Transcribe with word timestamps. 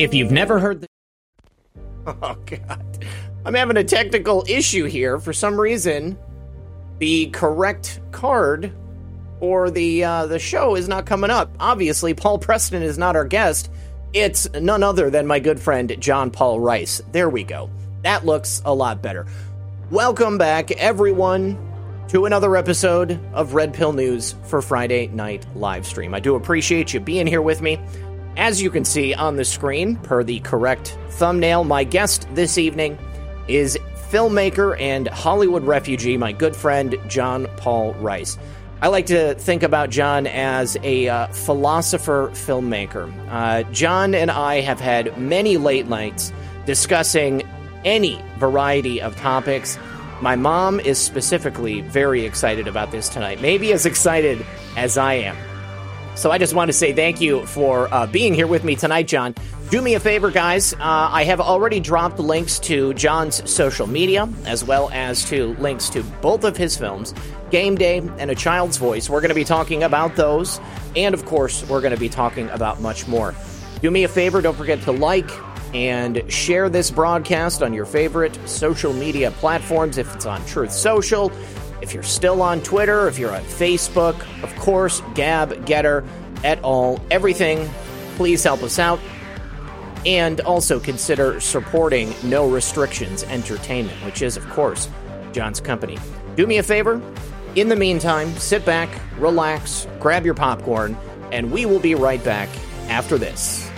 If 0.00 0.14
you've 0.14 0.30
never 0.30 0.58
heard 0.58 0.80
the. 0.80 0.86
Oh, 2.06 2.34
God. 2.46 3.04
I'm 3.44 3.52
having 3.52 3.76
a 3.76 3.84
technical 3.84 4.46
issue 4.48 4.86
here. 4.86 5.18
For 5.18 5.34
some 5.34 5.60
reason, 5.60 6.18
the 6.98 7.26
correct 7.26 8.00
card 8.10 8.72
or 9.40 9.70
the 9.70 10.02
uh, 10.02 10.26
the 10.26 10.38
show 10.38 10.74
is 10.74 10.88
not 10.88 11.04
coming 11.04 11.28
up. 11.28 11.54
Obviously, 11.60 12.14
Paul 12.14 12.38
Preston 12.38 12.82
is 12.82 12.96
not 12.96 13.14
our 13.14 13.26
guest. 13.26 13.70
It's 14.14 14.50
none 14.54 14.82
other 14.82 15.10
than 15.10 15.26
my 15.26 15.38
good 15.38 15.60
friend 15.60 15.94
John 16.00 16.30
Paul 16.30 16.60
Rice. 16.60 17.02
There 17.12 17.28
we 17.28 17.44
go. 17.44 17.68
That 18.02 18.24
looks 18.24 18.62
a 18.64 18.74
lot 18.74 19.02
better. 19.02 19.26
Welcome 19.90 20.38
back, 20.38 20.70
everyone, 20.70 21.58
to 22.08 22.24
another 22.24 22.56
episode 22.56 23.20
of 23.34 23.52
Red 23.52 23.74
Pill 23.74 23.92
News 23.92 24.34
for 24.44 24.62
Friday 24.62 25.08
Night 25.08 25.46
Live 25.54 25.86
Stream. 25.86 26.14
I 26.14 26.20
do 26.20 26.36
appreciate 26.36 26.94
you 26.94 27.00
being 27.00 27.26
here 27.26 27.42
with 27.42 27.60
me. 27.60 27.78
As 28.40 28.62
you 28.62 28.70
can 28.70 28.86
see 28.86 29.12
on 29.12 29.36
the 29.36 29.44
screen, 29.44 29.96
per 29.96 30.24
the 30.24 30.40
correct 30.40 30.96
thumbnail, 31.10 31.64
my 31.64 31.84
guest 31.84 32.26
this 32.32 32.56
evening 32.56 32.96
is 33.48 33.78
filmmaker 34.08 34.80
and 34.80 35.08
Hollywood 35.08 35.64
refugee, 35.64 36.16
my 36.16 36.32
good 36.32 36.56
friend 36.56 36.96
John 37.06 37.48
Paul 37.58 37.92
Rice. 37.96 38.38
I 38.80 38.88
like 38.88 39.04
to 39.06 39.34
think 39.34 39.62
about 39.62 39.90
John 39.90 40.26
as 40.26 40.78
a 40.82 41.06
uh, 41.10 41.26
philosopher 41.26 42.30
filmmaker. 42.32 43.12
Uh, 43.28 43.64
John 43.72 44.14
and 44.14 44.30
I 44.30 44.62
have 44.62 44.80
had 44.80 45.18
many 45.18 45.58
late 45.58 45.86
nights 45.86 46.32
discussing 46.64 47.42
any 47.84 48.18
variety 48.38 49.02
of 49.02 49.16
topics. 49.16 49.78
My 50.22 50.34
mom 50.34 50.80
is 50.80 50.98
specifically 50.98 51.82
very 51.82 52.24
excited 52.24 52.66
about 52.66 52.90
this 52.90 53.10
tonight, 53.10 53.42
maybe 53.42 53.70
as 53.74 53.84
excited 53.84 54.46
as 54.78 54.96
I 54.96 55.12
am. 55.12 55.36
So 56.20 56.30
I 56.30 56.36
just 56.36 56.52
want 56.52 56.68
to 56.68 56.74
say 56.74 56.92
thank 56.92 57.22
you 57.22 57.46
for 57.46 57.88
uh, 57.94 58.06
being 58.06 58.34
here 58.34 58.46
with 58.46 58.62
me 58.62 58.76
tonight, 58.76 59.08
John. 59.08 59.34
Do 59.70 59.80
me 59.80 59.94
a 59.94 60.00
favor, 60.00 60.30
guys. 60.30 60.74
Uh, 60.74 60.78
I 60.80 61.24
have 61.24 61.40
already 61.40 61.80
dropped 61.80 62.18
links 62.18 62.58
to 62.58 62.92
John's 62.92 63.50
social 63.50 63.86
media, 63.86 64.28
as 64.44 64.62
well 64.62 64.90
as 64.92 65.24
to 65.30 65.54
links 65.54 65.88
to 65.88 66.02
both 66.20 66.44
of 66.44 66.58
his 66.58 66.76
films, 66.76 67.14
Game 67.50 67.74
Day 67.74 68.02
and 68.18 68.30
A 68.30 68.34
Child's 68.34 68.76
Voice. 68.76 69.08
We're 69.08 69.22
going 69.22 69.30
to 69.30 69.34
be 69.34 69.44
talking 69.44 69.82
about 69.82 70.14
those, 70.16 70.60
and 70.94 71.14
of 71.14 71.24
course, 71.24 71.66
we're 71.70 71.80
going 71.80 71.94
to 71.94 72.00
be 72.00 72.10
talking 72.10 72.50
about 72.50 72.82
much 72.82 73.08
more. 73.08 73.34
Do 73.80 73.90
me 73.90 74.04
a 74.04 74.08
favor, 74.08 74.42
don't 74.42 74.58
forget 74.58 74.82
to 74.82 74.92
like 74.92 75.30
and 75.72 76.22
share 76.30 76.68
this 76.68 76.90
broadcast 76.90 77.62
on 77.62 77.72
your 77.72 77.86
favorite 77.86 78.38
social 78.46 78.92
media 78.92 79.30
platforms 79.30 79.96
if 79.96 80.14
it's 80.14 80.26
on 80.26 80.44
Truth 80.44 80.72
Social 80.72 81.32
if 81.82 81.94
you're 81.94 82.02
still 82.02 82.42
on 82.42 82.60
Twitter, 82.62 83.08
if 83.08 83.18
you're 83.18 83.34
on 83.34 83.42
Facebook, 83.42 84.20
of 84.42 84.54
course, 84.56 85.02
Gab, 85.14 85.50
Gettr, 85.66 86.06
et 86.44 86.58
al., 86.64 87.00
everything, 87.10 87.68
please 88.16 88.42
help 88.42 88.62
us 88.62 88.78
out. 88.78 89.00
And 90.06 90.40
also 90.40 90.80
consider 90.80 91.40
supporting 91.40 92.14
No 92.22 92.48
Restrictions 92.48 93.22
Entertainment, 93.24 94.02
which 94.04 94.22
is, 94.22 94.36
of 94.36 94.48
course, 94.50 94.88
John's 95.32 95.60
company. 95.60 95.98
Do 96.36 96.46
me 96.46 96.58
a 96.58 96.62
favor. 96.62 97.00
In 97.54 97.68
the 97.68 97.76
meantime, 97.76 98.32
sit 98.36 98.64
back, 98.64 98.88
relax, 99.18 99.86
grab 99.98 100.24
your 100.24 100.34
popcorn, 100.34 100.96
and 101.32 101.50
we 101.50 101.66
will 101.66 101.80
be 101.80 101.94
right 101.94 102.22
back 102.24 102.48
after 102.88 103.18
this. 103.18 103.69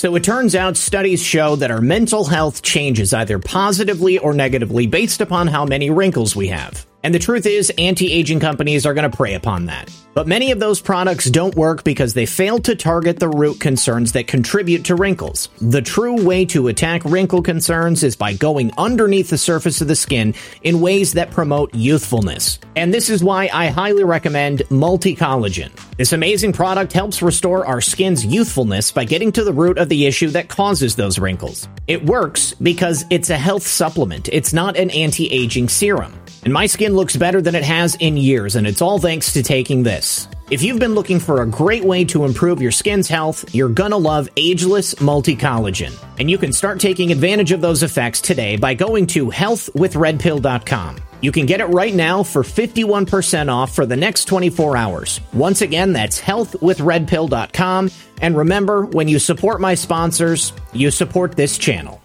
So 0.00 0.14
it 0.14 0.24
turns 0.24 0.54
out 0.54 0.78
studies 0.78 1.22
show 1.22 1.56
that 1.56 1.70
our 1.70 1.82
mental 1.82 2.24
health 2.24 2.62
changes 2.62 3.12
either 3.12 3.38
positively 3.38 4.16
or 4.16 4.32
negatively 4.32 4.86
based 4.86 5.20
upon 5.20 5.46
how 5.46 5.66
many 5.66 5.90
wrinkles 5.90 6.34
we 6.34 6.48
have. 6.48 6.86
And 7.02 7.14
the 7.14 7.18
truth 7.18 7.46
is, 7.46 7.72
anti 7.78 8.12
aging 8.12 8.40
companies 8.40 8.84
are 8.84 8.94
going 8.94 9.10
to 9.10 9.16
prey 9.16 9.34
upon 9.34 9.66
that. 9.66 9.90
But 10.12 10.26
many 10.26 10.50
of 10.50 10.58
those 10.58 10.80
products 10.80 11.30
don't 11.30 11.54
work 11.54 11.84
because 11.84 12.14
they 12.14 12.26
fail 12.26 12.58
to 12.60 12.74
target 12.74 13.20
the 13.20 13.28
root 13.28 13.60
concerns 13.60 14.12
that 14.12 14.26
contribute 14.26 14.84
to 14.86 14.96
wrinkles. 14.96 15.48
The 15.60 15.80
true 15.80 16.22
way 16.22 16.44
to 16.46 16.68
attack 16.68 17.04
wrinkle 17.04 17.42
concerns 17.42 18.02
is 18.02 18.16
by 18.16 18.34
going 18.34 18.72
underneath 18.76 19.30
the 19.30 19.38
surface 19.38 19.80
of 19.80 19.88
the 19.88 19.94
skin 19.94 20.34
in 20.62 20.80
ways 20.80 21.12
that 21.12 21.30
promote 21.30 21.72
youthfulness. 21.74 22.58
And 22.74 22.92
this 22.92 23.08
is 23.08 23.22
why 23.22 23.48
I 23.52 23.68
highly 23.68 24.04
recommend 24.04 24.62
Multi 24.68 25.14
Collagen. 25.14 25.70
This 25.96 26.12
amazing 26.12 26.52
product 26.52 26.92
helps 26.92 27.22
restore 27.22 27.64
our 27.64 27.80
skin's 27.80 28.26
youthfulness 28.26 28.90
by 28.90 29.04
getting 29.04 29.32
to 29.32 29.44
the 29.44 29.52
root 29.52 29.78
of 29.78 29.88
the 29.88 30.06
issue 30.06 30.28
that 30.30 30.48
causes 30.48 30.96
those 30.96 31.18
wrinkles. 31.18 31.68
It 31.86 32.04
works 32.04 32.52
because 32.54 33.04
it's 33.10 33.30
a 33.30 33.38
health 33.38 33.66
supplement, 33.66 34.28
it's 34.32 34.52
not 34.52 34.76
an 34.76 34.90
anti 34.90 35.30
aging 35.30 35.68
serum. 35.68 36.12
And 36.42 36.54
my 36.54 36.66
skin 36.66 36.89
looks 36.94 37.16
better 37.16 37.40
than 37.40 37.54
it 37.54 37.64
has 37.64 37.94
in 37.96 38.16
years, 38.16 38.56
and 38.56 38.66
it's 38.66 38.82
all 38.82 38.98
thanks 38.98 39.32
to 39.32 39.42
taking 39.42 39.82
this. 39.82 40.28
If 40.50 40.62
you've 40.62 40.80
been 40.80 40.94
looking 40.94 41.20
for 41.20 41.42
a 41.42 41.46
great 41.46 41.84
way 41.84 42.04
to 42.06 42.24
improve 42.24 42.60
your 42.60 42.72
skin's 42.72 43.06
health, 43.06 43.54
you're 43.54 43.68
gonna 43.68 43.96
love 43.96 44.28
Ageless 44.36 45.00
Multi 45.00 45.36
Collagen. 45.36 45.92
And 46.18 46.30
you 46.30 46.38
can 46.38 46.52
start 46.52 46.80
taking 46.80 47.12
advantage 47.12 47.52
of 47.52 47.60
those 47.60 47.82
effects 47.82 48.20
today 48.20 48.56
by 48.56 48.74
going 48.74 49.06
to 49.08 49.30
healthwithredpill.com. 49.30 50.96
You 51.20 51.32
can 51.32 51.46
get 51.46 51.60
it 51.60 51.66
right 51.66 51.94
now 51.94 52.22
for 52.22 52.42
51% 52.42 53.48
off 53.48 53.74
for 53.74 53.86
the 53.86 53.96
next 53.96 54.24
24 54.24 54.76
hours. 54.76 55.20
Once 55.32 55.62
again, 55.62 55.92
that's 55.92 56.20
healthwithredpill.com. 56.20 57.90
And 58.20 58.36
remember, 58.36 58.86
when 58.86 59.08
you 59.08 59.18
support 59.18 59.60
my 59.60 59.74
sponsors, 59.74 60.52
you 60.72 60.90
support 60.90 61.36
this 61.36 61.58
channel. 61.58 61.99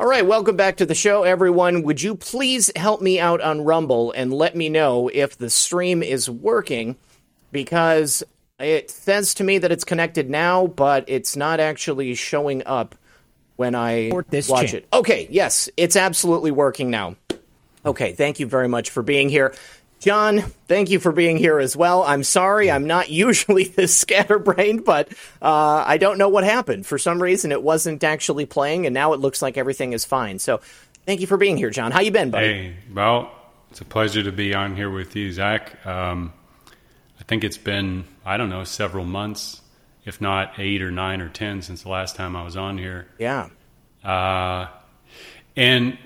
All 0.00 0.06
right, 0.06 0.24
welcome 0.24 0.54
back 0.54 0.76
to 0.76 0.86
the 0.86 0.94
show, 0.94 1.24
everyone. 1.24 1.82
Would 1.82 2.00
you 2.00 2.14
please 2.14 2.70
help 2.76 3.02
me 3.02 3.18
out 3.18 3.40
on 3.40 3.64
Rumble 3.64 4.12
and 4.12 4.32
let 4.32 4.54
me 4.54 4.68
know 4.68 5.10
if 5.12 5.36
the 5.36 5.50
stream 5.50 6.04
is 6.04 6.30
working? 6.30 6.94
Because 7.50 8.22
it 8.60 8.92
says 8.92 9.34
to 9.34 9.44
me 9.44 9.58
that 9.58 9.72
it's 9.72 9.82
connected 9.82 10.30
now, 10.30 10.68
but 10.68 11.02
it's 11.08 11.34
not 11.34 11.58
actually 11.58 12.14
showing 12.14 12.62
up 12.64 12.94
when 13.56 13.74
I 13.74 14.12
watch 14.48 14.72
it. 14.72 14.86
Okay, 14.92 15.26
yes, 15.32 15.68
it's 15.76 15.96
absolutely 15.96 16.52
working 16.52 16.90
now. 16.90 17.16
Okay, 17.84 18.12
thank 18.12 18.38
you 18.38 18.46
very 18.46 18.68
much 18.68 18.90
for 18.90 19.02
being 19.02 19.28
here. 19.28 19.52
John, 20.00 20.40
thank 20.68 20.90
you 20.90 21.00
for 21.00 21.10
being 21.10 21.36
here 21.36 21.58
as 21.58 21.76
well. 21.76 22.04
I'm 22.04 22.22
sorry, 22.22 22.70
I'm 22.70 22.86
not 22.86 23.10
usually 23.10 23.64
this 23.64 23.96
scatterbrained, 23.96 24.84
but 24.84 25.08
uh, 25.42 25.84
I 25.86 25.98
don't 25.98 26.18
know 26.18 26.28
what 26.28 26.44
happened. 26.44 26.86
For 26.86 26.98
some 26.98 27.20
reason, 27.20 27.52
it 27.52 27.62
wasn't 27.62 28.04
actually 28.04 28.46
playing, 28.46 28.86
and 28.86 28.94
now 28.94 29.12
it 29.12 29.20
looks 29.20 29.42
like 29.42 29.56
everything 29.56 29.92
is 29.92 30.04
fine. 30.04 30.38
So, 30.38 30.60
thank 31.06 31.20
you 31.20 31.26
for 31.26 31.36
being 31.36 31.56
here, 31.56 31.70
John. 31.70 31.90
How 31.90 32.00
you 32.00 32.10
been, 32.10 32.30
buddy? 32.30 32.46
Hey, 32.46 32.76
well, 32.94 33.30
it's 33.70 33.80
a 33.80 33.84
pleasure 33.84 34.22
to 34.22 34.32
be 34.32 34.54
on 34.54 34.76
here 34.76 34.90
with 34.90 35.16
you, 35.16 35.32
Zach. 35.32 35.84
Um, 35.86 36.32
I 37.20 37.24
think 37.24 37.44
it's 37.44 37.58
been 37.58 38.04
I 38.24 38.36
don't 38.36 38.50
know 38.50 38.64
several 38.64 39.04
months, 39.04 39.60
if 40.04 40.20
not 40.20 40.58
eight 40.58 40.82
or 40.82 40.90
nine 40.90 41.20
or 41.20 41.28
ten, 41.28 41.62
since 41.62 41.82
the 41.82 41.88
last 41.88 42.16
time 42.16 42.36
I 42.36 42.44
was 42.44 42.56
on 42.56 42.78
here. 42.78 43.08
Yeah. 43.18 43.48
Uh, 44.04 44.68
and 45.56 45.98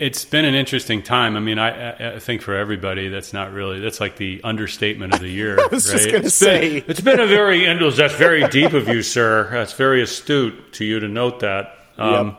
it's 0.00 0.24
been 0.24 0.46
an 0.46 0.54
interesting 0.54 1.02
time. 1.02 1.36
I 1.36 1.40
mean, 1.40 1.58
I, 1.58 2.14
I, 2.14 2.18
think 2.18 2.40
for 2.40 2.54
everybody, 2.54 3.08
that's 3.08 3.34
not 3.34 3.52
really 3.52 3.80
that's 3.80 4.00
like 4.00 4.16
the 4.16 4.40
understatement 4.42 5.12
of 5.12 5.20
the 5.20 5.28
year. 5.28 5.60
I 5.60 5.66
was 5.66 5.86
right? 5.86 5.98
just 5.98 6.10
going 6.10 6.22
to 6.22 6.30
say. 6.30 6.80
been, 6.80 6.90
it's 6.90 7.02
been 7.02 7.20
a 7.20 7.26
very 7.26 7.66
that's 7.90 8.14
very 8.14 8.48
deep 8.48 8.72
of 8.72 8.88
you, 8.88 9.02
sir. 9.02 9.50
That's 9.50 9.74
very 9.74 10.02
astute 10.02 10.72
to 10.74 10.86
you 10.86 11.00
to 11.00 11.08
note 11.08 11.40
that. 11.40 11.76
Um, 11.98 12.38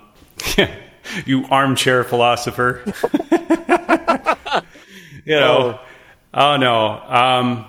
you 1.25 1.45
armchair 1.51 2.03
philosopher. 2.03 2.81
you 5.23 5.35
know, 5.35 5.79
oh, 6.33 6.57
no. 6.57 6.99
Um, 6.99 7.65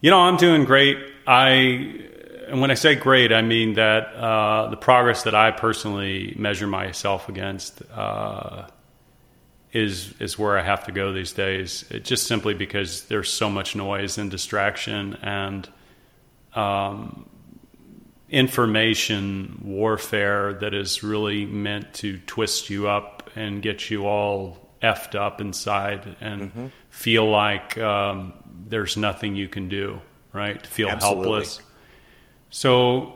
you 0.00 0.10
know, 0.10 0.18
I'm 0.22 0.36
doing 0.36 0.64
great. 0.64 0.98
I 1.24 2.00
and 2.48 2.60
when 2.60 2.72
I 2.72 2.74
say 2.74 2.96
great, 2.96 3.32
I 3.32 3.42
mean 3.42 3.74
that 3.74 4.12
uh, 4.14 4.70
the 4.70 4.76
progress 4.76 5.22
that 5.22 5.36
I 5.36 5.52
personally 5.52 6.34
measure 6.36 6.66
myself 6.66 7.28
against 7.28 7.80
uh, 7.92 8.66
is 9.74 10.14
is 10.20 10.38
where 10.38 10.56
I 10.56 10.62
have 10.62 10.84
to 10.86 10.92
go 10.92 11.12
these 11.12 11.32
days. 11.32 11.84
It, 11.90 12.04
just 12.04 12.26
simply 12.26 12.54
because 12.54 13.02
there's 13.06 13.30
so 13.30 13.50
much 13.50 13.76
noise 13.76 14.16
and 14.16 14.30
distraction 14.30 15.18
and 15.20 15.68
um, 16.54 17.28
information 18.30 19.60
warfare 19.64 20.54
that 20.54 20.72
is 20.72 21.02
really 21.02 21.44
meant 21.44 21.92
to 21.94 22.18
twist 22.18 22.70
you 22.70 22.88
up 22.88 23.30
and 23.34 23.60
get 23.60 23.90
you 23.90 24.06
all 24.06 24.70
effed 24.80 25.14
up 25.14 25.40
inside 25.40 26.16
and 26.20 26.70
feel 26.90 27.28
like 27.28 27.76
um, 27.78 28.32
there's 28.68 28.96
nothing 28.96 29.34
you 29.34 29.48
can 29.48 29.68
do. 29.68 30.00
Right? 30.32 30.64
Feel 30.66 30.88
Absolutely. 30.88 31.22
helpless. 31.22 31.60
So 32.50 33.14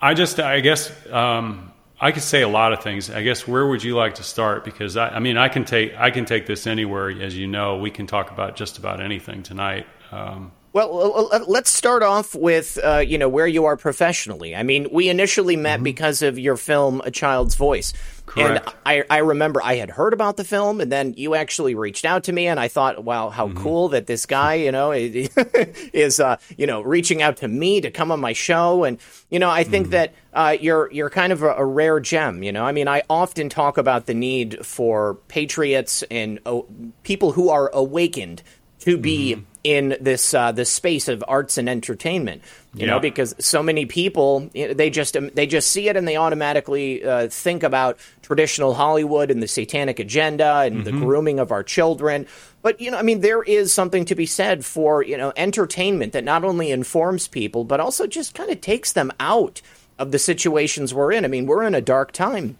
I 0.00 0.14
just, 0.14 0.40
I 0.40 0.60
guess, 0.60 0.90
um, 1.08 1.72
I 2.00 2.12
could 2.12 2.22
say 2.22 2.40
a 2.40 2.48
lot 2.48 2.72
of 2.72 2.82
things. 2.82 3.10
I 3.10 3.22
guess 3.22 3.46
where 3.46 3.66
would 3.66 3.84
you 3.84 3.94
like 3.94 4.14
to 4.14 4.22
start? 4.22 4.64
Because 4.64 4.96
I, 4.96 5.10
I, 5.10 5.18
mean, 5.18 5.36
I 5.36 5.48
can 5.48 5.64
take 5.64 5.94
I 5.98 6.10
can 6.10 6.24
take 6.24 6.46
this 6.46 6.66
anywhere. 6.66 7.10
As 7.10 7.36
you 7.36 7.46
know, 7.46 7.76
we 7.76 7.90
can 7.90 8.06
talk 8.06 8.30
about 8.30 8.56
just 8.56 8.78
about 8.78 9.02
anything 9.02 9.42
tonight. 9.42 9.86
Um, 10.10 10.52
well, 10.72 11.28
let's 11.48 11.68
start 11.68 12.04
off 12.04 12.34
with 12.34 12.78
uh, 12.82 12.98
you 12.98 13.18
know 13.18 13.28
where 13.28 13.46
you 13.46 13.64
are 13.64 13.76
professionally. 13.76 14.54
I 14.54 14.62
mean, 14.62 14.88
we 14.92 15.08
initially 15.08 15.56
met 15.56 15.76
mm-hmm. 15.76 15.84
because 15.84 16.22
of 16.22 16.38
your 16.38 16.56
film 16.56 17.02
A 17.04 17.10
Child's 17.10 17.56
Voice. 17.56 17.92
Correct. 18.30 18.66
And 18.66 18.74
I, 18.86 19.02
I 19.10 19.18
remember 19.18 19.60
I 19.60 19.74
had 19.74 19.90
heard 19.90 20.12
about 20.12 20.36
the 20.36 20.44
film, 20.44 20.80
and 20.80 20.90
then 20.90 21.14
you 21.16 21.34
actually 21.34 21.74
reached 21.74 22.04
out 22.04 22.24
to 22.24 22.32
me, 22.32 22.46
and 22.46 22.60
I 22.60 22.68
thought, 22.68 23.02
wow, 23.02 23.28
how 23.28 23.48
mm-hmm. 23.48 23.60
cool 23.60 23.88
that 23.88 24.06
this 24.06 24.24
guy, 24.24 24.54
you 24.54 24.70
know, 24.70 24.92
is 24.94 26.20
uh, 26.20 26.36
you 26.56 26.68
know 26.68 26.80
reaching 26.80 27.22
out 27.22 27.38
to 27.38 27.48
me 27.48 27.80
to 27.80 27.90
come 27.90 28.12
on 28.12 28.20
my 28.20 28.32
show, 28.32 28.84
and 28.84 28.98
you 29.30 29.40
know, 29.40 29.50
I 29.50 29.64
think 29.64 29.86
mm-hmm. 29.86 29.92
that 29.92 30.14
uh, 30.32 30.56
you're 30.60 30.88
you're 30.92 31.10
kind 31.10 31.32
of 31.32 31.42
a, 31.42 31.54
a, 31.54 31.64
rare 31.64 31.98
gem. 31.98 32.44
You 32.44 32.52
know, 32.52 32.64
I 32.64 32.70
mean, 32.70 32.86
I 32.86 33.02
often 33.10 33.48
talk 33.48 33.78
about 33.78 34.06
the 34.06 34.14
need 34.14 34.64
for 34.64 35.14
patriots 35.26 36.04
and 36.08 36.38
uh, 36.46 36.60
people 37.02 37.32
who 37.32 37.48
are 37.48 37.68
awakened 37.72 38.44
to 38.80 38.96
be 38.96 39.34
mm-hmm. 39.34 39.44
in 39.64 39.96
this 40.00 40.32
uh, 40.34 40.52
this 40.52 40.70
space 40.70 41.08
of 41.08 41.24
arts 41.26 41.58
and 41.58 41.68
entertainment. 41.68 42.42
You 42.72 42.86
yeah. 42.86 42.92
know, 42.92 43.00
because 43.00 43.34
so 43.40 43.64
many 43.64 43.84
people 43.84 44.48
they 44.52 44.90
just 44.90 45.16
um, 45.16 45.30
they 45.34 45.46
just 45.46 45.72
see 45.72 45.88
it 45.88 45.96
and 45.96 46.06
they 46.06 46.16
automatically 46.16 47.02
uh, 47.02 47.26
think 47.28 47.64
about 47.64 47.98
traditional 48.22 48.74
Hollywood 48.74 49.32
and 49.32 49.42
the 49.42 49.48
satanic 49.48 49.98
agenda 49.98 50.60
and 50.60 50.76
mm-hmm. 50.76 50.84
the 50.84 50.92
grooming 50.92 51.40
of 51.40 51.50
our 51.50 51.64
children. 51.64 52.26
But 52.62 52.80
you 52.80 52.92
know, 52.92 52.98
I 52.98 53.02
mean, 53.02 53.22
there 53.22 53.42
is 53.42 53.72
something 53.72 54.04
to 54.04 54.14
be 54.14 54.26
said 54.26 54.64
for 54.64 55.02
you 55.02 55.16
know 55.16 55.32
entertainment 55.36 56.12
that 56.12 56.22
not 56.22 56.44
only 56.44 56.70
informs 56.70 57.26
people 57.26 57.64
but 57.64 57.80
also 57.80 58.06
just 58.06 58.34
kind 58.34 58.50
of 58.50 58.60
takes 58.60 58.92
them 58.92 59.10
out 59.18 59.60
of 59.98 60.12
the 60.12 60.18
situations 60.18 60.94
we're 60.94 61.10
in. 61.10 61.24
I 61.24 61.28
mean, 61.28 61.46
we're 61.46 61.64
in 61.64 61.74
a 61.74 61.80
dark 61.80 62.12
time 62.12 62.56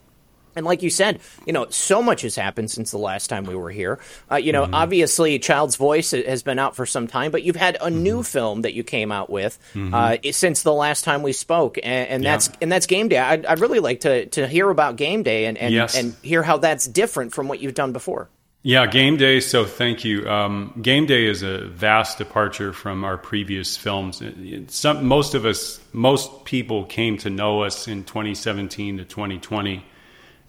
and 0.57 0.67
like 0.67 0.83
you 0.83 0.91
said, 0.91 1.21
you 1.47 1.53
know, 1.53 1.67
so 1.71 2.03
much 2.03 2.23
has 2.23 2.37
happened 2.37 2.71
since 2.71 2.91
the 2.91 2.99
last 2.99 3.29
time 3.29 3.45
we 3.45 3.55
were 3.55 3.71
here. 3.71 3.99
Uh, 4.31 4.37
you 4.37 4.53
know, 4.53 4.65
mm-hmm. 4.65 4.75
obviously, 4.75 5.39
Child's 5.39 5.77
Voice 5.77 6.11
has 6.11 6.43
been 6.43 6.59
out 6.59 6.77
for 6.77 6.87
some 6.87 7.07
time, 7.07 7.31
but 7.31 7.43
you've 7.43 7.57
had 7.57 7.77
a 7.77 7.87
mm-hmm. 7.87 8.03
new 8.03 8.23
film 8.23 8.63
that 8.63 8.75
you 8.75 8.83
came 8.83 9.13
out 9.13 9.31
with 9.31 9.59
mm-hmm. 9.75 9.95
uh, 9.95 10.17
since 10.33 10.63
the 10.63 10.73
last 10.73 11.05
time 11.05 11.23
we 11.23 11.33
spoke, 11.33 11.79
and, 11.79 12.09
and 12.09 12.23
yeah. 12.23 12.33
that's 12.33 12.51
and 12.61 12.71
that's 12.73 12.87
Game 12.87 13.09
Day. 13.09 13.19
I'd, 13.19 13.47
I'd, 13.47 13.61
really 13.61 13.81
like 13.81 14.01
to 14.01 14.27
to 14.27 14.47
hear 14.47 14.69
about 14.71 14.97
Game 14.97 15.23
Day 15.23 15.47
and 15.47 15.59
and, 15.59 15.73
yes. 15.73 15.97
and 15.97 16.15
hear 16.23 16.43
how 16.43 16.59
that's 16.59 16.87
different 16.87 17.33
from 17.33 17.49
what 17.49 17.61
you've 17.61 17.75
done 17.75 17.93
before. 17.93 18.29
Yeah, 18.63 18.87
Game 18.87 19.17
Day. 19.17 19.41
So 19.41 19.65
thank 19.65 20.05
you. 20.05 20.29
Um, 20.29 20.79
Game 20.83 21.07
Day 21.07 21.25
is 21.25 21.43
a 21.43 21.67
vast 21.69 22.19
departure 22.19 22.75
from 22.75 23.05
our 23.05 23.17
previous 23.17 23.77
films. 23.79 24.23
Some, 24.69 25.07
most 25.07 25.35
of 25.35 25.47
us, 25.47 25.81
most 25.95 26.45
people 26.45 26.85
came 26.85 27.17
to 27.19 27.31
know 27.31 27.63
us 27.63 27.89
in 27.89 28.05
2017 28.05 28.99
to 28.99 29.05
2020 29.05 29.83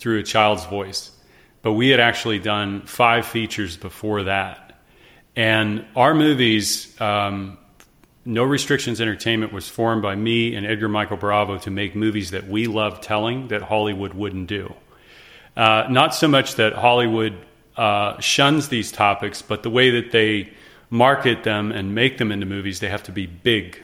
through 0.01 0.19
a 0.19 0.23
child's 0.23 0.65
voice. 0.65 1.11
But 1.61 1.73
we 1.73 1.89
had 1.89 1.99
actually 1.99 2.39
done 2.39 2.81
five 2.81 3.25
features 3.27 3.77
before 3.77 4.23
that. 4.23 4.79
And 5.35 5.85
our 5.95 6.15
movies, 6.15 6.99
um, 6.99 7.59
No 8.25 8.43
Restrictions 8.43 8.99
Entertainment 8.99 9.53
was 9.53 9.69
formed 9.69 10.01
by 10.01 10.15
me 10.15 10.55
and 10.55 10.65
Edgar 10.65 10.89
Michael 10.89 11.17
Bravo 11.17 11.59
to 11.59 11.69
make 11.69 11.95
movies 11.95 12.31
that 12.31 12.47
we 12.47 12.65
love 12.65 12.99
telling 12.99 13.49
that 13.49 13.61
Hollywood 13.61 14.13
wouldn't 14.15 14.47
do. 14.47 14.73
Uh, 15.55 15.85
not 15.89 16.15
so 16.15 16.27
much 16.27 16.55
that 16.55 16.73
Hollywood 16.73 17.37
uh, 17.77 18.19
shuns 18.19 18.69
these 18.69 18.91
topics, 18.91 19.43
but 19.43 19.61
the 19.61 19.69
way 19.69 19.91
that 19.91 20.11
they 20.11 20.51
market 20.89 21.43
them 21.43 21.71
and 21.71 21.93
make 21.93 22.17
them 22.17 22.31
into 22.31 22.45
movies, 22.45 22.79
they 22.79 22.89
have 22.89 23.03
to 23.03 23.11
be 23.11 23.27
big, 23.27 23.81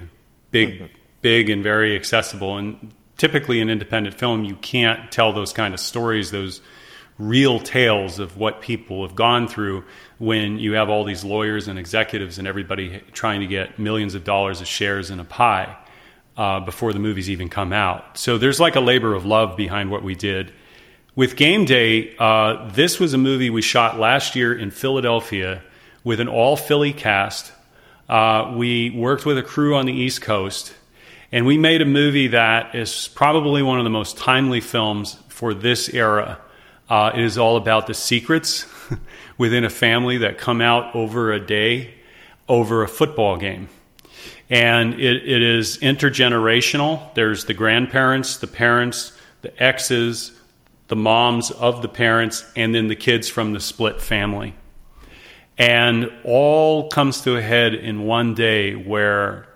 big, 0.51 0.69
mm-hmm. 0.73 0.85
big, 1.21 1.49
and 1.49 1.63
very 1.63 1.95
accessible. 1.95 2.57
And 2.57 2.91
typically 3.17 3.59
in 3.59 3.69
independent 3.69 4.17
film, 4.17 4.43
you 4.43 4.55
can't 4.55 5.11
tell 5.11 5.33
those 5.33 5.53
kind 5.53 5.73
of 5.73 5.79
stories, 5.79 6.31
those 6.31 6.61
real 7.17 7.59
tales 7.59 8.19
of 8.19 8.37
what 8.37 8.61
people 8.61 9.05
have 9.05 9.15
gone 9.15 9.47
through 9.47 9.83
when 10.19 10.59
you 10.59 10.73
have 10.73 10.89
all 10.89 11.03
these 11.03 11.23
lawyers 11.23 11.67
and 11.67 11.79
executives 11.79 12.37
and 12.37 12.47
everybody 12.47 13.01
trying 13.11 13.41
to 13.41 13.47
get 13.47 13.79
millions 13.79 14.13
of 14.13 14.23
dollars 14.23 14.61
of 14.61 14.67
shares 14.67 15.09
in 15.09 15.19
a 15.19 15.23
pie 15.23 15.75
uh, 16.37 16.59
before 16.59 16.93
the 16.93 16.99
movies 16.99 17.29
even 17.29 17.49
come 17.49 17.73
out. 17.73 18.17
So 18.17 18.37
there's 18.37 18.59
like 18.59 18.75
a 18.75 18.79
labor 18.79 19.15
of 19.15 19.25
love 19.25 19.57
behind 19.57 19.89
what 19.89 20.03
we 20.03 20.13
did. 20.13 20.53
With 21.15 21.35
Game 21.35 21.65
Day, 21.65 22.15
uh, 22.17 22.69
this 22.71 22.99
was 22.99 23.15
a 23.15 23.17
movie 23.17 23.49
we 23.49 23.63
shot 23.63 23.97
last 23.97 24.35
year 24.35 24.53
in 24.53 24.69
Philadelphia 24.69 25.63
with 26.03 26.19
an 26.19 26.27
all 26.27 26.55
Philly 26.55 26.93
cast. 26.93 27.51
Uh, 28.07 28.53
we 28.55 28.91
worked 28.91 29.25
with 29.25 29.39
a 29.39 29.43
crew 29.43 29.75
on 29.75 29.87
the 29.87 29.93
East 29.93 30.21
Coast 30.21 30.75
and 31.31 31.45
we 31.45 31.57
made 31.57 31.81
a 31.81 31.85
movie 31.85 32.27
that 32.27 32.73
is 32.73 33.09
probably 33.09 33.61
one 33.61 33.79
of 33.79 33.83
the 33.83 33.89
most 33.89 34.17
timely 34.17 34.61
films 34.61 35.17
for 35.27 35.53
this 35.53 35.89
era. 35.93 36.39
Uh, 36.89 37.11
it 37.13 37.21
is 37.21 37.37
all 37.37 37.57
about 37.57 37.85
the 37.87 37.93
secrets 37.93 38.65
within 39.37 39.65
a 39.65 39.69
family 39.69 40.19
that 40.19 40.37
come 40.37 40.61
out 40.61 40.95
over 40.95 41.33
a 41.33 41.39
day, 41.39 41.93
over 42.47 42.81
a 42.81 42.87
football 42.87 43.35
game. 43.35 43.67
And 44.49 44.93
it, 44.93 45.27
it 45.27 45.41
is 45.41 45.77
intergenerational. 45.79 47.13
There's 47.13 47.43
the 47.43 47.53
grandparents, 47.53 48.37
the 48.37 48.47
parents, 48.47 49.11
the 49.41 49.61
exes, 49.61 50.31
the 50.87 50.95
moms 50.95 51.51
of 51.51 51.81
the 51.81 51.89
parents, 51.89 52.49
and 52.55 52.73
then 52.73 52.87
the 52.87 52.95
kids 52.95 53.27
from 53.27 53.51
the 53.51 53.59
split 53.59 54.01
family. 54.01 54.55
And 55.57 56.09
all 56.23 56.87
comes 56.87 57.21
to 57.21 57.35
a 57.35 57.41
head 57.41 57.73
in 57.73 58.03
one 58.05 58.33
day 58.35 58.75
where 58.75 59.47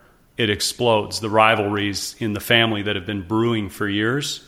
it 0.41 0.49
explodes. 0.49 1.19
The 1.19 1.29
rivalries 1.29 2.15
in 2.17 2.33
the 2.33 2.39
family 2.39 2.81
that 2.81 2.95
have 2.95 3.05
been 3.05 3.21
brewing 3.21 3.69
for 3.69 3.87
years, 3.87 4.43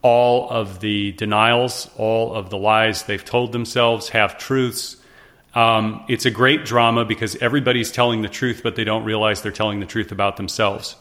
all 0.00 0.48
of 0.48 0.80
the 0.80 1.12
denials, 1.12 1.90
all 1.98 2.34
of 2.34 2.48
the 2.48 2.56
lies 2.56 3.02
they've 3.02 3.24
told 3.24 3.52
themselves, 3.52 4.08
half 4.08 4.38
truths. 4.38 4.96
Um, 5.54 6.02
it's 6.08 6.24
a 6.24 6.30
great 6.30 6.64
drama 6.64 7.04
because 7.04 7.36
everybody's 7.36 7.92
telling 7.92 8.22
the 8.22 8.28
truth, 8.30 8.62
but 8.62 8.74
they 8.74 8.84
don't 8.84 9.04
realize 9.04 9.42
they're 9.42 9.52
telling 9.52 9.80
the 9.80 9.86
truth 9.86 10.12
about 10.12 10.38
themselves. 10.38 10.96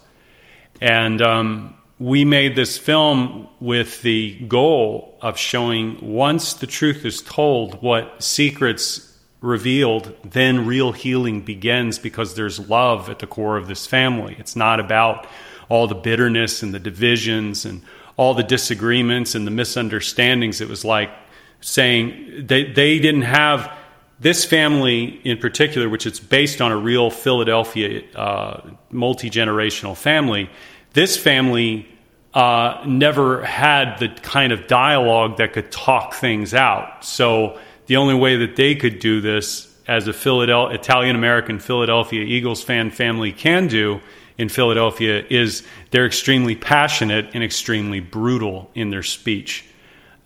And 0.81 1.21
um, 1.21 1.75
we 1.97 2.25
made 2.25 2.57
this 2.57 2.77
film 2.77 3.47
with 3.61 4.01
the 4.01 4.37
goal 4.41 5.17
of 5.21 5.37
showing 5.37 6.13
once 6.13 6.55
the 6.55 6.67
truth 6.67 7.05
is 7.05 7.21
told, 7.21 7.81
what 7.81 8.21
secrets 8.21 9.12
revealed, 9.43 10.15
then 10.23 10.65
real 10.65 10.93
healing 10.93 11.41
begins 11.41 11.99
because 11.99 12.33
there's 12.33 12.69
love 12.69 13.09
at 13.09 13.19
the 13.19 13.27
core 13.27 13.57
of 13.57 13.67
this 13.67 13.85
family. 13.85 14.37
It's 14.39 14.55
not 14.55 14.79
about 14.79 15.27
all 15.67 15.85
the 15.85 15.95
bitterness 15.95 16.63
and 16.63 16.73
the 16.73 16.79
divisions 16.79 17.65
and 17.65 17.81
all 18.15 18.33
the 18.33 18.43
disagreements 18.43 19.35
and 19.35 19.45
the 19.45 19.51
misunderstandings. 19.51 20.61
It 20.61 20.69
was 20.69 20.85
like 20.85 21.11
saying 21.59 22.45
they, 22.47 22.71
they 22.71 22.99
didn't 22.99 23.23
have 23.23 23.69
this 24.17 24.45
family 24.45 25.19
in 25.25 25.37
particular, 25.39 25.89
which 25.89 26.05
is 26.05 26.21
based 26.21 26.61
on 26.61 26.71
a 26.71 26.77
real 26.77 27.09
Philadelphia 27.09 28.01
uh, 28.15 28.61
multi 28.91 29.29
generational 29.29 29.97
family. 29.97 30.49
This 30.93 31.17
family 31.17 31.85
uh, 32.33 32.81
never 32.87 33.43
had 33.43 33.97
the 33.97 34.07
kind 34.07 34.53
of 34.53 34.67
dialogue 34.67 35.37
that 35.37 35.51
could 35.51 35.69
talk 35.69 36.13
things 36.13 36.53
out. 36.53 37.03
So 37.03 37.59
the 37.87 37.97
only 37.97 38.15
way 38.15 38.37
that 38.37 38.55
they 38.55 38.75
could 38.75 38.99
do 38.99 39.21
this 39.21 39.73
as 39.87 40.07
a 40.07 40.13
Italian 40.13 41.15
American 41.15 41.59
Philadelphia 41.59 42.23
Eagles 42.23 42.63
fan 42.63 42.91
family 42.91 43.31
can 43.31 43.67
do 43.67 43.99
in 44.37 44.49
Philadelphia 44.49 45.23
is 45.29 45.63
they're 45.91 46.05
extremely 46.05 46.55
passionate 46.55 47.31
and 47.33 47.43
extremely 47.43 47.99
brutal 47.99 48.71
in 48.73 48.89
their 48.89 49.03
speech. 49.03 49.65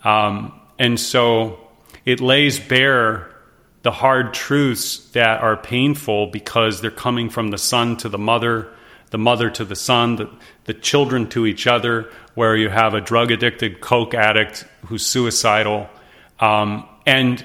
Um, 0.04 0.54
and 0.80 1.00
so 1.00 1.60
it 2.06 2.22
lays 2.22 2.60
bare 2.60 3.34
the 3.82 3.92
hard 3.92 4.34
truths 4.34 5.00
that 5.12 5.42
are 5.42 5.58
painful 5.58 6.28
because 6.28 6.82
they're 6.82 6.92
coming 6.92 7.30
from 7.30 7.50
the 7.50 7.58
son 7.58 7.98
to 7.98 8.10
the 8.10 8.18
mother, 8.18 8.68
the 9.10 9.18
mother 9.18 9.50
to 9.50 9.66
the 9.66 9.76
son, 9.76 10.16
the, 10.18 10.30
the 10.66 10.74
children 10.74 11.28
to 11.30 11.46
each 11.46 11.68
other, 11.68 12.12
where 12.36 12.56
you 12.56 12.70
have 12.70 12.94
a 12.94 13.02
drug 13.02 13.32
addicted 13.32 13.82
coke 13.82 14.14
addict 14.14 14.66
who's 14.86 15.06
suicidal. 15.06 15.90
Um, 16.40 16.88
and 17.08 17.44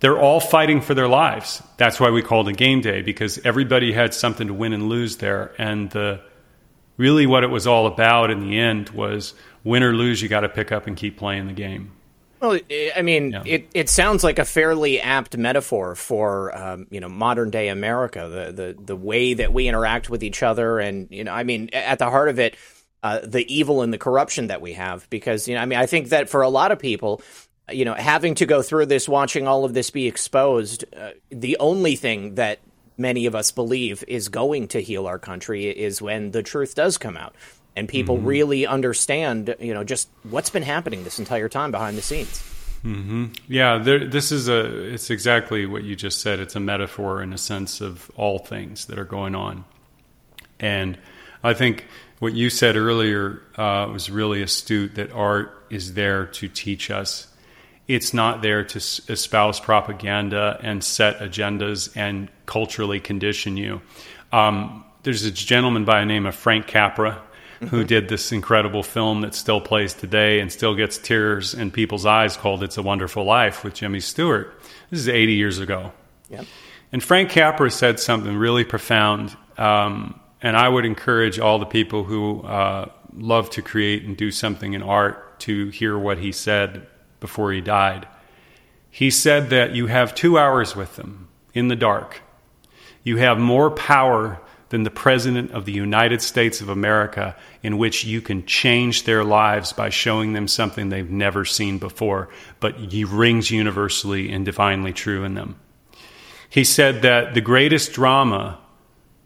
they're 0.00 0.18
all 0.18 0.40
fighting 0.40 0.80
for 0.80 0.94
their 0.94 1.06
lives. 1.06 1.62
That's 1.76 2.00
why 2.00 2.10
we 2.10 2.22
called 2.22 2.48
it 2.48 2.56
game 2.56 2.80
day 2.80 3.02
because 3.02 3.38
everybody 3.44 3.92
had 3.92 4.14
something 4.14 4.48
to 4.48 4.54
win 4.54 4.72
and 4.72 4.88
lose 4.88 5.18
there. 5.18 5.52
And 5.58 5.90
the, 5.90 6.20
really, 6.96 7.26
what 7.26 7.44
it 7.44 7.50
was 7.50 7.68
all 7.68 7.86
about 7.86 8.32
in 8.32 8.40
the 8.40 8.58
end 8.58 8.88
was 8.90 9.34
win 9.62 9.84
or 9.84 9.92
lose, 9.92 10.20
you 10.20 10.28
got 10.28 10.40
to 10.40 10.48
pick 10.48 10.72
up 10.72 10.88
and 10.88 10.96
keep 10.96 11.16
playing 11.16 11.46
the 11.46 11.52
game. 11.52 11.92
Well, 12.40 12.58
I 12.96 13.02
mean, 13.02 13.30
yeah. 13.30 13.42
it, 13.46 13.68
it 13.72 13.88
sounds 13.88 14.24
like 14.24 14.40
a 14.40 14.44
fairly 14.44 15.00
apt 15.00 15.36
metaphor 15.36 15.94
for 15.94 16.56
um, 16.58 16.88
you 16.90 16.98
know 16.98 17.08
modern 17.08 17.50
day 17.50 17.68
America, 17.68 18.28
the, 18.28 18.52
the 18.52 18.82
the 18.82 18.96
way 18.96 19.34
that 19.34 19.52
we 19.52 19.68
interact 19.68 20.10
with 20.10 20.24
each 20.24 20.42
other, 20.42 20.80
and 20.80 21.06
you 21.12 21.22
know, 21.22 21.32
I 21.32 21.44
mean, 21.44 21.70
at 21.72 22.00
the 22.00 22.10
heart 22.10 22.28
of 22.28 22.40
it, 22.40 22.56
uh, 23.04 23.20
the 23.22 23.46
evil 23.54 23.82
and 23.82 23.92
the 23.92 23.98
corruption 23.98 24.48
that 24.48 24.60
we 24.60 24.72
have. 24.72 25.08
Because 25.08 25.46
you 25.46 25.54
know, 25.54 25.60
I 25.60 25.66
mean, 25.66 25.78
I 25.78 25.86
think 25.86 26.08
that 26.08 26.28
for 26.28 26.42
a 26.42 26.48
lot 26.48 26.72
of 26.72 26.80
people, 26.80 27.22
you 27.70 27.84
know, 27.84 27.94
having 27.94 28.34
to 28.36 28.46
go 28.46 28.62
through 28.62 28.86
this, 28.86 29.08
watching 29.08 29.46
all 29.46 29.64
of 29.64 29.74
this 29.74 29.90
be 29.90 30.06
exposed, 30.06 30.84
uh, 30.96 31.10
the 31.30 31.56
only 31.58 31.96
thing 31.96 32.34
that 32.34 32.58
many 32.96 33.26
of 33.26 33.34
us 33.34 33.50
believe 33.50 34.04
is 34.08 34.28
going 34.28 34.68
to 34.68 34.80
heal 34.80 35.06
our 35.06 35.18
country 35.18 35.66
is 35.66 36.02
when 36.02 36.30
the 36.32 36.42
truth 36.42 36.74
does 36.74 36.98
come 36.98 37.16
out 37.16 37.34
and 37.74 37.88
people 37.88 38.16
mm-hmm. 38.16 38.26
really 38.26 38.66
understand, 38.66 39.54
you 39.60 39.72
know, 39.72 39.84
just 39.84 40.08
what's 40.24 40.50
been 40.50 40.62
happening 40.62 41.04
this 41.04 41.18
entire 41.18 41.48
time 41.48 41.70
behind 41.70 41.96
the 41.96 42.02
scenes. 42.02 42.42
Mm-hmm. 42.84 43.26
Yeah, 43.46 43.78
there, 43.78 44.04
this 44.04 44.32
is 44.32 44.48
a. 44.48 44.92
It's 44.92 45.08
exactly 45.08 45.66
what 45.66 45.84
you 45.84 45.94
just 45.94 46.20
said. 46.20 46.40
It's 46.40 46.56
a 46.56 46.60
metaphor 46.60 47.22
in 47.22 47.32
a 47.32 47.38
sense 47.38 47.80
of 47.80 48.10
all 48.16 48.40
things 48.40 48.86
that 48.86 48.98
are 48.98 49.04
going 49.04 49.36
on, 49.36 49.64
and 50.58 50.98
I 51.44 51.54
think 51.54 51.86
what 52.18 52.32
you 52.32 52.50
said 52.50 52.76
earlier 52.76 53.40
uh, 53.56 53.88
was 53.92 54.10
really 54.10 54.42
astute. 54.42 54.96
That 54.96 55.12
art 55.12 55.64
is 55.70 55.94
there 55.94 56.26
to 56.26 56.48
teach 56.48 56.90
us. 56.90 57.28
It's 57.88 58.14
not 58.14 58.42
there 58.42 58.64
to 58.64 58.78
espouse 58.78 59.60
propaganda 59.60 60.58
and 60.62 60.82
set 60.82 61.18
agendas 61.18 61.94
and 61.96 62.28
culturally 62.46 63.00
condition 63.00 63.56
you. 63.56 63.82
Um, 64.32 64.84
there's 65.02 65.24
a 65.24 65.30
gentleman 65.30 65.84
by 65.84 66.00
the 66.00 66.06
name 66.06 66.26
of 66.26 66.34
Frank 66.34 66.66
Capra 66.66 67.20
who 67.60 67.78
mm-hmm. 67.78 67.86
did 67.86 68.08
this 68.08 68.32
incredible 68.32 68.82
film 68.82 69.20
that 69.20 69.34
still 69.34 69.60
plays 69.60 69.94
today 69.94 70.40
and 70.40 70.50
still 70.50 70.74
gets 70.74 70.98
tears 70.98 71.54
in 71.54 71.70
people's 71.70 72.04
eyes 72.06 72.36
called 72.36 72.62
It's 72.62 72.76
a 72.76 72.82
Wonderful 72.82 73.24
Life 73.24 73.62
with 73.62 73.74
Jimmy 73.74 74.00
Stewart. 74.00 74.60
This 74.90 75.00
is 75.00 75.08
80 75.08 75.34
years 75.34 75.58
ago. 75.60 75.92
Yep. 76.28 76.46
And 76.90 77.02
Frank 77.02 77.30
Capra 77.30 77.70
said 77.70 78.00
something 78.00 78.36
really 78.36 78.64
profound. 78.64 79.36
Um, 79.58 80.18
and 80.40 80.56
I 80.56 80.68
would 80.68 80.84
encourage 80.84 81.38
all 81.38 81.58
the 81.60 81.66
people 81.66 82.02
who 82.02 82.42
uh, 82.42 82.90
love 83.16 83.48
to 83.50 83.62
create 83.62 84.04
and 84.04 84.16
do 84.16 84.32
something 84.32 84.72
in 84.74 84.82
art 84.82 85.38
to 85.40 85.68
hear 85.68 85.96
what 85.96 86.18
he 86.18 86.32
said 86.32 86.86
before 87.22 87.52
he 87.52 87.62
died. 87.62 88.06
He 88.90 89.10
said 89.10 89.48
that 89.48 89.74
you 89.74 89.86
have 89.86 90.14
two 90.14 90.36
hours 90.36 90.76
with 90.76 90.96
them 90.96 91.28
in 91.54 91.68
the 91.68 91.76
dark. 91.76 92.20
You 93.02 93.16
have 93.16 93.38
more 93.38 93.70
power 93.70 94.38
than 94.68 94.82
the 94.82 94.90
President 94.90 95.50
of 95.52 95.64
the 95.64 95.72
United 95.72 96.22
States 96.22 96.60
of 96.60 96.68
America, 96.68 97.36
in 97.62 97.78
which 97.78 98.04
you 98.04 98.20
can 98.20 98.44
change 98.46 99.04
their 99.04 99.22
lives 99.22 99.72
by 99.72 99.90
showing 99.90 100.32
them 100.32 100.48
something 100.48 100.88
they've 100.88 101.10
never 101.10 101.44
seen 101.44 101.78
before, 101.78 102.28
but 102.58 102.76
he 102.76 103.04
rings 103.04 103.50
universally 103.50 104.32
and 104.32 104.44
divinely 104.44 104.92
true 104.92 105.24
in 105.24 105.34
them. 105.34 105.56
He 106.48 106.64
said 106.64 107.02
that 107.02 107.34
the 107.34 107.40
greatest 107.42 107.92
drama, 107.92 108.58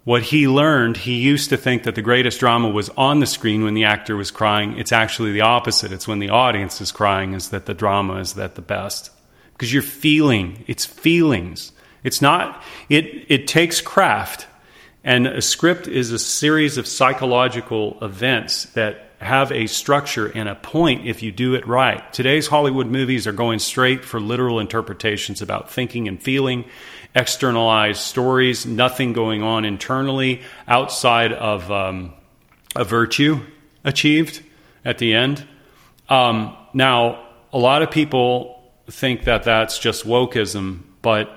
what 0.07 0.23
he 0.23 0.47
learned, 0.47 0.97
he 0.97 1.17
used 1.17 1.51
to 1.51 1.57
think 1.57 1.83
that 1.83 1.97
the 1.97 2.01
greatest 2.01 2.39
drama 2.39 2.69
was 2.69 2.91
on 2.91 3.19
the 3.19 3.27
screen 3.27 3.65
when 3.65 3.75
the 3.75 3.83
actor 3.83 4.15
was 4.17 4.31
crying. 4.31 4.79
It's 4.79 4.93
actually 4.93 5.33
the 5.33 5.41
opposite. 5.41 5.91
It's 5.91 6.07
when 6.07 6.21
the 6.21 6.31
audience 6.31 6.81
is 6.81 6.93
crying, 6.93 7.35
is 7.35 7.51
that 7.51 7.67
the 7.67 7.75
drama 7.75 8.19
is 8.19 8.35
that 8.35 8.55
the 8.55 8.63
best. 8.63 9.11
Because 9.53 9.73
you're 9.75 9.83
feeling, 9.83 10.63
it's 10.69 10.85
feelings. 10.85 11.73
It's 12.05 12.23
not, 12.23 12.63
it, 12.89 13.27
it 13.29 13.49
takes 13.49 13.81
craft 13.81 14.47
and 15.03 15.29
a 15.29 15.41
script 15.41 15.87
is 15.87 16.11
a 16.11 16.19
series 16.19 16.79
of 16.79 16.87
psychological 16.87 17.97
events 18.01 18.67
that 18.75 19.11
have 19.19 19.51
a 19.53 19.67
structure 19.67 20.27
and 20.27 20.49
a 20.49 20.55
point 20.55 21.07
if 21.07 21.23
you 21.23 21.33
do 21.33 21.55
it 21.55 21.67
right. 21.67 22.13
Today's 22.13 22.47
Hollywood 22.47 22.89
movies 22.89 23.27
are 23.27 23.33
going 23.33 23.61
straight 23.61 24.05
for 24.05 24.21
literal 24.21 24.61
interpretations 24.61 25.43
about 25.43 25.71
thinking 25.71 26.09
and 26.09 26.21
feeling, 26.23 26.65
externalized 27.17 28.01
stories, 28.01 28.67
nothing 28.67 29.15
going 29.15 29.43
on 29.43 29.65
internally 29.65 30.43
outside 30.69 31.33
of 31.33 31.73
um, 31.73 32.13
a 32.77 32.85
virtue 32.85 33.41
achieved 33.85 34.43
at 34.85 34.99
the 34.99 35.15
end. 35.15 35.45
Um, 36.11 36.55
now, 36.75 37.27
a 37.53 37.59
lot 37.59 37.83
of 37.83 37.91
people 37.91 38.63
think 38.89 39.25
that 39.25 39.45
that's 39.45 39.79
just 39.79 40.05
wokeism, 40.05 40.83
but 41.01 41.31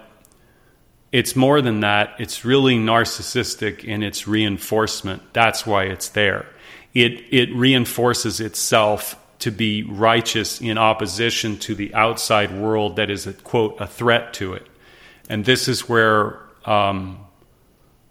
it's 1.12 1.36
more 1.36 1.62
than 1.62 1.80
that. 1.80 2.14
It's 2.20 2.44
really 2.44 2.76
narcissistic 2.76 3.84
in 3.84 4.04
its 4.04 4.28
reinforcement. 4.28 5.34
That's 5.34 5.66
why 5.66 5.86
it's 5.86 6.10
there. 6.10 6.46
It, 6.94 7.24
it 7.34 7.56
reinforces 7.56 8.42
itself 8.42 9.16
to 9.40 9.52
be 9.52 9.84
righteous 9.84 10.60
in 10.60 10.78
opposition 10.78 11.58
to 11.60 11.74
the 11.74 11.96
outside 11.96 12.52
world 12.52 12.98
that 12.98 13.10
is, 13.10 13.26
a, 13.26 13.34
quote, 13.34 13.80
a 13.80 13.88
threat 13.88 14.34
to 14.34 14.54
it. 14.54 14.69
And 15.30 15.46
this 15.46 15.68
is 15.68 15.88
where 15.88 16.40
um, 16.66 17.20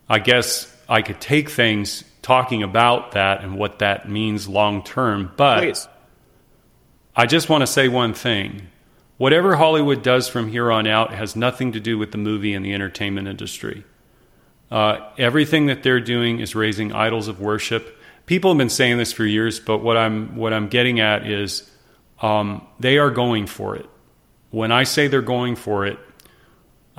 I 0.09 0.21
guess 0.21 0.75
I 0.89 1.03
could 1.03 1.21
take 1.21 1.51
things 1.51 2.05
talking 2.23 2.63
about 2.63 3.13
that 3.13 3.43
and 3.43 3.59
what 3.59 3.81
that 3.81 4.09
means 4.09 4.49
long 4.49 4.83
term. 4.83 5.33
But 5.37 5.61
Please. 5.61 5.89
I 7.15 7.27
just 7.27 7.49
want 7.49 7.63
to 7.63 7.67
say 7.67 7.89
one 7.89 8.15
thing 8.15 8.69
Whatever 9.19 9.57
Hollywood 9.57 10.05
does 10.05 10.29
from 10.29 10.49
here 10.49 10.71
on 10.71 10.87
out 10.87 11.13
has 11.13 11.35
nothing 11.35 11.73
to 11.73 11.81
do 11.81 11.99
with 11.99 12.13
the 12.13 12.19
movie 12.19 12.55
and 12.55 12.65
the 12.65 12.73
entertainment 12.73 13.27
industry. 13.27 13.85
Uh, 14.71 15.01
everything 15.19 15.67
that 15.67 15.83
they're 15.83 16.01
doing 16.01 16.39
is 16.39 16.55
raising 16.55 16.93
idols 16.93 17.27
of 17.27 17.41
worship. 17.41 17.99
People 18.27 18.53
have 18.53 18.59
been 18.59 18.71
saying 18.71 18.97
this 18.97 19.13
for 19.13 19.25
years, 19.25 19.59
but 19.59 19.79
what 19.79 19.97
I'm 19.97 20.37
what 20.37 20.53
I'm 20.53 20.69
getting 20.69 21.01
at 21.01 21.27
is 21.27 21.69
um, 22.23 22.65
they 22.79 22.99
are 22.99 23.11
going 23.11 23.49
for 23.49 23.75
it. 23.75 23.87
When 24.51 24.71
I 24.71 24.85
say 24.85 25.09
they're 25.09 25.21
going 25.21 25.57
for 25.57 25.85
it, 25.85 25.99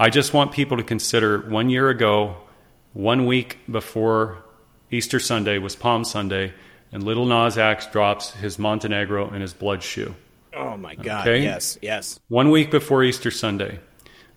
I 0.02 0.10
just 0.10 0.34
want 0.34 0.54
people 0.54 0.78
to 0.78 0.84
consider 0.84 1.40
one 1.40 1.70
year 1.70 1.90
ago, 1.90 2.38
one 2.94 3.26
week 3.26 3.60
before 3.70 4.42
Easter 4.90 5.20
Sunday 5.20 5.58
was 5.58 5.76
Palm 5.76 6.06
Sunday, 6.06 6.54
and 6.94 7.04
Little 7.04 7.26
Nas 7.26 7.58
X 7.58 7.86
drops 7.88 8.32
his 8.32 8.58
Montenegro 8.58 9.30
and 9.30 9.42
his 9.42 9.52
blood 9.52 9.84
shoe. 9.84 10.16
Oh 10.56 10.78
my 10.78 10.96
God! 10.96 11.28
Okay? 11.28 11.44
Yes, 11.44 11.78
yes. 11.82 12.18
One 12.30 12.50
week 12.50 12.72
before 12.72 13.04
Easter 13.04 13.30
Sunday, 13.30 13.80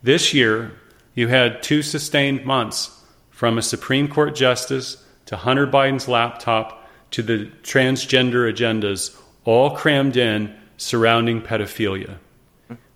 this 0.03 0.35
year 0.35 0.73
you 1.15 1.29
had 1.29 1.63
two 1.63 1.83
sustained 1.83 2.45
months 2.45 3.01
from 3.31 3.57
a 3.57 3.63
Supreme 3.63 4.09
Court 4.09 4.35
justice 4.35 5.05
to 5.27 5.37
Hunter 5.37 5.69
Biden's 5.69 6.09
laptop 6.09 6.91
to 7.13 7.23
the 7.23 7.53
transgender 7.63 8.53
agendas, 8.53 9.17
all 9.45 9.71
crammed 9.77 10.17
in 10.17 10.53
surrounding 10.77 11.41
pedophilia 11.41 12.17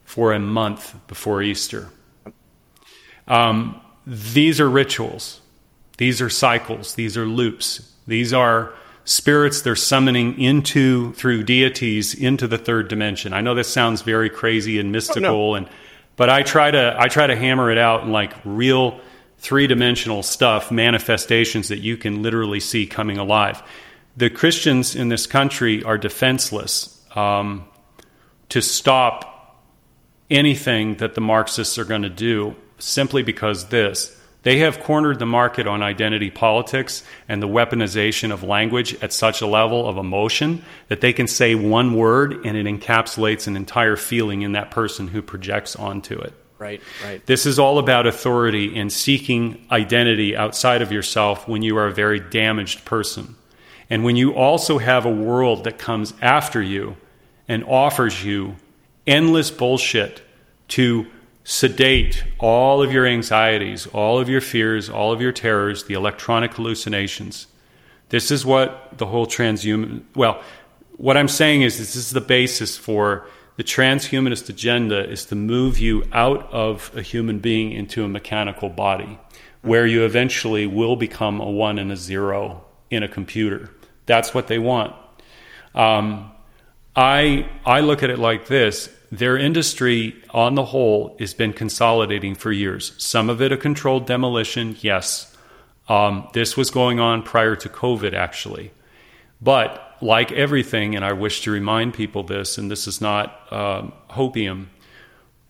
for 0.05 0.33
a 0.33 0.41
month 0.41 0.97
before 1.07 1.43
Easter. 1.43 1.91
Um, 3.29 3.81
these 4.07 4.61
are 4.61 4.69
rituals. 4.69 5.41
These 5.99 6.21
are 6.21 6.31
cycles. 6.31 6.95
These 6.95 7.17
are 7.17 7.27
loops. 7.27 7.93
These 8.07 8.33
are 8.33 8.73
spirits 9.05 9.63
they're 9.63 9.77
summoning 9.77 10.39
into 10.41 11.13
through 11.13 11.45
deities 11.45 12.15
into 12.15 12.47
the 12.47 12.59
third 12.59 12.89
dimension. 12.89 13.33
I 13.33 13.41
know 13.41 13.55
this 13.55 13.73
sounds 13.73 14.03
very 14.03 14.29
crazy 14.29 14.79
and 14.79 14.93
mystical 14.93 15.25
oh, 15.25 15.51
no. 15.51 15.55
and 15.55 15.69
but 16.17 16.29
I 16.29 16.43
try 16.43 16.71
to 16.71 16.97
I 16.99 17.09
try 17.09 17.27
to 17.27 17.37
hammer 17.37 17.71
it 17.71 17.79
out 17.79 18.03
in 18.03 18.11
like 18.11 18.33
real 18.45 19.01
three-dimensional 19.39 20.23
stuff, 20.23 20.71
manifestations 20.71 21.69
that 21.69 21.79
you 21.79 21.97
can 21.97 22.23
literally 22.23 22.59
see 22.59 22.87
coming 22.87 23.19
alive. 23.19 23.63
The 24.17 24.31
Christians 24.31 24.97
in 24.97 25.09
this 25.09 25.27
country 25.27 25.85
are 25.85 25.99
defenseless 25.99 27.05
um, 27.15 27.67
to 28.49 28.63
stop 28.63 29.63
anything 30.31 30.97
that 30.97 31.15
the 31.15 31.21
Marxists 31.21 31.79
are 31.79 31.85
going 31.85 32.03
to 32.03 32.09
do 32.09 32.57
simply 32.79 33.23
because 33.23 33.67
this 33.67 34.17
they 34.47 34.59
have 34.61 34.79
cornered 34.79 35.19
the 35.19 35.27
market 35.27 35.67
on 35.67 35.83
identity 35.83 36.31
politics 36.31 37.03
and 37.29 37.43
the 37.43 37.49
weaponization 37.49 38.33
of 38.33 38.45
language 38.45 38.95
at 39.03 39.13
such 39.13 39.41
a 39.41 39.47
level 39.47 39.89
of 39.89 39.97
emotion 39.97 40.65
that 40.87 41.01
they 41.01 41.13
can 41.13 41.27
say 41.27 41.57
one 41.57 41.95
word 41.95 42.47
and 42.47 42.57
it 42.57 42.65
encapsulates 42.65 43.49
an 43.49 43.57
entire 43.57 43.97
feeling 43.97 44.43
in 44.43 44.53
that 44.53 44.71
person 44.71 45.09
who 45.09 45.21
projects 45.21 45.75
onto 45.75 46.17
it. 46.21 46.33
Right, 46.61 46.81
right. 47.05 47.27
This 47.27 47.45
is 47.45 47.59
all 47.59 47.81
about 47.81 48.07
authority 48.07 48.79
and 48.79 48.93
seeking 48.93 49.67
identity 49.73 50.37
outside 50.37 50.81
of 50.81 50.93
yourself 50.93 51.49
when 51.49 51.63
you 51.63 51.77
are 51.79 51.89
a 51.89 51.93
very 51.93 52.21
damaged 52.21 52.85
person. 52.85 53.35
And 53.91 54.05
when 54.05 54.15
you 54.15 54.35
also 54.35 54.79
have 54.79 55.07
a 55.07 55.11
world 55.11 55.65
that 55.65 55.79
comes 55.79 56.15
after 56.23 56.63
you 56.63 56.97
and 57.49 57.65
offers 57.65 58.25
you 58.25 58.55
endless 59.09 59.51
bullshit 59.51 60.23
to 60.69 61.09
sedate 61.49 62.25
all 62.41 62.83
of 62.83 62.91
your 62.93 63.07
anxieties, 63.07 63.87
all 63.87 64.19
of 64.19 64.29
your 64.29 64.41
fears, 64.41 64.91
all 64.91 65.13
of 65.13 65.21
your 65.21 65.31
terrors, 65.31 65.85
the 65.85 65.95
electronic 65.95 66.53
hallucinations. 66.53 67.47
This 68.09 68.33
is 68.33 68.45
what 68.45 68.99
the 68.99 69.07
whole 69.07 69.29
transhuman, 69.29 70.03
well, 70.17 70.43
what 70.97 71.17
I'm 71.17 71.29
saying 71.29 71.63
is 71.63 71.79
this 71.79 71.95
is 71.95 72.11
the 72.11 72.21
basis 72.21 72.77
for 72.77 73.29
the 73.57 73.63
transhumanist 73.63 74.49
agenda 74.49 75.09
is 75.09 75.25
to 75.27 75.37
move 75.37 75.79
you 75.79 76.03
out 76.13 76.53
of 76.53 76.91
a 76.97 77.01
human 77.01 77.39
being 77.39 77.71
into 77.71 78.05
a 78.05 78.09
mechanical 78.09 78.69
body 78.69 79.17
where 79.63 79.87
you 79.87 80.05
eventually 80.05 80.67
will 80.67 80.97
become 80.97 81.41
a 81.41 81.49
one 81.49 81.79
and 81.79 81.93
a 81.93 81.97
zero 81.97 82.65
in 82.91 83.05
a 83.05 83.09
computer. 83.09 83.71
That's 84.07 84.35
what 84.35 84.49
they 84.49 84.59
want. 84.59 84.97
Um, 85.77 86.33
I, 86.97 87.49
I 87.65 87.81
look 87.81 88.03
at 88.03 88.11
it 88.11 88.19
like 88.19 88.49
this 88.49 88.89
their 89.11 89.37
industry 89.37 90.23
on 90.31 90.55
the 90.55 90.65
whole 90.65 91.17
has 91.19 91.35
been 91.35 91.53
consolidating 91.53 92.35
for 92.35 92.53
years. 92.53 92.93
Some 92.99 93.31
of 93.31 93.41
it 93.41 93.53
a 93.53 93.57
controlled 93.57 94.07
demolition, 94.07 94.77
yes. 94.81 95.35
Um, 95.89 96.29
this 96.33 96.57
was 96.57 96.71
going 96.71 96.99
on 96.99 97.23
prior 97.23 97.55
to 97.57 97.69
COVID, 97.69 98.13
actually. 98.13 98.73
But 99.41 99.97
like 100.01 100.33
everything, 100.33 100.97
and 100.97 101.05
I 101.05 101.13
wish 101.13 101.43
to 101.43 101.51
remind 101.51 101.95
people 101.95 102.23
this, 102.23 102.59
and 102.59 102.71
this 102.71 102.87
is 102.87 103.01
not 103.01 103.53
um, 103.53 103.93
hopium, 104.11 104.67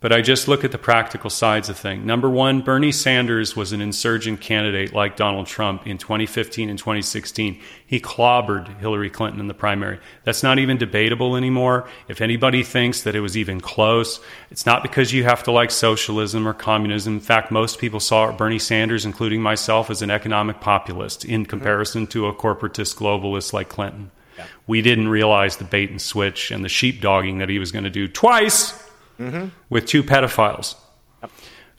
but 0.07 0.13
I 0.13 0.23
just 0.23 0.47
look 0.47 0.63
at 0.63 0.71
the 0.71 0.79
practical 0.79 1.31
sides 1.31 1.69
of 1.69 1.77
things. 1.77 2.07
Number 2.07 2.31
one, 2.31 2.61
Bernie 2.61 2.93
Sanders 2.93 3.57
was 3.57 3.73
an 3.73 3.81
insurgent 3.81 4.41
candidate 4.41 4.93
like 4.93 5.17
Donald 5.17 5.49
Trump 5.49 5.85
in 5.85 5.99
2015 5.99 6.71
and 6.71 6.79
2016. 6.79 7.61
He 7.85 7.99
clobbered 7.99 8.79
Hillary 8.79 9.11
Clinton 9.11 9.41
in 9.41 9.49
the 9.49 9.53
primary. 9.53 9.99
That's 10.23 10.45
not 10.45 10.61
even 10.61 10.77
debatable 10.77 11.35
anymore. 11.35 11.89
If 12.07 12.21
anybody 12.21 12.63
thinks 12.63 13.03
that 13.03 13.17
it 13.17 13.21
was 13.21 13.37
even 13.37 13.61
close, 13.61 14.21
it's 14.53 14.65
not 14.65 14.85
because 14.85 15.13
you 15.13 15.25
have 15.25 15.43
to 15.43 15.51
like 15.51 15.73
socialism 15.73 16.47
or 16.47 16.55
communism. 16.55 17.15
In 17.15 17.21
fact, 17.21 17.51
most 17.51 17.81
people 17.81 17.99
saw 17.99 18.31
Bernie 18.31 18.61
Sanders, 18.61 19.05
including 19.05 19.43
myself, 19.43 19.91
as 19.91 20.03
an 20.03 20.11
economic 20.13 20.61
populist 20.61 21.25
in 21.25 21.47
comparison 21.47 22.07
to 22.07 22.29
a 22.29 22.33
corporatist 22.33 22.95
globalist 22.95 23.53
like 23.53 23.69
Clinton. 23.69 24.13
Yeah. 24.39 24.47
We 24.69 24.83
didn't 24.83 25.09
realize 25.09 25.57
the 25.57 25.65
bait 25.65 25.91
and 25.91 26.01
switch 26.01 26.53
and 26.53 26.65
the 26.65 26.69
sheepdogging 26.69 27.41
that 27.41 27.49
he 27.49 27.59
was 27.59 27.73
going 27.73 27.83
to 27.83 27.91
do 27.91 28.07
twice 28.07 28.86
mm-hmm. 29.19 29.49
with 29.71 29.87
two 29.87 30.03
pedophiles. 30.03 30.75
Yep. 31.23 31.31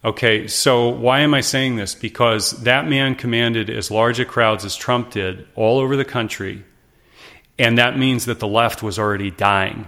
Okay, 0.05 0.47
so 0.47 0.89
why 0.89 1.21
am 1.21 1.33
I 1.33 1.41
saying 1.41 1.75
this? 1.75 1.95
Because 1.95 2.51
that 2.63 2.87
man 2.87 3.15
commanded 3.15 3.69
as 3.69 3.89
large 3.91 4.19
a 4.19 4.25
crowds 4.25 4.63
as 4.63 4.75
Trump 4.75 5.11
did 5.11 5.47
all 5.55 5.79
over 5.79 5.95
the 5.95 6.05
country, 6.05 6.63
and 7.57 7.77
that 7.77 7.97
means 7.97 8.25
that 8.25 8.39
the 8.39 8.47
left 8.47 8.83
was 8.83 8.99
already 8.99 9.31
dying 9.31 9.87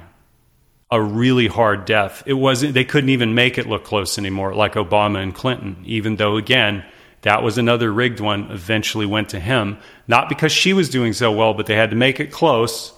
a 0.91 1.01
really 1.01 1.47
hard 1.47 1.85
death. 1.85 2.23
It 2.25 2.33
wasn't 2.33 2.73
they 2.73 2.85
couldn't 2.85 3.11
even 3.11 3.35
make 3.35 3.57
it 3.57 3.67
look 3.67 3.83
close 3.83 4.17
anymore 4.17 4.55
like 4.55 4.73
Obama 4.73 5.21
and 5.21 5.33
Clinton, 5.33 5.77
even 5.85 6.15
though 6.15 6.37
again, 6.37 6.83
that 7.21 7.43
was 7.43 7.57
another 7.57 7.91
rigged 7.91 8.19
one 8.19 8.49
eventually 8.51 9.05
went 9.05 9.29
to 9.29 9.39
him, 9.39 9.77
not 10.07 10.29
because 10.29 10.51
she 10.51 10.73
was 10.73 10.89
doing 10.89 11.13
so 11.13 11.31
well, 11.31 11.53
but 11.53 11.65
they 11.65 11.75
had 11.75 11.89
to 11.91 11.95
make 11.95 12.19
it 12.19 12.31
close 12.31 12.93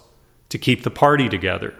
to 0.50 0.58
keep 0.58 0.84
the 0.84 0.92
party 0.92 1.28
together. 1.28 1.74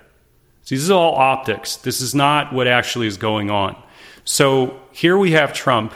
See, 0.64 0.76
this 0.76 0.84
is 0.84 0.92
all 0.92 1.16
optics. 1.16 1.78
This 1.78 2.02
is 2.02 2.14
not 2.14 2.54
what 2.54 2.68
actually 2.68 3.08
is 3.08 3.18
going 3.18 3.50
on. 3.50 3.82
So 4.24 4.80
here 4.92 5.18
we 5.18 5.32
have 5.32 5.54
Trump 5.54 5.94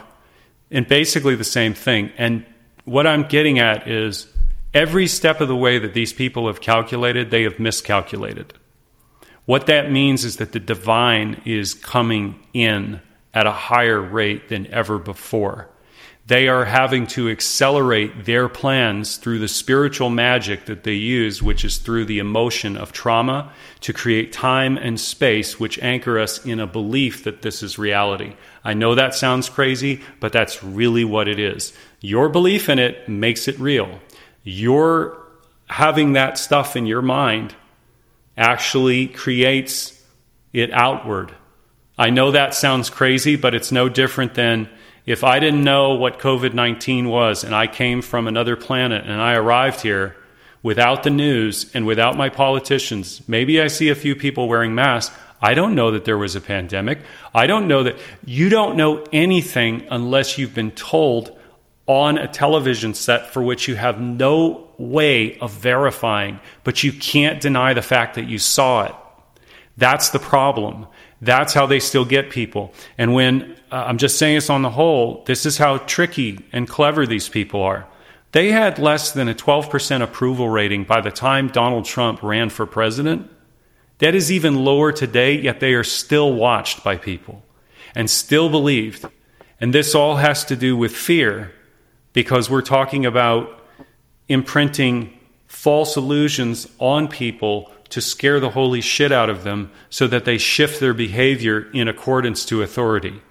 and 0.72 0.88
basically 0.88 1.36
the 1.36 1.44
same 1.44 1.74
thing. 1.74 2.12
And 2.18 2.46
what 2.86 3.06
I'm 3.08 3.24
getting 3.24 3.60
at 3.60 3.88
is 3.88 4.28
every 4.74 5.08
step 5.08 5.42
of 5.42 5.48
the 5.48 5.56
way 5.56 5.80
that 5.80 5.94
these 5.94 6.14
people 6.14 6.48
have 6.48 6.62
calculated, 6.62 7.32
they 7.32 7.44
have 7.44 7.60
miscalculated. 7.60 8.54
What 9.46 9.68
that 9.68 9.92
means 9.92 10.26
is 10.26 10.38
that 10.38 10.52
the 10.52 10.60
divine 10.60 11.42
is 11.46 11.76
coming 11.76 12.40
in 12.54 13.00
at 13.34 13.46
a 13.46 13.52
higher 13.52 14.02
rate 14.02 14.50
than 14.50 14.66
ever 14.68 14.98
before. 14.98 15.70
They 16.28 16.48
are 16.48 16.66
having 16.66 17.06
to 17.08 17.30
accelerate 17.30 18.26
their 18.26 18.50
plans 18.50 19.18
through 19.18 19.38
the 19.38 19.48
spiritual 19.48 20.10
magic 20.10 20.66
that 20.66 20.84
they 20.84 20.94
use, 20.94 21.44
which 21.44 21.64
is 21.64 21.78
through 21.78 22.06
the 22.06 22.18
emotion 22.18 22.76
of 22.76 22.92
trauma, 22.92 23.54
to 23.82 23.94
create 23.94 24.34
time 24.34 24.76
and 24.76 25.00
space 25.00 25.60
which 25.60 25.78
anchor 25.84 26.18
us 26.18 26.44
in 26.44 26.60
a 26.60 26.66
belief 26.66 27.24
that 27.26 27.44
this 27.44 27.62
is 27.62 27.78
reality. 27.78 28.36
I 28.64 28.74
know 28.74 28.96
that 28.96 29.14
sounds 29.14 29.50
crazy, 29.50 30.02
but 30.20 30.32
that's 30.32 30.64
really 30.64 31.06
what 31.06 31.28
it 31.28 31.38
is. 31.38 31.74
Your 32.02 32.28
belief 32.28 32.70
in 32.70 32.80
it 32.80 33.08
makes 33.08 33.48
it 33.48 33.60
real. 33.60 34.00
Your 34.44 35.22
having 35.68 36.14
that 36.14 36.40
stuff 36.40 36.76
in 36.76 36.88
your 36.88 37.04
mind 37.04 37.54
actually 38.36 39.08
creates 39.08 40.04
it 40.54 40.72
outward. 40.72 41.36
I 42.00 42.10
know 42.10 42.32
that 42.32 42.56
sounds 42.56 42.90
crazy, 42.90 43.36
but 43.36 43.54
it's 43.54 43.72
no 43.72 43.90
different 43.90 44.34
than 44.34 44.70
if 45.06 45.24
I 45.24 45.40
didn't 45.40 45.64
know 45.64 45.94
what 45.94 46.20
COVID 46.20 46.54
19 46.54 47.10
was 47.10 47.44
and 47.44 47.54
I 47.54 47.68
came 47.68 48.02
from 48.02 48.28
another 48.28 48.56
planet 48.56 49.06
and 49.06 49.22
I 49.22 49.36
arrived 49.36 49.82
here 49.82 50.16
without 50.64 51.04
the 51.04 51.12
news 51.12 51.70
and 51.76 51.86
without 51.86 52.18
my 52.18 52.30
politicians, 52.30 53.22
maybe 53.28 53.62
I 53.62 53.68
see 53.68 53.90
a 53.90 53.96
few 53.96 54.16
people 54.16 54.48
wearing 54.48 54.74
masks. 54.74 55.16
I 55.42 55.54
don't 55.54 55.76
know 55.76 55.92
that 55.92 56.06
there 56.06 56.18
was 56.18 56.36
a 56.36 56.42
pandemic. 56.42 57.00
I 57.34 57.46
don't 57.46 57.68
know 57.68 57.84
that 57.84 57.98
you 58.26 58.50
don't 58.50 58.78
know 58.78 59.06
anything 59.14 59.86
unless 59.92 60.38
you've 60.38 60.56
been 60.56 60.72
told 60.72 61.38
on 61.86 62.18
a 62.18 62.28
television 62.28 62.96
set 62.96 63.32
for 63.32 63.44
which 63.44 63.68
you 63.68 63.76
have 63.76 64.02
no 64.02 64.68
way 64.80 65.38
of 65.38 65.52
verifying, 65.52 66.40
but 66.64 66.84
you 66.84 66.92
can't 66.92 67.40
deny 67.40 67.74
the 67.74 67.82
fact 67.82 68.16
that 68.16 68.26
you 68.26 68.40
saw 68.40 68.86
it. 68.86 68.96
That's 69.78 70.10
the 70.10 70.20
problem. 70.20 70.88
That's 71.26 71.54
how 71.54 71.66
they 71.66 71.80
still 71.80 72.06
get 72.06 72.30
people. 72.30 72.72
And 72.98 73.14
when 73.14 73.56
uh, 73.72 73.86
I'm 73.88 73.98
just 73.98 74.20
saying 74.20 74.36
this 74.36 74.50
on 74.50 74.62
the 74.62 74.70
whole, 74.70 75.24
this 75.26 75.46
is 75.46 75.58
how 75.58 75.80
tricky 75.80 76.40
and 76.52 76.68
clever 76.68 77.08
these 77.08 77.30
people 77.30 77.64
are. 77.64 77.88
They 78.32 78.52
had 78.52 78.78
less 78.78 79.12
than 79.12 79.28
a 79.28 79.34
12% 79.34 80.02
approval 80.02 80.50
rating 80.50 80.84
by 80.84 81.02
the 81.02 81.10
time 81.10 81.48
Donald 81.48 81.86
Trump 81.86 82.22
ran 82.22 82.50
for 82.50 82.66
president. 82.66 83.32
That 84.00 84.14
is 84.14 84.32
even 84.32 84.64
lower 84.64 84.92
today, 84.92 85.40
yet 85.40 85.60
they 85.60 85.74
are 85.74 85.84
still 85.84 86.34
watched 86.34 86.84
by 86.84 86.98
people 86.98 87.44
and 87.96 88.10
still 88.10 88.50
believed. 88.50 89.06
And 89.60 89.74
this 89.74 89.96
all 89.96 90.18
has 90.18 90.46
to 90.46 90.56
do 90.56 90.78
with 90.78 90.96
fear 90.96 91.54
because 92.14 92.50
we're 92.50 92.62
talking 92.62 93.06
about 93.06 93.62
imprinting 94.28 95.18
false 95.48 95.98
illusions 95.98 96.68
on 96.78 97.08
people 97.08 97.72
to 97.90 98.02
scare 98.02 98.40
the 98.40 98.50
holy 98.50 98.82
shit 98.82 99.12
out 99.12 99.30
of 99.30 99.44
them 99.44 99.72
so 99.90 100.08
that 100.08 100.26
they 100.26 100.38
shift 100.38 100.80
their 100.80 100.94
behavior 100.94 101.70
in 101.74 101.88
accordance 101.88 102.46
to 102.46 102.62
authority. 102.62 103.22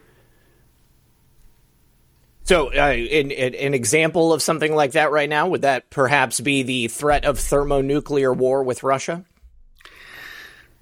So, 2.45 2.69
uh, 2.75 2.93
in, 2.93 3.31
in, 3.31 3.55
an 3.55 3.75
example 3.75 4.33
of 4.33 4.43
something 4.43 4.75
like 4.75 4.93
that 4.93 5.11
right 5.11 5.29
now, 5.29 5.49
would 5.49 5.63
that 5.63 5.89
perhaps 5.89 6.41
be 6.41 6.63
the 6.63 6.89
threat 6.89 7.25
of 7.25 7.39
thermonuclear 7.39 8.33
war 8.33 8.63
with 8.63 8.83
Russia? 8.83 9.25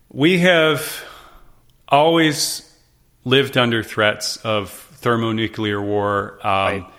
We 0.08 0.40
have 0.40 1.04
always 1.88 2.68
lived 3.24 3.56
under 3.56 3.84
threats 3.84 4.38
of 4.38 4.70
thermonuclear 4.70 5.80
war. 5.80 6.38
Um, 6.42 6.82
right 6.82 6.91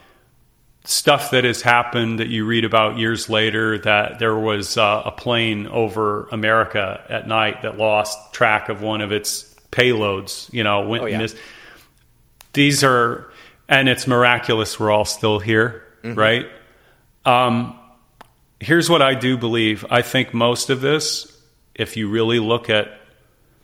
stuff 0.85 1.31
that 1.31 1.43
has 1.45 1.61
happened 1.61 2.19
that 2.19 2.27
you 2.27 2.45
read 2.45 2.65
about 2.65 2.97
years 2.97 3.29
later 3.29 3.77
that 3.79 4.19
there 4.19 4.35
was 4.35 4.77
uh, 4.77 5.03
a 5.05 5.11
plane 5.11 5.67
over 5.67 6.27
America 6.31 7.03
at 7.07 7.27
night 7.27 7.61
that 7.61 7.77
lost 7.77 8.33
track 8.33 8.67
of 8.69 8.81
one 8.81 8.99
of 9.01 9.11
its 9.11 9.43
payloads, 9.71 10.51
you 10.51 10.63
know, 10.63 10.87
went 10.87 11.03
oh, 11.03 11.07
yeah. 11.07 11.19
this. 11.19 11.35
These 12.51 12.83
are, 12.83 13.31
and 13.69 13.87
it's 13.87 14.07
miraculous 14.07 14.79
we're 14.79 14.91
all 14.91 15.05
still 15.05 15.39
here, 15.39 15.83
mm-hmm. 16.03 16.19
right? 16.19 16.45
Um, 17.25 17.79
here's 18.59 18.89
what 18.89 19.01
I 19.01 19.15
do 19.15 19.37
believe. 19.37 19.85
I 19.89 20.01
think 20.01 20.33
most 20.33 20.69
of 20.69 20.81
this, 20.81 21.31
if 21.73 21.95
you 21.95 22.09
really 22.09 22.39
look 22.39 22.69
at 22.69 22.99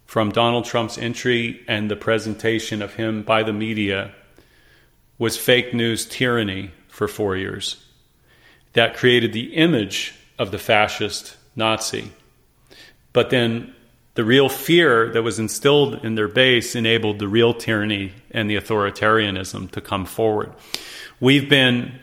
from 0.05 0.31
Donald 0.31 0.65
Trump's 0.65 0.97
entry 0.97 1.63
and 1.67 1.91
the 1.91 1.95
presentation 1.95 2.81
of 2.81 2.95
him 2.95 3.23
by 3.23 3.43
the 3.43 3.53
media, 3.53 4.11
was 5.19 5.37
fake 5.37 5.73
news 5.73 6.05
tyranny 6.05 6.71
for 6.99 7.07
four 7.07 7.37
years. 7.37 7.77
That 8.73 8.97
created 8.97 9.31
the 9.31 9.55
image 9.55 10.13
of 10.37 10.51
the 10.51 10.57
fascist 10.57 11.37
Nazi. 11.55 12.11
But 13.13 13.29
then 13.29 13.73
the 14.15 14.25
real 14.25 14.49
fear 14.49 15.09
that 15.13 15.23
was 15.23 15.39
instilled 15.39 16.03
in 16.03 16.15
their 16.15 16.27
base 16.27 16.75
enabled 16.75 17.19
the 17.19 17.29
real 17.29 17.53
tyranny 17.53 18.11
and 18.31 18.49
the 18.49 18.57
authoritarianism 18.57 19.71
to 19.71 19.79
come 19.79 20.05
forward. 20.05 20.51
We've 21.21 21.47
been 21.47 22.01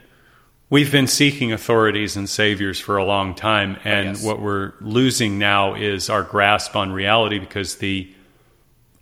we've 0.70 0.90
been 0.90 1.08
seeking 1.08 1.52
authorities 1.52 2.16
and 2.16 2.26
saviors 2.26 2.80
for 2.80 2.96
a 2.96 3.04
long 3.04 3.34
time 3.34 3.76
oh, 3.76 3.88
and 3.88 4.08
yes. 4.16 4.24
what 4.24 4.40
we're 4.40 4.72
losing 4.80 5.38
now 5.38 5.74
is 5.74 6.08
our 6.08 6.22
grasp 6.22 6.74
on 6.74 6.90
reality 6.90 7.38
because 7.38 7.76
the 7.76 8.10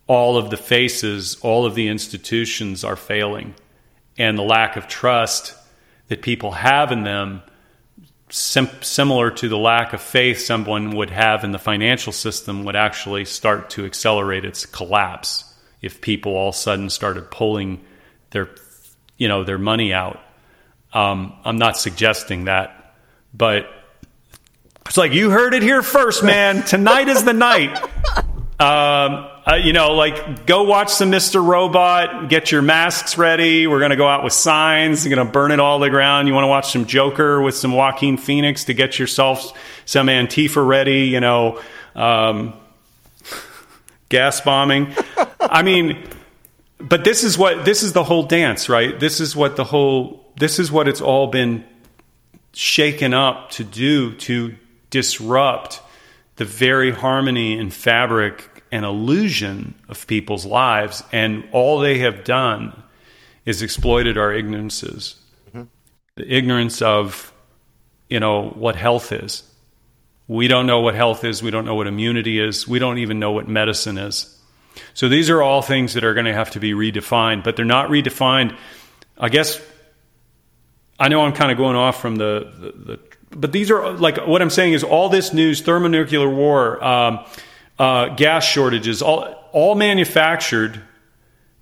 all 0.09 0.37
of 0.37 0.50
the 0.50 0.57
faces, 0.57 1.37
all 1.40 1.64
of 1.64 1.76
the 1.76 1.87
institutions 1.87 2.83
are 2.83 2.96
failing 2.96 3.54
and 4.18 4.37
the 4.37 4.42
lack 4.42 4.74
of 4.76 4.88
trust 4.88 5.54
that 6.08 6.22
people 6.22 6.52
have 6.52 6.92
in 6.92 7.02
them, 7.02 7.42
sim- 8.28 8.82
similar 8.82 9.30
to 9.30 9.48
the 9.48 9.58
lack 9.58 9.92
of 9.92 10.00
faith 10.00 10.40
someone 10.40 10.96
would 10.96 11.10
have 11.10 11.44
in 11.44 11.52
the 11.52 11.58
financial 11.58 12.12
system, 12.12 12.64
would 12.64 12.76
actually 12.76 13.24
start 13.24 13.70
to 13.70 13.84
accelerate 13.84 14.44
its 14.44 14.66
collapse 14.66 15.52
if 15.80 16.00
people 16.00 16.34
all 16.36 16.48
of 16.48 16.54
a 16.54 16.58
sudden 16.58 16.90
started 16.90 17.30
pulling 17.30 17.84
their, 18.30 18.48
you 19.16 19.28
know, 19.28 19.44
their 19.44 19.58
money 19.58 19.92
out. 19.92 20.20
Um, 20.92 21.34
I'm 21.44 21.58
not 21.58 21.76
suggesting 21.76 22.44
that, 22.44 22.94
but 23.32 23.68
it's 24.86 24.96
like 24.96 25.12
you 25.12 25.30
heard 25.30 25.54
it 25.54 25.62
here 25.62 25.82
first, 25.82 26.22
man. 26.22 26.62
Tonight 26.66 27.08
is 27.08 27.24
the 27.24 27.32
night. 27.32 27.76
Um, 28.60 29.28
uh, 29.46 29.57
you 29.57 29.74
know, 29.74 29.92
like 29.92 30.46
go 30.46 30.62
watch 30.62 30.88
some 30.88 31.11
Mr. 31.11 31.44
Robot, 31.44 32.30
get 32.30 32.50
your 32.50 32.62
masks 32.62 33.18
ready. 33.18 33.66
We're 33.66 33.78
going 33.78 33.90
to 33.90 33.96
go 33.96 34.09
out 34.09 34.24
with 34.24 34.33
signs. 34.33 35.04
We're 35.04 35.14
going 35.14 35.26
to 35.26 35.33
burn 35.33 35.50
it 35.50 35.61
all 35.61 35.78
to 35.78 35.85
the 35.85 35.90
ground. 35.90 36.28
You 36.28 36.35
want 36.35 36.44
to 36.44 36.48
watch 36.48 36.72
some 36.72 36.87
Joker 36.87 37.42
with 37.42 37.54
some 37.54 37.72
Joaquin 37.72 38.16
Phoenix 38.16 38.64
to 38.64 38.74
get 38.74 38.98
yourself 38.98 39.52
some 39.85 40.07
Antifa 40.07 40.66
ready, 40.66 41.09
you 41.09 41.20
know, 41.20 41.61
um, 41.94 42.54
gas 44.09 44.40
bombing. 44.40 44.94
I 45.38 45.62
mean, 45.62 46.09
but 46.78 47.04
this 47.04 47.22
is 47.22 47.37
what, 47.37 47.66
this 47.66 47.83
is 47.83 47.92
the 47.92 48.04
whole 48.04 48.22
dance, 48.22 48.70
right? 48.70 48.98
This 48.98 49.20
is 49.20 49.37
what 49.37 49.57
the 49.57 49.64
whole, 49.64 50.24
this 50.38 50.59
is 50.59 50.72
what 50.72 50.88
it's 50.88 51.02
all 51.02 51.26
been 51.26 51.64
shaken 52.54 53.12
up 53.12 53.50
to 53.50 53.64
do 53.64 54.14
to 54.14 54.54
disrupt 54.88 55.83
the 56.37 56.46
very 56.46 56.92
harmony 56.92 57.59
and 57.59 57.74
fabric 57.74 58.53
and 58.74 58.84
illusion 58.84 59.72
of 59.88 60.04
people's 60.08 60.44
lives. 60.44 61.04
And 61.12 61.44
all 61.52 61.78
they 61.78 61.98
have 61.98 62.24
done 62.24 62.82
is 63.46 63.62
exploited 63.62 64.18
our 64.18 64.32
ignorances. 64.32 65.14
Mm-hmm. 65.48 65.62
The 66.16 66.37
ignorance 66.37 66.82
of, 66.82 67.32
you 68.08 68.18
know, 68.18 68.48
what 68.48 68.74
health 68.74 69.12
is. 69.12 69.44
We 70.26 70.48
don't 70.48 70.66
know 70.66 70.80
what 70.80 70.96
health 70.96 71.22
is. 71.22 71.40
We 71.40 71.52
don't 71.52 71.64
know 71.64 71.76
what 71.76 71.87
immunity 71.87 72.40
is. 72.40 72.66
We 72.66 72.80
don't 72.80 72.98
even 72.98 73.20
know 73.20 73.30
what 73.30 73.46
medicine 73.46 73.96
is. 73.96 74.37
So 74.92 75.08
these 75.08 75.30
are 75.30 75.40
all 75.40 75.62
things 75.62 75.94
that 75.94 76.02
are 76.02 76.14
going 76.14 76.26
to 76.26 76.34
have 76.34 76.50
to 76.52 76.58
be 76.58 76.72
redefined, 76.72 77.44
but 77.44 77.54
they're 77.54 77.64
not 77.64 77.90
redefined. 77.90 78.56
I 79.16 79.28
guess 79.28 79.60
I 80.98 81.06
know 81.06 81.20
I'm 81.20 81.32
kind 81.32 81.52
of 81.52 81.58
going 81.58 81.76
off 81.76 82.00
from 82.00 82.16
the, 82.16 82.52
the, 82.58 82.94
the 82.94 83.00
but 83.30 83.52
these 83.52 83.70
are 83.70 83.92
like 83.92 84.26
what 84.26 84.42
I'm 84.42 84.50
saying 84.50 84.72
is 84.72 84.82
all 84.82 85.08
this 85.08 85.32
news, 85.32 85.60
thermonuclear 85.60 86.28
war, 86.28 86.82
um, 86.82 87.24
uh, 87.78 88.08
gas 88.10 88.44
shortages, 88.44 89.02
all 89.02 89.22
all 89.52 89.74
manufactured, 89.74 90.80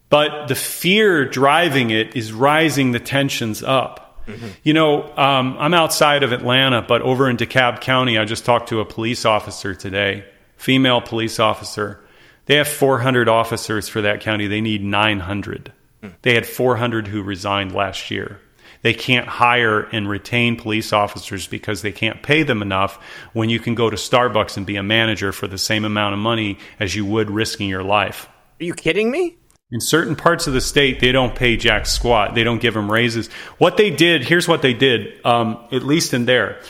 but 0.09 0.49
the 0.49 0.55
fear 0.55 1.25
driving 1.25 1.91
it 1.91 2.17
is 2.17 2.33
rising 2.33 2.93
the 2.93 3.01
tensions 3.01 3.63
up. 3.63 4.25
Mm-hmm. 4.27 4.49
You 4.63 4.75
know, 4.75 5.17
um, 5.17 5.57
I'm 5.59 5.75
outside 5.75 6.23
of 6.23 6.33
Atlanta, 6.33 6.83
but 6.83 7.03
over 7.03 7.29
in 7.29 7.37
DeKalb 7.37 7.81
County, 7.81 8.19
I 8.19 8.25
just 8.25 8.45
talked 8.45 8.69
to 8.69 8.81
a 8.81 8.85
police 8.85 9.25
officer 9.25 9.75
today, 9.75 10.25
female 10.57 11.01
police 11.01 11.41
officer. 11.41 12.01
They 12.47 12.57
have 12.57 12.69
400 12.69 13.29
officers 13.29 13.89
for 13.89 14.01
that 14.03 14.21
county. 14.21 14.47
They 14.47 14.61
need 14.61 14.83
900. 14.83 15.73
Mm. 16.03 16.15
They 16.23 16.35
had 16.35 16.47
400 16.47 17.09
who 17.09 17.23
resigned 17.23 17.75
last 17.75 18.11
year. 18.11 18.41
They 18.83 18.95
can't 18.95 19.29
hire 19.29 19.83
and 19.83 20.09
retain 20.09 20.57
police 20.57 20.93
officers 20.93 21.47
because 21.47 21.83
they 21.83 21.93
can't 21.93 22.23
pay 22.23 22.43
them 22.43 22.63
enough 22.63 22.97
when 23.33 23.49
you 23.49 23.61
can 23.61 23.75
go 23.75 23.89
to 23.89 23.97
Starbucks 23.97 24.57
and 24.57 24.67
be 24.67 24.77
a 24.77 24.83
manager 24.83 25.33
for 25.33 25.47
the 25.47 25.59
same 25.59 25.85
amount 25.85 26.15
of 26.15 26.19
money 26.19 26.59
as 26.81 26.95
you 26.95 27.07
would 27.07 27.31
risking 27.31 27.69
your 27.69 27.85
life. 27.85 28.29
Are 28.61 28.65
you 28.65 28.75
kidding 28.75 29.11
me? 29.11 29.37
In 29.71 29.81
certain 29.81 30.17
parts 30.17 30.47
of 30.47 30.53
the 30.53 30.61
state, 30.61 31.01
they 31.01 31.13
don't 31.13 31.35
pay 31.35 31.57
jack 31.57 31.87
squat. 31.87 32.35
They 32.35 32.45
don't 32.45 32.61
give 32.61 32.75
them 32.75 32.91
raises. 32.91 33.29
What 33.57 33.79
they 33.79 33.91
did, 33.91 34.25
here's 34.25 34.47
what 34.47 34.61
they 34.61 34.75
did, 34.75 35.25
um, 35.25 35.65
at 35.73 35.83
least 35.83 36.13
in 36.13 36.27
there. 36.27 36.61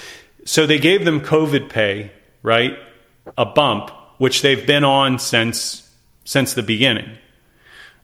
So 0.45 0.67
they 0.67 0.79
gave 0.79 1.05
them 1.05 1.21
COVID 1.21 1.69
pay, 1.69 2.13
right? 2.43 2.79
A 3.37 3.45
bump, 3.45 3.91
which 4.19 4.43
they've 4.43 4.67
been 4.67 4.85
on 4.85 5.19
since 5.19 5.89
since 6.25 6.55
the 6.55 6.63
beginning. 6.63 7.19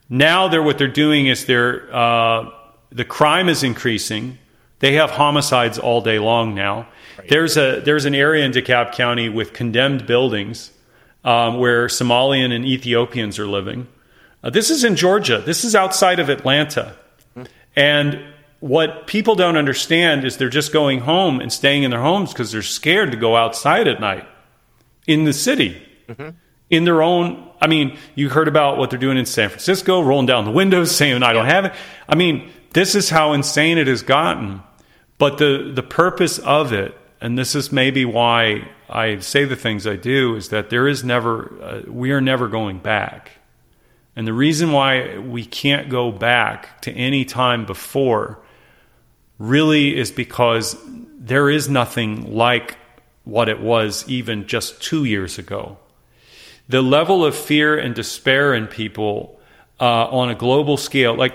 Now 0.08 0.48
they're 0.48 0.62
what 0.62 0.78
they're 0.78 0.88
doing 0.88 1.26
is 1.26 1.44
they're 1.44 1.94
uh, 1.94 2.50
the 2.90 3.04
crime 3.04 3.48
is 3.48 3.62
increasing. 3.62 4.38
They 4.80 4.94
have 4.94 5.10
homicides 5.10 5.78
all 5.78 6.00
day 6.00 6.18
long 6.18 6.54
now. 6.54 6.88
Right. 7.18 7.28
There's 7.28 7.56
a 7.56 7.80
there's 7.80 8.04
an 8.04 8.14
area 8.14 8.44
in 8.44 8.52
DeKalb 8.52 8.92
County 8.92 9.28
with 9.28 9.52
condemned 9.52 10.06
buildings 10.06 10.70
um, 11.24 11.58
where 11.58 11.88
Somalian 11.88 12.54
and 12.54 12.64
Ethiopians 12.64 13.38
are 13.38 13.46
living. 13.46 13.88
Uh, 14.42 14.50
this 14.50 14.70
is 14.70 14.84
in 14.84 14.96
Georgia. 14.96 15.38
This 15.38 15.64
is 15.64 15.74
outside 15.74 16.20
of 16.20 16.28
Atlanta. 16.28 16.94
Mm-hmm. 17.36 17.52
And 17.76 18.24
what 18.60 19.06
people 19.06 19.34
don't 19.34 19.56
understand 19.56 20.24
is 20.24 20.36
they're 20.36 20.48
just 20.48 20.72
going 20.72 21.00
home 21.00 21.40
and 21.40 21.52
staying 21.52 21.82
in 21.82 21.90
their 21.90 22.00
homes 22.00 22.32
because 22.32 22.52
they're 22.52 22.62
scared 22.62 23.10
to 23.12 23.16
go 23.16 23.36
outside 23.36 23.88
at 23.88 24.00
night 24.00 24.26
in 25.06 25.24
the 25.24 25.32
city. 25.32 25.82
Mm-hmm. 26.08 26.30
In 26.70 26.84
their 26.84 27.02
own, 27.02 27.48
I 27.62 27.66
mean, 27.66 27.96
you 28.14 28.28
heard 28.28 28.46
about 28.46 28.76
what 28.76 28.90
they're 28.90 28.98
doing 28.98 29.16
in 29.16 29.24
San 29.24 29.48
Francisco, 29.48 30.02
rolling 30.02 30.26
down 30.26 30.44
the 30.44 30.50
windows, 30.50 30.94
saying, 30.94 31.22
I 31.22 31.32
don't 31.32 31.46
have 31.46 31.64
it. 31.64 31.72
I 32.08 32.14
mean, 32.14 32.50
this 32.78 32.94
is 32.94 33.10
how 33.10 33.32
insane 33.32 33.76
it 33.76 33.88
has 33.88 34.02
gotten. 34.02 34.62
But 35.18 35.38
the, 35.38 35.72
the 35.74 35.82
purpose 35.82 36.38
of 36.38 36.72
it, 36.72 36.96
and 37.20 37.36
this 37.36 37.56
is 37.56 37.72
maybe 37.72 38.04
why 38.04 38.68
I 38.88 39.18
say 39.18 39.44
the 39.44 39.56
things 39.56 39.84
I 39.84 39.96
do, 39.96 40.36
is 40.36 40.50
that 40.50 40.70
there 40.70 40.86
is 40.86 41.02
never, 41.02 41.52
uh, 41.60 41.82
we 41.90 42.12
are 42.12 42.20
never 42.20 42.46
going 42.46 42.78
back. 42.78 43.32
And 44.14 44.28
the 44.28 44.32
reason 44.32 44.70
why 44.70 45.18
we 45.18 45.44
can't 45.44 45.88
go 45.88 46.12
back 46.12 46.80
to 46.82 46.92
any 46.92 47.24
time 47.24 47.66
before 47.66 48.38
really 49.40 49.96
is 49.96 50.12
because 50.12 50.76
there 51.18 51.50
is 51.50 51.68
nothing 51.68 52.32
like 52.32 52.76
what 53.24 53.48
it 53.48 53.60
was 53.60 54.08
even 54.08 54.46
just 54.46 54.80
two 54.80 55.04
years 55.04 55.36
ago. 55.36 55.78
The 56.68 56.80
level 56.80 57.24
of 57.24 57.34
fear 57.34 57.76
and 57.76 57.92
despair 57.92 58.54
in 58.54 58.68
people 58.68 59.40
uh, 59.80 60.06
on 60.06 60.30
a 60.30 60.36
global 60.36 60.76
scale, 60.76 61.16
like, 61.16 61.34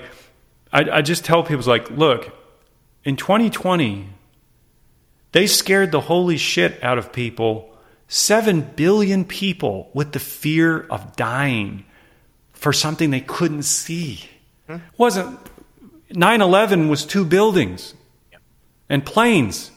I, 0.73 0.97
I 0.97 1.01
just 1.01 1.23
tell 1.23 1.43
people, 1.43 1.63
like, 1.65 1.89
look, 1.91 2.35
in 3.05 3.15
2020, 3.15 4.09
they 5.31 5.47
scared 5.47 5.91
the 5.91 6.01
holy 6.01 6.37
shit 6.37 6.83
out 6.83 6.97
of 6.97 7.13
people. 7.13 7.69
Seven 8.07 8.61
billion 8.75 9.23
people 9.23 9.89
with 9.93 10.11
the 10.11 10.19
fear 10.19 10.81
of 10.89 11.15
dying 11.15 11.85
for 12.53 12.73
something 12.73 13.11
they 13.11 13.21
couldn't 13.21 13.63
see. 13.63 14.29
Hmm? 14.67 14.77
wasn't 14.97 15.37
9/11 16.09 16.89
was 16.89 17.05
two 17.05 17.25
buildings 17.25 17.93
and 18.87 19.05
planes. 19.05 19.71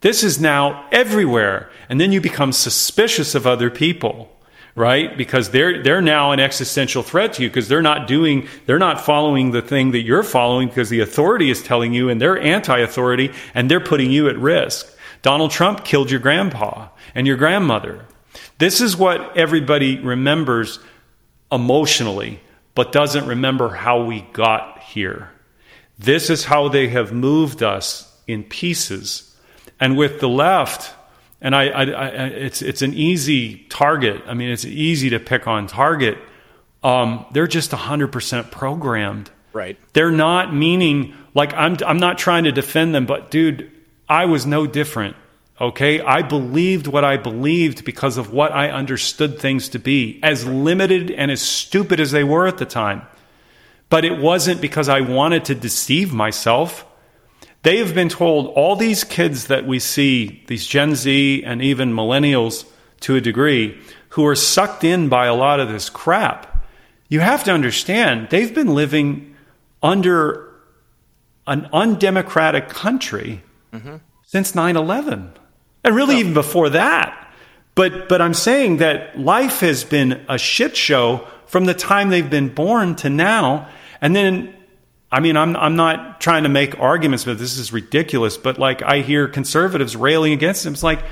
This 0.00 0.22
is 0.22 0.40
now 0.40 0.86
everywhere, 0.90 1.70
and 1.88 2.00
then 2.00 2.12
you 2.12 2.20
become 2.20 2.52
suspicious 2.52 3.34
of 3.34 3.46
other 3.46 3.68
people 3.68 4.30
right? 4.76 5.16
Because 5.16 5.50
they're 5.50 5.82
they're 5.82 6.02
now 6.02 6.30
an 6.30 6.38
existential 6.38 7.02
threat 7.02 7.32
to 7.34 7.42
you 7.42 7.48
because 7.48 7.66
they're 7.66 7.82
not 7.82 8.06
doing 8.06 8.46
they're 8.66 8.78
not 8.78 9.00
following 9.00 9.50
the 9.50 9.62
thing 9.62 9.90
that 9.90 10.02
you're 10.02 10.22
following 10.22 10.68
because 10.68 10.90
the 10.90 11.00
authority 11.00 11.50
is 11.50 11.62
telling 11.62 11.92
you 11.92 12.08
and 12.08 12.20
they're 12.20 12.38
anti-authority 12.38 13.32
and 13.54 13.68
they're 13.68 13.80
putting 13.80 14.12
you 14.12 14.28
at 14.28 14.38
risk. 14.38 14.86
Donald 15.22 15.50
Trump 15.50 15.84
killed 15.84 16.10
your 16.10 16.20
grandpa 16.20 16.88
and 17.14 17.26
your 17.26 17.36
grandmother. 17.36 18.04
This 18.58 18.80
is 18.80 18.96
what 18.96 19.36
everybody 19.36 19.98
remembers 19.98 20.78
emotionally 21.50 22.40
but 22.76 22.92
doesn't 22.92 23.26
remember 23.26 23.70
how 23.70 24.04
we 24.04 24.20
got 24.32 24.82
here. 24.82 25.30
This 25.98 26.28
is 26.28 26.44
how 26.44 26.68
they 26.68 26.88
have 26.88 27.10
moved 27.10 27.62
us 27.62 28.14
in 28.26 28.44
pieces. 28.44 29.34
And 29.80 29.96
with 29.96 30.20
the 30.20 30.28
left, 30.28 30.94
and 31.40 31.54
I, 31.54 31.68
I, 31.68 31.82
I, 31.84 32.08
it's 32.26 32.62
it's 32.62 32.82
an 32.82 32.94
easy 32.94 33.66
target. 33.68 34.22
I 34.26 34.34
mean, 34.34 34.50
it's 34.50 34.64
easy 34.64 35.10
to 35.10 35.20
pick 35.20 35.46
on 35.46 35.66
target. 35.66 36.18
Um, 36.82 37.26
they're 37.32 37.46
just 37.46 37.72
hundred 37.72 38.08
percent 38.08 38.50
programmed. 38.50 39.30
Right. 39.52 39.78
They're 39.92 40.10
not 40.10 40.54
meaning 40.54 41.14
like 41.34 41.52
I'm. 41.54 41.76
I'm 41.86 41.98
not 41.98 42.18
trying 42.18 42.44
to 42.44 42.52
defend 42.52 42.94
them, 42.94 43.06
but 43.06 43.30
dude, 43.30 43.70
I 44.08 44.26
was 44.26 44.46
no 44.46 44.66
different. 44.66 45.16
Okay, 45.58 46.00
I 46.02 46.20
believed 46.20 46.86
what 46.86 47.02
I 47.04 47.16
believed 47.16 47.86
because 47.86 48.18
of 48.18 48.30
what 48.30 48.52
I 48.52 48.70
understood 48.70 49.38
things 49.38 49.70
to 49.70 49.78
be, 49.78 50.20
as 50.22 50.46
limited 50.46 51.10
and 51.10 51.30
as 51.30 51.40
stupid 51.40 51.98
as 51.98 52.10
they 52.10 52.24
were 52.24 52.46
at 52.46 52.58
the 52.58 52.66
time. 52.66 53.02
But 53.88 54.04
it 54.04 54.18
wasn't 54.18 54.60
because 54.60 54.90
I 54.90 55.00
wanted 55.00 55.46
to 55.46 55.54
deceive 55.54 56.12
myself. 56.12 56.84
They 57.66 57.78
have 57.78 57.96
been 57.96 58.08
told, 58.08 58.46
all 58.54 58.76
these 58.76 59.02
kids 59.02 59.48
that 59.48 59.66
we 59.66 59.80
see, 59.80 60.40
these 60.46 60.68
Gen 60.68 60.94
Z 60.94 61.42
and 61.44 61.60
even 61.60 61.92
millennials 61.92 62.64
to 63.00 63.16
a 63.16 63.20
degree, 63.20 63.76
who 64.10 64.24
are 64.24 64.36
sucked 64.36 64.84
in 64.84 65.08
by 65.08 65.26
a 65.26 65.34
lot 65.34 65.58
of 65.58 65.68
this 65.68 65.90
crap, 65.90 66.64
you 67.08 67.18
have 67.18 67.42
to 67.42 67.50
understand 67.50 68.28
they've 68.30 68.54
been 68.54 68.72
living 68.72 69.34
under 69.82 70.48
an 71.48 71.68
undemocratic 71.72 72.68
country 72.68 73.42
mm-hmm. 73.72 73.96
since 74.22 74.54
9 74.54 74.76
11. 74.76 75.32
And 75.82 75.96
really, 75.96 76.18
even 76.18 76.34
before 76.34 76.70
that. 76.70 77.34
But, 77.74 78.08
but 78.08 78.22
I'm 78.22 78.34
saying 78.34 78.76
that 78.76 79.18
life 79.18 79.58
has 79.58 79.82
been 79.82 80.24
a 80.28 80.38
shit 80.38 80.76
show 80.76 81.26
from 81.46 81.64
the 81.64 81.74
time 81.74 82.10
they've 82.10 82.30
been 82.30 82.54
born 82.54 82.94
to 83.02 83.10
now. 83.10 83.68
And 84.00 84.14
then 84.14 84.55
I 85.10 85.20
mean, 85.20 85.36
I'm 85.36 85.56
I'm 85.56 85.76
not 85.76 86.20
trying 86.20 86.42
to 86.42 86.48
make 86.48 86.78
arguments, 86.80 87.24
but 87.24 87.38
this 87.38 87.58
is 87.58 87.72
ridiculous. 87.72 88.36
But 88.36 88.58
like, 88.58 88.82
I 88.82 89.00
hear 89.00 89.28
conservatives 89.28 89.96
railing 89.96 90.32
against 90.32 90.66
him. 90.66 90.72
It's 90.72 90.82
like, 90.82 91.04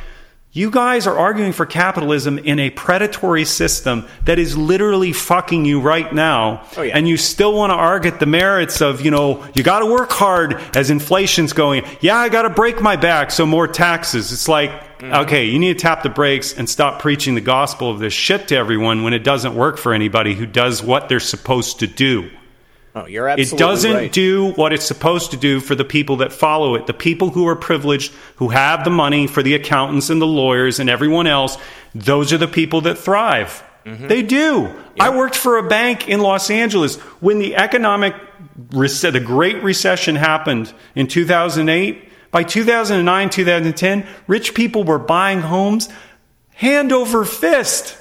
you 0.55 0.71
guys 0.71 1.09
are 1.09 1.19
arguing 1.19 1.53
for 1.53 1.67
capitalism 1.67 2.39
in 2.39 2.61
a 2.61 2.71
predatory 2.71 3.45
system 3.45 4.07
that 4.25 4.39
is 4.39 4.57
literally 4.57 5.13
fucking 5.13 5.65
you 5.65 5.81
right 5.81 6.15
now, 6.15 6.65
oh, 6.77 6.83
yeah. 6.83 6.97
and 6.97 7.09
you 7.09 7.17
still 7.17 7.53
want 7.55 7.71
to 7.71 7.75
argue 7.75 8.13
the 8.13 8.27
merits 8.27 8.81
of, 8.81 9.05
you 9.05 9.11
know, 9.11 9.45
you 9.55 9.65
got 9.65 9.81
to 9.81 9.87
work 9.87 10.13
hard 10.13 10.55
as 10.77 10.91
inflation's 10.91 11.53
going. 11.53 11.85
Yeah, 12.01 12.17
I 12.17 12.29
got 12.29 12.43
to 12.43 12.51
break 12.51 12.81
my 12.81 12.95
back, 12.95 13.33
so 13.33 13.45
more 13.45 13.67
taxes. 13.67 14.31
It's 14.31 14.47
like, 14.47 14.71
mm-hmm. 14.71 15.13
okay, 15.25 15.47
you 15.47 15.59
need 15.59 15.77
to 15.77 15.83
tap 15.83 16.05
the 16.05 16.09
brakes 16.09 16.57
and 16.57 16.71
stop 16.71 17.03
preaching 17.03 17.35
the 17.35 17.41
gospel 17.41 17.91
of 17.91 17.99
this 17.99 18.13
shit 18.13 18.47
to 18.49 18.57
everyone 18.57 19.03
when 19.03 19.13
it 19.13 19.25
doesn't 19.25 19.57
work 19.57 19.77
for 19.77 19.93
anybody 19.93 20.35
who 20.35 20.47
does 20.47 20.85
what 20.85 21.09
they're 21.09 21.19
supposed 21.19 21.81
to 21.81 21.89
do. 21.89 22.31
Oh, 22.97 23.07
you're 23.07 23.29
absolutely 23.29 23.57
It 23.57 23.59
doesn't 23.59 23.95
right. 23.95 24.13
do 24.13 24.53
what 24.53 24.73
it's 24.73 24.85
supposed 24.85 25.33
to 25.33 25.37
do 25.37 25.59
for 25.61 25.75
the 25.75 25.85
people 25.85 26.17
that 26.19 26.33
follow 26.33 26.77
it. 26.77 26.87
The 26.87 26.95
people 26.95 27.31
who 27.31 27.49
are 27.49 27.57
privileged, 27.57 28.13
who 28.37 28.49
have 28.49 28.85
the 28.85 28.91
money 28.91 29.27
for 29.27 29.43
the 29.43 29.55
accountants 29.55 30.11
and 30.11 30.23
the 30.23 30.27
lawyers 30.27 30.79
and 30.79 30.89
everyone 30.89 31.27
else, 31.27 31.59
those 31.95 32.33
are 32.33 32.39
the 32.39 32.47
people 32.47 32.83
that 32.83 32.97
thrive. 32.97 33.65
Mm-hmm. 33.85 34.07
They 34.07 34.23
do. 34.23 34.63
Yep. 34.63 34.93
I 35.01 35.17
worked 35.17 35.37
for 35.37 35.59
a 35.59 35.69
bank 35.69 36.09
in 36.09 36.21
Los 36.21 36.51
Angeles 36.51 36.97
when 37.21 37.39
the 37.39 37.57
economic 37.57 38.15
the 38.71 39.23
Great 39.25 39.63
Recession 39.63 40.17
happened 40.17 40.73
in 40.95 41.07
2008. 41.07 42.11
By 42.31 42.43
2009, 42.43 43.31
2010, 43.31 44.07
rich 44.27 44.55
people 44.55 44.85
were 44.85 44.99
buying 44.99 45.41
homes 45.41 45.89
hand 46.51 46.93
over 46.93 47.25
fist. 47.25 47.97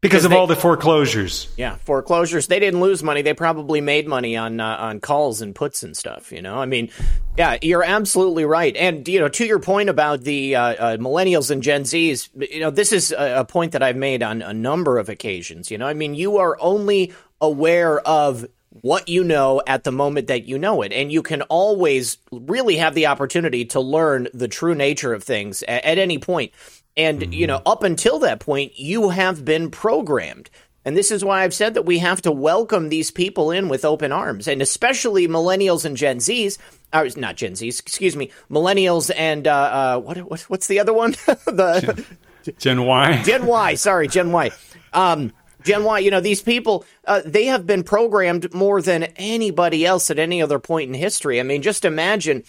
Because, 0.00 0.24
of 0.24 0.30
they, 0.30 0.36
all 0.36 0.46
the 0.46 0.54
foreclosures. 0.54 1.48
Yeah, 1.56 1.76
foreclosures. 1.84 2.46
They 2.46 2.60
didn't 2.60 2.80
lose 2.80 3.02
money. 3.02 3.22
They 3.22 3.34
probably 3.34 3.80
made 3.80 4.06
money 4.06 4.36
on 4.36 4.60
uh, 4.60 4.76
on 4.78 5.00
calls 5.00 5.40
and 5.40 5.54
puts 5.54 5.82
and 5.82 5.96
stuff. 5.96 6.30
You 6.30 6.40
know, 6.40 6.56
I 6.56 6.66
mean, 6.66 6.90
yeah, 7.36 7.58
you're 7.62 7.82
absolutely 7.82 8.44
right. 8.44 8.76
And 8.76 9.06
you 9.08 9.18
know, 9.18 9.28
to 9.28 9.44
your 9.44 9.58
point 9.58 9.88
about 9.88 10.20
the 10.20 10.54
uh, 10.54 10.62
uh, 10.62 10.96
millennials 10.98 11.50
and 11.50 11.62
Gen 11.64 11.82
Zs, 11.82 12.28
you 12.52 12.60
know, 12.60 12.70
this 12.70 12.92
is 12.92 13.10
a, 13.10 13.40
a 13.40 13.44
point 13.44 13.72
that 13.72 13.82
I've 13.82 13.96
made 13.96 14.22
on 14.22 14.40
a 14.40 14.54
number 14.54 14.98
of 14.98 15.08
occasions. 15.08 15.68
You 15.68 15.78
know, 15.78 15.86
I 15.86 15.94
mean, 15.94 16.14
you 16.14 16.38
are 16.38 16.56
only 16.60 17.12
aware 17.40 17.98
of 18.00 18.46
what 18.82 19.08
you 19.08 19.24
know 19.24 19.62
at 19.66 19.84
the 19.84 19.92
moment 19.92 20.26
that 20.28 20.44
you 20.44 20.58
know 20.58 20.82
it. 20.82 20.92
And 20.92 21.10
you 21.10 21.22
can 21.22 21.42
always 21.42 22.18
really 22.30 22.76
have 22.76 22.94
the 22.94 23.06
opportunity 23.06 23.64
to 23.66 23.80
learn 23.80 24.28
the 24.34 24.48
true 24.48 24.74
nature 24.74 25.12
of 25.12 25.24
things 25.24 25.62
at, 25.64 25.84
at 25.84 25.98
any 25.98 26.18
point. 26.18 26.52
And, 26.98 27.20
mm-hmm. 27.20 27.32
you 27.32 27.46
know, 27.46 27.62
up 27.64 27.82
until 27.82 28.18
that 28.18 28.40
point, 28.40 28.78
you 28.78 29.08
have 29.08 29.44
been 29.44 29.70
programmed. 29.70 30.50
And 30.84 30.96
this 30.96 31.10
is 31.10 31.24
why 31.24 31.44
I've 31.44 31.54
said 31.54 31.74
that 31.74 31.84
we 31.84 31.98
have 31.98 32.22
to 32.22 32.32
welcome 32.32 32.88
these 32.88 33.10
people 33.10 33.50
in 33.50 33.68
with 33.68 33.84
open 33.84 34.10
arms, 34.10 34.48
and 34.48 34.60
especially 34.62 35.28
millennials 35.28 35.84
and 35.84 35.96
Gen 35.96 36.18
Zs. 36.18 36.58
Or 36.92 37.06
not 37.16 37.36
Gen 37.36 37.52
Zs, 37.52 37.80
excuse 37.80 38.16
me, 38.16 38.30
millennials 38.50 39.10
and 39.14 39.46
uh, 39.46 39.52
uh, 39.52 39.98
what, 40.00 40.18
what, 40.18 40.40
what's 40.42 40.66
the 40.66 40.80
other 40.80 40.94
one? 40.94 41.10
the 41.46 42.04
Gen, 42.42 42.56
Gen 42.58 42.84
Y. 42.84 43.22
Gen 43.22 43.46
Y. 43.46 43.74
Sorry, 43.74 44.08
Gen 44.08 44.32
Y. 44.32 44.50
Um, 44.92 45.32
Gen 45.64 45.84
Y, 45.84 45.98
you 45.98 46.10
know, 46.10 46.20
these 46.20 46.40
people, 46.40 46.84
uh, 47.06 47.20
they 47.24 47.46
have 47.46 47.66
been 47.66 47.82
programmed 47.82 48.54
more 48.54 48.80
than 48.80 49.04
anybody 49.16 49.84
else 49.84 50.10
at 50.10 50.18
any 50.18 50.40
other 50.40 50.58
point 50.58 50.88
in 50.88 50.94
history. 50.94 51.40
I 51.40 51.42
mean, 51.42 51.62
just 51.62 51.84
imagine 51.84 52.44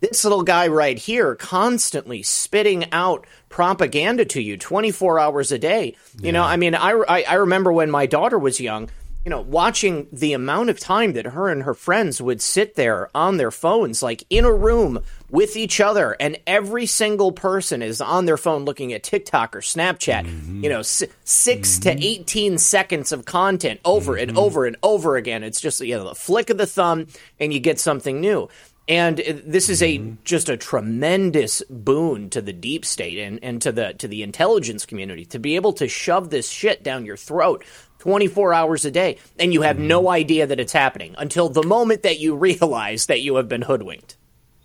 this 0.00 0.24
little 0.24 0.42
guy 0.42 0.68
right 0.68 0.98
here 0.98 1.34
constantly 1.34 2.22
spitting 2.22 2.92
out 2.92 3.26
propaganda 3.48 4.24
to 4.24 4.40
you 4.40 4.56
24 4.56 5.18
hours 5.18 5.52
a 5.52 5.58
day. 5.58 5.96
You 6.18 6.26
yeah. 6.26 6.30
know, 6.32 6.44
I 6.44 6.56
mean, 6.56 6.74
I, 6.74 6.90
I, 6.90 7.22
I 7.22 7.34
remember 7.34 7.72
when 7.72 7.90
my 7.90 8.06
daughter 8.06 8.38
was 8.38 8.60
young, 8.60 8.88
you 9.24 9.30
know, 9.30 9.40
watching 9.40 10.06
the 10.12 10.32
amount 10.32 10.70
of 10.70 10.78
time 10.78 11.12
that 11.14 11.26
her 11.26 11.48
and 11.48 11.64
her 11.64 11.74
friends 11.74 12.22
would 12.22 12.40
sit 12.40 12.76
there 12.76 13.10
on 13.14 13.36
their 13.36 13.50
phones, 13.50 14.02
like 14.02 14.24
in 14.30 14.44
a 14.44 14.52
room 14.52 15.00
with 15.28 15.56
each 15.56 15.80
other, 15.80 16.16
and 16.18 16.38
every 16.46 16.86
single 16.86 17.32
person 17.32 17.82
is 17.82 18.00
on 18.00 18.24
their 18.24 18.38
phone 18.38 18.64
looking 18.64 18.92
at 18.92 19.02
TikTok 19.02 19.54
or 19.54 19.60
Snapchat, 19.60 20.24
mm-hmm. 20.24 20.64
you 20.64 20.70
know, 20.70 20.78
s- 20.78 21.02
6 21.24 21.78
mm-hmm. 21.78 21.98
to 21.98 22.06
18 22.06 22.58
seconds 22.58 23.12
of 23.12 23.26
content 23.26 23.80
over 23.84 24.14
mm-hmm. 24.14 24.30
and 24.30 24.38
over 24.38 24.64
and 24.64 24.76
over 24.82 25.16
again. 25.16 25.42
It's 25.42 25.60
just, 25.60 25.80
you 25.80 25.96
know, 25.96 26.08
the 26.08 26.14
flick 26.14 26.48
of 26.48 26.56
the 26.56 26.66
thumb 26.66 27.08
and 27.38 27.52
you 27.52 27.60
get 27.60 27.78
something 27.78 28.20
new. 28.20 28.48
And 28.88 29.18
this 29.18 29.68
is 29.68 29.82
a 29.82 29.98
mm-hmm. 29.98 30.14
just 30.24 30.48
a 30.48 30.56
tremendous 30.56 31.62
boon 31.68 32.30
to 32.30 32.40
the 32.40 32.54
deep 32.54 32.86
state 32.86 33.18
and, 33.18 33.38
and 33.42 33.60
to 33.62 33.70
the 33.70 33.92
to 33.94 34.08
the 34.08 34.22
intelligence 34.22 34.86
community 34.86 35.26
to 35.26 35.38
be 35.38 35.56
able 35.56 35.74
to 35.74 35.88
shove 35.88 36.30
this 36.30 36.48
shit 36.48 36.82
down 36.82 37.04
your 37.04 37.18
throat 37.18 37.64
24 37.98 38.54
hours 38.54 38.84
a 38.86 38.90
day 38.90 39.18
and 39.38 39.52
you 39.52 39.60
have 39.62 39.76
mm-hmm. 39.76 39.88
no 39.88 40.08
idea 40.08 40.46
that 40.46 40.58
it's 40.58 40.72
happening 40.72 41.14
until 41.18 41.50
the 41.50 41.62
moment 41.62 42.04
that 42.04 42.18
you 42.18 42.34
realize 42.48 43.06
that 43.06 43.20
you 43.20 43.36
have 43.36 43.48
been 43.48 43.62
hoodwinked. 43.62 44.16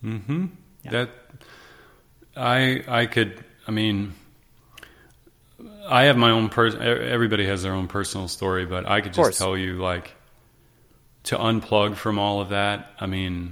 Mhm. 0.02 0.52
Yeah. 0.86 0.92
That 0.92 1.10
I 2.38 2.84
I 2.88 3.06
could 3.08 3.44
I 3.68 3.72
mean 3.72 4.14
I 5.86 6.04
have 6.04 6.16
my 6.16 6.32
own 6.32 6.48
person 6.48 6.82
everybody 6.82 7.46
has 7.46 7.62
their 7.62 7.74
own 7.74 7.90
personal 7.90 8.30
story 8.30 8.66
but 8.66 8.88
I 8.88 9.02
could 9.02 9.14
just 9.14 9.38
tell 9.38 9.58
you 9.58 9.80
like 9.80 10.16
to 11.24 11.36
unplug 11.36 11.96
from 11.98 12.20
all 12.20 12.40
of 12.40 12.50
that. 12.50 12.90
I 13.02 13.06
mean 13.06 13.52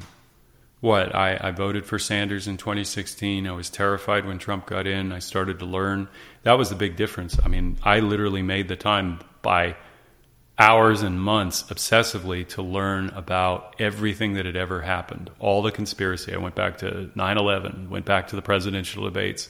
what 0.82 1.15
I, 1.15 1.38
I 1.39 1.52
voted 1.52 1.86
for 1.86 2.00
Sanders 2.00 2.48
in 2.48 2.58
2016. 2.58 3.48
I 3.48 3.52
was 3.52 3.70
terrified 3.70 4.26
when 4.26 4.39
Trump 4.39 4.65
got 4.65 4.88
in. 4.88 5.12
I 5.12 5.20
started 5.20 5.60
to 5.60 5.65
learn. 5.65 6.10
That 6.44 6.58
was 6.58 6.70
the 6.70 6.76
big 6.76 6.96
difference. 6.96 7.38
I 7.44 7.48
mean, 7.48 7.78
I 7.84 8.00
literally 8.00 8.41
made 8.41 8.67
the 8.67 8.76
time 8.76 9.20
by 9.44 9.78
hours 10.58 11.02
and 11.02 11.22
months 11.22 11.63
obsessively 11.63 12.48
to 12.48 12.62
learn 12.62 13.10
about 13.10 13.76
everything 13.80 14.34
that 14.34 14.46
had 14.46 14.56
ever 14.56 14.82
happened, 14.82 15.30
all 15.39 15.62
the 15.62 15.72
conspiracy. 15.72 16.34
I 16.34 16.38
went 16.38 16.56
back 16.56 16.80
to 16.80 17.10
9 17.15 17.38
11, 17.38 17.89
went 17.89 18.06
back 18.06 18.28
to 18.30 18.36
the 18.36 18.41
presidential 18.41 19.04
debates. 19.06 19.50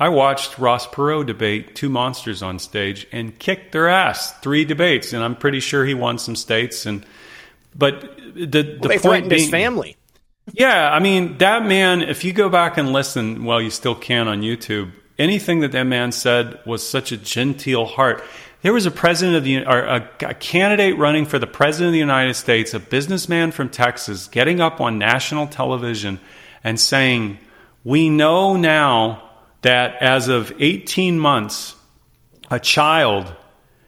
I 0.00 0.08
watched 0.08 0.58
Ross 0.58 0.86
Perot 0.88 1.26
debate 1.26 1.76
two 1.76 1.88
monsters 1.88 2.42
on 2.42 2.58
stage 2.58 3.06
and 3.12 3.38
kicked 3.38 3.72
their 3.72 3.88
ass 3.88 4.32
three 4.40 4.64
debates, 4.64 5.12
and 5.12 5.22
I'm 5.22 5.36
pretty 5.36 5.60
sure 5.60 5.84
he 5.84 5.94
won 5.94 6.18
some 6.18 6.36
states. 6.36 6.84
And 6.84 7.06
but 7.76 8.00
the 8.34 8.78
the 8.80 8.88
they 8.88 8.98
point 8.98 9.28
being, 9.28 9.42
his 9.42 9.50
family. 9.50 9.96
Yeah, 10.52 10.90
I 10.92 11.00
mean, 11.00 11.38
that 11.38 11.64
man, 11.64 12.02
if 12.02 12.24
you 12.24 12.32
go 12.32 12.48
back 12.48 12.76
and 12.76 12.92
listen, 12.92 13.44
well, 13.44 13.62
you 13.62 13.70
still 13.70 13.94
can 13.94 14.28
on 14.28 14.42
YouTube, 14.42 14.92
anything 15.18 15.60
that 15.60 15.72
that 15.72 15.84
man 15.84 16.12
said 16.12 16.60
was 16.66 16.86
such 16.86 17.12
a 17.12 17.16
genteel 17.16 17.86
heart. 17.86 18.22
There 18.62 18.72
was 18.72 18.86
a 18.86 18.90
president 18.90 19.36
of 19.36 19.44
the, 19.44 19.66
or 19.66 19.84
a, 19.84 20.08
a 20.22 20.34
candidate 20.34 20.98
running 20.98 21.26
for 21.26 21.38
the 21.38 21.46
president 21.46 21.88
of 21.88 21.92
the 21.92 21.98
United 21.98 22.34
States, 22.34 22.74
a 22.74 22.80
businessman 22.80 23.52
from 23.52 23.68
Texas, 23.68 24.26
getting 24.26 24.60
up 24.60 24.80
on 24.80 24.98
national 24.98 25.46
television 25.46 26.20
and 26.62 26.78
saying, 26.78 27.38
We 27.82 28.08
know 28.08 28.56
now 28.56 29.30
that 29.62 30.00
as 30.02 30.28
of 30.28 30.52
18 30.58 31.18
months, 31.18 31.74
a 32.50 32.58
child 32.58 33.34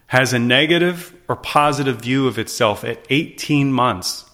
has 0.09 0.33
a 0.33 0.39
negative 0.39 1.15
or 1.29 1.37
positive 1.37 2.01
view 2.03 2.27
of 2.27 2.39
itself 2.39 2.85
at 2.85 3.05
18 3.11 3.73
months. 3.73 4.26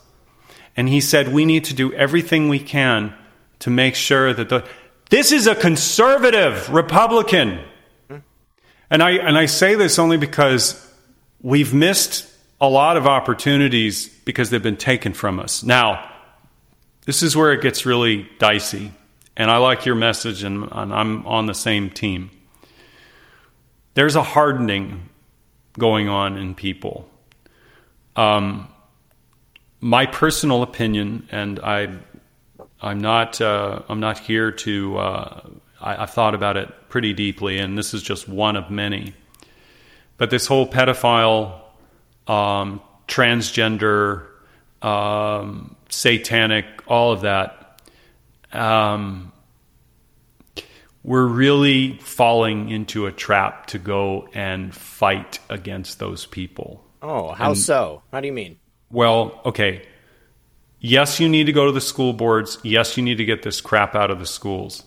And 0.76 0.88
he 0.88 1.00
said, 1.00 1.28
we 1.28 1.44
need 1.44 1.64
to 1.64 1.74
do 1.74 1.92
everything 1.92 2.48
we 2.48 2.58
can 2.58 3.14
to 3.60 3.70
make 3.70 3.94
sure 3.94 4.32
that 4.32 4.48
the. 4.48 4.66
This 5.10 5.30
is 5.30 5.46
a 5.46 5.54
conservative 5.54 6.70
Republican. 6.70 7.60
And 8.90 9.02
I, 9.02 9.12
and 9.12 9.36
I 9.36 9.46
say 9.46 9.74
this 9.74 9.98
only 9.98 10.16
because 10.16 10.86
we've 11.42 11.74
missed 11.74 12.26
a 12.60 12.68
lot 12.68 12.96
of 12.96 13.06
opportunities 13.06 14.08
because 14.24 14.50
they've 14.50 14.62
been 14.62 14.76
taken 14.76 15.12
from 15.12 15.38
us. 15.38 15.62
Now, 15.62 16.10
this 17.04 17.22
is 17.22 17.36
where 17.36 17.52
it 17.52 17.60
gets 17.60 17.84
really 17.84 18.28
dicey. 18.38 18.92
And 19.36 19.50
I 19.50 19.56
like 19.58 19.86
your 19.86 19.94
message, 19.94 20.44
and, 20.44 20.68
and 20.70 20.94
I'm 20.94 21.26
on 21.26 21.46
the 21.46 21.54
same 21.54 21.90
team. 21.90 22.30
There's 23.94 24.16
a 24.16 24.22
hardening 24.22 25.08
going 25.78 26.08
on 26.08 26.38
in 26.38 26.54
people. 26.54 27.08
Um, 28.14 28.68
my 29.82 30.06
personal 30.06 30.62
opinion, 30.62 31.28
and 31.32 31.58
I, 31.58 31.88
I'm 32.80 33.00
not, 33.00 33.40
uh, 33.40 33.82
I'm 33.88 34.00
not 34.00 34.18
here 34.18 34.52
to. 34.52 34.96
Uh, 34.96 35.40
I, 35.80 35.96
have 35.96 36.10
thought 36.10 36.34
about 36.34 36.56
it 36.56 36.72
pretty 36.88 37.12
deeply, 37.12 37.58
and 37.58 37.76
this 37.76 37.92
is 37.92 38.02
just 38.02 38.28
one 38.28 38.54
of 38.54 38.70
many. 38.70 39.12
But 40.16 40.30
this 40.30 40.46
whole 40.46 40.68
pedophile, 40.68 41.60
um, 42.28 42.80
transgender, 43.08 44.28
um, 44.80 45.74
satanic, 45.88 46.64
all 46.86 47.10
of 47.10 47.22
that, 47.22 47.82
um, 48.52 49.32
we're 51.02 51.26
really 51.26 51.98
falling 51.98 52.68
into 52.70 53.06
a 53.06 53.12
trap 53.12 53.66
to 53.66 53.80
go 53.80 54.28
and 54.32 54.72
fight 54.72 55.40
against 55.50 55.98
those 55.98 56.24
people. 56.24 56.84
Oh, 57.02 57.32
how 57.32 57.48
and, 57.48 57.58
so? 57.58 58.02
How 58.12 58.20
do 58.20 58.28
you 58.28 58.32
mean? 58.32 58.60
Well, 58.92 59.40
okay, 59.46 59.82
yes, 60.78 61.18
you 61.18 61.28
need 61.28 61.44
to 61.44 61.52
go 61.52 61.66
to 61.66 61.72
the 61.72 61.80
school 61.80 62.12
boards. 62.12 62.58
Yes, 62.62 62.96
you 62.96 63.02
need 63.02 63.16
to 63.16 63.24
get 63.24 63.42
this 63.42 63.60
crap 63.60 63.94
out 63.94 64.10
of 64.10 64.18
the 64.18 64.26
schools. 64.26 64.84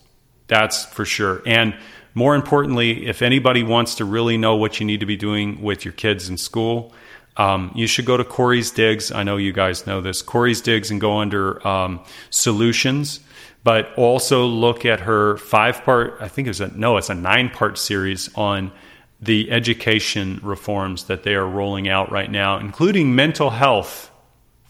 That's 0.48 0.86
for 0.86 1.06
sure. 1.06 1.42
And 1.46 1.76
more 2.14 2.36
importantly, 2.36 3.08
if 3.08 3.22
anybody 3.22 3.64
wants 3.64 3.96
to 3.96 4.06
really 4.06 4.38
know 4.38 4.56
what 4.56 4.80
you 4.80 4.86
need 4.86 5.02
to 5.02 5.06
be 5.06 5.18
doing 5.18 5.62
with 5.62 5.84
your 5.84 5.92
kids 5.92 6.30
in 6.30 6.38
school, 6.38 6.94
um, 7.36 7.72
you 7.76 7.88
should 7.88 8.06
go 8.06 8.16
to 8.16 8.24
Corey's 8.24 8.72
Digs. 8.72 9.12
I 9.12 9.24
know 9.24 9.38
you 9.38 9.52
guys 9.52 9.86
know 9.86 10.00
this. 10.00 10.22
Corey's 10.22 10.62
Digs 10.62 10.92
and 10.92 11.02
go 11.02 11.18
under 11.18 11.66
um, 11.68 12.00
solutions, 12.30 13.20
but 13.64 13.94
also 13.98 14.46
look 14.46 14.86
at 14.86 15.02
her 15.02 15.38
five 15.38 15.84
part, 15.84 16.18
I 16.22 16.28
think 16.30 16.48
it's 16.48 16.62
a, 16.62 16.68
no, 16.68 16.98
it's 16.98 17.10
a 17.10 17.16
nine 17.16 17.50
part 17.50 17.78
series 17.78 18.34
on 18.36 18.72
the 19.22 19.52
education 19.52 20.40
reforms 20.44 21.06
that 21.06 21.24
they 21.24 21.36
are 21.36 21.48
rolling 21.48 21.88
out 21.88 22.12
right 22.12 22.30
now, 22.30 22.58
including 22.58 23.16
mental 23.16 23.50
health 23.50 24.12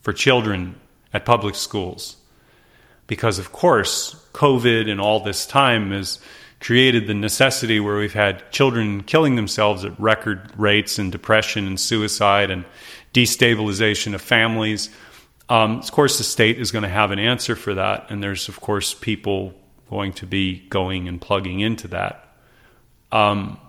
for 0.01 0.13
children 0.13 0.75
at 1.13 1.25
public 1.25 1.55
schools. 1.55 2.17
Because, 3.07 3.39
of 3.39 3.51
course, 3.51 4.15
COVID 4.33 4.89
and 4.89 4.99
all 5.01 5.19
this 5.19 5.45
time 5.45 5.91
has 5.91 6.19
created 6.59 7.07
the 7.07 7.13
necessity 7.13 7.79
where 7.79 7.97
we've 7.97 8.13
had 8.13 8.51
children 8.51 9.03
killing 9.03 9.35
themselves 9.35 9.83
at 9.85 9.99
record 9.99 10.51
rates 10.57 10.97
and 10.97 11.11
depression 11.11 11.67
and 11.67 11.79
suicide 11.79 12.49
and 12.49 12.65
destabilization 13.13 14.13
of 14.13 14.21
families. 14.21 14.89
Um, 15.49 15.79
of 15.79 15.91
course, 15.91 16.17
the 16.17 16.23
state 16.23 16.59
is 16.59 16.71
going 16.71 16.83
to 16.83 16.89
have 16.89 17.11
an 17.11 17.19
answer 17.19 17.55
for 17.55 17.75
that, 17.75 18.07
and 18.09 18.23
there's, 18.23 18.47
of 18.49 18.59
course, 18.61 18.93
people 18.93 19.53
going 19.89 20.13
to 20.13 20.25
be 20.25 20.59
going 20.69 21.07
and 21.07 21.21
plugging 21.21 21.59
into 21.59 21.87
that. 21.89 22.35
Um, 23.11 23.59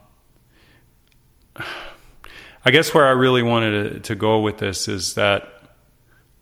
I 2.64 2.70
guess 2.70 2.92
where 2.92 3.06
I 3.06 3.10
really 3.10 3.42
wanted 3.42 3.94
to, 3.94 4.00
to 4.00 4.14
go 4.14 4.40
with 4.40 4.58
this 4.58 4.88
is 4.88 5.14
that 5.14 5.48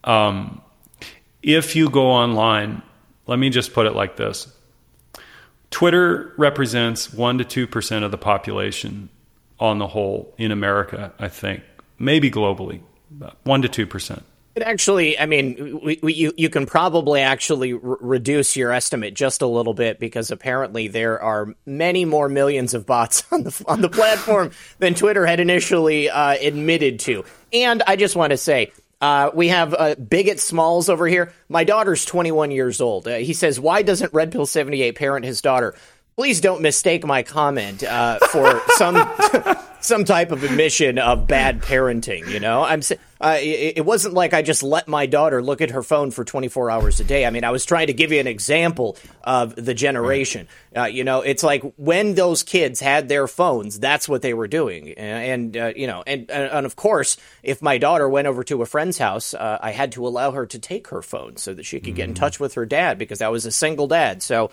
um, 0.04 0.62
if 1.42 1.76
you 1.76 1.90
go 1.90 2.06
online, 2.06 2.82
let 3.26 3.38
me 3.38 3.50
just 3.50 3.72
put 3.72 3.86
it 3.86 3.94
like 3.94 4.16
this 4.16 4.52
Twitter 5.70 6.32
represents 6.36 7.12
1 7.12 7.38
to 7.38 7.66
2% 7.66 8.04
of 8.04 8.10
the 8.10 8.18
population 8.18 9.08
on 9.58 9.78
the 9.78 9.88
whole 9.88 10.34
in 10.38 10.50
America, 10.50 11.12
I 11.18 11.28
think, 11.28 11.62
maybe 11.98 12.30
globally, 12.30 12.80
1 13.44 13.62
to 13.62 13.86
2%. 13.86 14.22
It 14.54 14.62
actually, 14.62 15.18
I 15.18 15.26
mean, 15.26 15.80
we, 15.82 15.98
we, 16.00 16.14
you 16.14 16.32
you 16.36 16.48
can 16.48 16.64
probably 16.64 17.20
actually 17.20 17.72
r- 17.72 17.80
reduce 17.82 18.56
your 18.56 18.70
estimate 18.70 19.14
just 19.14 19.42
a 19.42 19.46
little 19.46 19.74
bit 19.74 19.98
because 19.98 20.30
apparently 20.30 20.86
there 20.86 21.20
are 21.20 21.54
many 21.66 22.04
more 22.04 22.28
millions 22.28 22.72
of 22.72 22.86
bots 22.86 23.24
on 23.32 23.42
the 23.42 23.64
on 23.66 23.80
the 23.80 23.88
platform 23.88 24.52
than 24.78 24.94
Twitter 24.94 25.26
had 25.26 25.40
initially 25.40 26.08
uh, 26.08 26.36
admitted 26.40 27.00
to. 27.00 27.24
And 27.52 27.82
I 27.86 27.96
just 27.96 28.14
want 28.14 28.30
to 28.30 28.36
say, 28.36 28.70
uh, 29.00 29.30
we 29.34 29.48
have 29.48 29.74
uh, 29.74 29.96
Bigot 29.96 30.40
Smalls 30.40 30.88
over 30.88 31.06
here. 31.06 31.32
My 31.48 31.64
daughter's 31.64 32.04
21 32.04 32.50
years 32.50 32.80
old. 32.80 33.08
Uh, 33.08 33.16
he 33.16 33.32
says, 33.34 33.58
"Why 33.58 33.82
doesn't 33.82 34.14
Red 34.14 34.32
Pill 34.32 34.46
78 34.46 34.94
parent 34.94 35.26
his 35.26 35.40
daughter?" 35.40 35.74
Please 36.16 36.40
don't 36.40 36.62
mistake 36.62 37.04
my 37.04 37.24
comment 37.24 37.82
uh, 37.82 38.18
for 38.30 38.62
some 38.76 38.96
some 39.80 40.04
type 40.04 40.30
of 40.30 40.44
admission 40.44 40.98
of 40.98 41.26
bad 41.26 41.60
parenting. 41.60 42.28
You 42.30 42.40
know, 42.40 42.62
I'm. 42.62 42.82
Uh, 43.24 43.38
it, 43.40 43.78
it, 43.78 43.86
wasn't 43.86 44.12
like 44.12 44.34
I 44.34 44.42
just 44.42 44.62
let 44.62 44.86
my 44.86 45.06
daughter 45.06 45.42
look 45.42 45.62
at 45.62 45.70
her 45.70 45.82
phone 45.82 46.10
for 46.10 46.24
24 46.24 46.70
hours 46.70 47.00
a 47.00 47.04
day. 47.04 47.24
I 47.24 47.30
mean, 47.30 47.42
I 47.42 47.52
was 47.52 47.64
trying 47.64 47.86
to 47.86 47.94
give 47.94 48.12
you 48.12 48.20
an 48.20 48.26
example 48.26 48.98
of 49.22 49.56
the 49.56 49.72
generation. 49.72 50.46
Uh, 50.76 50.84
you 50.84 51.04
know, 51.04 51.22
it's 51.22 51.42
like 51.42 51.62
when 51.76 52.16
those 52.16 52.42
kids 52.42 52.80
had 52.80 53.08
their 53.08 53.26
phones, 53.26 53.78
that's 53.78 54.10
what 54.10 54.20
they 54.20 54.34
were 54.34 54.46
doing. 54.46 54.90
And, 54.92 55.56
uh, 55.56 55.72
you 55.74 55.86
know, 55.86 56.02
and, 56.06 56.30
and 56.30 56.66
of 56.66 56.76
course, 56.76 57.16
if 57.42 57.62
my 57.62 57.78
daughter 57.78 58.06
went 58.10 58.28
over 58.28 58.44
to 58.44 58.60
a 58.60 58.66
friend's 58.66 58.98
house, 58.98 59.32
uh, 59.32 59.56
I 59.58 59.70
had 59.70 59.92
to 59.92 60.06
allow 60.06 60.32
her 60.32 60.44
to 60.44 60.58
take 60.58 60.88
her 60.88 61.00
phone 61.00 61.38
so 61.38 61.54
that 61.54 61.64
she 61.64 61.80
could 61.80 61.94
get 61.94 62.04
in 62.04 62.10
mm-hmm. 62.10 62.20
touch 62.20 62.38
with 62.38 62.52
her 62.54 62.66
dad 62.66 62.98
because 62.98 63.22
I 63.22 63.28
was 63.28 63.46
a 63.46 63.52
single 63.52 63.86
dad. 63.86 64.22
So 64.22 64.50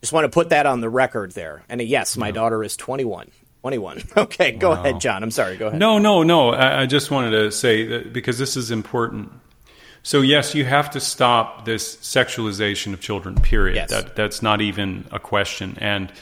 just 0.00 0.12
want 0.12 0.26
to 0.26 0.28
put 0.28 0.50
that 0.50 0.66
on 0.66 0.80
the 0.80 0.88
record 0.88 1.32
there. 1.32 1.64
And 1.68 1.82
yes, 1.82 2.16
my 2.16 2.30
daughter 2.30 2.62
is 2.62 2.76
21. 2.76 3.32
21. 3.62 4.02
Okay, 4.16 4.52
go 4.52 4.70
wow. 4.70 4.80
ahead, 4.80 5.00
John. 5.00 5.22
I'm 5.22 5.30
sorry. 5.30 5.56
Go 5.56 5.68
ahead. 5.68 5.78
No, 5.78 5.98
no, 5.98 6.22
no. 6.22 6.50
I, 6.50 6.82
I 6.82 6.86
just 6.86 7.10
wanted 7.10 7.30
to 7.30 7.50
say 7.52 7.86
that 7.86 8.12
because 8.12 8.38
this 8.38 8.56
is 8.56 8.70
important. 8.70 9.32
So 10.02 10.20
yes, 10.20 10.54
you 10.54 10.64
have 10.64 10.90
to 10.90 11.00
stop 11.00 11.64
this 11.64 11.96
sexualization 11.96 12.92
of 12.92 13.00
children. 13.00 13.36
Period. 13.36 13.76
Yes. 13.76 13.90
That 13.90 14.16
that's 14.16 14.42
not 14.42 14.60
even 14.60 15.06
a 15.12 15.20
question. 15.20 15.78
And 15.80 16.12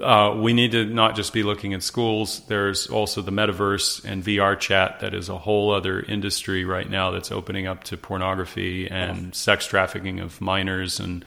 uh, 0.00 0.36
we 0.36 0.52
need 0.52 0.72
to 0.72 0.84
not 0.84 1.16
just 1.16 1.32
be 1.32 1.42
looking 1.42 1.74
at 1.74 1.82
schools. 1.82 2.40
There's 2.46 2.86
also 2.86 3.22
the 3.22 3.32
metaverse 3.32 4.04
and 4.04 4.22
VR 4.22 4.58
chat. 4.58 5.00
That 5.00 5.14
is 5.14 5.28
a 5.28 5.38
whole 5.38 5.72
other 5.72 6.00
industry 6.00 6.64
right 6.64 6.88
now 6.88 7.10
that's 7.10 7.32
opening 7.32 7.66
up 7.66 7.84
to 7.84 7.96
pornography 7.96 8.88
and 8.88 9.28
oh. 9.28 9.30
sex 9.32 9.66
trafficking 9.66 10.20
of 10.20 10.40
minors 10.40 11.00
and 11.00 11.24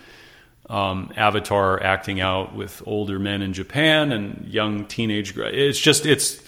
um, 0.70 1.12
Avatar 1.16 1.82
acting 1.82 2.20
out 2.20 2.56
with 2.56 2.84
older 2.86 3.20
men 3.20 3.42
in 3.42 3.54
Japan 3.54 4.12
and 4.12 4.48
young 4.48 4.86
teenage. 4.86 5.38
It's 5.38 5.80
just 5.80 6.06
it's 6.06 6.42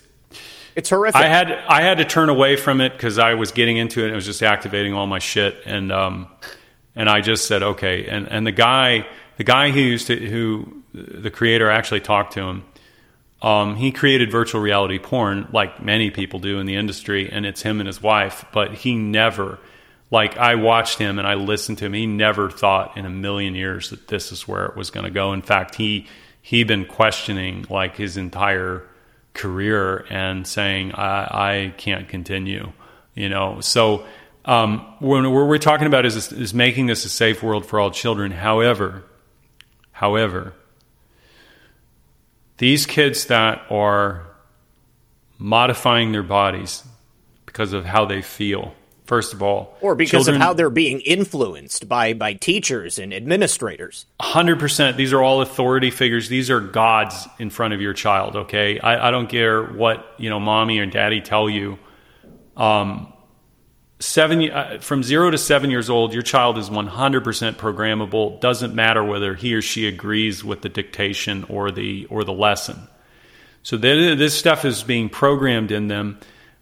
it's 0.75 0.89
horrific. 0.89 1.21
I 1.21 1.27
had 1.27 1.51
I 1.51 1.81
had 1.81 1.97
to 1.99 2.05
turn 2.05 2.29
away 2.29 2.55
from 2.55 2.81
it 2.81 2.93
because 2.93 3.17
I 3.17 3.33
was 3.35 3.51
getting 3.51 3.77
into 3.77 4.01
it. 4.01 4.05
and 4.05 4.13
It 4.13 4.15
was 4.15 4.25
just 4.25 4.43
activating 4.43 4.93
all 4.93 5.07
my 5.07 5.19
shit, 5.19 5.57
and 5.65 5.91
um, 5.91 6.27
and 6.95 7.09
I 7.09 7.21
just 7.21 7.47
said 7.47 7.63
okay. 7.63 8.07
And 8.07 8.27
and 8.29 8.45
the 8.45 8.51
guy 8.51 9.07
the 9.37 9.43
guy 9.43 9.71
who 9.71 9.79
used 9.79 10.07
to 10.07 10.15
who 10.15 10.83
the 10.93 11.31
creator 11.31 11.69
actually 11.69 12.01
talked 12.01 12.33
to 12.33 12.41
him. 12.41 12.65
Um, 13.41 13.77
he 13.77 13.93
created 13.93 14.31
virtual 14.31 14.59
reality 14.59 14.99
porn 14.99 15.47
like 15.53 15.81
many 15.81 16.11
people 16.11 16.39
do 16.39 16.59
in 16.59 16.65
the 16.65 16.75
industry, 16.75 17.31
and 17.31 17.45
it's 17.45 17.61
him 17.61 17.79
and 17.79 17.87
his 17.87 18.03
wife. 18.03 18.43
But 18.51 18.73
he 18.73 18.95
never 18.95 19.59
like 20.11 20.37
I 20.37 20.55
watched 20.55 20.97
him 20.97 21.19
and 21.19 21.27
I 21.27 21.35
listened 21.35 21.77
to 21.79 21.85
him. 21.85 21.93
He 21.93 22.07
never 22.07 22.49
thought 22.49 22.97
in 22.97 23.05
a 23.05 23.09
million 23.09 23.55
years 23.55 23.91
that 23.91 24.07
this 24.07 24.31
is 24.31 24.47
where 24.47 24.65
it 24.65 24.75
was 24.75 24.89
going 24.89 25.05
to 25.05 25.11
go. 25.11 25.33
In 25.33 25.41
fact, 25.41 25.75
he 25.75 26.07
he'd 26.41 26.67
been 26.67 26.85
questioning 26.85 27.65
like 27.69 27.95
his 27.95 28.17
entire 28.17 28.87
career 29.33 30.05
and 30.09 30.47
saying 30.47 30.93
I, 30.93 31.23
I 31.23 31.73
can't 31.77 32.07
continue. 32.07 32.71
You 33.13 33.29
know, 33.29 33.61
so 33.61 34.05
um, 34.45 34.79
when 34.99 35.31
what 35.31 35.47
we're 35.47 35.57
talking 35.57 35.87
about 35.87 36.05
is 36.05 36.31
is 36.31 36.53
making 36.53 36.87
this 36.87 37.05
a 37.05 37.09
safe 37.09 37.43
world 37.43 37.65
for 37.65 37.79
all 37.79 37.91
children. 37.91 38.31
However, 38.31 39.03
however, 39.91 40.53
these 42.57 42.85
kids 42.85 43.25
that 43.25 43.61
are 43.69 44.25
modifying 45.37 46.11
their 46.11 46.23
bodies 46.23 46.83
because 47.45 47.73
of 47.73 47.85
how 47.85 48.05
they 48.05 48.21
feel 48.21 48.73
first 49.09 49.33
of 49.33 49.41
all. 49.41 49.75
Or 49.81 49.95
because 49.95 50.11
Children, 50.25 50.35
of 50.35 50.41
how 50.41 50.53
they're 50.53 50.69
being 50.69 51.01
influenced 51.01 51.89
by, 51.89 52.13
by 52.13 52.33
teachers 52.33 52.99
and 52.99 53.11
administrators. 53.11 54.05
100%. 54.21 54.95
These 54.95 55.11
are 55.13 55.21
all 55.21 55.41
authority 55.41 55.89
figures. 55.89 56.29
These 56.29 56.51
are 56.51 56.61
gods 56.61 57.27
in 57.39 57.49
front 57.49 57.73
of 57.73 57.81
your 57.81 57.93
child, 57.93 58.35
okay? 58.35 58.79
I, 58.79 59.07
I 59.07 59.11
don't 59.11 59.27
care 59.27 59.63
what, 59.63 60.13
you 60.19 60.29
know, 60.29 60.39
mommy 60.39 60.77
or 60.77 60.85
daddy 60.85 61.21
tell 61.21 61.49
you. 61.49 61.79
Um, 62.55 63.11
seven, 63.99 64.47
uh, 64.51 64.77
from 64.79 65.01
zero 65.01 65.31
to 65.31 65.39
seven 65.39 65.71
years 65.71 65.89
old, 65.89 66.13
your 66.13 66.21
child 66.21 66.59
is 66.59 66.69
100% 66.69 67.55
programmable. 67.55 68.39
Doesn't 68.39 68.75
matter 68.75 69.03
whether 69.03 69.33
he 69.33 69.55
or 69.55 69.63
she 69.63 69.87
agrees 69.87 70.43
with 70.43 70.61
the 70.61 70.69
dictation 70.69 71.45
or 71.49 71.71
the, 71.71 72.05
or 72.11 72.23
the 72.23 72.33
lesson. 72.33 72.77
So 73.63 73.75
this 73.75 74.37
stuff 74.37 74.65
is 74.65 74.83
being 74.83 75.09
programmed 75.09 75.71
in 75.71 75.87
them 75.87 76.19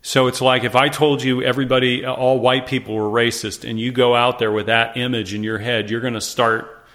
so 0.08 0.28
it's 0.28 0.40
like 0.40 0.64
if 0.64 0.74
I 0.74 0.88
told 0.88 1.22
you 1.22 1.44
everybody, 1.44 2.06
all 2.06 2.40
white 2.40 2.66
people 2.66 2.96
were 2.96 3.10
racist, 3.10 3.70
and 3.70 3.78
you 3.78 3.92
go 3.92 4.16
out 4.16 4.40
there 4.40 4.54
with 4.54 4.68
that 4.68 4.96
image 4.96 5.34
in 5.34 5.44
your 5.44 5.58
head, 5.58 5.90
you're 5.90 6.00
going 6.00 6.14
to 6.14 6.22
start 6.22 6.88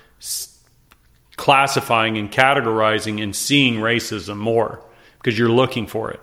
classifying 1.36 2.16
and 2.16 2.32
categorizing 2.32 3.22
and 3.22 3.36
seeing 3.36 3.74
racism 3.74 4.38
more 4.38 4.82
because 5.18 5.38
you're 5.38 5.50
looking 5.50 5.86
for 5.86 6.10
it. 6.10 6.20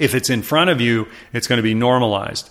If 0.00 0.16
it's 0.16 0.28
in 0.28 0.42
front 0.42 0.70
of 0.70 0.80
you, 0.80 1.06
it's 1.32 1.46
going 1.46 1.58
to 1.58 1.62
be 1.62 1.72
normalized. 1.72 2.50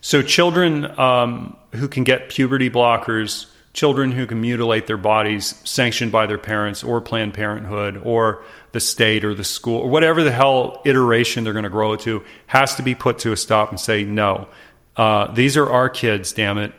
So 0.00 0.22
children 0.22 0.86
um, 0.98 1.54
who 1.74 1.88
can 1.88 2.02
get 2.02 2.30
puberty 2.30 2.70
blockers, 2.70 3.44
children 3.76 4.10
who 4.10 4.26
can 4.26 4.40
mutilate 4.40 4.86
their 4.86 4.96
bodies 4.96 5.54
sanctioned 5.64 6.10
by 6.10 6.24
their 6.24 6.38
parents 6.38 6.82
or 6.82 6.98
Planned 6.98 7.34
Parenthood 7.34 8.00
or 8.02 8.42
the 8.72 8.80
state 8.80 9.22
or 9.22 9.34
the 9.34 9.44
school 9.44 9.80
or 9.80 9.90
whatever 9.90 10.24
the 10.24 10.32
hell 10.32 10.80
iteration 10.86 11.44
they're 11.44 11.52
going 11.52 11.62
to 11.62 11.68
grow 11.68 11.94
to 11.94 12.24
has 12.46 12.74
to 12.76 12.82
be 12.82 12.94
put 12.94 13.18
to 13.18 13.32
a 13.32 13.36
stop 13.36 13.68
and 13.68 13.78
say, 13.78 14.02
no, 14.02 14.48
uh, 14.96 15.30
these 15.32 15.58
are 15.58 15.70
our 15.70 15.90
kids, 15.90 16.32
damn 16.32 16.56
it. 16.56 16.72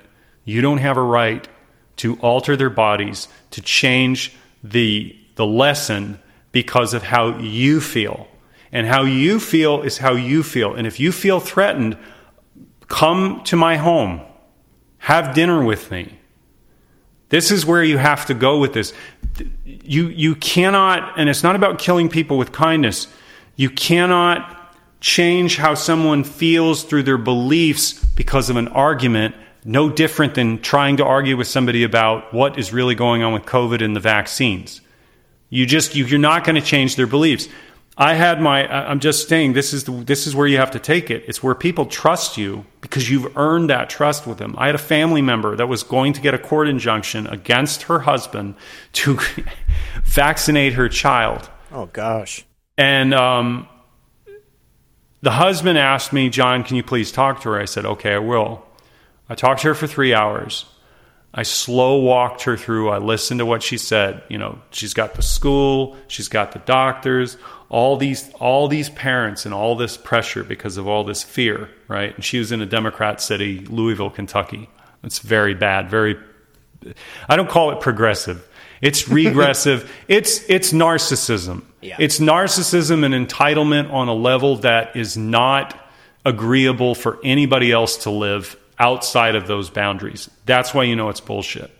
You 0.43 0.61
don't 0.61 0.79
have 0.79 0.97
a 0.97 1.01
right 1.01 1.47
to 1.97 2.15
alter 2.15 2.57
their 2.57 2.71
bodies, 2.71 3.27
to 3.51 3.61
change 3.61 4.35
the, 4.63 5.15
the 5.35 5.45
lesson 5.45 6.19
because 6.51 6.95
of 6.95 7.03
how 7.03 7.37
you 7.37 7.79
feel. 7.79 8.27
And 8.71 8.87
how 8.87 9.03
you 9.03 9.39
feel 9.39 9.83
is 9.83 9.99
how 9.99 10.13
you 10.13 10.41
feel. 10.41 10.73
And 10.73 10.87
if 10.87 10.99
you 10.99 11.11
feel 11.11 11.39
threatened, 11.39 11.95
come 12.87 13.43
to 13.45 13.55
my 13.55 13.77
home, 13.77 14.21
have 14.97 15.35
dinner 15.35 15.63
with 15.63 15.91
me. 15.91 16.16
This 17.29 17.51
is 17.51 17.65
where 17.65 17.83
you 17.83 17.97
have 17.97 18.25
to 18.27 18.33
go 18.33 18.57
with 18.57 18.73
this. 18.73 18.93
You 19.65 20.07
you 20.07 20.35
cannot 20.35 21.19
and 21.19 21.29
it's 21.29 21.43
not 21.43 21.55
about 21.55 21.79
killing 21.79 22.09
people 22.09 22.37
with 22.37 22.51
kindness 22.51 23.07
you 23.57 23.69
cannot 23.71 24.53
change 25.01 25.57
how 25.57 25.73
someone 25.73 26.23
feels 26.23 26.83
through 26.83 27.03
their 27.03 27.17
beliefs 27.17 27.93
because 28.15 28.49
of 28.49 28.55
an 28.55 28.69
argument 28.69 29.35
no 29.65 29.89
different 29.89 30.35
than 30.35 30.61
trying 30.61 30.95
to 30.97 31.03
argue 31.03 31.35
with 31.35 31.47
somebody 31.47 31.83
about 31.83 32.33
what 32.33 32.57
is 32.57 32.71
really 32.71 32.95
going 32.95 33.21
on 33.21 33.33
with 33.33 33.43
covid 33.43 33.83
and 33.83 33.95
the 33.95 33.99
vaccines. 33.99 34.79
You 35.49 35.65
just 35.65 35.95
you, 35.95 36.05
you're 36.05 36.19
not 36.19 36.45
going 36.45 36.55
to 36.55 36.61
change 36.61 36.95
their 36.95 37.07
beliefs 37.07 37.49
I 37.99 38.13
had 38.13 38.39
my, 38.39 38.67
I'm 38.67 38.99
just 38.99 39.27
saying 39.27 39.53
this 39.53 39.73
is, 39.73 39.85
the, 39.85 39.91
this 39.91 40.27
is 40.27 40.35
where 40.35 40.45
you 40.45 40.57
have 40.57 40.71
to 40.71 40.79
take 40.79 41.09
it. 41.09 41.23
It's 41.27 41.41
where 41.41 41.55
people 41.55 41.87
trust 41.87 42.37
you 42.37 42.63
because 42.79 43.09
you've 43.09 43.35
earned 43.35 43.71
that 43.71 43.89
trust 43.89 44.27
with 44.27 44.37
them. 44.37 44.53
I 44.57 44.67
had 44.67 44.75
a 44.75 44.79
family 44.79 45.23
member 45.23 45.55
that 45.55 45.67
was 45.67 45.81
going 45.81 46.13
to 46.13 46.21
get 46.21 46.35
a 46.35 46.37
court 46.37 46.67
injunction 46.67 47.25
against 47.25 47.83
her 47.83 47.99
husband 47.99 48.53
to 48.93 49.19
vaccinate 50.03 50.73
her 50.73 50.89
child. 50.89 51.49
Oh, 51.71 51.87
gosh. 51.87 52.45
And 52.77 53.15
um, 53.15 53.67
the 55.21 55.31
husband 55.31 55.79
asked 55.79 56.13
me, 56.13 56.29
John, 56.29 56.63
can 56.63 56.75
you 56.75 56.83
please 56.83 57.11
talk 57.11 57.41
to 57.41 57.49
her? 57.49 57.59
I 57.59 57.65
said, 57.65 57.85
okay, 57.85 58.13
I 58.13 58.19
will. 58.19 58.63
I 59.27 59.33
talked 59.33 59.61
to 59.61 59.69
her 59.69 59.73
for 59.73 59.87
three 59.87 60.13
hours. 60.13 60.65
I 61.33 61.43
slow 61.43 61.97
walked 61.97 62.43
her 62.43 62.57
through. 62.57 62.89
I 62.89 62.99
listened 62.99 63.39
to 63.39 63.45
what 63.45 63.61
she 63.61 63.77
said. 63.77 64.23
You 64.29 64.37
know, 64.37 64.59
she's 64.71 64.93
got 64.93 65.15
the 65.15 65.21
school, 65.21 65.97
she's 66.07 66.29
got 66.29 66.51
the 66.51 66.59
doctors, 66.59 67.37
all 67.69 67.97
these 67.97 68.31
all 68.35 68.67
these 68.67 68.89
parents 68.89 69.45
and 69.45 69.53
all 69.53 69.75
this 69.75 69.97
pressure 69.97 70.43
because 70.43 70.77
of 70.77 70.87
all 70.87 71.03
this 71.03 71.23
fear, 71.23 71.69
right? 71.87 72.15
And 72.15 72.23
she 72.23 72.39
was 72.39 72.51
in 72.51 72.61
a 72.61 72.65
Democrat 72.65 73.21
city, 73.21 73.59
Louisville, 73.59 74.09
Kentucky. 74.09 74.69
It's 75.03 75.19
very 75.19 75.53
bad, 75.53 75.89
very 75.89 76.17
I 77.27 77.35
don't 77.35 77.49
call 77.49 77.71
it 77.71 77.81
progressive. 77.81 78.47
It's 78.81 79.07
regressive. 79.09 79.91
it's 80.07 80.49
it's 80.49 80.71
narcissism. 80.71 81.63
Yeah. 81.81 81.97
It's 81.99 82.19
narcissism 82.19 83.03
and 83.03 83.13
entitlement 83.27 83.91
on 83.91 84.07
a 84.07 84.13
level 84.13 84.57
that 84.57 84.95
is 84.95 85.17
not 85.17 85.77
agreeable 86.25 86.95
for 86.95 87.19
anybody 87.23 87.71
else 87.71 87.97
to 88.03 88.09
live 88.09 88.57
outside 88.79 89.35
of 89.35 89.47
those 89.47 89.69
boundaries. 89.69 90.29
That's 90.45 90.73
why 90.73 90.83
you 90.83 90.95
know 90.95 91.09
it's 91.09 91.21
bullshit. 91.21 91.71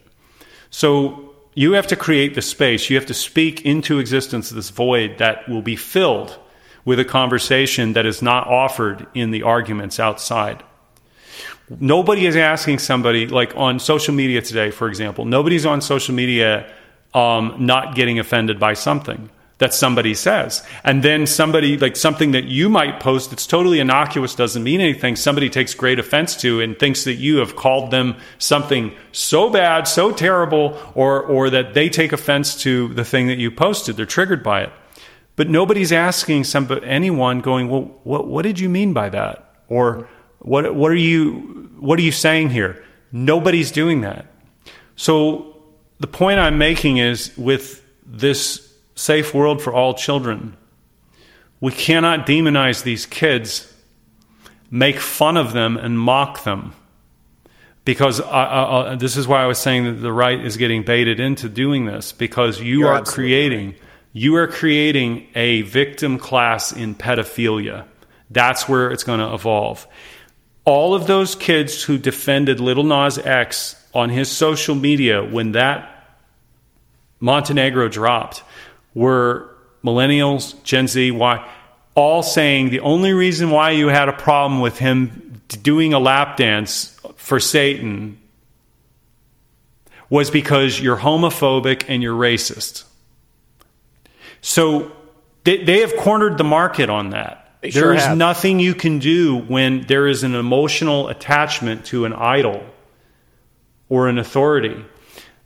So 0.69 1.26
You 1.57 1.71
have 1.71 1.87
to 1.87 1.95
create 1.95 2.35
the 2.35 2.43
space. 2.43 2.87
You 2.87 2.97
have 2.97 3.07
to 3.07 3.15
speak 3.15 3.65
into 3.65 3.97
existence 3.97 4.51
this 4.51 4.69
void 4.69 5.17
that 5.17 5.49
will 5.49 5.63
be 5.63 5.75
filled 5.75 6.37
with 6.85 6.99
a 6.99 7.03
conversation 7.03 7.93
that 7.93 8.05
is 8.05 8.21
not 8.21 8.45
offered 8.45 9.07
in 9.15 9.31
the 9.31 9.41
arguments 9.41 9.99
outside. 9.99 10.61
Nobody 11.67 12.27
is 12.27 12.35
asking 12.35 12.77
somebody, 12.77 13.25
like 13.25 13.57
on 13.57 13.79
social 13.79 14.13
media 14.13 14.43
today, 14.43 14.69
for 14.69 14.87
example, 14.87 15.25
nobody's 15.25 15.65
on 15.65 15.81
social 15.81 16.13
media 16.13 16.71
um, 17.15 17.55
not 17.57 17.95
getting 17.95 18.19
offended 18.19 18.59
by 18.59 18.75
something 18.75 19.27
that 19.59 19.73
somebody 19.73 20.13
says. 20.13 20.63
And 20.83 21.01
then 21.01 21.25
somebody, 21.25 21.77
like 21.77 21.95
something 21.95 22.31
that 22.31 22.45
you 22.45 22.69
might 22.69 22.99
post 22.99 23.31
that's 23.31 23.47
totally 23.47 23.79
innocuous, 23.79 24.35
doesn't 24.35 24.63
mean 24.63 24.81
anything, 24.81 25.15
somebody 25.15 25.49
takes 25.49 25.73
great 25.73 25.99
offense 25.99 26.35
to 26.41 26.61
and 26.61 26.77
thinks 26.77 27.05
that 27.05 27.15
you 27.15 27.37
have 27.37 27.55
called 27.55 27.89
them 27.89 28.15
something 28.37 28.95
so 29.11 29.49
bad, 29.49 29.87
so 29.87 30.11
terrible, 30.11 30.79
or, 30.93 31.23
or 31.23 31.49
that 31.49 31.73
they 31.73 31.89
take 31.89 32.13
offense 32.13 32.61
to 32.61 32.93
the 32.93 33.03
thing 33.03 33.27
that 33.27 33.37
you 33.37 33.49
posted. 33.49 33.97
They're 33.97 34.05
triggered 34.05 34.43
by 34.43 34.63
it. 34.63 34.73
But 35.35 35.49
nobody's 35.49 35.91
asking 35.91 36.43
somebody, 36.43 36.85
anyone 36.85 37.41
going, 37.41 37.69
well, 37.69 37.91
what, 38.03 38.27
what 38.27 38.43
did 38.43 38.59
you 38.59 38.69
mean 38.69 38.93
by 38.93 39.09
that? 39.09 39.53
Or 39.69 40.07
what, 40.39 40.73
what, 40.75 40.91
are 40.91 40.95
you, 40.95 41.71
what 41.79 41.97
are 41.99 42.03
you 42.03 42.11
saying 42.11 42.49
here? 42.51 42.83
Nobody's 43.11 43.71
doing 43.71 44.01
that. 44.01 44.27
So 44.95 45.55
the 45.99 46.07
point 46.07 46.39
I'm 46.39 46.57
making 46.57 46.97
is 46.97 47.35
with 47.37 47.83
this 48.05 48.66
safe 48.97 49.33
world 49.33 49.61
for 49.61 49.71
all 49.71 49.93
children. 49.93 50.57
We 51.61 51.71
cannot 51.71 52.27
demonize 52.27 52.83
these 52.83 53.05
kids, 53.05 53.73
make 54.69 54.99
fun 54.99 55.37
of 55.37 55.53
them, 55.53 55.77
and 55.77 55.99
mock 55.99 56.43
them. 56.43 56.73
Because 57.85 58.19
I, 58.19 58.43
I, 58.43 58.91
I, 58.91 58.95
this 58.95 59.15
is 59.15 59.27
why 59.27 59.41
I 59.41 59.45
was 59.45 59.57
saying 59.57 59.85
that 59.85 60.01
the 60.01 60.11
right 60.11 60.43
is 60.43 60.57
getting 60.57 60.83
baited 60.83 61.19
into 61.19 61.47
doing 61.47 61.85
this, 61.85 62.11
because 62.11 62.59
you 62.59 62.79
You're 62.79 62.89
are 62.89 63.03
creating. 63.03 63.67
Right. 63.67 63.81
You 64.13 64.35
are 64.35 64.47
creating 64.47 65.27
a 65.35 65.61
victim 65.61 66.17
class 66.17 66.71
in 66.71 66.95
pedophilia. 66.95 67.85
That's 68.31 68.67
where 68.67 68.91
it's 68.91 69.03
going 69.03 69.19
to 69.19 69.33
evolve. 69.33 69.87
All 70.65 70.95
of 70.95 71.05
those 71.05 71.35
kids 71.35 71.83
who 71.83 71.97
defended 71.97 72.59
Little 72.59 72.83
Nas 72.83 73.17
X 73.19 73.75
on 73.93 74.09
his 74.09 74.29
social 74.29 74.75
media 74.75 75.23
when 75.23 75.51
that 75.51 76.17
Montenegro 77.19 77.89
dropped, 77.89 78.43
were 78.97 79.55
millennials, 79.83 80.61
Gen 80.63 80.87
Z, 80.87 81.11
Y, 81.11 81.49
all 81.93 82.23
saying 82.23 82.71
the 82.71 82.79
only 82.79 83.13
reason 83.13 83.51
why 83.51 83.71
you 83.71 83.89
had 83.89 84.09
a 84.09 84.13
problem 84.13 84.59
with 84.59 84.79
him 84.79 85.39
doing 85.61 85.93
a 85.93 85.99
lap 85.99 86.35
dance 86.35 86.99
for 87.15 87.39
Satan 87.39 88.17
was 90.09 90.31
because 90.31 90.79
you're 90.79 90.97
homophobic 90.97 91.85
and 91.87 92.01
you're 92.01 92.17
racist. 92.17 92.85
So 94.41 94.91
they, 95.43 95.63
they 95.63 95.81
have 95.81 95.95
cornered 95.97 96.39
the 96.39 96.43
market 96.43 96.89
on 96.89 97.11
that. 97.11 97.59
They 97.61 97.69
there 97.69 97.83
sure 97.83 97.93
is 97.93 98.03
have. 98.03 98.17
nothing 98.17 98.59
you 98.59 98.73
can 98.73 98.97
do 98.97 99.37
when 99.37 99.81
there 99.81 100.07
is 100.07 100.23
an 100.23 100.33
emotional 100.33 101.07
attachment 101.07 101.85
to 101.87 102.05
an 102.05 102.13
idol 102.13 102.65
or 103.89 104.07
an 104.07 104.17
authority. 104.17 104.83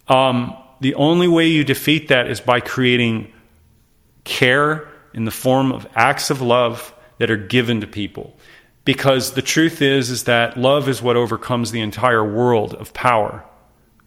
Um, 0.07 0.55
the 0.79 0.95
only 0.95 1.27
way 1.27 1.47
you 1.47 1.63
defeat 1.63 2.07
that 2.07 2.27
is 2.27 2.39
by 2.39 2.59
creating 2.59 3.31
care 4.23 4.87
in 5.13 5.25
the 5.25 5.31
form 5.31 5.71
of 5.71 5.87
acts 5.95 6.29
of 6.29 6.41
love 6.41 6.93
that 7.17 7.31
are 7.31 7.37
given 7.37 7.81
to 7.81 7.87
people. 7.87 8.37
Because 8.83 9.33
the 9.33 9.41
truth 9.41 9.81
is 9.81 10.09
is 10.09 10.23
that 10.23 10.57
love 10.57 10.89
is 10.89 11.01
what 11.01 11.15
overcomes 11.15 11.71
the 11.71 11.81
entire 11.81 12.23
world 12.23 12.73
of 12.73 12.93
power. 12.93 13.43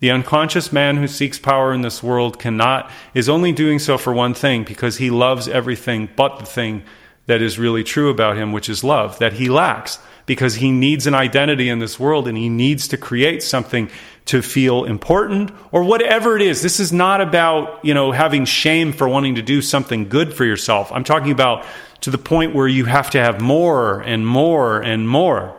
The 0.00 0.10
unconscious 0.10 0.72
man 0.72 0.96
who 0.96 1.06
seeks 1.06 1.38
power 1.38 1.72
in 1.72 1.82
this 1.82 2.02
world 2.02 2.38
cannot 2.38 2.90
is 3.14 3.28
only 3.28 3.52
doing 3.52 3.78
so 3.78 3.96
for 3.96 4.12
one 4.12 4.34
thing 4.34 4.64
because 4.64 4.96
he 4.96 5.10
loves 5.10 5.48
everything 5.48 6.08
but 6.16 6.38
the 6.38 6.46
thing 6.46 6.82
that 7.26 7.40
is 7.40 7.58
really 7.58 7.84
true 7.84 8.10
about 8.10 8.36
him, 8.36 8.52
which 8.52 8.68
is 8.68 8.84
love, 8.84 9.18
that 9.18 9.34
he 9.34 9.48
lacks 9.48 9.98
because 10.26 10.56
he 10.56 10.70
needs 10.70 11.06
an 11.06 11.14
identity 11.14 11.68
in 11.68 11.78
this 11.78 11.98
world 11.98 12.28
and 12.28 12.36
he 12.36 12.48
needs 12.48 12.88
to 12.88 12.96
create 12.96 13.42
something 13.42 13.90
to 14.26 14.40
feel 14.40 14.84
important 14.84 15.50
or 15.70 15.84
whatever 15.84 16.36
it 16.36 16.42
is. 16.42 16.62
This 16.62 16.80
is 16.80 16.92
not 16.92 17.20
about, 17.20 17.84
you 17.84 17.92
know, 17.92 18.10
having 18.10 18.46
shame 18.46 18.92
for 18.92 19.08
wanting 19.08 19.34
to 19.34 19.42
do 19.42 19.60
something 19.60 20.08
good 20.08 20.32
for 20.32 20.44
yourself. 20.44 20.90
I'm 20.92 21.04
talking 21.04 21.30
about 21.30 21.66
to 22.02 22.10
the 22.10 22.18
point 22.18 22.54
where 22.54 22.68
you 22.68 22.84
have 22.86 23.10
to 23.10 23.18
have 23.18 23.40
more 23.40 24.00
and 24.00 24.26
more 24.26 24.80
and 24.80 25.08
more, 25.08 25.56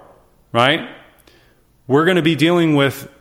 right? 0.51 0.89
We're 1.87 2.05
going 2.05 2.17
to 2.17 2.23
be 2.23 2.35
dealing 2.35 2.75
with 2.75 3.11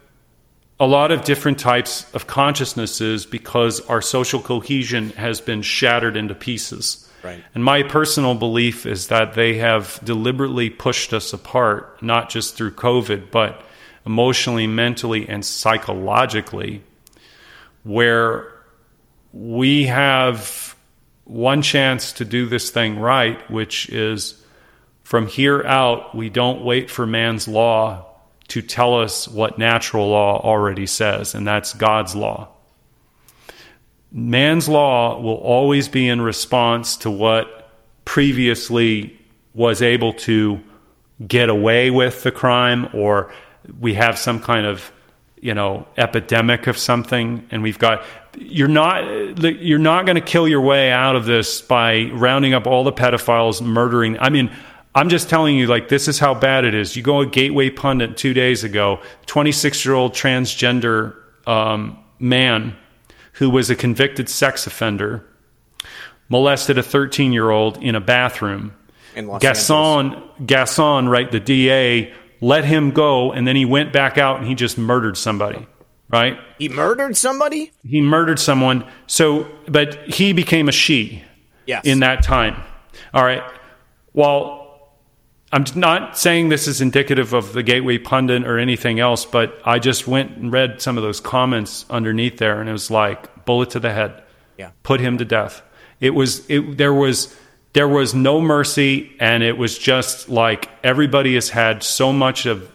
a 0.80 0.86
lot 0.86 1.12
of 1.12 1.24
different 1.24 1.58
types 1.58 2.12
of 2.14 2.26
consciousnesses 2.26 3.26
because 3.26 3.80
our 3.88 4.02
social 4.02 4.40
cohesion 4.40 5.10
has 5.10 5.40
been 5.40 5.62
shattered 5.62 6.16
into 6.16 6.34
pieces. 6.34 7.08
Right. 7.22 7.42
And 7.54 7.64
my 7.64 7.82
personal 7.82 8.34
belief 8.34 8.84
is 8.84 9.08
that 9.08 9.34
they 9.34 9.54
have 9.54 9.98
deliberately 10.04 10.68
pushed 10.68 11.12
us 11.12 11.32
apart, 11.32 12.02
not 12.02 12.28
just 12.28 12.56
through 12.56 12.72
COVID, 12.72 13.30
but 13.30 13.62
emotionally, 14.06 14.66
mentally, 14.66 15.28
and 15.28 15.44
psychologically, 15.44 16.82
where 17.82 18.52
we 19.32 19.84
have 19.84 20.76
one 21.24 21.62
chance 21.62 22.12
to 22.12 22.24
do 22.24 22.46
this 22.46 22.70
thing 22.70 22.98
right, 22.98 23.50
which 23.50 23.88
is 23.88 24.42
from 25.02 25.26
here 25.26 25.62
out, 25.64 26.14
we 26.14 26.30
don't 26.30 26.64
wait 26.64 26.90
for 26.90 27.06
man's 27.06 27.48
law 27.48 28.06
to 28.48 28.62
tell 28.62 29.00
us 29.00 29.26
what 29.26 29.58
natural 29.58 30.08
law 30.08 30.40
already 30.40 30.86
says, 30.86 31.34
and 31.34 31.46
that's 31.46 31.72
God's 31.72 32.14
law. 32.14 32.48
Man's 34.12 34.68
law 34.68 35.20
will 35.20 35.36
always 35.36 35.88
be 35.88 36.08
in 36.08 36.20
response 36.20 36.96
to 36.98 37.10
what 37.10 37.72
previously 38.04 39.18
was 39.54 39.82
able 39.82 40.12
to 40.12 40.60
get 41.26 41.48
away 41.48 41.90
with 41.90 42.22
the 42.22 42.30
crime 42.30 42.88
or 42.92 43.32
we 43.80 43.94
have 43.94 44.18
some 44.18 44.40
kind 44.40 44.66
of 44.66 44.92
you 45.40 45.54
know 45.54 45.86
epidemic 45.96 46.66
of 46.66 46.78
something 46.78 47.46
and 47.50 47.62
we've 47.62 47.78
got 47.78 48.04
you're 48.36 48.68
not 48.68 49.02
you're 49.42 49.78
not 49.78 50.06
going 50.06 50.16
to 50.16 50.22
kill 50.22 50.48
your 50.48 50.60
way 50.60 50.90
out 50.90 51.16
of 51.16 51.26
this 51.26 51.60
by 51.60 52.10
rounding 52.12 52.54
up 52.54 52.66
all 52.66 52.84
the 52.84 52.92
pedophiles 52.92 53.60
murdering 53.60 54.18
i 54.20 54.30
mean 54.30 54.50
i'm 54.94 55.08
just 55.08 55.28
telling 55.28 55.56
you 55.56 55.66
like 55.66 55.88
this 55.88 56.08
is 56.08 56.18
how 56.18 56.34
bad 56.34 56.64
it 56.64 56.74
is 56.74 56.96
you 56.96 57.02
go 57.02 57.20
a 57.20 57.26
gateway 57.26 57.68
pundit 57.68 58.16
two 58.16 58.32
days 58.32 58.64
ago 58.64 59.00
26 59.26 59.84
year 59.84 59.94
old 59.94 60.12
transgender 60.12 61.14
um, 61.46 61.98
man 62.18 62.74
who 63.34 63.50
was 63.50 63.70
a 63.70 63.76
convicted 63.76 64.28
sex 64.28 64.66
offender, 64.66 65.24
molested 66.28 66.78
a 66.78 66.82
13 66.82 67.32
year 67.32 67.50
old 67.50 67.76
in 67.82 67.94
a 67.94 68.00
bathroom. 68.00 68.72
In 69.14 69.28
Los 69.28 69.42
Gascon, 69.42 70.14
Angeles. 70.14 70.30
Gascon, 70.46 71.08
right, 71.08 71.30
the 71.30 71.40
DA, 71.40 72.12
let 72.44 72.66
him 72.66 72.90
go, 72.90 73.32
and 73.32 73.48
then 73.48 73.56
he 73.56 73.64
went 73.64 73.90
back 73.90 74.18
out 74.18 74.38
and 74.38 74.46
he 74.46 74.54
just 74.54 74.76
murdered 74.76 75.16
somebody, 75.16 75.66
right? 76.10 76.38
He 76.58 76.68
murdered 76.68 77.16
somebody? 77.16 77.72
He 77.82 78.02
murdered 78.02 78.38
someone. 78.38 78.84
So, 79.06 79.50
but 79.66 79.94
he 80.06 80.34
became 80.34 80.68
a 80.68 80.72
she 80.72 81.24
yes. 81.64 81.86
in 81.86 82.00
that 82.00 82.22
time. 82.22 82.62
All 83.14 83.24
right. 83.24 83.42
Well, 84.12 84.92
I'm 85.52 85.64
not 85.74 86.18
saying 86.18 86.50
this 86.50 86.68
is 86.68 86.82
indicative 86.82 87.32
of 87.32 87.54
the 87.54 87.62
Gateway 87.62 87.96
Pundit 87.96 88.46
or 88.46 88.58
anything 88.58 89.00
else, 89.00 89.24
but 89.24 89.58
I 89.64 89.78
just 89.78 90.06
went 90.06 90.36
and 90.36 90.52
read 90.52 90.82
some 90.82 90.98
of 90.98 91.02
those 91.02 91.20
comments 91.20 91.86
underneath 91.88 92.36
there, 92.36 92.60
and 92.60 92.68
it 92.68 92.72
was 92.72 92.90
like 92.90 93.46
bullet 93.46 93.70
to 93.70 93.80
the 93.80 93.92
head. 93.92 94.22
Yeah, 94.58 94.72
put 94.82 95.00
him 95.00 95.16
to 95.16 95.24
death. 95.24 95.62
It 95.98 96.10
was 96.10 96.44
it, 96.50 96.76
there 96.76 96.92
was 96.92 97.34
there 97.74 97.88
was 97.88 98.14
no 98.14 98.40
mercy, 98.40 99.14
and 99.20 99.42
it 99.42 99.58
was 99.58 99.76
just 99.76 100.28
like 100.28 100.70
everybody 100.82 101.34
has 101.34 101.50
had 101.50 101.82
so 101.82 102.12
much 102.12 102.46
of 102.46 102.70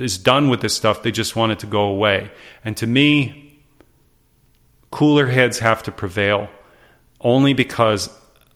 is 0.00 0.18
done 0.18 0.48
with 0.48 0.60
this 0.60 0.74
stuff. 0.74 1.02
They 1.02 1.12
just 1.12 1.36
want 1.36 1.52
it 1.52 1.60
to 1.60 1.66
go 1.66 1.82
away. 1.82 2.30
And 2.64 2.76
to 2.78 2.86
me, 2.86 3.62
cooler 4.90 5.26
heads 5.26 5.60
have 5.60 5.84
to 5.84 5.92
prevail, 5.92 6.48
only 7.20 7.54
because 7.54 8.10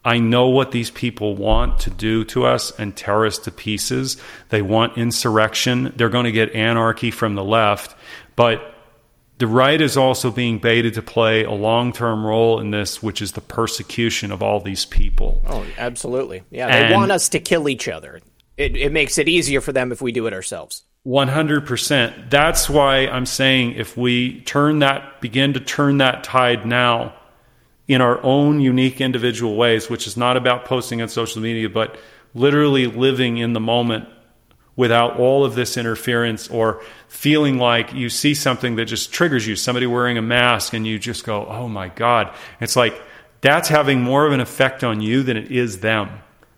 I 0.05 0.19
know 0.19 0.49
what 0.49 0.73
these 0.73 0.91
people 0.91 1.37
want 1.37 1.81
to 1.81 1.91
do 1.91 2.25
to 2.25 2.45
us 2.45 2.73
and 2.79 2.97
tear 2.97 3.25
us 3.25 3.39
to 3.41 3.53
pieces. 3.53 4.17
They 4.49 4.63
want 4.63 4.99
insurrection. 4.99 5.93
They're 5.97 6.09
going 6.09 6.25
to 6.25 6.33
get 6.33 6.55
anarchy 6.55 7.11
from 7.11 7.37
the 7.37 7.45
left. 7.45 7.97
But 8.37 8.74
the 9.45 9.49
right 9.49 9.79
is 9.79 9.99
also 9.99 10.31
being 10.31 10.59
baited 10.59 10.95
to 10.95 11.03
play 11.03 11.45
a 11.45 11.51
long 11.51 11.93
term 11.93 12.25
role 12.25 12.61
in 12.61 12.71
this, 12.71 13.03
which 13.03 13.21
is 13.21 13.33
the 13.33 13.43
persecution 13.43 14.33
of 14.33 14.43
all 14.43 14.59
these 14.59 14.87
people. 14.87 15.43
Oh, 15.47 15.67
absolutely. 15.77 16.45
Yeah, 16.51 16.69
they 16.69 16.85
and 16.87 16.95
want 16.95 17.13
us 17.13 17.29
to 17.29 17.39
kill 17.41 17.69
each 17.69 17.87
other. 17.87 18.23
It, 18.57 18.75
it 18.75 18.91
makes 18.91 19.19
it 19.19 19.29
easier 19.29 19.61
for 19.61 19.71
them 19.71 19.93
if 19.93 20.01
we 20.01 20.13
do 20.13 20.27
it 20.27 20.33
ourselves. 20.33 20.85
100%. 21.07 22.31
That's 22.31 22.71
why 22.71 23.07
I'm 23.07 23.27
saying 23.27 23.73
if 23.73 23.99
we 23.99 24.41
turn 24.45 24.79
that, 24.79 25.21
begin 25.21 25.53
to 25.53 25.61
turn 25.61 25.99
that 25.99 26.25
tide 26.25 26.65
now, 26.65 27.13
in 27.87 28.01
our 28.01 28.25
own 28.25 28.61
unique 28.61 29.03
individual 29.03 29.57
ways, 29.57 29.91
which 29.91 30.07
is 30.07 30.17
not 30.17 30.39
about 30.39 30.65
posting 30.65 31.03
on 31.03 31.09
social 31.11 31.43
media, 31.43 31.69
but 31.69 31.99
literally 32.33 32.87
living 32.87 33.37
in 33.37 33.53
the 33.53 33.61
moment 33.61 34.09
without 34.77 35.19
all 35.19 35.45
of 35.45 35.55
this 35.55 35.77
interference 35.77 36.49
or 36.49 36.83
feeling 37.09 37.59
like 37.59 37.93
you 37.95 38.09
see 38.09 38.35
something 38.35 38.77
that 38.77 38.87
just 38.87 39.13
triggers 39.13 39.47
you, 39.47 39.57
somebody 39.57 39.87
wearing 39.87 40.19
a 40.19 40.23
mask, 40.23 40.75
and 40.75 40.87
you 40.87 40.99
just 40.99 41.25
go, 41.25 41.47
oh 41.47 41.69
my 41.69 41.89
God. 41.89 42.35
It's 42.61 42.77
like 42.77 43.01
that's 43.41 43.69
having 43.69 44.01
more 44.01 44.27
of 44.27 44.33
an 44.33 44.41
effect 44.41 44.83
on 44.83 45.01
you 45.01 45.23
than 45.23 45.37
it 45.37 45.51
is 45.51 45.81
them. 45.81 46.11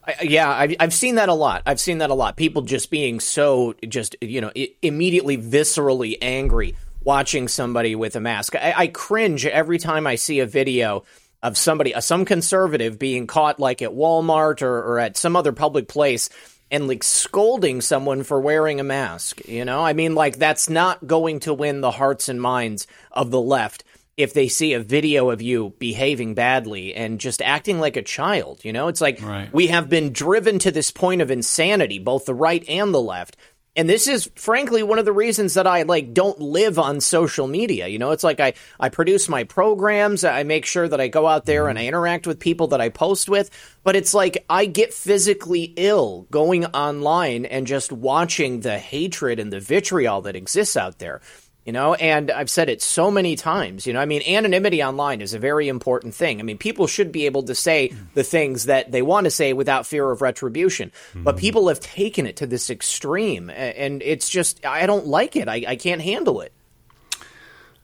I, 0.06 0.14
yeah, 0.22 0.48
I've, 0.48 0.74
I've 0.78 0.94
seen 0.94 1.16
that 1.16 1.28
a 1.28 1.34
lot. 1.34 1.62
I've 1.66 1.80
seen 1.80 1.98
that 1.98 2.10
a 2.10 2.14
lot. 2.14 2.36
People 2.36 2.62
just 2.62 2.90
being 2.90 3.20
so, 3.20 3.74
just, 3.88 4.16
you 4.20 4.40
know, 4.40 4.52
immediately 4.80 5.36
viscerally 5.36 6.16
angry 6.22 6.76
watching 7.02 7.48
somebody 7.48 7.94
with 7.94 8.16
a 8.16 8.20
mask. 8.20 8.54
I, 8.56 8.74
I 8.76 8.86
cringe 8.86 9.46
every 9.46 9.78
time 9.78 10.06
I 10.06 10.14
see 10.14 10.40
a 10.40 10.46
video 10.46 11.04
of 11.42 11.56
somebody, 11.56 11.94
uh, 11.94 12.00
some 12.00 12.24
conservative 12.24 12.98
being 12.98 13.26
caught 13.26 13.60
like 13.60 13.82
at 13.82 13.90
Walmart 13.90 14.62
or, 14.62 14.78
or 14.78 14.98
at 14.98 15.16
some 15.16 15.36
other 15.36 15.52
public 15.52 15.86
place 15.86 16.30
and 16.70 16.88
like 16.88 17.04
scolding 17.04 17.80
someone 17.80 18.22
for 18.22 18.40
wearing 18.40 18.80
a 18.80 18.84
mask. 18.84 19.46
You 19.46 19.64
know, 19.64 19.84
I 19.84 19.92
mean, 19.92 20.14
like 20.14 20.36
that's 20.36 20.68
not 20.68 21.06
going 21.06 21.40
to 21.40 21.54
win 21.54 21.80
the 21.80 21.92
hearts 21.92 22.28
and 22.28 22.40
minds 22.40 22.86
of 23.12 23.30
the 23.30 23.40
left 23.40 23.84
if 24.16 24.32
they 24.32 24.48
see 24.48 24.72
a 24.72 24.80
video 24.80 25.30
of 25.30 25.42
you 25.42 25.74
behaving 25.78 26.34
badly 26.34 26.94
and 26.94 27.20
just 27.20 27.42
acting 27.42 27.78
like 27.78 27.96
a 27.96 28.02
child. 28.02 28.64
You 28.64 28.72
know, 28.72 28.88
it's 28.88 29.00
like 29.00 29.20
right. 29.22 29.52
we 29.52 29.66
have 29.66 29.90
been 29.90 30.12
driven 30.12 30.58
to 30.60 30.70
this 30.70 30.90
point 30.90 31.20
of 31.20 31.30
insanity, 31.30 31.98
both 31.98 32.24
the 32.24 32.34
right 32.34 32.64
and 32.68 32.94
the 32.94 33.00
left, 33.00 33.36
and 33.76 33.88
this 33.88 34.08
is 34.08 34.30
frankly 34.36 34.82
one 34.82 34.98
of 34.98 35.04
the 35.04 35.12
reasons 35.12 35.54
that 35.54 35.66
I 35.66 35.82
like 35.82 36.14
don't 36.14 36.40
live 36.40 36.78
on 36.78 37.00
social 37.00 37.46
media. 37.46 37.86
You 37.86 37.98
know, 37.98 38.10
it's 38.10 38.24
like 38.24 38.40
I 38.40 38.54
I 38.80 38.88
produce 38.88 39.28
my 39.28 39.44
programs, 39.44 40.24
I 40.24 40.42
make 40.42 40.64
sure 40.64 40.88
that 40.88 41.00
I 41.00 41.08
go 41.08 41.26
out 41.26 41.44
there 41.44 41.68
and 41.68 41.78
I 41.78 41.82
mm-hmm. 41.82 41.88
interact 41.88 42.26
with 42.26 42.40
people 42.40 42.68
that 42.68 42.80
I 42.80 42.88
post 42.88 43.28
with, 43.28 43.50
but 43.84 43.94
it's 43.94 44.14
like 44.14 44.44
I 44.48 44.66
get 44.66 44.94
physically 44.94 45.74
ill 45.76 46.26
going 46.30 46.64
online 46.66 47.44
and 47.44 47.66
just 47.66 47.92
watching 47.92 48.60
the 48.60 48.78
hatred 48.78 49.38
and 49.38 49.52
the 49.52 49.60
vitriol 49.60 50.22
that 50.22 50.36
exists 50.36 50.76
out 50.76 50.98
there 50.98 51.20
you 51.66 51.72
know 51.72 51.94
and 51.94 52.30
i've 52.30 52.48
said 52.48 52.70
it 52.70 52.80
so 52.80 53.10
many 53.10 53.36
times 53.36 53.86
you 53.86 53.92
know 53.92 54.00
i 54.00 54.06
mean 54.06 54.22
anonymity 54.22 54.82
online 54.82 55.20
is 55.20 55.34
a 55.34 55.38
very 55.38 55.68
important 55.68 56.14
thing 56.14 56.40
i 56.40 56.42
mean 56.42 56.56
people 56.56 56.86
should 56.86 57.12
be 57.12 57.26
able 57.26 57.42
to 57.42 57.54
say 57.54 57.92
the 58.14 58.24
things 58.24 58.66
that 58.66 58.90
they 58.90 59.02
want 59.02 59.24
to 59.24 59.30
say 59.30 59.52
without 59.52 59.86
fear 59.86 60.10
of 60.10 60.22
retribution 60.22 60.90
mm-hmm. 61.10 61.24
but 61.24 61.36
people 61.36 61.68
have 61.68 61.80
taken 61.80 62.26
it 62.26 62.36
to 62.36 62.46
this 62.46 62.70
extreme 62.70 63.50
and 63.50 64.02
it's 64.02 64.30
just 64.30 64.64
i 64.64 64.86
don't 64.86 65.06
like 65.06 65.36
it 65.36 65.48
i, 65.48 65.62
I 65.66 65.76
can't 65.76 66.00
handle 66.00 66.40
it 66.40 66.52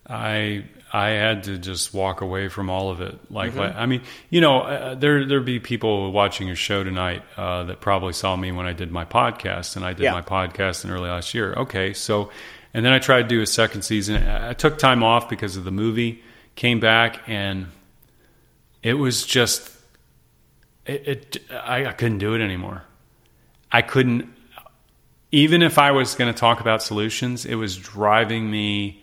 i 0.07 0.65
I 0.95 1.11
had 1.11 1.45
to 1.45 1.57
just 1.57 1.95
walk 1.95 2.21
away 2.21 2.49
from 2.49 2.69
all 2.69 2.91
of 2.91 3.01
it. 3.01 3.19
Like, 3.31 3.53
mm-hmm. 3.53 3.79
I 3.79 3.87
mean, 3.87 4.03
you 4.29 4.43
know, 4.43 4.61
uh, 4.61 4.95
there 4.95 5.25
there'd 5.25 5.45
be 5.45 5.59
people 5.59 6.13
watching 6.13 6.47
your 6.47 6.57
show 6.57 6.85
tonight 6.85 7.23
uh, 7.39 7.65
that 7.65 7.81
probably 7.81 8.13
saw 8.13 8.37
me 8.37 8.53
when 8.53 8.67
I 8.67 8.75
did 8.75 8.93
my 8.93 9.07
podcast, 9.07 9.77
and 9.77 9.87
I 9.87 9.95
did 9.95 10.05
yeah. 10.05 10.13
my 10.13 10.21
podcast 10.21 10.85
in 10.85 10.91
early 10.91 11.09
last 11.09 11.33
year. 11.33 11.55
Okay, 11.55 11.95
so 11.95 12.31
and 12.75 12.85
then 12.85 12.93
I 12.93 12.99
tried 12.99 13.23
to 13.23 13.29
do 13.29 13.41
a 13.43 13.47
second 13.47 13.83
season. 13.83 14.27
I 14.27 14.55
took 14.55 14.79
time 14.79 15.03
off 15.03 15.29
because 15.29 15.57
of 15.57 15.65
the 15.65 15.71
movie, 15.71 16.23
came 16.55 16.81
back, 16.81 17.21
and 17.27 17.67
it 18.83 18.95
was 18.95 19.25
just, 19.25 19.71
it, 20.87 21.09
it 21.09 21.43
I, 21.51 21.87
I 21.87 21.93
couldn't 21.93 22.19
do 22.19 22.35
it 22.35 22.41
anymore. 22.41 22.83
I 23.71 23.83
couldn't, 23.83 24.29
even 25.31 25.63
if 25.63 25.79
I 25.79 25.93
was 25.93 26.15
going 26.15 26.33
to 26.33 26.39
talk 26.39 26.61
about 26.61 26.83
solutions, 26.83 27.45
it 27.45 27.55
was 27.55 27.77
driving 27.77 28.51
me 28.51 29.03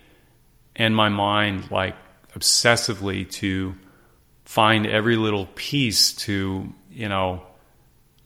and 0.75 0.95
my 0.95 1.09
mind 1.09 1.71
like 1.71 1.95
obsessively 2.35 3.29
to 3.31 3.75
find 4.45 4.87
every 4.87 5.15
little 5.15 5.47
piece 5.55 6.13
to, 6.13 6.73
you 6.91 7.09
know, 7.09 7.43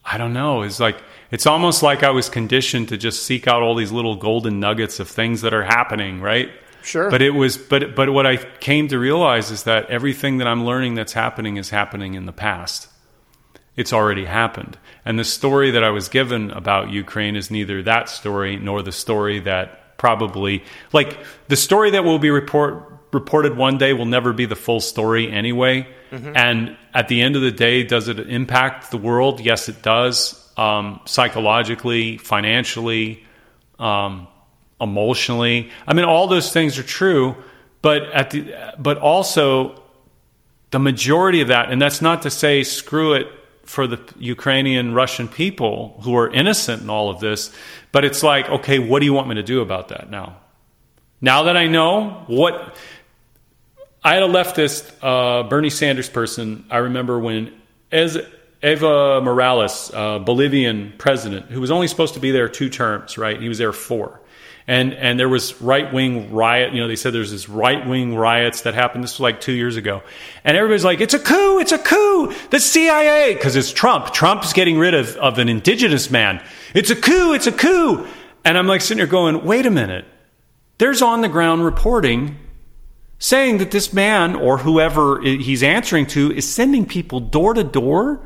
I 0.05 0.17
don't 0.17 0.33
know. 0.33 0.61
It's 0.63 0.79
like 0.79 1.01
it's 1.33 1.47
almost 1.47 1.81
like 1.81 2.03
I 2.03 2.11
was 2.11 2.29
conditioned 2.29 2.89
to 2.89 2.97
just 2.97 3.23
seek 3.23 3.47
out 3.47 3.63
all 3.63 3.73
these 3.73 3.91
little 3.91 4.15
golden 4.15 4.59
nuggets 4.59 4.99
of 4.99 5.09
things 5.09 5.41
that 5.41 5.51
are 5.51 5.63
happening, 5.63 6.21
right? 6.21 6.51
Sure. 6.83 7.09
But 7.09 7.23
it 7.23 7.31
was 7.31 7.57
but 7.57 7.95
but 7.95 8.11
what 8.11 8.27
I 8.27 8.37
came 8.37 8.87
to 8.89 8.99
realize 8.99 9.49
is 9.49 9.63
that 9.63 9.89
everything 9.89 10.37
that 10.37 10.47
I'm 10.47 10.63
learning 10.63 10.93
that's 10.93 11.13
happening 11.13 11.57
is 11.57 11.71
happening 11.71 12.13
in 12.13 12.27
the 12.27 12.33
past. 12.33 12.87
It's 13.75 13.91
already 13.91 14.25
happened. 14.25 14.77
And 15.05 15.17
the 15.17 15.23
story 15.23 15.71
that 15.71 15.83
I 15.83 15.89
was 15.89 16.07
given 16.07 16.51
about 16.51 16.91
Ukraine 16.91 17.35
is 17.35 17.49
neither 17.49 17.81
that 17.81 18.09
story 18.09 18.57
nor 18.57 18.83
the 18.83 18.91
story 18.91 19.39
that 19.39 19.97
probably 19.97 20.63
like 20.91 21.17
the 21.47 21.55
story 21.55 21.89
that 21.91 22.03
will 22.03 22.19
be 22.19 22.29
report 22.29 22.93
reported 23.11 23.57
one 23.57 23.79
day 23.79 23.93
will 23.93 24.05
never 24.05 24.33
be 24.33 24.45
the 24.45 24.55
full 24.55 24.81
story 24.81 25.31
anyway. 25.31 25.87
Mm-hmm. 26.11 26.35
And 26.35 26.77
at 26.93 27.07
the 27.07 27.23
end 27.23 27.35
of 27.35 27.41
the 27.41 27.51
day, 27.51 27.83
does 27.83 28.07
it 28.07 28.19
impact 28.19 28.91
the 28.91 28.97
world? 28.97 29.39
Yes, 29.39 29.67
it 29.67 29.81
does. 29.81 30.42
Um, 30.55 30.99
psychologically, 31.05 32.17
financially, 32.17 33.23
um, 33.79 34.27
emotionally. 34.79 35.71
I 35.87 35.93
mean, 35.93 36.05
all 36.05 36.27
those 36.27 36.51
things 36.51 36.77
are 36.77 36.83
true. 36.83 37.35
But 37.83 38.03
at 38.13 38.31
the 38.31 38.55
but 38.79 38.97
also 38.97 39.81
the 40.71 40.79
majority 40.79 41.41
of 41.41 41.49
that, 41.49 41.69
and 41.69 41.81
that's 41.81 42.01
not 42.01 42.21
to 42.23 42.31
say 42.31 42.63
screw 42.63 43.13
it 43.13 43.27
for 43.63 43.87
the 43.87 43.99
Ukrainian 44.17 44.93
Russian 44.93 45.27
people 45.27 45.99
who 46.03 46.15
are 46.17 46.29
innocent 46.31 46.81
in 46.81 46.89
all 46.89 47.09
of 47.09 47.19
this, 47.19 47.53
but 47.91 48.05
it's 48.05 48.23
like, 48.23 48.49
okay, 48.49 48.79
what 48.79 48.99
do 48.99 49.05
you 49.05 49.13
want 49.13 49.27
me 49.27 49.35
to 49.35 49.43
do 49.43 49.61
about 49.61 49.89
that 49.89 50.09
now? 50.09 50.37
Now 51.19 51.43
that 51.43 51.57
I 51.57 51.67
know 51.67 52.23
what 52.27 52.75
I 54.03 54.13
had 54.15 54.23
a 54.23 54.27
leftist, 54.27 54.91
uh, 55.01 55.43
Bernie 55.47 55.69
Sanders 55.69 56.09
person. 56.09 56.65
I 56.69 56.77
remember 56.77 57.19
when 57.19 57.53
as 57.91 58.17
Evo 58.63 59.21
Morales, 59.21 59.91
uh, 59.93 60.19
Bolivian 60.19 60.93
president, 60.97 61.47
who 61.47 61.59
was 61.59 61.69
only 61.69 61.87
supposed 61.87 62.13
to 62.13 62.21
be 62.21 62.31
there 62.31 62.47
two 62.47 62.69
terms, 62.69 63.17
right? 63.17 63.39
He 63.39 63.49
was 63.49 63.57
there 63.57 63.73
four. 63.73 64.21
And, 64.65 64.93
and 64.93 65.19
there 65.19 65.27
was 65.27 65.61
right 65.61 65.91
wing 65.93 66.31
riot. 66.31 66.73
You 66.73 66.79
know, 66.79 66.87
they 66.87 66.95
said 66.95 67.13
there's 67.13 67.31
this 67.31 67.49
right 67.49 67.85
wing 67.85 68.15
riots 68.15 68.61
that 68.61 68.73
happened. 68.73 69.03
This 69.03 69.15
was 69.15 69.19
like 69.19 69.41
two 69.41 69.51
years 69.51 69.75
ago. 69.75 70.01
And 70.45 70.55
everybody's 70.55 70.85
like, 70.85 71.01
it's 71.01 71.13
a 71.13 71.19
coup. 71.19 71.59
It's 71.59 71.73
a 71.73 71.77
coup. 71.77 72.33
The 72.49 72.61
CIA, 72.61 73.33
because 73.33 73.57
it's 73.57 73.73
Trump. 73.73 74.13
Trump's 74.13 74.53
getting 74.53 74.77
rid 74.77 74.93
of, 74.93 75.17
of 75.17 75.37
an 75.39 75.49
indigenous 75.49 76.09
man. 76.09 76.41
It's 76.73 76.89
a 76.89 76.95
coup. 76.95 77.33
It's 77.33 77.47
a 77.47 77.51
coup. 77.51 78.07
And 78.45 78.57
I'm 78.57 78.67
like 78.67 78.79
sitting 78.79 78.99
here 78.99 79.07
going, 79.07 79.43
wait 79.43 79.65
a 79.65 79.71
minute. 79.71 80.05
There's 80.77 81.01
on 81.01 81.19
the 81.19 81.29
ground 81.29 81.65
reporting 81.65 82.37
saying 83.19 83.57
that 83.57 83.71
this 83.71 83.91
man 83.91 84.35
or 84.37 84.57
whoever 84.57 85.21
he's 85.21 85.63
answering 85.63 86.05
to 86.07 86.31
is 86.31 86.49
sending 86.49 86.85
people 86.85 87.19
door 87.19 87.53
to 87.53 87.63
door 87.65 88.21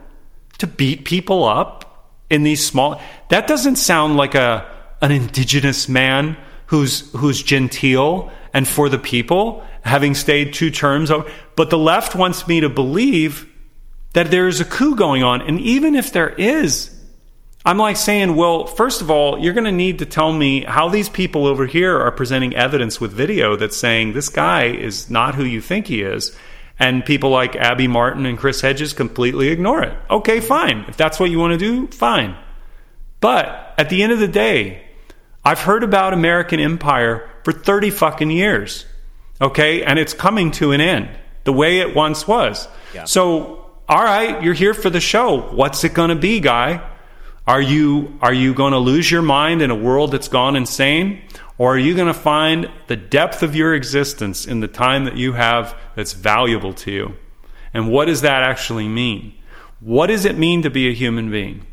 to 0.58 0.68
beat 0.68 1.06
people 1.06 1.44
up 1.44 2.14
in 2.30 2.44
these 2.44 2.66
small 2.66 3.02
that 3.30 3.48
doesn't 3.48 3.78
sound 3.78 4.18
like 4.18 4.36
a 4.36 4.70
an 5.02 5.12
indigenous 5.12 5.88
man 5.88 6.38
who's 6.68 7.12
who's 7.12 7.42
genteel 7.42 8.32
and 8.54 8.68
for 8.68 8.90
the 8.90 9.00
people 9.00 9.66
having 9.82 10.14
stayed 10.14 10.54
two 10.54 10.70
terms 10.70 11.12
but 11.56 11.70
the 11.70 11.78
left 11.78 12.16
wants 12.16 12.48
me 12.48 12.60
to 12.60 12.70
believe 12.70 13.48
that 14.14 14.32
there 14.32 14.48
is 14.48 14.60
a 14.60 14.66
coup 14.66 14.96
going 14.96 15.24
on 15.24 15.42
and 15.42 15.60
even 15.62 15.96
if 15.96 16.12
there 16.12 16.30
is 16.30 16.94
I'm 17.68 17.80
like 17.80 17.98
saying, 17.98 18.38
well, 18.38 18.66
first 18.66 19.02
of 19.02 19.12
all, 19.12 19.38
you're 19.40 19.54
going 19.54 19.66
to 19.66 19.74
need 19.74 20.00
to 20.00 20.06
tell 20.06 20.32
me 20.32 20.64
how 20.64 20.88
these 20.88 21.10
people 21.10 21.46
over 21.46 21.66
here 21.66 22.00
are 22.00 22.14
presenting 22.14 22.56
evidence 22.56 23.02
with 23.02 23.12
video 23.12 23.58
that's 23.58 23.76
saying 23.76 24.14
this 24.14 24.30
guy 24.30 24.68
is 24.68 25.10
not 25.10 25.36
who 25.36 25.44
you 25.44 25.60
think 25.60 25.88
he 25.88 26.02
is. 26.02 26.34
And 26.80 27.04
people 27.04 27.32
like 27.32 27.56
Abby 27.56 27.88
Martin 27.88 28.26
and 28.26 28.38
Chris 28.38 28.62
Hedges 28.62 28.94
completely 28.94 29.50
ignore 29.50 29.82
it. 29.84 29.98
Okay, 30.10 30.40
fine. 30.40 30.86
If 30.88 30.96
that's 30.96 31.20
what 31.20 31.32
you 31.32 31.40
want 31.40 31.54
to 31.54 31.58
do, 31.58 31.88
fine. 31.88 32.38
But 33.20 33.74
at 33.78 33.90
the 33.90 34.04
end 34.04 34.12
of 34.12 34.20
the 34.20 34.28
day, 34.28 34.84
I've 35.44 35.60
heard 35.60 35.84
about 35.84 36.14
American 36.14 36.60
empire 36.60 37.30
for 37.44 37.52
30 37.52 37.90
fucking 37.90 38.30
years. 38.30 38.86
Okay? 39.42 39.84
And 39.84 39.98
it's 39.98 40.14
coming 40.14 40.52
to 40.52 40.72
an 40.72 40.82
end 40.82 41.10
the 41.46 41.54
way 41.54 41.80
it 41.80 41.96
once 41.96 42.28
was. 42.28 42.68
Yeah. 42.94 43.06
So, 43.06 43.66
all 43.88 44.04
right, 44.04 44.44
you're 44.44 44.54
here 44.54 44.74
for 44.74 44.90
the 44.90 45.00
show. 45.00 45.42
What's 45.42 45.84
it 45.84 45.94
going 45.94 46.10
to 46.10 46.16
be, 46.16 46.42
guy? 46.42 46.86
Are 47.48 47.62
you, 47.62 48.20
are 48.22 48.34
you 48.34 48.54
going 48.54 48.74
to 48.74 48.80
lose 48.80 49.10
your 49.10 49.22
mind 49.22 49.62
in 49.62 49.72
a 49.72 49.76
world 49.76 50.12
that's 50.12 50.28
gone 50.28 50.58
insane? 50.58 51.22
Or 51.58 51.74
are 51.74 51.80
you 51.80 51.96
going 51.96 52.08
to 52.08 52.14
find 52.14 52.70
the 52.88 52.96
depth 52.96 53.42
of 53.42 53.56
your 53.56 53.74
existence 53.74 54.46
in 54.46 54.60
the 54.60 54.68
time 54.68 55.06
that 55.06 55.18
you 55.18 55.34
have 55.34 55.76
that's 55.96 56.14
valuable 56.14 56.74
to 56.74 56.92
you? 56.92 57.16
And 57.74 57.90
what 57.90 58.06
does 58.06 58.22
that 58.22 58.44
actually 58.44 58.88
mean? 58.88 59.34
What 59.80 60.08
does 60.08 60.26
it 60.26 60.38
mean 60.38 60.64
to 60.64 60.70
be 60.70 60.88
a 60.88 60.94
human 60.94 61.32
being 61.32 61.66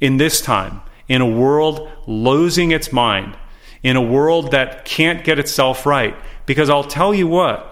in 0.00 0.18
this 0.18 0.40
time, 0.40 0.80
in 1.08 1.20
a 1.20 1.28
world 1.28 1.90
losing 2.06 2.70
its 2.70 2.92
mind, 2.92 3.36
in 3.82 3.96
a 3.96 4.02
world 4.02 4.50
that 4.50 4.84
can't 4.84 5.24
get 5.24 5.38
itself 5.38 5.86
right? 5.86 6.16
Because 6.46 6.68
I'll 6.68 6.84
tell 6.84 7.14
you 7.14 7.26
what, 7.26 7.70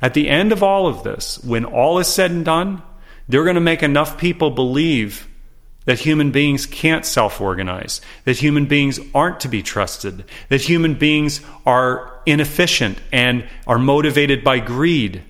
at 0.00 0.14
the 0.14 0.28
end 0.28 0.52
of 0.52 0.62
all 0.62 0.86
of 0.86 1.02
this, 1.02 1.42
when 1.44 1.64
all 1.64 1.98
is 1.98 2.08
said 2.08 2.30
and 2.30 2.44
done, 2.44 2.82
they're 3.28 3.44
going 3.44 3.54
to 3.54 3.60
make 3.60 3.82
enough 3.82 4.18
people 4.18 4.50
believe 4.50 5.28
that 5.84 5.98
human 6.00 6.30
beings 6.30 6.66
can't 6.66 7.04
self 7.04 7.40
organize, 7.40 8.00
that 8.24 8.38
human 8.38 8.66
beings 8.66 9.00
aren't 9.14 9.40
to 9.40 9.48
be 9.48 9.62
trusted, 9.62 10.24
that 10.48 10.60
human 10.60 10.94
beings 10.94 11.40
are 11.66 12.20
inefficient 12.26 12.98
and 13.12 13.48
are 13.66 13.78
motivated 13.78 14.44
by 14.44 14.58
greed. 14.58 15.22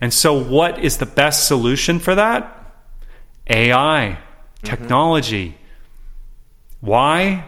And 0.00 0.14
so, 0.14 0.32
what 0.42 0.78
is 0.78 0.98
the 0.98 1.06
best 1.06 1.46
solution 1.48 1.98
for 1.98 2.14
that? 2.14 2.54
AI, 3.48 4.18
mm-hmm. 4.18 4.66
technology. 4.66 5.48
Mm-hmm. 5.48 6.86
Why? 6.86 7.44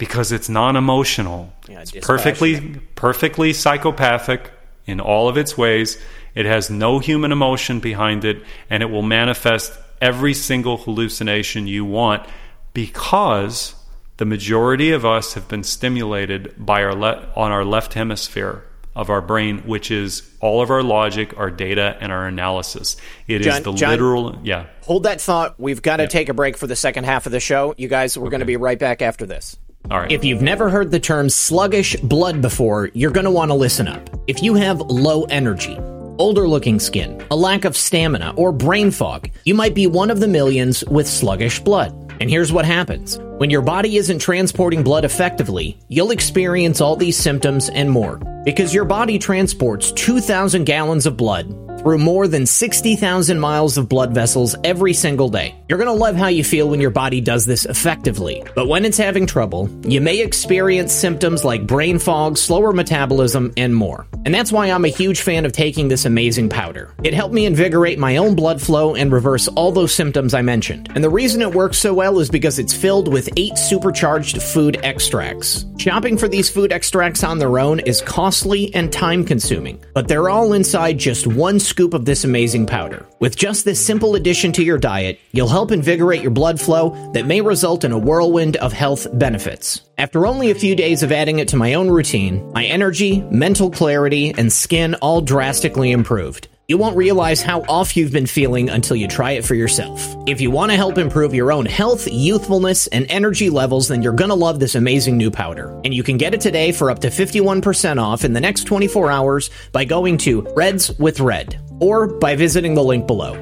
because 0.00 0.32
it's 0.32 0.48
non-emotional. 0.48 1.52
Yeah, 1.68 1.82
it's 1.82 1.92
perfectly 1.92 2.80
perfectly 2.94 3.52
psychopathic 3.52 4.50
in 4.86 4.98
all 4.98 5.28
of 5.28 5.36
its 5.36 5.58
ways. 5.58 6.00
It 6.34 6.46
has 6.46 6.70
no 6.70 7.00
human 7.00 7.32
emotion 7.32 7.80
behind 7.80 8.24
it 8.24 8.42
and 8.70 8.82
it 8.82 8.86
will 8.86 9.02
manifest 9.02 9.78
every 10.00 10.34
single 10.34 10.76
hallucination 10.76 11.66
you 11.66 11.84
want 11.84 12.26
because 12.72 13.74
the 14.16 14.24
majority 14.24 14.92
of 14.92 15.04
us 15.04 15.34
have 15.34 15.48
been 15.48 15.64
stimulated 15.64 16.54
by 16.58 16.82
our 16.82 16.94
le- 16.94 17.32
on 17.36 17.52
our 17.52 17.64
left 17.64 17.94
hemisphere 17.94 18.64
of 18.94 19.08
our 19.08 19.20
brain, 19.22 19.58
which 19.60 19.90
is 19.90 20.28
all 20.40 20.60
of 20.60 20.70
our 20.70 20.82
logic, 20.82 21.32
our 21.38 21.50
data, 21.50 21.96
and 22.00 22.10
our 22.12 22.26
analysis. 22.26 22.96
It 23.26 23.40
John, 23.40 23.58
is 23.58 23.62
the 23.62 23.72
John, 23.72 23.90
literal. 23.90 24.38
Yeah. 24.42 24.66
Hold 24.82 25.04
that 25.04 25.20
thought. 25.20 25.58
We've 25.58 25.80
got 25.80 25.98
to 25.98 26.04
yeah. 26.04 26.08
take 26.08 26.28
a 26.28 26.34
break 26.34 26.56
for 26.56 26.66
the 26.66 26.76
second 26.76 27.04
half 27.04 27.26
of 27.26 27.32
the 27.32 27.40
show. 27.40 27.74
You 27.78 27.88
guys, 27.88 28.18
we're 28.18 28.24
okay. 28.24 28.30
going 28.32 28.40
to 28.40 28.46
be 28.46 28.56
right 28.56 28.78
back 28.78 29.00
after 29.00 29.26
this. 29.26 29.56
All 29.90 29.98
right. 29.98 30.12
If 30.12 30.24
you've 30.24 30.42
never 30.42 30.68
heard 30.68 30.90
the 30.90 31.00
term 31.00 31.30
sluggish 31.30 31.96
blood 31.96 32.42
before, 32.42 32.90
you're 32.92 33.10
going 33.12 33.24
to 33.24 33.30
want 33.30 33.50
to 33.50 33.54
listen 33.54 33.88
up. 33.88 34.10
If 34.26 34.42
you 34.42 34.54
have 34.54 34.80
low 34.80 35.24
energy, 35.24 35.78
older 36.20 36.46
looking 36.46 36.78
skin, 36.78 37.26
a 37.30 37.36
lack 37.36 37.64
of 37.64 37.74
stamina, 37.74 38.34
or 38.36 38.52
brain 38.52 38.90
fog, 38.90 39.30
you 39.46 39.54
might 39.54 39.74
be 39.74 39.86
one 39.86 40.10
of 40.10 40.20
the 40.20 40.28
millions 40.28 40.84
with 40.84 41.08
sluggish 41.08 41.58
blood. 41.60 41.96
And 42.20 42.28
here's 42.28 42.52
what 42.52 42.66
happens. 42.66 43.18
When 43.38 43.48
your 43.48 43.62
body 43.62 43.96
isn't 43.96 44.18
transporting 44.18 44.82
blood 44.82 45.06
effectively, 45.06 45.78
you'll 45.88 46.10
experience 46.10 46.82
all 46.82 46.94
these 46.94 47.16
symptoms 47.16 47.70
and 47.70 47.90
more. 47.90 48.20
Because 48.44 48.74
your 48.74 48.84
body 48.84 49.18
transports 49.18 49.92
2,000 49.92 50.64
gallons 50.64 51.06
of 51.06 51.16
blood 51.16 51.48
through 51.80 51.98
more 51.98 52.28
than 52.28 52.46
60,000 52.46 53.40
miles 53.40 53.78
of 53.78 53.88
blood 53.88 54.14
vessels 54.14 54.54
every 54.64 54.92
single 54.92 55.28
day. 55.28 55.54
You're 55.68 55.78
going 55.78 55.86
to 55.86 55.92
love 55.92 56.16
how 56.16 56.28
you 56.28 56.44
feel 56.44 56.68
when 56.68 56.80
your 56.80 56.90
body 56.90 57.20
does 57.20 57.46
this 57.46 57.64
effectively. 57.64 58.42
But 58.54 58.68
when 58.68 58.84
it's 58.84 58.98
having 58.98 59.26
trouble, 59.26 59.70
you 59.84 60.00
may 60.00 60.20
experience 60.20 60.92
symptoms 60.92 61.44
like 61.44 61.66
brain 61.66 61.98
fog, 61.98 62.36
slower 62.36 62.72
metabolism, 62.72 63.52
and 63.56 63.74
more. 63.74 64.06
And 64.24 64.34
that's 64.34 64.52
why 64.52 64.70
I'm 64.70 64.84
a 64.84 64.88
huge 64.88 65.22
fan 65.22 65.46
of 65.46 65.52
taking 65.52 65.88
this 65.88 66.04
amazing 66.04 66.50
powder. 66.50 66.94
It 67.02 67.14
helped 67.14 67.34
me 67.34 67.46
invigorate 67.46 67.98
my 67.98 68.18
own 68.18 68.34
blood 68.34 68.60
flow 68.60 68.94
and 68.94 69.10
reverse 69.10 69.48
all 69.48 69.72
those 69.72 69.94
symptoms 69.94 70.34
I 70.34 70.42
mentioned. 70.42 70.90
And 70.94 71.02
the 71.02 71.08
reason 71.10 71.40
it 71.40 71.54
works 71.54 71.78
so 71.78 71.94
well 71.94 72.18
is 72.18 72.28
because 72.28 72.58
it's 72.58 72.74
filled 72.74 73.12
with 73.12 73.30
eight 73.36 73.56
supercharged 73.56 74.42
food 74.42 74.78
extracts. 74.82 75.64
Shopping 75.78 76.18
for 76.18 76.28
these 76.28 76.50
food 76.50 76.72
extracts 76.72 77.24
on 77.24 77.38
their 77.38 77.58
own 77.58 77.80
is 77.80 78.02
costly 78.02 78.74
and 78.74 78.92
time 78.92 79.24
consuming, 79.24 79.82
but 79.94 80.08
they're 80.08 80.28
all 80.28 80.52
inside 80.52 80.98
just 80.98 81.26
one 81.26 81.58
scoop 81.70 81.94
of 81.94 82.04
this 82.04 82.24
amazing 82.24 82.66
powder. 82.66 83.06
With 83.20 83.36
just 83.36 83.64
this 83.64 83.84
simple 83.84 84.16
addition 84.16 84.52
to 84.52 84.64
your 84.64 84.76
diet, 84.76 85.18
you'll 85.32 85.48
help 85.48 85.70
invigorate 85.70 86.20
your 86.20 86.32
blood 86.32 86.60
flow 86.60 87.12
that 87.14 87.26
may 87.26 87.40
result 87.40 87.84
in 87.84 87.92
a 87.92 87.98
whirlwind 87.98 88.56
of 88.56 88.72
health 88.72 89.06
benefits. 89.18 89.80
After 89.96 90.26
only 90.26 90.50
a 90.50 90.54
few 90.54 90.74
days 90.74 91.02
of 91.02 91.12
adding 91.12 91.38
it 91.38 91.48
to 91.48 91.56
my 91.56 91.74
own 91.74 91.88
routine, 91.88 92.52
my 92.52 92.64
energy, 92.64 93.20
mental 93.30 93.70
clarity, 93.70 94.34
and 94.36 94.52
skin 94.52 94.94
all 94.96 95.20
drastically 95.20 95.92
improved. 95.92 96.48
You 96.70 96.78
won't 96.78 96.96
realize 96.96 97.42
how 97.42 97.62
off 97.62 97.96
you've 97.96 98.12
been 98.12 98.28
feeling 98.28 98.70
until 98.70 98.94
you 98.94 99.08
try 99.08 99.32
it 99.32 99.44
for 99.44 99.56
yourself. 99.56 100.14
If 100.28 100.40
you 100.40 100.52
want 100.52 100.70
to 100.70 100.76
help 100.76 100.98
improve 100.98 101.34
your 101.34 101.50
own 101.50 101.66
health, 101.66 102.06
youthfulness, 102.06 102.86
and 102.86 103.10
energy 103.10 103.50
levels, 103.50 103.88
then 103.88 104.02
you're 104.02 104.12
gonna 104.12 104.36
love 104.36 104.60
this 104.60 104.76
amazing 104.76 105.16
new 105.16 105.32
powder. 105.32 105.76
And 105.84 105.92
you 105.92 106.04
can 106.04 106.16
get 106.16 106.32
it 106.32 106.40
today 106.40 106.70
for 106.70 106.88
up 106.88 107.00
to 107.00 107.08
51% 107.08 108.00
off 108.00 108.24
in 108.24 108.34
the 108.34 108.40
next 108.40 108.68
24 108.68 109.10
hours 109.10 109.50
by 109.72 109.84
going 109.84 110.16
to 110.18 110.42
Reds 110.54 110.96
with 110.96 111.18
Red 111.18 111.58
or 111.80 112.06
by 112.06 112.36
visiting 112.36 112.74
the 112.74 112.84
link 112.84 113.04
below. 113.04 113.34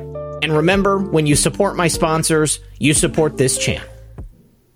And 0.43 0.51
remember, 0.51 0.97
when 0.99 1.27
you 1.27 1.37
support 1.37 1.77
my 1.77 1.89
sponsors, 1.89 2.61
you 2.79 2.95
support 2.95 3.37
this 3.37 3.59
channel. 3.59 3.87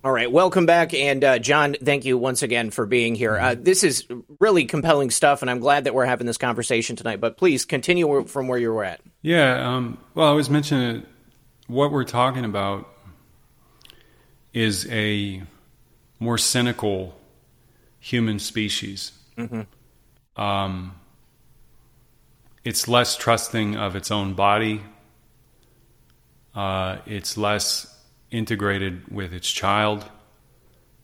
All 0.05 0.11
right, 0.11 0.31
welcome 0.31 0.67
back, 0.67 0.95
and 0.95 1.23
uh, 1.23 1.39
John, 1.39 1.77
thank 1.81 2.05
you 2.05 2.19
once 2.19 2.43
again 2.43 2.73
for 2.73 2.87
being 2.87 3.15
here. 3.15 3.39
Uh, 3.39 3.55
this 3.57 3.85
is 3.85 4.05
really 4.41 4.65
compelling 4.65 5.11
stuff, 5.11 5.43
and 5.43 5.51
I'm 5.51 5.61
glad 5.61 5.85
that 5.85 5.95
we're 5.95 6.07
having 6.07 6.27
this 6.27 6.39
conversation 6.39 6.97
tonight. 6.97 7.21
But 7.21 7.37
please 7.37 7.65
continue 7.65 8.25
from 8.25 8.49
where 8.49 8.59
you 8.59 8.73
were 8.73 8.83
at. 8.83 9.01
Yeah, 9.21 9.77
um, 9.77 9.99
well, 10.17 10.29
I 10.29 10.33
was 10.33 10.51
mentioning 10.51 11.07
what 11.69 11.93
we're 11.93 12.03
talking 12.03 12.45
about 12.45 12.89
is 14.53 14.91
a 14.91 15.41
more 16.19 16.37
cynical 16.37 17.17
human 18.01 18.41
species. 18.41 19.13
Mm-hmm. 19.39 20.43
Um, 20.43 20.97
it's 22.65 22.89
less 22.89 23.17
trusting 23.17 23.77
of 23.77 23.95
its 23.95 24.11
own 24.11 24.35
body. 24.35 24.83
Uh, 26.57 26.99
it's 27.07 27.37
less 27.37 27.92
integrated 28.33 29.09
with 29.09 29.33
its 29.33 29.51
child, 29.51 30.05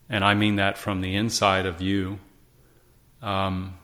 and 0.09 0.25
I 0.25 0.33
mean 0.33 0.57
that 0.57 0.77
from 0.77 1.01
the 1.01 1.15
inside 1.15 1.65
of 1.65 1.81
you. 1.81 2.19
Um, 3.21 3.77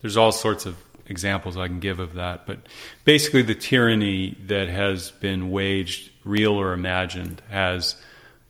there's 0.00 0.16
all 0.16 0.32
sorts 0.32 0.66
of 0.66 0.76
examples 1.06 1.56
I 1.56 1.68
can 1.68 1.80
give 1.80 2.00
of 2.00 2.14
that, 2.14 2.46
but 2.46 2.58
basically, 3.04 3.42
the 3.42 3.54
tyranny 3.54 4.36
that 4.46 4.68
has 4.68 5.10
been 5.10 5.50
waged, 5.50 6.10
real 6.24 6.54
or 6.54 6.72
imagined, 6.72 7.42
has 7.48 7.96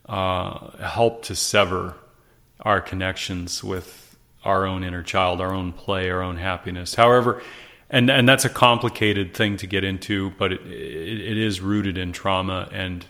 uh, 0.07 0.77
helped 0.77 1.25
to 1.25 1.35
sever 1.35 1.95
our 2.61 2.81
connections 2.81 3.63
with 3.63 4.17
our 4.43 4.65
own 4.65 4.83
inner 4.83 5.03
child, 5.03 5.41
our 5.41 5.53
own 5.53 5.73
play, 5.73 6.09
our 6.09 6.21
own 6.21 6.37
happiness. 6.37 6.95
However, 6.95 7.41
and 7.89 8.09
and 8.09 8.27
that's 8.27 8.45
a 8.45 8.49
complicated 8.49 9.33
thing 9.33 9.57
to 9.57 9.67
get 9.67 9.83
into, 9.83 10.31
but 10.31 10.53
it, 10.53 10.61
it, 10.61 11.21
it 11.21 11.37
is 11.37 11.61
rooted 11.61 11.97
in 11.97 12.11
trauma 12.11 12.69
and 12.71 13.05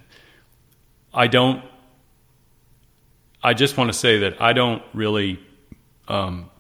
I 1.18 1.26
don't. 1.26 1.64
I 3.44 3.56
just 3.56 3.76
want 3.76 3.92
to 3.92 3.98
say 3.98 4.20
that 4.20 4.40
I 4.40 4.54
don't 4.54 4.84
really 4.94 5.40
um, 6.08 6.52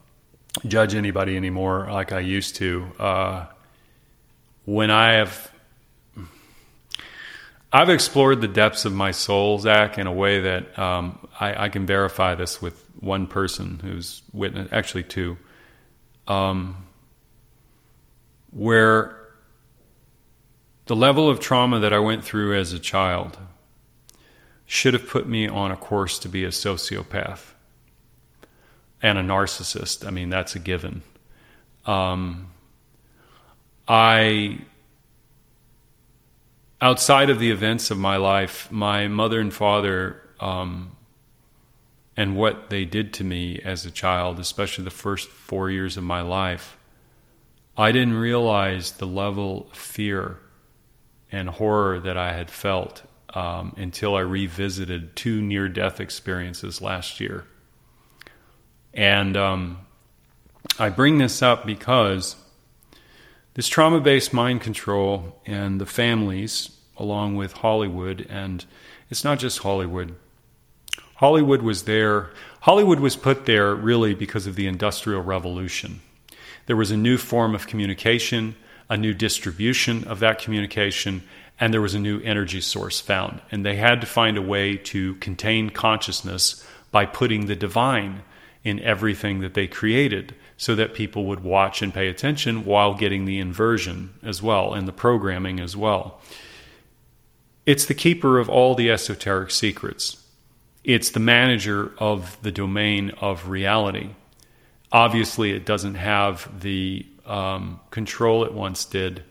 judge 0.66 0.95
anybody 0.95 1.38
anymore 1.38 1.88
like 1.91 2.12
I 2.12 2.22
used 2.22 2.55
to. 2.55 2.91
Uh, 2.97 3.45
when 4.66 4.89
I 4.89 5.14
have, 5.14 5.51
I've 7.72 7.89
explored 7.89 8.41
the 8.41 8.47
depths 8.47 8.86
of 8.86 8.93
my 8.93 9.12
soul, 9.12 9.60
Zach, 9.60 9.99
in 9.99 10.08
a 10.08 10.12
way 10.12 10.41
that 10.41 10.80
um, 10.80 11.28
I, 11.39 11.66
I, 11.66 11.70
can 11.70 11.86
verify 11.86 12.34
this 12.34 12.60
with 12.60 12.84
one 12.99 13.28
person 13.28 13.80
who's 13.84 14.24
witnessed, 14.34 14.74
actually 14.74 15.03
two, 15.03 15.38
um, 16.28 16.88
where 18.49 19.16
the 20.88 20.95
level 20.95 21.30
of 21.30 21.39
trauma 21.39 21.82
that 21.82 21.93
I 21.93 21.99
went 21.99 22.24
through 22.24 22.58
as 22.58 22.74
a 22.74 22.80
child 22.80 23.38
should 24.68 24.93
have 24.93 25.07
put 25.07 25.28
me 25.28 25.47
on 25.47 25.72
a 25.72 25.78
course 25.78 26.20
to 26.20 26.30
be 26.30 26.43
a 26.43 26.49
sociopath 26.49 27.53
and 29.01 29.18
a 29.18 29.22
narcissist. 29.22 30.05
I 30.05 30.11
mean, 30.11 30.30
that's 30.30 30.55
a 30.55 30.59
given. 30.59 31.01
Um, 31.86 32.51
I, 33.88 34.59
outside 36.82 37.30
of 37.30 37.39
the 37.39 37.49
events 37.49 37.91
of 37.91 37.97
my 37.97 38.18
life, 38.18 38.70
my 38.70 39.07
mother 39.07 39.39
and 39.39 39.53
father, 39.53 40.22
um, 40.41 40.91
and 42.18 42.36
what 42.36 42.70
they 42.70 42.84
did 42.84 43.13
to 43.13 43.24
me 43.24 43.61
as 43.63 43.86
a 43.86 43.91
child, 43.91 44.38
especially 44.38 44.84
the 44.84 44.89
first 44.89 45.30
four 45.30 45.70
years 45.70 45.95
of 45.95 46.03
my 46.03 46.20
life, 46.20 46.78
I 47.78 47.93
didn't 47.93 48.15
realize 48.15 48.93
the 48.93 49.07
level 49.07 49.68
of 49.72 49.78
fear 49.78 50.39
and 51.32 51.47
horror 51.47 51.99
that 52.01 52.18
I 52.18 52.34
had 52.34 52.51
felt 52.51 53.03
um, 53.34 53.73
until 53.78 54.15
I 54.15 54.21
revisited 54.21 55.15
two 55.15 55.41
near 55.41 55.67
death 55.67 55.99
experiences 55.99 56.82
last 56.82 57.19
year. 57.19 57.45
And 58.93 59.38
um, 59.38 59.80
I 60.80 60.89
bring 60.89 61.17
this 61.17 61.41
up 61.41 61.65
because 61.65 62.36
this 63.53 63.67
trauma 63.67 63.99
based 63.99 64.34
mind 64.34 64.61
control 64.61 65.41
and 65.45 65.82
the 65.82 65.86
families, 65.86 66.69
along 66.97 67.36
with 67.36 67.53
Hollywood, 67.53 68.25
and 68.30 68.65
it's 69.09 69.23
not 69.23 69.39
just 69.39 69.59
Hollywood. 69.59 70.15
Hollywood 71.15 71.63
was 71.63 71.84
there. 71.84 72.30
Hollywood 72.61 72.99
was 72.99 73.15
put 73.15 73.45
there 73.45 73.73
really 73.73 74.13
because 74.13 74.45
of 74.45 74.55
the 74.55 74.67
Industrial 74.67 75.21
Revolution. 75.21 76.01
There 76.67 76.75
was 76.75 76.91
a 76.91 76.97
new 76.97 77.17
form 77.17 77.55
of 77.55 77.65
communication, 77.65 78.55
a 78.89 78.97
new 78.97 79.13
distribution 79.13 80.03
of 80.03 80.19
that 80.19 80.39
communication, 80.39 81.23
and 81.60 81.74
there 81.74 81.82
was 81.82 81.95
a 81.95 81.99
new 81.99 82.20
energy 82.22 82.62
source 82.62 82.99
found. 82.99 83.41
And 83.51 83.66
they 83.66 83.76
had 83.76 84.01
to 84.01 84.08
find 84.08 84.38
a 84.38 84.41
way 84.41 84.78
to 84.78 85.16
contain 85.16 85.70
consciousness 85.70 86.66
by 86.91 87.05
putting 87.05 87.45
the 87.45 87.55
divine 87.55 88.24
in 88.64 88.80
everything 88.82 89.39
that 89.39 89.53
they 89.53 89.68
created 89.68 90.36
so 90.58 90.76
that 90.76 90.93
people 90.93 91.26
would 91.26 91.43
watch 91.43 91.82
and 91.82 91.93
pay 91.93 92.08
attention 92.08 92.66
while 92.66 92.93
getting 92.93 93.26
the 93.26 93.39
inversion 93.39 94.14
as 94.24 94.41
well 94.41 94.74
and 94.74 94.88
the 94.88 94.93
programming 94.93 95.60
as 95.60 95.76
well. 95.76 96.20
It's 97.66 97.86
the 97.86 97.93
keeper 97.93 98.39
of 98.39 98.49
all 98.49 98.76
the 98.76 98.89
esoteric 98.91 99.51
secrets. 99.51 100.24
It's 100.84 101.12
the 101.12 101.20
manager 101.20 101.91
of 101.97 102.38
the 102.41 102.51
domain 102.51 103.12
of 103.20 103.49
reality. 103.49 104.12
Obviously, 104.91 105.51
it 105.51 105.66
doesn't 105.66 105.95
have 105.95 106.62
the 106.62 107.05
um, 107.26 107.80
control 107.91 108.45
it 108.45 108.53
once 108.53 108.86
did 108.86 109.24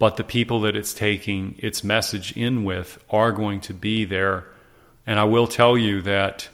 but 0.00 0.16
the 0.16 0.24
people 0.24 0.62
that 0.62 0.74
it's 0.74 0.94
taking 0.94 1.54
its 1.58 1.84
message 1.84 2.34
in 2.34 2.64
with 2.64 2.98
are 3.10 3.32
going 3.32 3.60
to 3.60 3.74
be 3.74 4.06
there. 4.06 4.46
And 5.06 5.20
I 5.20 5.24
will 5.24 5.46
tell 5.46 5.76
you 5.76 6.00
that 6.00 6.48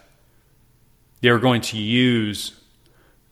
they're 1.21 1.39
going 1.39 1.61
to 1.61 1.79
use 1.79 2.61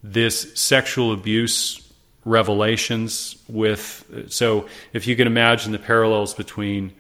this 0.05 0.55
sexual 0.55 1.13
abuse 1.13 1.81
revelations 2.25 3.37
with 3.49 4.27
so 4.29 4.67
if 4.93 5.07
you 5.07 5.17
can 5.17 5.27
imagine 5.27 5.73
the 5.73 5.79
parallels 5.79 6.33
between 6.33 6.93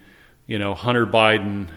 you 0.47 0.59
know 0.59 0.75
Hunter 0.75 1.07
Biden 1.07 1.69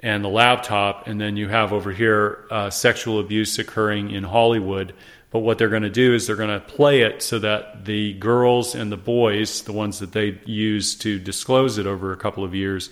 and 0.00 0.22
the 0.22 0.28
laptop 0.28 1.06
and 1.06 1.18
then 1.18 1.36
you 1.36 1.48
have 1.48 1.72
over 1.72 1.90
here 1.90 2.44
uh, 2.50 2.68
sexual 2.68 3.18
abuse 3.18 3.58
occurring 3.58 4.10
in 4.10 4.24
Hollywood 4.24 4.94
but 5.34 5.40
what 5.40 5.58
they're 5.58 5.68
going 5.68 5.82
to 5.82 5.90
do 5.90 6.14
is 6.14 6.28
they're 6.28 6.36
going 6.36 6.48
to 6.48 6.64
play 6.64 7.00
it 7.00 7.20
so 7.20 7.40
that 7.40 7.84
the 7.86 8.12
girls 8.14 8.76
and 8.76 8.92
the 8.92 8.96
boys 8.96 9.62
the 9.62 9.72
ones 9.72 9.98
that 9.98 10.12
they 10.12 10.38
use 10.44 10.94
to 10.94 11.18
disclose 11.18 11.76
it 11.76 11.88
over 11.88 12.12
a 12.12 12.16
couple 12.16 12.44
of 12.44 12.54
years 12.54 12.88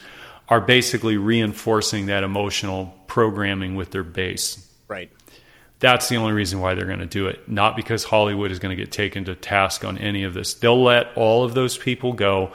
are 0.49 0.61
basically 0.61 1.17
reinforcing 1.17 2.07
that 2.07 2.25
emotional 2.25 2.93
programming 3.07 3.77
with 3.77 3.93
their 3.93 4.03
base 4.03 4.69
Right. 4.89 5.09
that's 5.79 6.09
the 6.09 6.17
only 6.17 6.33
reason 6.33 6.59
why 6.59 6.75
they're 6.75 6.85
going 6.85 6.99
to 6.99 7.07
do 7.07 7.29
it. 7.29 7.49
Not 7.49 7.77
because 7.77 8.03
Hollywood 8.03 8.51
is 8.51 8.59
going 8.59 8.77
to 8.77 8.83
get 8.83 8.91
taken 8.91 9.25
to 9.27 9.35
task 9.37 9.85
on 9.85 9.97
any 9.99 10.25
of 10.25 10.35
this. 10.35 10.55
They'll 10.55 10.83
let 10.83 11.17
all 11.17 11.45
of 11.45 11.55
those 11.55 11.79
people 11.79 12.13
go. 12.13 12.53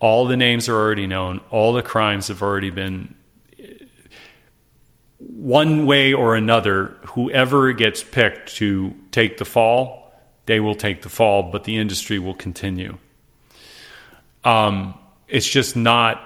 All 0.00 0.26
the 0.26 0.36
names 0.36 0.68
are 0.68 0.74
already 0.76 1.06
known. 1.06 1.40
All 1.50 1.72
the 1.72 1.82
crimes 1.82 2.26
have 2.28 2.42
already 2.42 2.70
been. 2.70 3.14
One 5.18 5.86
way 5.86 6.12
or 6.12 6.36
another, 6.36 6.96
whoever 7.06 7.72
gets 7.72 8.02
picked 8.02 8.56
to 8.56 8.94
take 9.10 9.38
the 9.38 9.44
fall, 9.44 10.12
they 10.46 10.60
will 10.60 10.76
take 10.76 11.02
the 11.02 11.08
fall, 11.08 11.50
but 11.50 11.64
the 11.64 11.76
industry 11.76 12.18
will 12.18 12.34
continue. 12.34 12.98
Um, 14.44 14.94
it's 15.26 15.48
just 15.48 15.76
not. 15.76 16.24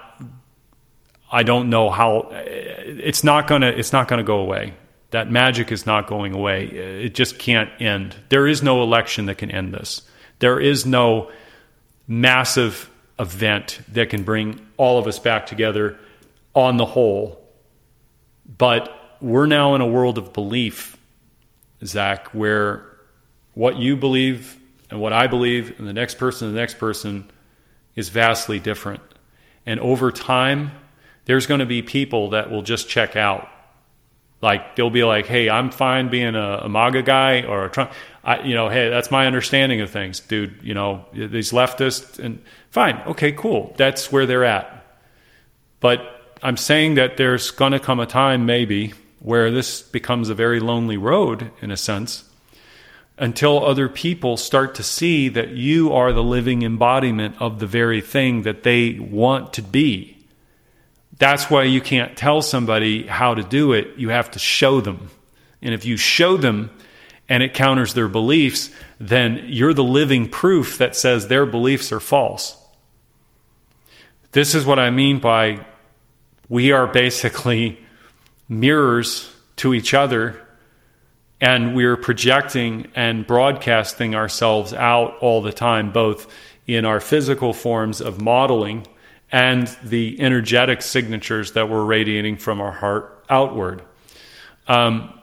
I 1.31 1.43
don't 1.43 1.69
know 1.69 1.89
how. 1.89 2.29
It's 2.31 3.23
not 3.23 3.47
gonna. 3.47 3.67
It's 3.67 3.91
not 3.91 4.07
gonna 4.07 4.23
go 4.23 4.37
away 4.37 4.73
that 5.13 5.29
magic 5.29 5.71
is 5.71 5.85
not 5.85 6.07
going 6.07 6.33
away. 6.33 6.65
It 6.65 7.13
just 7.13 7.37
can't 7.37 7.69
end. 7.79 8.15
There 8.29 8.47
is 8.47 8.63
no 8.63 8.81
election 8.81 9.27
that 9.27 9.37
can 9.37 9.51
end 9.51 9.71
this. 9.71 10.01
There 10.39 10.59
is 10.59 10.87
no 10.87 11.31
massive 12.07 12.89
event 13.19 13.79
that 13.89 14.09
can 14.09 14.23
bring 14.23 14.59
all 14.75 14.97
of 14.97 15.05
us 15.05 15.19
back 15.19 15.45
together 15.45 15.99
on 16.55 16.77
the 16.77 16.85
whole. 16.85 17.39
But 18.45 19.17
we're 19.21 19.45
now 19.45 19.75
in 19.75 19.81
a 19.81 19.87
world 19.87 20.17
of 20.17 20.33
belief, 20.33 20.97
Zach, 21.83 22.27
where 22.33 22.85
what 23.53 23.77
you 23.77 23.95
believe 23.95 24.59
and 24.89 24.99
what 24.99 25.13
I 25.13 25.27
believe 25.27 25.79
and 25.79 25.87
the 25.87 25.93
next 25.93 26.17
person 26.17 26.47
and 26.47 26.55
the 26.55 26.59
next 26.59 26.77
person 26.77 27.29
is 27.95 28.09
vastly 28.09 28.59
different. 28.59 29.01
And 29.65 29.79
over 29.79 30.11
time, 30.11 30.71
there's 31.25 31.47
going 31.47 31.61
to 31.61 31.65
be 31.65 31.81
people 31.81 32.31
that 32.31 32.51
will 32.51 32.63
just 32.63 32.89
check 32.89 33.15
out 33.15 33.49
like 34.41 34.75
they'll 34.75 34.89
be 34.89 35.05
like, 35.05 35.25
"Hey, 35.25 35.49
I'm 35.49 35.71
fine 35.71 36.09
being 36.09 36.35
a, 36.35 36.59
a 36.63 36.69
MAGA 36.69 37.03
guy 37.03 37.43
or 37.43 37.65
a 37.65 37.69
Trump. 37.69 37.93
I, 38.25 38.41
you 38.41 38.55
know, 38.55 38.67
hey, 38.67 38.89
that's 38.89 39.09
my 39.09 39.25
understanding 39.25 39.79
of 39.79 39.89
things, 39.89 40.19
dude. 40.19 40.59
You 40.61 40.73
know, 40.73 41.05
these 41.13 41.51
leftists 41.51 42.19
and 42.19 42.43
fine, 42.69 43.01
okay, 43.07 43.31
cool. 43.31 43.73
That's 43.77 44.11
where 44.11 44.25
they're 44.25 44.43
at. 44.43 44.85
But 45.79 46.12
I'm 46.43 46.57
saying 46.57 46.95
that 46.95 47.17
there's 47.17 47.51
going 47.51 47.71
to 47.71 47.79
come 47.79 47.99
a 47.99 48.05
time, 48.05 48.45
maybe, 48.45 48.93
where 49.19 49.49
this 49.49 49.81
becomes 49.81 50.29
a 50.29 50.35
very 50.35 50.59
lonely 50.59 50.97
road 50.97 51.51
in 51.61 51.71
a 51.71 51.77
sense, 51.77 52.29
until 53.17 53.65
other 53.65 53.89
people 53.89 54.37
start 54.37 54.75
to 54.75 54.83
see 54.83 55.29
that 55.29 55.49
you 55.49 55.93
are 55.93 56.11
the 56.11 56.23
living 56.23 56.61
embodiment 56.61 57.35
of 57.39 57.59
the 57.59 57.67
very 57.67 58.01
thing 58.01 58.41
that 58.43 58.63
they 58.63 58.99
want 58.99 59.53
to 59.53 59.61
be 59.61 60.13
that's 61.23 61.49
why 61.49 61.63
you 61.63 61.81
can't 61.81 62.17
tell 62.17 62.41
somebody 62.41 63.05
how 63.05 63.33
to 63.33 63.43
do 63.43 63.73
it. 63.73 63.95
You 63.97 64.09
have 64.09 64.31
to 64.31 64.39
show 64.39 64.81
them. 64.81 65.09
And 65.61 65.73
if 65.73 65.85
you 65.85 65.95
show 65.95 66.37
them 66.37 66.69
and 67.29 67.43
it 67.43 67.53
counters 67.53 67.93
their 67.93 68.07
beliefs, 68.07 68.69
then 68.99 69.45
you're 69.47 69.73
the 69.73 69.83
living 69.83 70.27
proof 70.27 70.77
that 70.79 70.95
says 70.95 71.27
their 71.27 71.45
beliefs 71.45 71.91
are 71.91 71.99
false. 71.99 72.57
This 74.31 74.55
is 74.55 74.65
what 74.65 74.79
I 74.79 74.89
mean 74.89 75.19
by 75.19 75.65
we 76.53 76.71
are 76.71 76.85
basically 76.85 77.79
mirrors 78.47 79.27
to 79.55 79.73
each 79.73 79.91
other 79.91 80.39
and 81.41 81.75
we're 81.75 81.97
projecting 81.97 82.85
and 82.93 83.25
broadcasting 83.25 84.13
ourselves 84.13 84.71
out 84.71 85.17
all 85.17 85.41
the 85.41 85.51
time, 85.51 85.91
both 85.91 86.31
in 86.67 86.85
our 86.85 86.99
physical 86.99 87.53
forms 87.53 88.01
of 88.01 88.21
modeling 88.21 88.85
and 89.31 89.65
the 89.83 90.21
energetic 90.21 90.83
signatures 90.83 91.53
that 91.53 91.69
we're 91.69 91.83
radiating 91.83 92.37
from 92.37 92.61
our 92.61 92.71
heart 92.71 93.25
outward. 93.31 93.81
Um, 94.67 95.19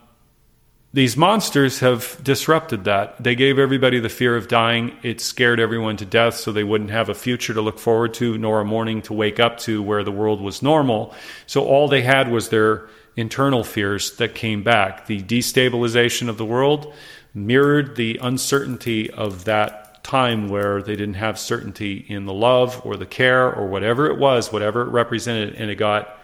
these 0.93 1.16
monsters 1.16 1.80
have 1.80 2.18
disrupted 2.22 2.84
that. 2.84 3.22
They 3.22 3.36
gave 3.36 3.61
everybody 3.61 4.01
the 4.01 4.09
fear 4.09 4.36
of 4.36 4.49
dying. 4.49 4.97
It 5.05 5.20
scared 5.20 5.61
everyone 5.61 5.97
to 5.99 6.05
death 6.05 6.34
so 6.34 6.51
they 6.51 6.64
wouldn't 6.64 6.91
have 6.91 7.09
a 7.09 7.14
future 7.14 7.55
to 7.55 7.61
look 7.61 7.78
forward 7.78 8.14
to, 8.14 8.36
nor 8.36 8.61
a 8.61 8.64
morning 8.64 9.01
to 9.03 9.12
wake 9.12 9.38
up 9.38 9.59
to 9.61 9.82
where 9.82 10.03
the 10.03 10.11
world 10.11 10.41
was 10.41 10.62
normal. 10.62 11.14
So 11.47 11.64
all 11.64 11.86
they 11.86 12.03
had 12.03 12.28
was 12.28 12.49
their 12.49 12.88
internal 13.16 13.62
fears 13.62 14.16
that 14.16 14.34
came 14.34 14.64
back. 14.64 15.07
The 15.07 15.22
destabilization 15.22 16.28
of 16.28 16.38
the 16.38 16.45
world 16.45 16.93
mirrored 17.34 17.95
the 17.95 18.18
uncertainty 18.20 19.11
of 19.11 19.45
that 19.45 20.03
time 20.03 20.49
where 20.49 20.82
they 20.82 20.97
didn't 20.97 21.14
have 21.14 21.38
certainty 21.38 22.05
in 22.09 22.26
the 22.26 22.32
love 22.32 22.84
or 22.84 22.97
the 22.97 23.07
care 23.07 23.53
or 23.55 23.68
whatever 23.68 24.07
it 24.07 24.18
was, 24.18 24.53
whatever 24.53 24.82
it 24.82 24.91
represented, 24.91 25.55
and 25.55 25.70
it 25.70 25.76
got 25.76 26.18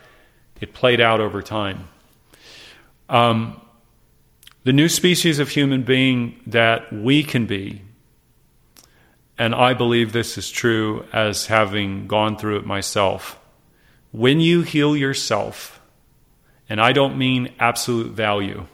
it 0.60 0.74
played 0.74 1.00
out 1.00 1.20
over 1.20 1.40
time. 1.40 1.86
Um, 3.08 3.60
the 4.66 4.72
new 4.72 4.88
species 4.88 5.38
of 5.38 5.48
human 5.48 5.84
being 5.84 6.40
that 6.44 6.92
we 6.92 7.22
can 7.22 7.46
be, 7.46 7.82
and 9.38 9.54
I 9.54 9.74
believe 9.74 10.12
this 10.12 10.36
is 10.36 10.50
true 10.50 11.04
as 11.12 11.46
having 11.46 12.08
gone 12.08 12.36
through 12.36 12.56
it 12.56 12.66
myself. 12.66 13.38
When 14.10 14.40
you 14.40 14.62
heal 14.62 14.96
yourself, 14.96 15.80
and 16.68 16.80
I 16.80 16.90
don't 16.90 17.16
mean 17.16 17.54
absolute 17.60 18.10
value, 18.10 18.66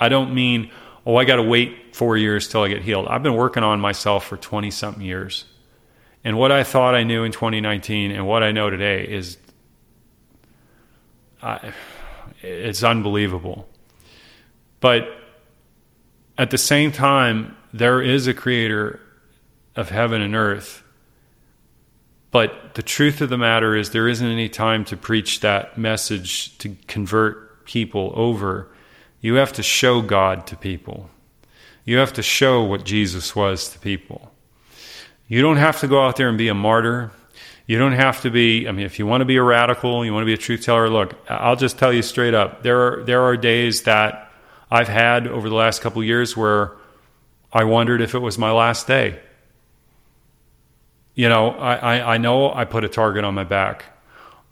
I 0.00 0.08
don't 0.08 0.34
mean, 0.34 0.72
oh, 1.06 1.14
I 1.14 1.24
got 1.24 1.36
to 1.36 1.44
wait 1.44 1.94
four 1.94 2.16
years 2.16 2.48
till 2.48 2.64
I 2.64 2.68
get 2.68 2.82
healed. 2.82 3.06
I've 3.06 3.22
been 3.22 3.36
working 3.36 3.62
on 3.62 3.78
myself 3.78 4.26
for 4.26 4.36
20 4.36 4.72
something 4.72 5.04
years. 5.04 5.44
And 6.24 6.38
what 6.38 6.50
I 6.50 6.64
thought 6.64 6.96
I 6.96 7.04
knew 7.04 7.22
in 7.22 7.30
2019 7.30 8.10
and 8.10 8.26
what 8.26 8.42
I 8.42 8.50
know 8.50 8.68
today 8.68 9.06
is 9.06 9.38
I, 11.40 11.72
it's 12.42 12.82
unbelievable. 12.82 13.68
But 14.80 15.19
at 16.40 16.50
the 16.50 16.58
same 16.58 16.90
time, 16.90 17.56
there 17.72 18.02
is 18.02 18.26
a 18.26 18.34
creator 18.34 19.00
of 19.76 19.90
heaven 19.90 20.20
and 20.20 20.34
earth. 20.34 20.82
But 22.30 22.74
the 22.74 22.82
truth 22.82 23.20
of 23.20 23.28
the 23.28 23.38
matter 23.38 23.76
is, 23.76 23.90
there 23.90 24.08
isn't 24.08 24.26
any 24.26 24.48
time 24.48 24.84
to 24.86 24.96
preach 24.96 25.40
that 25.40 25.78
message 25.78 26.56
to 26.58 26.76
convert 26.86 27.64
people 27.64 28.12
over 28.16 28.70
you 29.20 29.34
have 29.34 29.52
to 29.54 29.62
show 29.62 30.00
God 30.00 30.46
to 30.48 30.56
people. 30.56 31.10
You 31.84 31.98
have 31.98 32.14
to 32.14 32.22
show 32.22 32.62
what 32.62 32.84
Jesus 32.84 33.36
was 33.36 33.68
to 33.70 33.78
people. 33.78 34.32
You 35.28 35.42
don't 35.42 35.58
have 35.58 35.80
to 35.80 35.88
go 35.88 36.04
out 36.04 36.16
there 36.16 36.28
and 36.28 36.38
be 36.38 36.48
a 36.48 36.54
martyr. 36.54 37.10
You 37.66 37.78
don't 37.78 37.92
have 37.92 38.22
to 38.22 38.30
be, 38.30 38.66
I 38.66 38.72
mean, 38.72 38.86
if 38.86 38.98
you 38.98 39.06
want 39.06 39.20
to 39.20 39.26
be 39.26 39.36
a 39.36 39.42
radical, 39.42 40.04
you 40.04 40.12
want 40.12 40.22
to 40.22 40.26
be 40.26 40.34
a 40.34 40.38
truth 40.38 40.62
teller, 40.62 40.88
look, 40.88 41.14
I'll 41.28 41.56
just 41.56 41.78
tell 41.78 41.92
you 41.92 42.02
straight 42.02 42.34
up. 42.34 42.62
There 42.62 42.80
are, 42.80 43.04
there 43.04 43.22
are 43.22 43.36
days 43.36 43.82
that 43.82 44.29
I've 44.70 44.88
had 44.88 45.26
over 45.26 45.48
the 45.48 45.54
last 45.54 45.82
couple 45.82 46.02
years 46.04 46.36
where 46.36 46.72
I 47.52 47.64
wondered 47.64 48.00
if 48.00 48.14
it 48.14 48.20
was 48.20 48.38
my 48.38 48.52
last 48.52 48.86
day. 48.86 49.18
You 51.14 51.28
know, 51.28 51.50
I, 51.50 51.74
I, 51.74 52.14
I 52.14 52.18
know 52.18 52.52
I 52.52 52.64
put 52.64 52.84
a 52.84 52.88
target 52.88 53.24
on 53.24 53.34
my 53.34 53.44
back. 53.44 53.84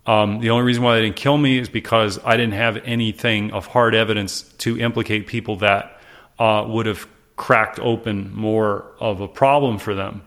Um, 0.06 0.40
the 0.40 0.50
only 0.50 0.64
reason 0.64 0.82
why 0.82 0.96
they 0.96 1.02
didn't 1.02 1.16
kill 1.16 1.38
me 1.38 1.58
is 1.58 1.68
because 1.68 2.18
I 2.24 2.36
didn't 2.36 2.54
have 2.54 2.78
anything 2.78 3.52
of 3.52 3.66
hard 3.66 3.94
evidence 3.94 4.42
to 4.58 4.78
implicate 4.80 5.26
people 5.26 5.56
that 5.56 6.00
uh, 6.38 6.64
would 6.66 6.86
have 6.86 7.06
cracked 7.36 7.78
open 7.78 8.34
more 8.34 8.86
of 8.98 9.20
a 9.20 9.28
problem 9.28 9.78
for 9.78 9.94
them. 9.94 10.22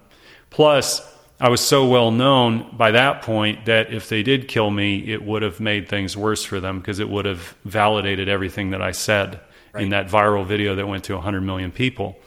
Plus, 0.51 1.01
I 1.39 1.49
was 1.49 1.59
so 1.59 1.87
well 1.87 2.11
known 2.11 2.77
by 2.77 2.91
that 2.91 3.23
point 3.23 3.65
that 3.65 3.91
if 3.91 4.07
they 4.07 4.23
did 4.23 4.47
kill 4.47 4.69
me, 4.69 5.11
it 5.11 5.23
would 5.23 5.41
have 5.41 5.59
made 5.59 5.89
things 5.89 6.15
worse 6.15 6.43
for 6.43 6.59
them 6.59 6.79
because 6.79 6.99
it 6.99 7.09
would 7.09 7.25
have 7.25 7.55
validated 7.65 8.29
everything 8.29 8.69
that 8.71 8.81
I 8.81 8.91
said 8.91 9.39
right. 9.73 9.83
in 9.83 9.89
that 9.89 10.07
viral 10.07 10.45
video 10.45 10.75
that 10.75 10.87
went 10.87 11.05
to 11.05 11.13
100 11.13 11.41
million 11.41 11.71
people. 11.71 12.17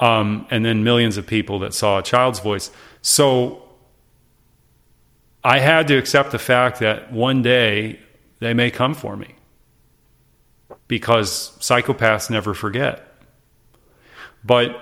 Um, 0.00 0.46
and 0.50 0.64
then 0.64 0.82
millions 0.82 1.16
of 1.16 1.26
people 1.26 1.60
that 1.60 1.74
saw 1.74 1.98
a 1.98 2.02
child's 2.02 2.40
voice. 2.40 2.70
So 3.02 3.62
I 5.44 5.58
had 5.58 5.88
to 5.88 5.96
accept 5.96 6.32
the 6.32 6.38
fact 6.38 6.80
that 6.80 7.12
one 7.12 7.42
day 7.42 8.00
they 8.40 8.54
may 8.54 8.70
come 8.70 8.94
for 8.94 9.16
me 9.16 9.34
because 10.88 11.56
psychopaths 11.58 12.30
never 12.30 12.54
forget. 12.54 13.06
But 14.44 14.80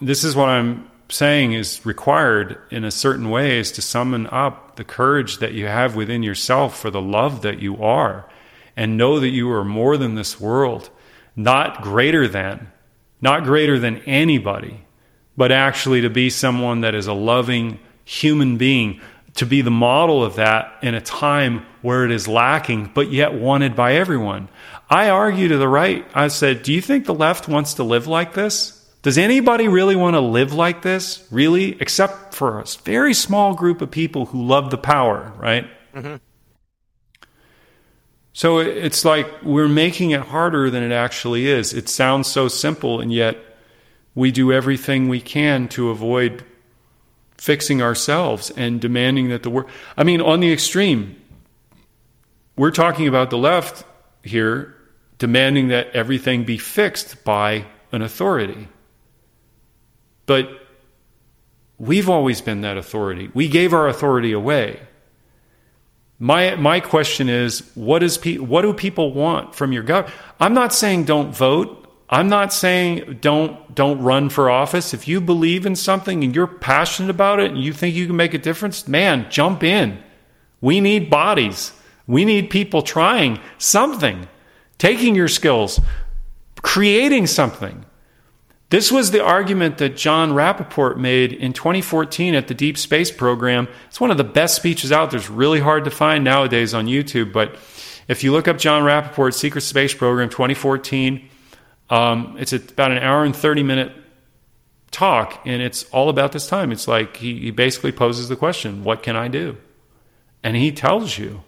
this 0.00 0.24
is 0.24 0.36
what 0.36 0.48
I'm 0.48 0.90
saying 1.08 1.52
is 1.52 1.84
required 1.84 2.58
in 2.70 2.84
a 2.84 2.90
certain 2.90 3.30
way 3.30 3.58
is 3.58 3.72
to 3.72 3.82
summon 3.82 4.26
up 4.28 4.76
the 4.76 4.84
courage 4.84 5.38
that 5.38 5.52
you 5.52 5.66
have 5.66 5.96
within 5.96 6.22
yourself 6.22 6.78
for 6.78 6.90
the 6.90 7.02
love 7.02 7.42
that 7.42 7.60
you 7.60 7.82
are 7.82 8.28
and 8.76 8.96
know 8.96 9.20
that 9.20 9.28
you 9.28 9.50
are 9.50 9.64
more 9.64 9.96
than 9.96 10.14
this 10.14 10.40
world 10.40 10.90
not 11.36 11.82
greater 11.82 12.28
than, 12.28 12.70
not 13.20 13.44
greater 13.44 13.78
than 13.78 13.98
anybody, 13.98 14.84
but 15.36 15.52
actually 15.52 16.02
to 16.02 16.10
be 16.10 16.30
someone 16.30 16.82
that 16.82 16.94
is 16.94 17.06
a 17.06 17.12
loving 17.12 17.78
human 18.04 18.56
being, 18.56 19.00
to 19.34 19.46
be 19.46 19.62
the 19.62 19.70
model 19.70 20.24
of 20.24 20.36
that 20.36 20.72
in 20.82 20.94
a 20.94 21.00
time 21.00 21.64
where 21.82 22.04
it 22.04 22.10
is 22.10 22.26
lacking, 22.26 22.90
but 22.94 23.12
yet 23.12 23.32
wanted 23.32 23.76
by 23.76 23.94
everyone. 23.94 24.48
I 24.88 25.10
argue 25.10 25.48
to 25.48 25.56
the 25.56 25.68
right. 25.68 26.04
I 26.14 26.28
said, 26.28 26.62
Do 26.62 26.72
you 26.72 26.80
think 26.80 27.06
the 27.06 27.14
left 27.14 27.48
wants 27.48 27.74
to 27.74 27.84
live 27.84 28.06
like 28.06 28.34
this? 28.34 28.76
Does 29.02 29.16
anybody 29.16 29.68
really 29.68 29.96
want 29.96 30.14
to 30.14 30.20
live 30.20 30.52
like 30.52 30.82
this? 30.82 31.26
Really? 31.30 31.80
Except 31.80 32.34
for 32.34 32.60
a 32.60 32.64
very 32.84 33.14
small 33.14 33.54
group 33.54 33.80
of 33.80 33.90
people 33.90 34.26
who 34.26 34.44
love 34.44 34.70
the 34.70 34.78
power, 34.78 35.32
right? 35.38 35.66
Mm-hmm. 35.94 36.16
So 38.40 38.58
it's 38.58 39.04
like 39.04 39.42
we're 39.42 39.68
making 39.68 40.12
it 40.12 40.22
harder 40.22 40.70
than 40.70 40.82
it 40.82 40.92
actually 40.92 41.46
is. 41.46 41.74
It 41.74 41.90
sounds 41.90 42.26
so 42.26 42.48
simple, 42.48 42.98
and 42.98 43.12
yet 43.12 43.36
we 44.14 44.32
do 44.32 44.50
everything 44.50 45.10
we 45.10 45.20
can 45.20 45.68
to 45.76 45.90
avoid 45.90 46.42
fixing 47.36 47.82
ourselves 47.82 48.50
and 48.52 48.80
demanding 48.80 49.28
that 49.28 49.42
the 49.42 49.50
world. 49.50 49.68
I 49.94 50.04
mean, 50.04 50.22
on 50.22 50.40
the 50.40 50.50
extreme, 50.50 51.20
we're 52.56 52.70
talking 52.70 53.06
about 53.06 53.28
the 53.28 53.36
left 53.36 53.84
here 54.22 54.74
demanding 55.18 55.68
that 55.68 55.90
everything 55.94 56.44
be 56.44 56.56
fixed 56.56 57.22
by 57.24 57.66
an 57.92 58.00
authority. 58.00 58.68
But 60.24 60.48
we've 61.76 62.08
always 62.08 62.40
been 62.40 62.62
that 62.62 62.78
authority. 62.78 63.30
We 63.34 63.48
gave 63.48 63.74
our 63.74 63.86
authority 63.86 64.32
away. 64.32 64.80
My, 66.22 66.54
my 66.56 66.80
question 66.80 67.30
is 67.30 67.62
what, 67.74 68.02
is 68.02 68.18
pe- 68.18 68.36
what 68.36 68.62
do 68.62 68.74
people 68.74 69.14
want 69.14 69.54
from 69.54 69.72
your 69.72 69.82
government? 69.82 70.14
I'm 70.38 70.52
not 70.52 70.74
saying 70.74 71.04
don't 71.04 71.34
vote. 71.34 71.78
I'm 72.10 72.28
not 72.28 72.52
saying 72.52 73.18
don't, 73.22 73.74
don't 73.74 74.02
run 74.02 74.28
for 74.28 74.50
office. 74.50 74.92
If 74.92 75.08
you 75.08 75.20
believe 75.20 75.64
in 75.64 75.76
something 75.76 76.22
and 76.22 76.34
you're 76.34 76.46
passionate 76.46 77.08
about 77.08 77.40
it 77.40 77.52
and 77.52 77.62
you 77.62 77.72
think 77.72 77.94
you 77.94 78.06
can 78.06 78.16
make 78.16 78.34
a 78.34 78.38
difference, 78.38 78.86
man, 78.86 79.30
jump 79.30 79.62
in. 79.62 79.98
We 80.60 80.80
need 80.80 81.08
bodies. 81.08 81.72
We 82.06 82.26
need 82.26 82.50
people 82.50 82.82
trying 82.82 83.40
something, 83.56 84.28
taking 84.76 85.14
your 85.14 85.28
skills, 85.28 85.80
creating 86.60 87.28
something. 87.28 87.86
This 88.70 88.92
was 88.92 89.10
the 89.10 89.22
argument 89.22 89.78
that 89.78 89.96
Jon 89.96 90.30
Rappoport 90.30 90.96
made 90.96 91.32
in 91.32 91.52
2014 91.52 92.36
at 92.36 92.46
the 92.46 92.54
Deep 92.54 92.78
Space 92.78 93.10
Program. 93.10 93.66
It's 93.88 94.00
one 94.00 94.12
of 94.12 94.16
the 94.16 94.24
best 94.24 94.54
speeches 94.54 94.92
out 94.92 95.10
there. 95.10 95.18
It's 95.18 95.28
really 95.28 95.58
hard 95.58 95.84
to 95.84 95.90
find 95.90 96.22
nowadays 96.22 96.72
on 96.72 96.86
YouTube, 96.86 97.32
but 97.32 97.56
if 98.06 98.22
you 98.22 98.30
look 98.30 98.46
up 98.46 98.58
Jon 98.58 98.84
Rappoport's 98.84 99.36
Secret 99.36 99.62
Space 99.62 99.92
Program 99.92 100.28
2014, 100.28 101.28
um, 101.90 102.36
it's 102.38 102.52
about 102.52 102.92
an 102.92 102.98
hour 102.98 103.24
and 103.24 103.34
30 103.34 103.64
minute 103.64 103.92
talk, 104.92 105.42
and 105.44 105.60
it's 105.60 105.84
all 105.90 106.08
about 106.08 106.30
this 106.30 106.46
time. 106.46 106.70
It's 106.70 106.86
like 106.86 107.16
he, 107.16 107.40
he 107.40 107.50
basically 107.50 107.92
poses 107.92 108.28
the 108.28 108.36
question, 108.36 108.84
What 108.84 109.02
can 109.02 109.16
I 109.16 109.26
do? 109.26 109.56
And 110.44 110.56
he 110.56 110.70
tells 110.70 111.18
you. 111.18 111.42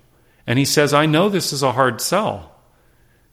And 0.44 0.58
he 0.58 0.64
says, 0.64 0.92
I 0.92 1.06
know 1.06 1.28
this 1.28 1.52
is 1.52 1.62
a 1.62 1.72
hard 1.72 2.00
sell. 2.00 2.52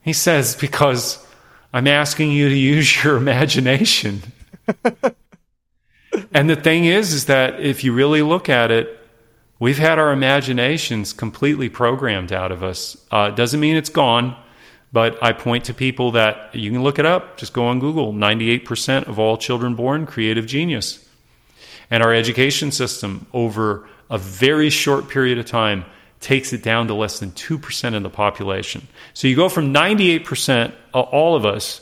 He 0.02 0.14
says, 0.14 0.56
Because 0.56 1.26
I'm 1.72 1.88
asking 1.88 2.32
you 2.32 2.50
to 2.50 2.56
use 2.56 3.04
your 3.04 3.18
imagination. 3.24 4.22
and 6.34 6.50
the 6.50 6.56
thing 6.56 6.86
is, 6.86 7.14
is 7.14 7.26
that 7.26 7.60
if 7.60 7.84
you 7.84 7.94
really 7.94 8.22
look 8.22 8.50
at 8.50 8.72
it, 8.72 9.00
we've 9.60 9.78
had 9.78 10.00
our 10.00 10.12
imaginations 10.12 11.14
completely 11.14 11.70
programmed 11.70 12.32
out 12.32 12.52
of 12.52 12.64
us. 12.64 12.98
Uh, 13.12 13.30
doesn't 13.30 13.60
mean 13.60 13.76
it's 13.76 13.90
gone, 13.90 14.36
but 14.92 15.22
I 15.24 15.34
point 15.34 15.66
to 15.66 15.74
people 15.74 16.12
that 16.12 16.56
you 16.56 16.72
can 16.72 16.82
look 16.84 16.98
it 16.98 17.06
up. 17.06 17.38
Just 17.38 17.54
go 17.54 17.68
on 17.68 17.80
Google. 17.80 18.14
98% 18.14 19.08
of 19.08 19.20
all 19.20 19.38
children 19.38 19.76
born 19.76 20.06
creative 20.06 20.48
genius. 20.48 21.08
And 21.92 22.04
our 22.04 22.14
education 22.14 22.72
system, 22.72 23.28
over 23.34 23.88
a 24.10 24.18
very 24.18 24.70
short 24.70 25.08
period 25.08 25.38
of 25.38 25.46
time, 25.46 25.86
takes 26.20 26.52
it 26.54 26.62
down 26.62 26.88
to 26.88 26.94
less 26.94 27.20
than 27.20 27.32
2% 27.32 27.96
of 27.96 28.04
the 28.04 28.10
population. 28.10 28.88
So 29.14 29.28
you 29.28 29.36
go 29.36 29.50
from 29.50 29.74
98%, 29.74 30.74
of 30.94 31.06
all 31.06 31.36
of 31.36 31.46
us, 31.46 31.82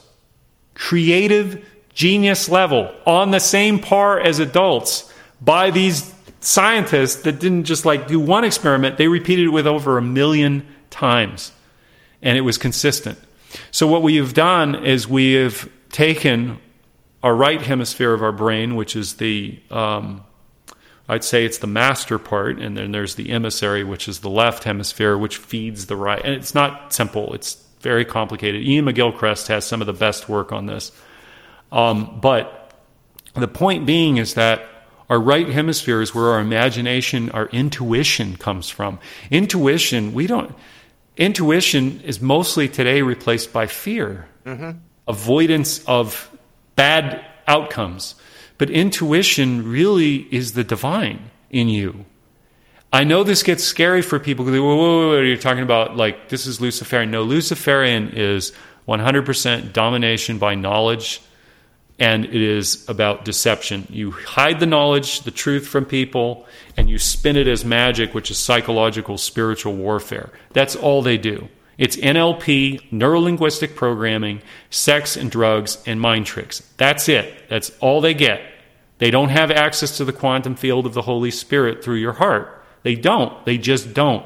creative 0.75 1.65
genius 1.93 2.47
level, 2.47 2.93
on 3.05 3.31
the 3.31 3.39
same 3.39 3.79
par 3.79 4.19
as 4.19 4.39
adults 4.39 5.11
by 5.41 5.71
these 5.71 6.13
scientists 6.39 7.23
that 7.23 7.39
didn't 7.39 7.63
just 7.63 7.85
like 7.85 8.07
do 8.07 8.19
one 8.19 8.43
experiment, 8.43 8.97
they 8.97 9.07
repeated 9.07 9.45
it 9.45 9.49
with 9.49 9.67
over 9.67 9.97
a 9.97 10.01
million 10.01 10.65
times. 10.89 11.51
And 12.21 12.37
it 12.37 12.41
was 12.41 12.57
consistent. 12.57 13.17
So 13.71 13.87
what 13.87 14.03
we 14.03 14.17
have 14.17 14.33
done 14.33 14.85
is 14.85 15.07
we 15.07 15.33
have 15.33 15.69
taken 15.89 16.59
our 17.23 17.35
right 17.35 17.61
hemisphere 17.61 18.13
of 18.13 18.21
our 18.21 18.31
brain, 18.31 18.75
which 18.75 18.95
is 18.95 19.15
the 19.15 19.59
um, 19.71 20.23
I'd 21.09 21.23
say 21.23 21.45
it's 21.45 21.59
the 21.59 21.67
master 21.67 22.19
part, 22.19 22.59
and 22.59 22.75
then 22.75 22.91
there's 22.91 23.15
the 23.15 23.29
emissary, 23.29 23.83
which 23.83 24.07
is 24.07 24.19
the 24.19 24.29
left 24.29 24.65
hemisphere, 24.65 25.17
which 25.17 25.37
feeds 25.37 25.85
the 25.85 25.95
right. 25.95 26.21
And 26.23 26.33
it's 26.33 26.53
not 26.53 26.93
simple, 26.93 27.33
it's 27.33 27.63
very 27.79 28.03
complicated. 28.03 28.61
Iain 28.61 28.85
McGilchrist 28.85 29.47
has 29.47 29.65
some 29.65 29.81
of 29.81 29.87
the 29.87 29.93
best 29.93 30.27
work 30.27 30.51
on 30.51 30.65
this. 30.65 30.91
Um, 31.71 32.19
but 32.21 32.73
the 33.35 33.47
point 33.47 33.85
being 33.85 34.17
is 34.17 34.33
that 34.33 34.67
our 35.09 35.19
right 35.19 35.47
hemisphere 35.47 36.01
is 36.01 36.13
where 36.13 36.31
our 36.31 36.39
imagination, 36.39 37.29
our 37.31 37.47
intuition 37.47 38.35
comes 38.35 38.69
from. 38.69 38.99
Intuition, 39.31 40.13
we 40.13 40.27
don't, 40.27 40.53
intuition 41.15 42.01
is 42.01 42.21
mostly 42.21 42.67
today 42.67 43.01
replaced 43.01 43.53
by 43.53 43.67
fear, 43.67 44.27
mm-hmm. 44.45 44.79
avoidance 45.07 45.83
of 45.85 46.29
bad 46.75 47.25
outcomes. 47.47 48.15
But 48.57 48.69
intuition 48.69 49.69
really 49.69 50.27
is 50.31 50.53
the 50.53 50.63
divine 50.63 51.29
in 51.49 51.69
you. 51.69 52.05
I 52.91 53.03
know 53.03 53.23
this 53.23 53.43
gets 53.43 53.63
scary 53.63 54.01
for 54.01 54.19
people 54.19 54.45
because, 54.45 54.59
whoa, 54.59 54.75
whoa, 54.75 55.07
whoa, 55.09 55.21
you're 55.21 55.37
talking 55.37 55.63
about 55.63 55.97
like 55.97 56.29
this 56.29 56.45
is 56.47 56.61
Luciferian. 56.61 57.11
No, 57.11 57.23
Luciferian 57.23 58.09
is 58.09 58.53
100% 58.87 59.73
domination 59.73 60.37
by 60.37 60.55
knowledge, 60.55 61.21
and 61.99 62.25
it 62.25 62.33
is 62.33 62.87
about 62.87 63.25
deception. 63.25 63.85
You 63.89 64.11
hide 64.11 64.59
the 64.59 64.65
knowledge, 64.65 65.21
the 65.21 65.31
truth 65.31 65.67
from 65.67 65.83
people, 65.85 66.45
and 66.77 66.89
you 66.89 66.97
spin 66.97 67.35
it 67.35 67.47
as 67.47 67.65
magic, 67.65 68.13
which 68.13 68.31
is 68.31 68.37
psychological, 68.37 69.17
spiritual 69.17 69.75
warfare. 69.75 70.31
That's 70.53 70.75
all 70.75 71.01
they 71.01 71.17
do. 71.17 71.49
It's 71.77 71.95
NLP, 71.95 72.89
neurolinguistic 72.91 73.75
programming, 73.75 74.41
sex 74.69 75.15
and 75.15 75.29
drugs, 75.29 75.77
and 75.85 76.01
mind 76.01 76.25
tricks. 76.25 76.61
That's 76.77 77.07
it. 77.07 77.49
That's 77.49 77.71
all 77.79 78.01
they 78.01 78.15
get. 78.15 78.41
They 78.97 79.11
don't 79.11 79.29
have 79.29 79.51
access 79.51 79.97
to 79.97 80.05
the 80.05 80.13
quantum 80.13 80.55
field 80.55 80.87
of 80.87 80.93
the 80.93 81.03
Holy 81.03 81.29
Spirit 81.29 81.83
through 81.83 81.97
your 81.97 82.13
heart. 82.13 82.63
They 82.81 82.95
don't. 82.95 83.45
They 83.45 83.57
just 83.57 83.93
don't. 83.93 84.25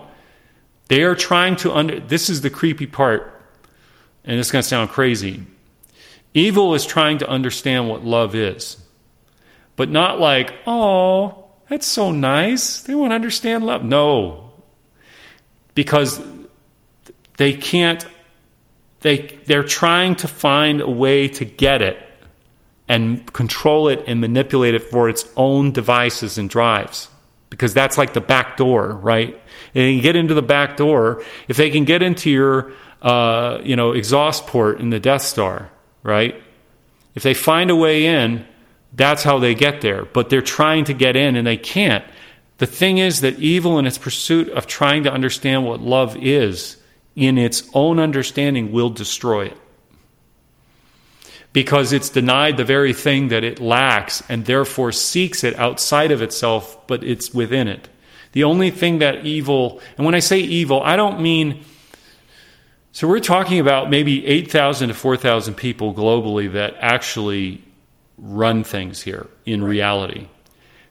They 0.87 1.03
are 1.03 1.15
trying 1.15 1.57
to 1.57 1.73
under. 1.73 1.99
This 1.99 2.29
is 2.29 2.41
the 2.41 2.49
creepy 2.49 2.87
part, 2.87 3.41
and 4.23 4.39
it's 4.39 4.51
going 4.51 4.61
to 4.61 4.67
sound 4.67 4.89
crazy. 4.89 5.45
Evil 6.33 6.73
is 6.73 6.85
trying 6.85 7.17
to 7.17 7.27
understand 7.27 7.89
what 7.89 8.05
love 8.05 8.35
is, 8.35 8.77
but 9.75 9.89
not 9.89 10.19
like, 10.19 10.53
oh, 10.65 11.45
that's 11.69 11.87
so 11.87 12.11
nice. 12.11 12.81
They 12.81 12.95
won't 12.95 13.13
understand 13.13 13.65
love. 13.65 13.83
No, 13.83 14.51
because 15.75 16.21
they 17.37 17.53
can't, 17.53 18.05
they, 19.01 19.39
they're 19.45 19.63
trying 19.63 20.15
to 20.17 20.27
find 20.27 20.81
a 20.81 20.89
way 20.89 21.27
to 21.29 21.45
get 21.45 21.81
it 21.81 21.97
and 22.87 23.31
control 23.31 23.87
it 23.87 24.03
and 24.05 24.19
manipulate 24.19 24.75
it 24.75 24.83
for 24.83 25.07
its 25.07 25.25
own 25.37 25.71
devices 25.71 26.37
and 26.37 26.49
drives. 26.49 27.07
Because 27.49 27.73
that's 27.73 27.97
like 27.97 28.13
the 28.13 28.21
back 28.21 28.57
door, 28.57 28.93
right? 28.93 29.33
And 29.73 29.95
can 29.95 30.01
get 30.01 30.15
into 30.15 30.33
the 30.33 30.41
back 30.41 30.77
door. 30.77 31.23
If 31.47 31.57
they 31.57 31.69
can 31.69 31.85
get 31.85 32.01
into 32.01 32.29
your, 32.29 32.73
uh, 33.01 33.59
you 33.63 33.75
know, 33.75 33.91
exhaust 33.91 34.47
port 34.47 34.79
in 34.79 34.89
the 34.89 34.99
Death 34.99 35.21
Star, 35.21 35.69
right? 36.03 36.41
If 37.15 37.23
they 37.23 37.33
find 37.33 37.69
a 37.69 37.75
way 37.75 38.05
in, 38.05 38.45
that's 38.93 39.23
how 39.23 39.39
they 39.39 39.55
get 39.55 39.81
there. 39.81 40.05
But 40.05 40.29
they're 40.29 40.41
trying 40.41 40.85
to 40.85 40.93
get 40.93 41.15
in 41.15 41.35
and 41.35 41.45
they 41.45 41.57
can't. 41.57 42.05
The 42.57 42.67
thing 42.67 42.99
is 42.99 43.21
that 43.21 43.39
evil 43.39 43.79
in 43.79 43.87
its 43.87 43.97
pursuit 43.97 44.49
of 44.49 44.67
trying 44.67 45.03
to 45.03 45.11
understand 45.11 45.65
what 45.65 45.79
love 45.79 46.15
is 46.17 46.77
in 47.15 47.37
its 47.37 47.69
own 47.73 47.99
understanding 47.99 48.71
will 48.71 48.89
destroy 48.89 49.45
it. 49.45 49.57
Because 51.53 51.91
it's 51.91 52.09
denied 52.09 52.55
the 52.55 52.63
very 52.63 52.93
thing 52.93 53.27
that 53.27 53.43
it 53.43 53.59
lacks 53.59 54.23
and 54.29 54.45
therefore 54.45 54.91
seeks 54.91 55.43
it 55.43 55.57
outside 55.59 56.11
of 56.11 56.21
itself, 56.21 56.87
but 56.87 57.03
it's 57.03 57.33
within 57.33 57.67
it. 57.67 57.89
The 58.31 58.45
only 58.45 58.71
thing 58.71 58.99
that 58.99 59.25
evil, 59.25 59.81
and 59.97 60.05
when 60.05 60.15
I 60.15 60.19
say 60.19 60.39
evil, 60.39 60.81
I 60.81 60.95
don't 60.95 61.19
mean. 61.21 61.65
So 62.93 63.07
we're 63.07 63.19
talking 63.19 63.59
about 63.59 63.89
maybe 63.89 64.25
8,000 64.25 64.89
to 64.89 64.93
4,000 64.93 65.55
people 65.55 65.93
globally 65.93 66.53
that 66.53 66.75
actually 66.79 67.61
run 68.17 68.63
things 68.63 69.01
here 69.01 69.27
in 69.45 69.63
reality. 69.63 70.27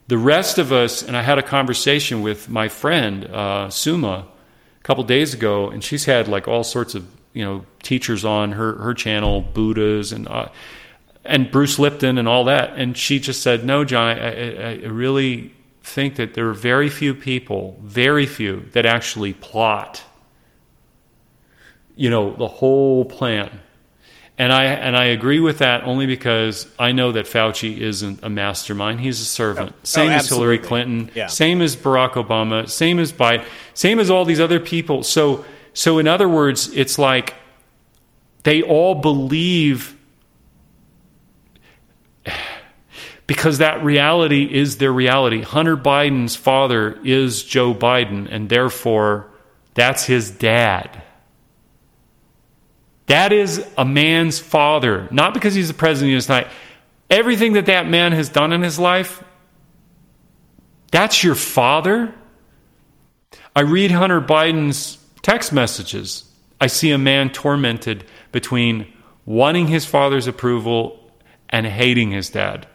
The 0.07 0.17
rest 0.17 0.57
of 0.57 0.71
us, 0.71 1.01
and 1.01 1.15
I 1.15 1.21
had 1.21 1.39
a 1.39 1.43
conversation 1.43 2.21
with 2.21 2.49
my 2.49 2.67
friend, 2.67 3.25
uh, 3.25 3.69
Suma, 3.69 4.27
a 4.81 4.83
couple 4.83 5.03
days 5.03 5.33
ago, 5.33 5.69
and 5.69 5.83
she's 5.83 6.05
had 6.05 6.27
like 6.27 6.47
all 6.47 6.63
sorts 6.63 6.95
of 6.95 7.07
you 7.33 7.45
know 7.45 7.65
teachers 7.83 8.25
on 8.25 8.53
her 8.53 8.73
her 8.77 8.93
channel, 8.93 9.41
Buddhas 9.41 10.11
and 10.11 10.27
uh, 10.27 10.49
and 11.23 11.51
Bruce 11.51 11.77
Lipton 11.77 12.17
and 12.17 12.27
all 12.27 12.45
that, 12.45 12.73
and 12.77 12.97
she 12.97 13.19
just 13.19 13.41
said, 13.41 13.63
"No, 13.63 13.85
John, 13.85 14.17
I, 14.17 14.71
I, 14.71 14.71
I 14.83 14.87
really 14.87 15.53
think 15.83 16.15
that 16.15 16.33
there 16.33 16.47
are 16.49 16.53
very 16.53 16.89
few 16.89 17.13
people, 17.13 17.79
very 17.81 18.25
few, 18.25 18.67
that 18.71 18.85
actually 18.85 19.33
plot, 19.33 20.03
you 21.95 22.09
know, 22.09 22.33
the 22.35 22.47
whole 22.47 23.05
plan." 23.05 23.61
And 24.41 24.51
I 24.51 24.63
and 24.63 24.97
I 24.97 25.05
agree 25.05 25.39
with 25.39 25.59
that 25.59 25.83
only 25.83 26.07
because 26.07 26.65
I 26.79 26.93
know 26.93 27.11
that 27.11 27.27
Fauci 27.27 27.77
isn't 27.77 28.21
a 28.23 28.29
mastermind; 28.29 28.99
he's 28.99 29.21
a 29.21 29.25
servant. 29.25 29.71
Oh, 29.71 29.79
same 29.83 30.09
oh, 30.09 30.13
as 30.15 30.29
Hillary. 30.29 30.57
Clinton, 30.57 31.11
Yeah. 31.13 31.27
same 31.27 31.61
as 31.61 31.75
Barack 31.75 32.13
Obama, 32.13 32.67
same 32.67 32.97
as 32.97 33.13
Biden, 33.13 33.45
same 33.75 33.99
as 33.99 34.09
all 34.09 34.25
these 34.25 34.39
other 34.39 34.59
people. 34.59 35.03
So, 35.03 35.45
so 35.75 35.99
in 35.99 36.07
other 36.07 36.27
words, 36.27 36.71
it's 36.73 36.97
like 36.97 37.35
they 38.41 38.63
all 38.63 38.95
believe 38.95 39.95
because 43.27 43.59
that 43.59 43.83
reality 43.83 44.51
is 44.51 44.77
their 44.77 44.91
reality. 44.91 45.43
Hunter 45.43 45.77
Biden's 45.77 46.35
father 46.35 46.99
is 47.03 47.43
Joe 47.43 47.75
Biden, 47.75 48.27
and 48.31 48.49
therefore 48.49 49.29
that's 49.75 50.05
his 50.05 50.31
dad. 50.31 51.03
That 53.11 53.33
is 53.33 53.67
a 53.77 53.83
man's 53.83 54.39
father, 54.39 55.09
not 55.11 55.33
because 55.33 55.53
he's 55.53 55.67
the 55.67 55.73
president 55.73 56.15
of 56.15 56.25
the 56.25 56.33
United 56.33 56.45
States. 56.45 56.61
Everything 57.09 57.53
that 57.53 57.65
that 57.65 57.85
man 57.85 58.13
has 58.13 58.29
done 58.29 58.53
in 58.53 58.61
his 58.61 58.79
life, 58.79 59.21
that's 60.93 61.21
your 61.21 61.35
father. 61.35 62.15
I 63.53 63.63
read 63.63 63.91
Hunter 63.91 64.21
Biden's 64.21 64.97
text 65.23 65.51
messages. 65.51 66.23
I 66.61 66.67
see 66.67 66.91
a 66.91 66.97
man 66.97 67.31
tormented 67.31 68.05
between 68.31 68.87
wanting 69.25 69.67
his 69.67 69.83
father's 69.83 70.27
approval 70.27 71.11
and 71.49 71.65
hating 71.65 72.11
his 72.11 72.29
dad. 72.29 72.65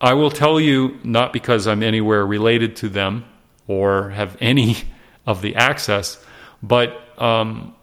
I 0.00 0.14
will 0.14 0.30
tell 0.30 0.60
you, 0.60 1.00
not 1.02 1.32
because 1.32 1.66
I'm 1.66 1.82
anywhere 1.82 2.24
related 2.24 2.76
to 2.76 2.88
them 2.88 3.24
or 3.66 4.10
have 4.10 4.36
any 4.40 4.76
of 5.26 5.42
the 5.42 5.56
access, 5.56 6.24
but 6.62 6.96
um, 7.20 7.74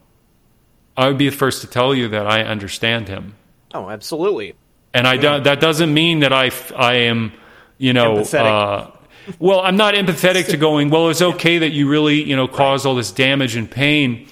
I 0.97 1.07
would 1.07 1.17
be 1.17 1.29
the 1.29 1.35
first 1.35 1.61
to 1.61 1.67
tell 1.67 1.93
you 1.93 2.09
that 2.09 2.27
I 2.27 2.41
understand 2.43 3.07
him. 3.07 3.35
Oh, 3.73 3.89
absolutely. 3.89 4.55
And 4.93 5.07
I 5.07 5.17
don't, 5.17 5.43
that 5.43 5.59
doesn't 5.59 5.93
mean 5.93 6.21
that 6.21 6.33
I, 6.33 6.49
I 6.75 6.93
am, 7.01 7.31
you 7.77 7.93
know, 7.93 8.17
uh, 8.17 8.91
well, 9.39 9.59
I'm 9.59 9.77
not 9.77 9.93
empathetic 9.93 10.47
to 10.49 10.57
going, 10.57 10.89
well, 10.89 11.09
it's 11.09 11.21
okay 11.21 11.59
that 11.59 11.69
you 11.69 11.87
really, 11.87 12.23
you 12.23 12.35
know, 12.35 12.47
caused 12.47 12.85
all 12.85 12.95
this 12.95 13.11
damage 13.11 13.55
and 13.55 13.69
pain. 13.69 14.27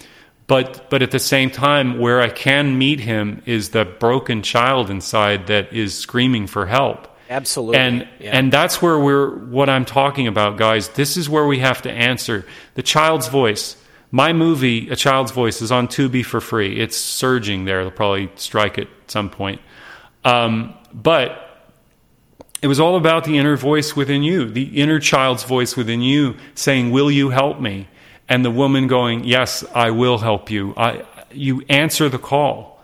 But, 0.47 0.89
but 0.89 1.01
at 1.01 1.11
the 1.11 1.19
same 1.19 1.49
time, 1.51 1.99
where 1.99 2.21
I 2.21 2.29
can 2.29 2.77
meet 2.77 2.99
him 2.99 3.41
is 3.45 3.69
the 3.69 3.83
broken 3.83 4.41
child 4.43 4.89
inside 4.89 5.47
that 5.47 5.73
is 5.73 5.97
screaming 5.97 6.47
for 6.47 6.65
help. 6.67 7.07
Absolutely. 7.29 7.77
And 7.79 8.07
Yeah. 8.19 8.37
and 8.37 8.51
that's 8.53 8.79
where 8.81 8.99
we're 8.99 9.29
what 9.31 9.69
I'm 9.69 9.85
talking 9.85 10.27
about, 10.27 10.57
guys. 10.57 10.89
This 10.89 11.17
is 11.17 11.27
where 11.27 11.47
we 11.47 11.59
have 11.59 11.81
to 11.83 11.91
answer 11.91 12.45
the 12.75 12.83
child's 12.83 13.27
voice. 13.27 13.75
My 14.11 14.33
movie, 14.33 14.89
A 14.89 14.95
Child's 14.95 15.31
Voice, 15.31 15.61
is 15.61 15.71
on 15.71 15.87
Tubi 15.87 16.23
for 16.23 16.39
free. 16.39 16.79
It's 16.79 16.95
surging 16.95 17.65
there. 17.65 17.83
They'll 17.83 17.91
probably 17.91 18.31
strike 18.35 18.77
it 18.77 18.87
at 19.03 19.11
some 19.11 19.29
point. 19.29 19.61
Um, 20.23 20.73
but 20.93 21.41
it 22.61 22.67
was 22.67 22.79
all 22.79 22.95
about 22.95 23.25
the 23.25 23.37
inner 23.37 23.57
voice 23.57 23.95
within 23.95 24.23
you, 24.23 24.49
the 24.49 24.63
inner 24.81 24.99
child's 24.99 25.43
voice 25.43 25.75
within 25.75 26.01
you 26.01 26.35
saying, 26.55 26.91
"Will 26.91 27.11
you 27.11 27.29
help 27.29 27.59
me?" 27.59 27.87
And 28.27 28.43
the 28.43 28.51
woman 28.51 28.87
going, 28.87 29.23
"Yes, 29.23 29.63
I 29.73 29.91
will 29.91 30.17
help 30.17 30.49
you." 30.49 30.73
I, 30.75 31.03
you 31.31 31.63
answer 31.69 32.09
the 32.09 32.17
call. 32.17 32.81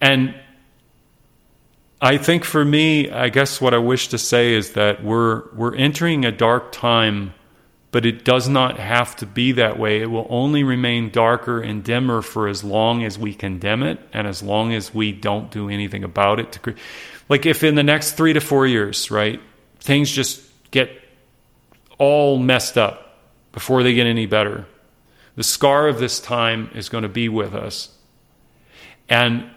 And 0.00 0.34
I 2.00 2.18
think 2.18 2.44
for 2.44 2.64
me, 2.64 3.10
I 3.10 3.28
guess 3.28 3.60
what 3.60 3.74
I 3.74 3.78
wish 3.78 4.08
to 4.08 4.18
say 4.18 4.54
is 4.54 4.72
that 4.72 5.04
we're 5.04 5.42
we're 5.54 5.76
entering 5.76 6.24
a 6.24 6.32
dark 6.32 6.72
time, 6.72 7.34
but 7.92 8.06
it 8.06 8.24
does 8.24 8.48
not 8.48 8.78
have 8.78 9.14
to 9.16 9.26
be 9.26 9.52
that 9.52 9.78
way. 9.78 10.00
It 10.00 10.10
will 10.10 10.26
only 10.30 10.64
remain 10.64 11.10
darker 11.10 11.60
and 11.60 11.84
dimmer 11.84 12.22
for 12.22 12.48
as 12.48 12.64
long 12.64 13.04
as 13.04 13.18
we 13.18 13.34
condemn 13.34 13.82
it 13.82 14.00
and 14.14 14.26
as 14.26 14.42
long 14.42 14.72
as 14.72 14.94
we 14.94 15.12
don't 15.12 15.50
do 15.50 15.68
anything 15.68 16.02
about 16.02 16.40
it. 16.40 16.52
To 16.52 16.74
like 17.28 17.44
if 17.44 17.62
in 17.62 17.74
the 17.74 17.82
next 17.82 18.12
three 18.12 18.32
to 18.32 18.40
four 18.40 18.66
years, 18.66 19.10
right, 19.10 19.40
things 19.78 20.10
just 20.10 20.42
get 20.70 20.90
all 21.98 22.38
messed 22.38 22.78
up 22.78 23.18
before 23.52 23.82
they 23.82 23.92
get 23.92 24.06
any 24.06 24.24
better. 24.24 24.66
The 25.36 25.42
scar 25.42 25.86
of 25.86 25.98
this 25.98 26.18
time 26.18 26.70
is 26.74 26.88
going 26.88 27.02
to 27.02 27.08
be 27.10 27.28
with 27.28 27.54
us. 27.54 27.94
And 29.06 29.50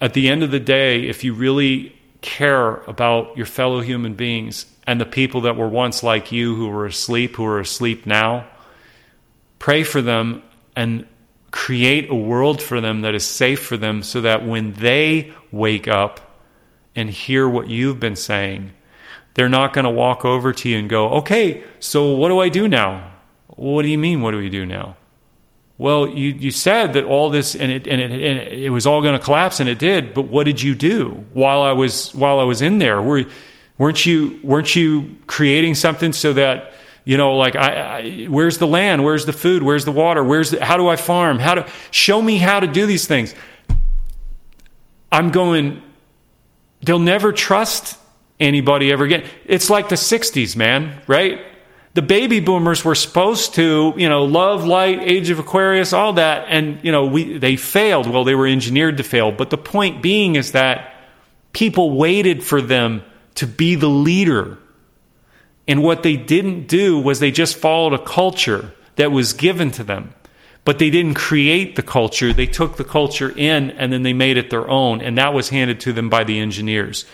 at 0.00 0.14
the 0.14 0.28
end 0.28 0.42
of 0.42 0.50
the 0.50 0.60
day, 0.60 1.08
if 1.08 1.22
you 1.22 1.32
really 1.32 1.96
care 2.22 2.76
about 2.82 3.36
your 3.36 3.46
fellow 3.46 3.80
human 3.80 4.14
beings 4.14 4.66
and 4.86 5.00
the 5.00 5.06
people 5.06 5.42
that 5.42 5.56
were 5.56 5.68
once 5.68 6.02
like 6.02 6.32
you 6.32 6.54
who 6.54 6.68
were 6.68 6.86
asleep, 6.86 7.36
who 7.36 7.44
are 7.44 7.60
asleep 7.60 8.06
now, 8.06 8.46
pray 9.58 9.84
for 9.84 10.02
them 10.02 10.42
and 10.74 11.06
create 11.50 12.10
a 12.10 12.14
world 12.14 12.60
for 12.60 12.80
them 12.80 13.02
that 13.02 13.14
is 13.14 13.24
safe 13.24 13.60
for 13.60 13.76
them 13.76 14.02
so 14.02 14.22
that 14.22 14.44
when 14.46 14.72
they 14.72 15.32
wake 15.52 15.86
up 15.86 16.40
and 16.96 17.08
hear 17.08 17.48
what 17.48 17.68
you've 17.68 18.00
been 18.00 18.16
saying, 18.16 18.72
they're 19.34 19.48
not 19.48 19.72
going 19.72 19.84
to 19.84 19.90
walk 19.90 20.24
over 20.24 20.52
to 20.52 20.68
you 20.68 20.78
and 20.78 20.88
go, 20.88 21.10
okay, 21.10 21.62
so 21.78 22.14
what 22.16 22.28
do 22.28 22.40
I 22.40 22.48
do 22.48 22.68
now? 22.68 23.12
What 23.48 23.82
do 23.82 23.88
you 23.88 23.98
mean, 23.98 24.22
what 24.22 24.32
do 24.32 24.38
we 24.38 24.50
do 24.50 24.66
now? 24.66 24.96
Well, 25.78 26.08
you, 26.08 26.30
you 26.30 26.50
said 26.50 26.92
that 26.92 27.04
all 27.04 27.30
this 27.30 27.54
and 27.56 27.72
it 27.72 27.88
and 27.88 28.00
it, 28.00 28.12
and 28.12 28.38
it 28.52 28.70
was 28.70 28.86
all 28.86 29.02
going 29.02 29.18
to 29.18 29.24
collapse, 29.24 29.58
and 29.58 29.68
it 29.68 29.80
did. 29.80 30.14
But 30.14 30.28
what 30.28 30.44
did 30.44 30.62
you 30.62 30.76
do 30.76 31.24
while 31.32 31.62
I 31.62 31.72
was 31.72 32.14
while 32.14 32.38
I 32.38 32.44
was 32.44 32.62
in 32.62 32.78
there? 32.78 33.02
Were, 33.02 33.24
weren't 33.78 34.04
you 34.06 34.40
weren't 34.42 34.74
you 34.74 35.16
creating 35.26 35.74
something 35.74 36.12
so 36.12 36.32
that 36.34 36.72
you 37.04 37.16
know, 37.16 37.36
like 37.36 37.56
I, 37.56 37.98
I 38.00 38.24
where's 38.26 38.58
the 38.58 38.66
land? 38.66 39.04
Where's 39.04 39.26
the 39.26 39.32
food? 39.32 39.62
Where's 39.62 39.84
the 39.84 39.92
water? 39.92 40.22
Where's 40.22 40.50
the, 40.50 40.64
how 40.64 40.76
do 40.76 40.88
I 40.88 40.96
farm? 40.96 41.38
How 41.38 41.54
to 41.54 41.68
show 41.90 42.20
me 42.22 42.38
how 42.38 42.60
to 42.60 42.66
do 42.66 42.86
these 42.86 43.06
things? 43.06 43.34
I'm 45.10 45.30
going. 45.30 45.82
They'll 46.84 46.98
never 46.98 47.32
trust 47.32 47.98
anybody 48.40 48.92
ever 48.92 49.04
again. 49.04 49.24
It's 49.44 49.68
like 49.68 49.88
the 49.88 49.96
'60s, 49.96 50.56
man. 50.56 51.02
Right? 51.06 51.40
the 51.94 52.02
baby 52.02 52.40
boomers 52.40 52.84
were 52.84 52.94
supposed 52.94 53.54
to, 53.54 53.92
you 53.96 54.08
know, 54.08 54.24
love, 54.24 54.64
light, 54.64 55.00
age 55.02 55.28
of 55.28 55.38
Aquarius, 55.38 55.92
all 55.92 56.14
that, 56.14 56.46
and 56.48 56.82
you 56.82 56.90
know, 56.90 57.06
we 57.06 57.36
they 57.36 57.56
failed. 57.56 58.06
Well, 58.06 58.24
they 58.24 58.34
were 58.34 58.46
engineered 58.46 58.96
to 58.96 59.02
fail. 59.02 59.30
But 59.30 59.50
the 59.50 59.58
point 59.58 60.02
being 60.02 60.36
is 60.36 60.52
that 60.52 60.94
people 61.52 61.96
waited 61.96 62.42
for 62.42 62.62
them 62.62 63.02
to 63.36 63.46
be 63.46 63.74
the 63.74 63.88
leader. 63.88 64.58
And 65.66 65.82
what 65.82 66.02
they 66.02 66.16
didn't 66.16 66.66
do 66.66 66.98
was 66.98 67.20
they 67.20 67.30
just 67.30 67.56
followed 67.56 67.92
a 67.92 68.04
culture 68.04 68.72
that 68.96 69.12
was 69.12 69.32
given 69.32 69.70
to 69.72 69.84
them. 69.84 70.14
But 70.64 70.78
they 70.78 70.90
didn't 70.90 71.14
create 71.14 71.74
the 71.76 71.82
culture. 71.82 72.32
They 72.32 72.46
took 72.46 72.76
the 72.76 72.84
culture 72.84 73.32
in 73.36 73.70
and 73.72 73.92
then 73.92 74.02
they 74.02 74.12
made 74.12 74.36
it 74.36 74.50
their 74.50 74.68
own. 74.68 75.00
And 75.00 75.18
that 75.18 75.34
was 75.34 75.48
handed 75.48 75.80
to 75.80 75.92
them 75.92 76.08
by 76.08 76.24
the 76.24 76.38
engineers. 76.38 77.04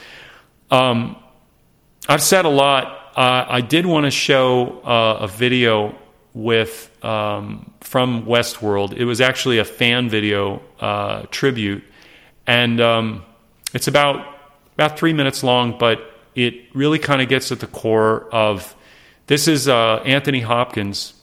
Um, 0.70 1.16
I've 2.08 2.22
said 2.22 2.44
a 2.44 2.50
lot 2.50 2.98
uh, 3.18 3.44
I 3.48 3.62
did 3.62 3.84
want 3.84 4.04
to 4.04 4.12
show 4.12 4.78
uh, 4.82 5.18
a 5.22 5.26
video 5.26 5.98
with 6.34 6.88
um, 7.04 7.72
from 7.80 8.26
Westworld. 8.26 8.92
It 8.92 9.06
was 9.06 9.20
actually 9.20 9.58
a 9.58 9.64
fan 9.64 10.08
video 10.08 10.62
uh, 10.78 11.22
tribute, 11.32 11.82
and 12.46 12.80
um, 12.80 13.24
it's 13.74 13.88
about 13.88 14.37
about 14.78 14.96
three 14.96 15.12
minutes 15.12 15.42
long, 15.42 15.76
but 15.76 15.98
it 16.36 16.54
really 16.72 17.00
kind 17.00 17.20
of 17.20 17.28
gets 17.28 17.50
at 17.50 17.58
the 17.58 17.66
core 17.66 18.28
of 18.32 18.76
this 19.26 19.48
is 19.48 19.66
uh, 19.66 19.96
Anthony 20.06 20.40
Hopkins 20.40 21.14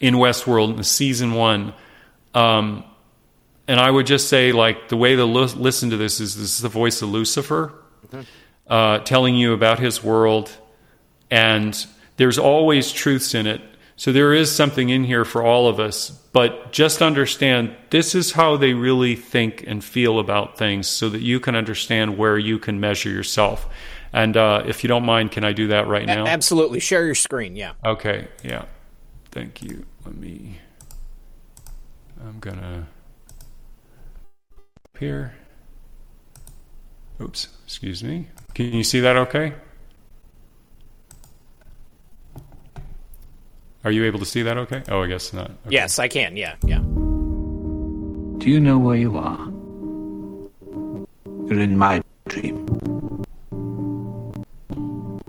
in 0.00 0.16
Westworld 0.16 0.76
in 0.76 0.82
season 0.82 1.34
one. 1.34 1.74
Um, 2.34 2.82
and 3.68 3.78
I 3.78 3.88
would 3.88 4.06
just 4.06 4.28
say, 4.28 4.50
like, 4.50 4.88
the 4.88 4.96
way 4.96 5.14
to 5.14 5.24
lo- 5.24 5.44
listen 5.56 5.90
to 5.90 5.96
this 5.96 6.20
is 6.20 6.36
this 6.36 6.56
is 6.56 6.58
the 6.60 6.68
voice 6.68 7.02
of 7.02 7.08
Lucifer 7.10 7.72
uh, 8.66 8.98
telling 8.98 9.36
you 9.36 9.52
about 9.52 9.78
his 9.78 10.02
world, 10.02 10.50
and 11.30 11.86
there's 12.16 12.38
always 12.38 12.90
truths 12.90 13.34
in 13.34 13.46
it. 13.46 13.60
So 13.96 14.12
there 14.12 14.34
is 14.34 14.54
something 14.54 14.88
in 14.88 15.04
here 15.04 15.24
for 15.24 15.42
all 15.42 15.68
of 15.68 15.78
us, 15.78 16.10
but 16.10 16.72
just 16.72 17.00
understand 17.00 17.76
this 17.90 18.14
is 18.14 18.32
how 18.32 18.56
they 18.56 18.72
really 18.72 19.14
think 19.14 19.64
and 19.66 19.84
feel 19.84 20.18
about 20.18 20.58
things 20.58 20.88
so 20.88 21.08
that 21.08 21.20
you 21.20 21.38
can 21.38 21.54
understand 21.54 22.18
where 22.18 22.36
you 22.36 22.58
can 22.58 22.80
measure 22.80 23.10
yourself. 23.10 23.68
And 24.12 24.36
uh, 24.36 24.64
if 24.66 24.82
you 24.82 24.88
don't 24.88 25.04
mind, 25.04 25.30
can 25.30 25.44
I 25.44 25.52
do 25.52 25.68
that 25.68 25.86
right 25.86 26.06
now? 26.06 26.24
A- 26.24 26.28
absolutely. 26.28 26.80
Share 26.80 27.04
your 27.04 27.14
screen. 27.14 27.56
Yeah. 27.56 27.72
Okay, 27.84 28.28
yeah. 28.42 28.64
Thank 29.30 29.62
you. 29.62 29.84
Let 30.04 30.16
me. 30.16 30.58
I'm 32.20 32.38
gonna. 32.40 32.86
Here. 34.98 35.34
Oops, 37.20 37.48
excuse 37.64 38.02
me. 38.02 38.28
Can 38.54 38.72
you 38.72 38.84
see 38.84 39.00
that 39.00 39.16
okay? 39.16 39.54
Are 43.84 43.90
you 43.90 44.04
able 44.04 44.18
to 44.18 44.24
see 44.24 44.42
that 44.42 44.56
okay? 44.56 44.82
Oh, 44.88 45.02
I 45.02 45.06
guess 45.06 45.32
not. 45.32 45.50
Okay. 45.50 45.58
Yes, 45.70 45.98
I 45.98 46.08
can. 46.08 46.36
Yeah, 46.36 46.56
yeah. 46.64 46.78
Do 48.38 48.50
you 48.50 48.58
know 48.58 48.78
where 48.78 48.96
you 48.96 49.16
are? 49.18 49.38
You're 51.48 51.60
in 51.60 51.76
my 51.76 52.02
dream. 52.28 52.64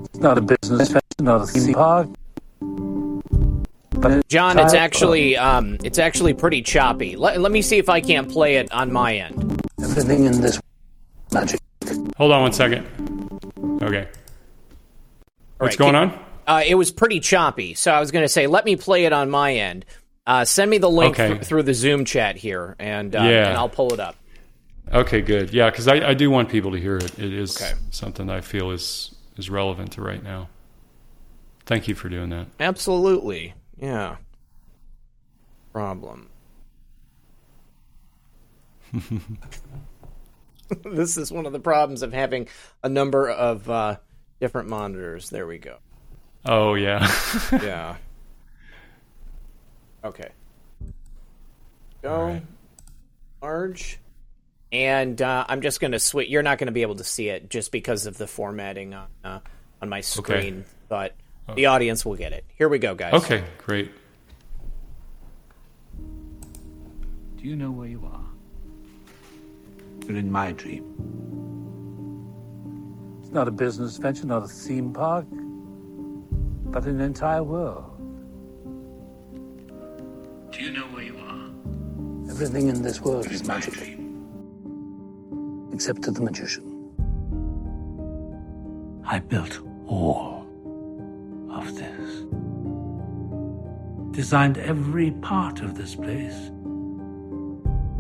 It's 0.06 0.20
not 0.20 0.38
a 0.38 0.42
business 0.42 0.90
venture, 0.90 1.02
not 1.20 1.42
a 1.42 1.46
theme 1.48 1.74
park. 1.74 2.08
But 3.92 4.28
John, 4.30 4.58
it's 4.60 4.74
actually 4.74 5.36
um, 5.36 5.78
it's 5.84 6.00
actually 6.00 6.34
pretty 6.34 6.62
choppy. 6.62 7.16
Let, 7.18 7.42
let 7.42 7.52
me 7.52 7.62
see 7.62 7.78
if 7.78 7.90
I 7.90 8.00
can't 8.02 8.30
play 8.32 8.56
it 8.56 8.72
on 8.72 8.92
my 8.94 9.16
end. 9.16 9.62
everything 9.82 10.26
in 10.26 10.40
this 10.42 10.60
magic. 11.34 11.60
Hold 12.18 12.32
on 12.32 12.42
one 12.42 12.54
second. 12.54 12.88
Okay. 13.82 14.08
What's 15.58 15.78
right, 15.78 15.78
going 15.78 15.94
can- 15.94 16.20
on? 16.20 16.25
Uh, 16.48 16.62
it 16.66 16.76
was 16.76 16.92
pretty 16.92 17.20
choppy, 17.20 17.74
so 17.74 17.92
I 17.92 18.00
was 18.00 18.12
going 18.12 18.24
to 18.24 18.30
say, 18.30 18.48
let 18.48 18.66
me 18.66 18.76
play 18.76 19.06
it 19.06 19.14
on 19.14 19.30
my 19.30 19.56
end. 19.56 19.86
Uh, 20.28 20.46
send 20.46 20.70
me 20.72 20.78
the 20.78 20.90
link 20.90 21.20
Okay. 21.20 21.34
th- 21.36 21.44
through 21.46 21.64
the 21.64 21.74
Zoom 21.74 22.06
chat 22.06 22.36
here, 22.36 22.76
and 22.80 23.16
uh, 23.16 23.20
Yeah. 23.24 23.48
and 23.50 23.58
I'll 23.58 23.70
pull 23.70 23.94
it 23.94 24.00
up. 24.00 24.16
Okay, 24.92 25.22
good. 25.22 25.52
Yeah, 25.54 25.70
because 25.70 25.88
I, 25.88 26.10
I 26.10 26.14
do 26.14 26.30
want 26.30 26.50
people 26.50 26.72
to 26.72 26.78
hear 26.80 26.98
it. 26.98 27.18
It 27.20 27.34
is 27.34 27.56
Okay. 27.60 27.74
something 27.92 28.30
I 28.30 28.42
feel 28.42 28.72
is 28.72 29.14
is 29.38 29.50
relevant 29.50 29.94
to 29.94 30.02
right 30.02 30.24
now. 30.24 30.48
Thank 31.66 31.88
you 31.88 31.96
for 31.96 32.10
doing 32.10 32.30
that. 32.30 32.48
Absolutely, 32.60 33.54
yeah. 33.80 34.18
Problem. 35.74 36.30
this 40.84 41.18
is 41.18 41.32
one 41.32 41.46
of 41.46 41.54
the 41.54 41.60
problems 41.60 42.02
of 42.02 42.14
having 42.14 42.48
a 42.84 42.90
number 42.90 43.30
of 43.30 43.70
uh, 43.70 43.98
different 44.40 44.70
monitors. 44.70 45.30
There 45.30 45.46
we 45.48 45.58
go. 45.58 45.78
Oh 46.46 46.74
yeah. 46.76 47.12
Yeah. 47.52 47.96
Okay. 50.04 50.30
Go, 52.04 52.24
right. 52.24 52.44
Marge. 53.42 54.00
And 54.72 55.20
uh, 55.22 55.46
I'm 55.48 55.62
just 55.62 55.80
going 55.80 55.94
to 55.94 56.00
switch. 56.00 56.30
You're 56.30 56.44
not 56.44 56.58
going 56.60 56.68
to 56.68 56.72
be 56.74 56.84
able 56.84 56.96
to 56.96 57.04
see 57.04 57.30
it 57.30 57.50
just 57.50 57.72
because 57.72 58.06
of 58.06 58.18
the 58.18 58.28
formatting 58.28 58.94
on 58.94 59.08
uh, 59.24 59.40
on 59.82 59.90
my 59.90 60.02
screen, 60.02 60.66
but 60.90 61.16
the 61.56 61.68
audience 61.68 62.06
will 62.06 62.16
get 62.16 62.34
it. 62.34 62.44
Here 62.58 62.70
we 62.70 62.78
go, 62.80 62.94
guys. 62.94 63.14
okay, 63.14 63.44
great. 63.58 63.92
Do 67.38 67.44
you 67.44 67.56
know 67.56 67.72
where 67.72 67.88
you 67.88 68.04
are? 68.12 68.22
You're 70.08 70.18
in 70.18 70.32
my 70.32 70.52
dream. 70.52 70.84
It's 73.22 73.32
not 73.32 73.48
a 73.48 73.52
business 73.52 73.98
venture, 73.98 74.26
not 74.28 74.44
a 74.44 74.48
theme 74.48 74.94
park, 74.94 75.26
but 76.76 76.84
an 76.88 77.00
entire 77.00 77.42
world. 77.42 77.86
Do 80.52 80.62
you 80.62 80.72
know 80.74 80.88
where 80.88 81.04
you 81.04 81.18
are? 81.18 82.30
Everything 82.30 82.68
in 82.68 82.82
this 82.82 83.00
world 83.00 83.32
is 83.32 83.48
magic. 83.48 83.98
Except 85.72 86.02
to 86.02 86.12
the 86.12 86.20
magician. 86.20 86.66
I 89.06 89.20
built 89.20 89.62
all 89.88 90.46
of 91.50 91.74
this. 91.78 92.26
Designed 94.12 94.58
every 94.58 95.12
part 95.12 95.62
of 95.62 95.76
this 95.76 95.96
place. 95.96 96.52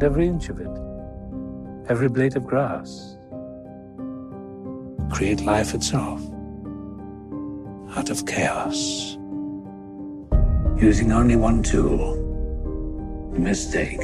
Every 0.01 0.27
inch 0.27 0.49
of 0.49 0.59
it. 0.59 1.87
Every 1.89 2.09
blade 2.09 2.35
of 2.35 2.45
grass. 2.45 3.15
Create 5.13 5.39
life 5.45 5.73
itself. 5.73 6.21
Out 7.95 8.09
of 8.09 8.25
chaos. 8.25 9.17
Using 10.77 11.13
only 11.13 11.37
one 11.37 11.63
tool. 11.63 12.21
Mistake. 13.31 14.01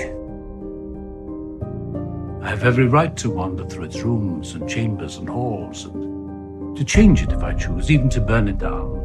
I 2.42 2.50
have 2.50 2.64
every 2.64 2.88
right 2.88 3.16
to 3.18 3.30
wander 3.30 3.66
through 3.66 3.86
its 3.86 4.00
rooms 4.02 4.54
and 4.54 4.70
chambers 4.70 5.18
and 5.18 5.28
halls 5.28 5.86
and 5.86 6.76
to 6.78 6.86
change 6.86 7.22
it 7.22 7.34
if 7.34 7.44
I 7.44 7.54
choose, 7.54 7.92
even 7.92 8.08
to 8.10 8.22
burn 8.22 8.48
it 8.48 8.60
down. 8.60 8.98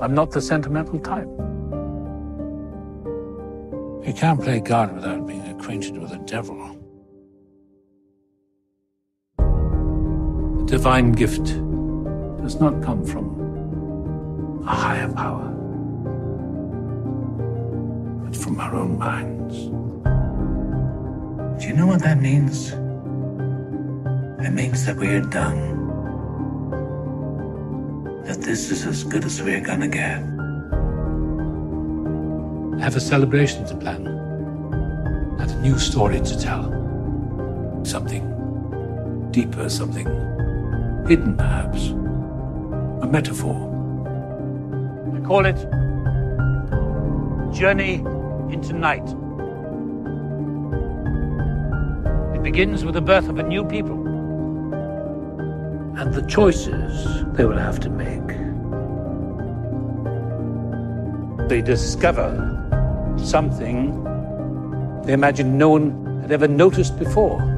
I'm 0.00 0.14
not 0.14 0.30
the 0.30 0.40
sentimental 0.40 1.00
type. 1.00 1.28
You 4.06 4.12
can't 4.14 4.40
play 4.40 4.60
God 4.60 4.94
without 4.94 5.26
being 5.26 5.46
acquainted 5.48 5.98
with 5.98 6.10
the 6.10 6.18
devil. 6.18 6.78
The 9.38 10.64
divine 10.66 11.12
gift 11.12 11.56
does 12.42 12.58
not 12.58 12.82
come 12.82 13.04
from 13.04 14.62
a 14.66 14.74
higher 14.74 15.12
power, 15.12 15.48
but 18.24 18.36
from 18.36 18.58
our 18.58 18.74
own 18.74 18.98
minds. 18.98 19.56
Do 21.62 21.68
you 21.68 21.74
know 21.74 21.86
what 21.86 22.02
that 22.02 22.20
means? 22.20 22.72
It 24.44 24.50
means 24.50 24.84
that 24.86 24.96
we're 24.96 25.20
done. 25.20 25.78
That 28.24 28.42
this 28.42 28.72
is 28.72 28.86
as 28.86 29.04
good 29.04 29.24
as 29.24 29.40
we're 29.40 29.60
gonna 29.60 29.86
get. 29.86 30.18
I 32.80 32.84
have 32.84 32.96
a 32.96 33.00
celebration 33.00 33.64
to 33.66 33.76
plan. 33.76 34.08
And 35.38 35.48
a 35.48 35.60
new 35.60 35.78
story 35.78 36.20
to 36.20 36.38
tell. 36.40 36.64
Something 37.84 39.28
deeper, 39.30 39.68
something 39.68 40.06
hidden 41.06 41.36
perhaps. 41.36 42.01
A 43.02 43.06
metaphor. 43.06 43.56
I 45.14 45.20
call 45.26 45.44
it 45.44 45.56
Journey 47.52 47.94
into 48.54 48.72
Night. 48.72 49.06
It 52.36 52.42
begins 52.42 52.84
with 52.84 52.94
the 52.94 53.02
birth 53.02 53.28
of 53.28 53.38
a 53.38 53.42
new 53.42 53.64
people. 53.64 53.98
And 55.98 56.14
the 56.14 56.22
choices 56.28 57.24
they 57.34 57.44
will 57.44 57.58
have 57.58 57.80
to 57.80 57.90
make. 57.90 58.28
They 61.48 61.60
discover 61.60 62.30
something 63.18 64.02
they 65.04 65.12
imagine 65.12 65.58
no 65.58 65.70
one 65.70 66.20
had 66.22 66.30
ever 66.30 66.46
noticed 66.46 66.96
before. 66.98 67.51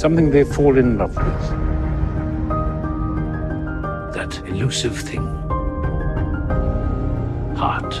Something 0.00 0.30
they 0.30 0.44
fall 0.44 0.78
in 0.78 0.96
love 0.96 1.14
with. 1.14 1.48
That 4.14 4.42
elusive 4.46 4.96
thing. 4.98 5.26
Heart. 7.54 7.96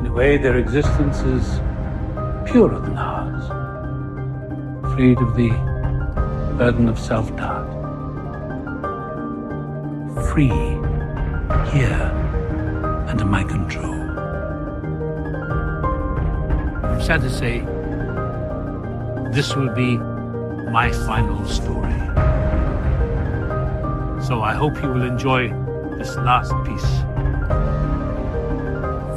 In 0.00 0.06
a 0.06 0.12
way, 0.12 0.36
their 0.36 0.58
existence 0.58 1.20
is 1.20 1.60
purer 2.44 2.78
than 2.78 2.98
ours. 2.98 3.46
Freed 4.92 5.16
of 5.16 5.34
the 5.34 5.48
burden 6.58 6.86
of 6.86 6.98
self 6.98 7.34
doubt. 7.38 7.70
Free 10.30 10.48
here 11.72 12.04
under 13.08 13.24
my 13.24 13.44
control. 13.44 13.94
I'm 16.84 17.00
sad 17.00 17.22
to 17.22 17.30
say, 17.30 17.64
this 19.32 19.54
will 19.54 19.72
be 19.74 19.96
my 19.96 20.90
final 21.06 21.46
story. 21.46 21.98
So 24.26 24.42
I 24.42 24.54
hope 24.54 24.82
you 24.82 24.88
will 24.88 25.02
enjoy 25.02 25.48
this 25.98 26.16
last 26.16 26.52
piece 26.64 26.90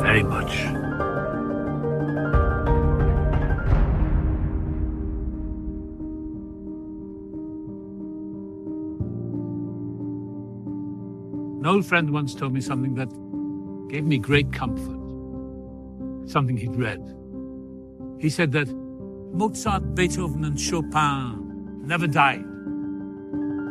very 0.01 0.23
much. 0.23 0.53
An 11.59 11.65
old 11.65 11.85
friend 11.85 12.11
once 12.11 12.35
told 12.35 12.53
me 12.53 12.61
something 12.61 12.95
that 12.95 13.09
gave 13.89 14.03
me 14.05 14.17
great 14.19 14.51
comfort. 14.51 14.99
Something 16.29 16.57
he'd 16.57 16.75
read. 16.75 17.01
He 18.19 18.29
said 18.29 18.51
that 18.51 18.82
Mozart, 19.33 19.95
Beethoven, 19.95 20.45
and 20.45 20.59
Chopin 20.59 21.85
never 21.87 22.05
died. 22.05 22.45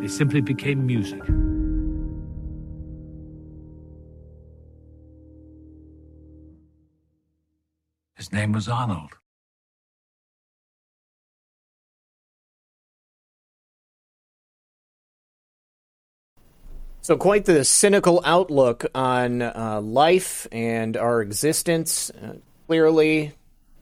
They 0.01 0.09
simply 0.09 0.41
became 0.41 0.85
music. 0.85 1.23
His 8.17 8.33
name 8.33 8.53
was 8.53 8.69
Arnold. 8.69 9.11
So, 17.03 17.17
quite 17.17 17.45
the 17.45 17.65
cynical 17.65 18.21
outlook 18.25 18.87
on 18.95 19.43
uh, 19.43 19.81
life 19.81 20.47
and 20.51 20.97
our 20.97 21.21
existence. 21.21 22.11
Uh, 22.11 22.35
clearly, 22.67 23.33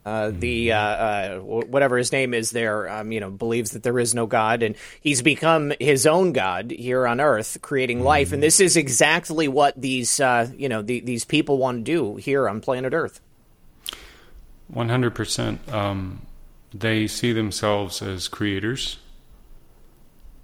Uh, 0.02 0.30
the 0.32 0.72
uh, 0.72 0.78
uh, 0.78 1.38
whatever 1.40 1.98
his 1.98 2.10
name 2.10 2.32
is 2.32 2.52
there, 2.52 2.88
um, 2.88 3.12
you 3.12 3.20
know, 3.20 3.30
believes 3.30 3.72
that 3.72 3.82
there 3.82 3.98
is 3.98 4.14
no 4.14 4.26
God, 4.26 4.62
and 4.62 4.74
he's 5.02 5.20
become 5.20 5.74
his 5.78 6.06
own 6.06 6.32
God 6.32 6.70
here 6.70 7.06
on 7.06 7.20
Earth, 7.20 7.58
creating 7.60 8.02
life. 8.02 8.32
And 8.32 8.42
this 8.42 8.60
is 8.60 8.78
exactly 8.78 9.46
what 9.46 9.78
these, 9.78 10.18
uh, 10.18 10.48
you 10.56 10.70
know, 10.70 10.80
the, 10.80 11.00
these 11.00 11.26
people 11.26 11.58
want 11.58 11.84
to 11.84 11.92
do 11.92 12.16
here 12.16 12.48
on 12.48 12.62
planet 12.62 12.94
Earth. 12.94 13.20
One 14.68 14.88
hundred 14.88 15.14
percent. 15.14 15.60
Um, 15.70 16.22
they 16.72 17.06
see 17.06 17.32
themselves 17.32 18.00
as 18.00 18.26
creators. 18.26 18.98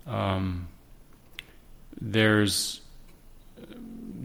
Um, 0.07 0.69
there's 1.99 2.83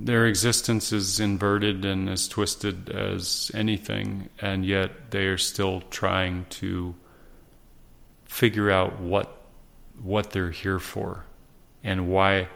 their 0.06 0.26
existence 0.26 0.92
is 0.92 1.20
inverted 1.20 1.86
and 1.86 2.10
as 2.10 2.28
twisted 2.28 2.90
as 2.90 3.52
anything, 3.54 4.30
and 4.40 4.66
yet 4.66 5.12
they 5.12 5.26
are 5.26 5.38
still 5.38 5.82
trying 5.92 6.46
to 6.50 6.96
figure 8.26 8.72
out 8.72 9.00
what 9.00 9.38
what 10.02 10.32
they're 10.32 10.52
here 10.52 10.80
for 10.80 11.26
and 11.84 12.08
why. 12.10 12.48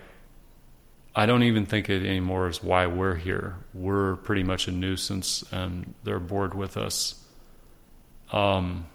I 1.17 1.25
don't 1.25 1.43
even 1.43 1.65
think 1.65 1.89
it 1.89 2.05
anymore 2.05 2.49
is 2.49 2.61
why 2.61 2.87
we're 2.87 3.15
here. 3.15 3.55
We're 3.73 4.17
pretty 4.17 4.43
much 4.43 4.67
a 4.67 4.71
nuisance, 4.71 5.45
and 5.51 5.93
they're 6.03 6.19
bored 6.19 6.53
with 6.53 6.75
us. 6.75 7.15
Um, 8.33 8.87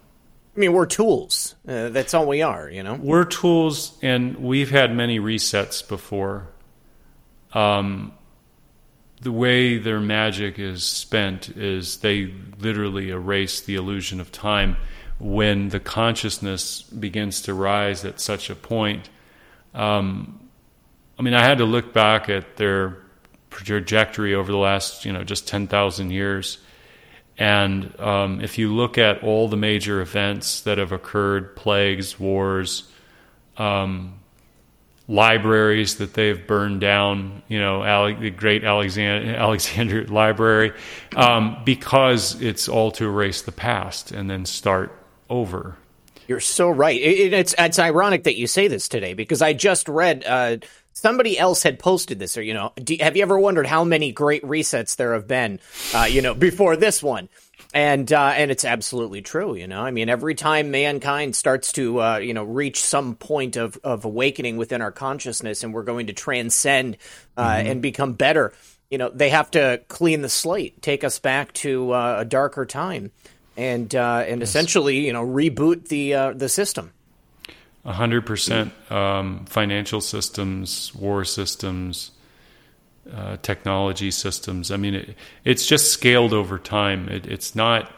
I 0.55 0.59
mean, 0.59 0.73
we're 0.73 0.85
tools. 0.85 1.55
Uh, 1.67 1.89
that's 1.89 2.13
all 2.13 2.27
we 2.27 2.41
are, 2.43 2.69
you 2.69 2.83
know. 2.83 2.93
We're 2.93 3.25
tools, 3.25 3.97
and 4.03 4.37
we've 4.37 4.69
had 4.69 4.95
many 4.95 5.19
resets 5.19 5.87
before. 5.87 6.47
Um, 7.53 8.13
the 9.21 9.31
way 9.31 9.77
their 9.77 9.99
magic 9.99 10.57
is 10.57 10.83
spent 10.83 11.49
is 11.49 11.97
they 11.97 12.33
literally 12.59 13.09
erase 13.11 13.61
the 13.61 13.75
illusion 13.75 14.19
of 14.19 14.31
time 14.31 14.77
when 15.19 15.69
the 15.69 15.79
consciousness 15.79 16.81
begins 16.81 17.43
to 17.43 17.53
rise 17.53 18.03
at 18.03 18.19
such 18.19 18.49
a 18.49 18.55
point. 18.55 19.09
Um, 19.75 20.39
I 21.19 21.21
mean, 21.21 21.35
I 21.35 21.43
had 21.43 21.59
to 21.59 21.65
look 21.65 21.93
back 21.93 22.29
at 22.29 22.57
their 22.57 22.97
trajectory 23.51 24.33
over 24.33 24.51
the 24.51 24.57
last, 24.57 25.05
you 25.05 25.13
know, 25.13 25.23
just 25.23 25.47
10,000 25.47 26.09
years. 26.09 26.57
And 27.37 27.99
um, 27.99 28.41
if 28.41 28.57
you 28.57 28.73
look 28.73 28.97
at 28.97 29.23
all 29.23 29.47
the 29.47 29.57
major 29.57 30.01
events 30.01 30.61
that 30.61 30.79
have 30.79 30.91
occurred 30.91 31.55
plagues, 31.55 32.19
wars, 32.19 32.91
um, 33.57 34.20
libraries 35.11 35.97
that 35.97 36.13
they've 36.13 36.47
burned 36.47 36.79
down, 36.79 37.43
you 37.49 37.59
know, 37.59 37.83
Ale- 37.83 38.17
the 38.17 38.29
great 38.29 38.63
Alexander, 38.63 39.35
Alexander 39.35 40.05
Library, 40.07 40.71
um, 41.15 41.57
because 41.65 42.41
it's 42.41 42.69
all 42.69 42.91
to 42.91 43.05
erase 43.05 43.41
the 43.41 43.51
past 43.51 44.11
and 44.11 44.29
then 44.29 44.45
start 44.45 44.97
over. 45.29 45.77
You're 46.27 46.39
so 46.39 46.69
right. 46.69 46.99
It, 46.99 47.33
it's 47.33 47.53
it's 47.57 47.77
ironic 47.77 48.23
that 48.23 48.37
you 48.37 48.47
say 48.47 48.69
this 48.69 48.87
today 48.87 49.13
because 49.13 49.41
I 49.41 49.51
just 49.51 49.89
read 49.89 50.23
uh, 50.25 50.57
somebody 50.93 51.37
else 51.37 51.61
had 51.61 51.77
posted 51.77 52.19
this. 52.19 52.37
Or 52.37 52.41
you 52.41 52.53
know, 52.53 52.71
do, 52.81 52.95
have 53.01 53.17
you 53.17 53.23
ever 53.23 53.37
wondered 53.37 53.67
how 53.67 53.83
many 53.83 54.13
great 54.13 54.43
resets 54.43 54.95
there 54.95 55.13
have 55.13 55.27
been? 55.27 55.59
Uh, 55.93 56.07
you 56.09 56.21
know, 56.21 56.33
before 56.33 56.77
this 56.77 57.03
one 57.03 57.27
and 57.73 58.11
uh, 58.11 58.33
and 58.35 58.51
it's 58.51 58.65
absolutely 58.65 59.21
true. 59.21 59.55
You 59.55 59.67
know, 59.67 59.81
I 59.81 59.91
mean, 59.91 60.09
every 60.09 60.35
time 60.35 60.71
mankind 60.71 61.35
starts 61.35 61.71
to 61.73 62.01
uh, 62.01 62.17
you 62.17 62.33
know 62.33 62.43
reach 62.43 62.83
some 62.83 63.15
point 63.15 63.55
of 63.55 63.77
of 63.83 64.05
awakening 64.05 64.57
within 64.57 64.81
our 64.81 64.91
consciousness, 64.91 65.63
and 65.63 65.73
we're 65.73 65.83
going 65.83 66.07
to 66.07 66.13
transcend 66.13 66.97
uh, 67.37 67.47
mm-hmm. 67.47 67.67
and 67.67 67.81
become 67.81 68.13
better. 68.13 68.53
You 68.89 68.97
know, 68.97 69.09
they 69.09 69.29
have 69.29 69.51
to 69.51 69.81
clean 69.87 70.21
the 70.21 70.29
slate, 70.29 70.81
take 70.81 71.03
us 71.03 71.19
back 71.19 71.53
to 71.53 71.93
uh, 71.93 72.17
a 72.19 72.25
darker 72.25 72.65
time, 72.65 73.11
and 73.55 73.93
uh, 73.95 74.25
and 74.27 74.41
yes. 74.41 74.49
essentially, 74.49 75.05
you 75.05 75.13
know, 75.13 75.25
reboot 75.25 75.87
the 75.87 76.13
uh, 76.13 76.33
the 76.33 76.49
system. 76.49 76.91
A 77.85 77.93
hundred 77.93 78.25
percent. 78.25 78.73
Um, 78.91 79.45
financial 79.45 80.01
systems, 80.01 80.93
war 80.93 81.23
systems, 81.25 82.11
uh, 83.13 83.37
technology 83.41 84.11
systems. 84.11 84.71
I 84.71 84.77
mean, 84.77 84.95
it, 84.95 85.15
it's 85.43 85.65
just 85.65 85.91
scaled 85.91 86.33
over 86.33 86.57
time. 86.57 87.09
It, 87.09 87.27
it's 87.27 87.55
not. 87.55 87.91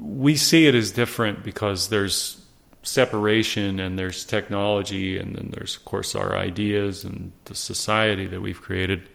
We 0.00 0.36
see 0.36 0.66
it 0.66 0.74
as 0.74 0.90
different 0.90 1.44
because 1.44 1.88
there's 1.88 2.40
separation 2.82 3.80
and 3.80 3.98
there's 3.98 4.24
technology, 4.24 5.18
and 5.18 5.36
then 5.36 5.50
there's 5.52 5.76
of 5.76 5.84
course 5.84 6.14
our 6.14 6.36
ideas 6.36 7.04
and 7.04 7.32
the 7.46 7.54
society 7.54 8.26
that 8.26 8.40
we've 8.40 8.60
created. 8.60 9.08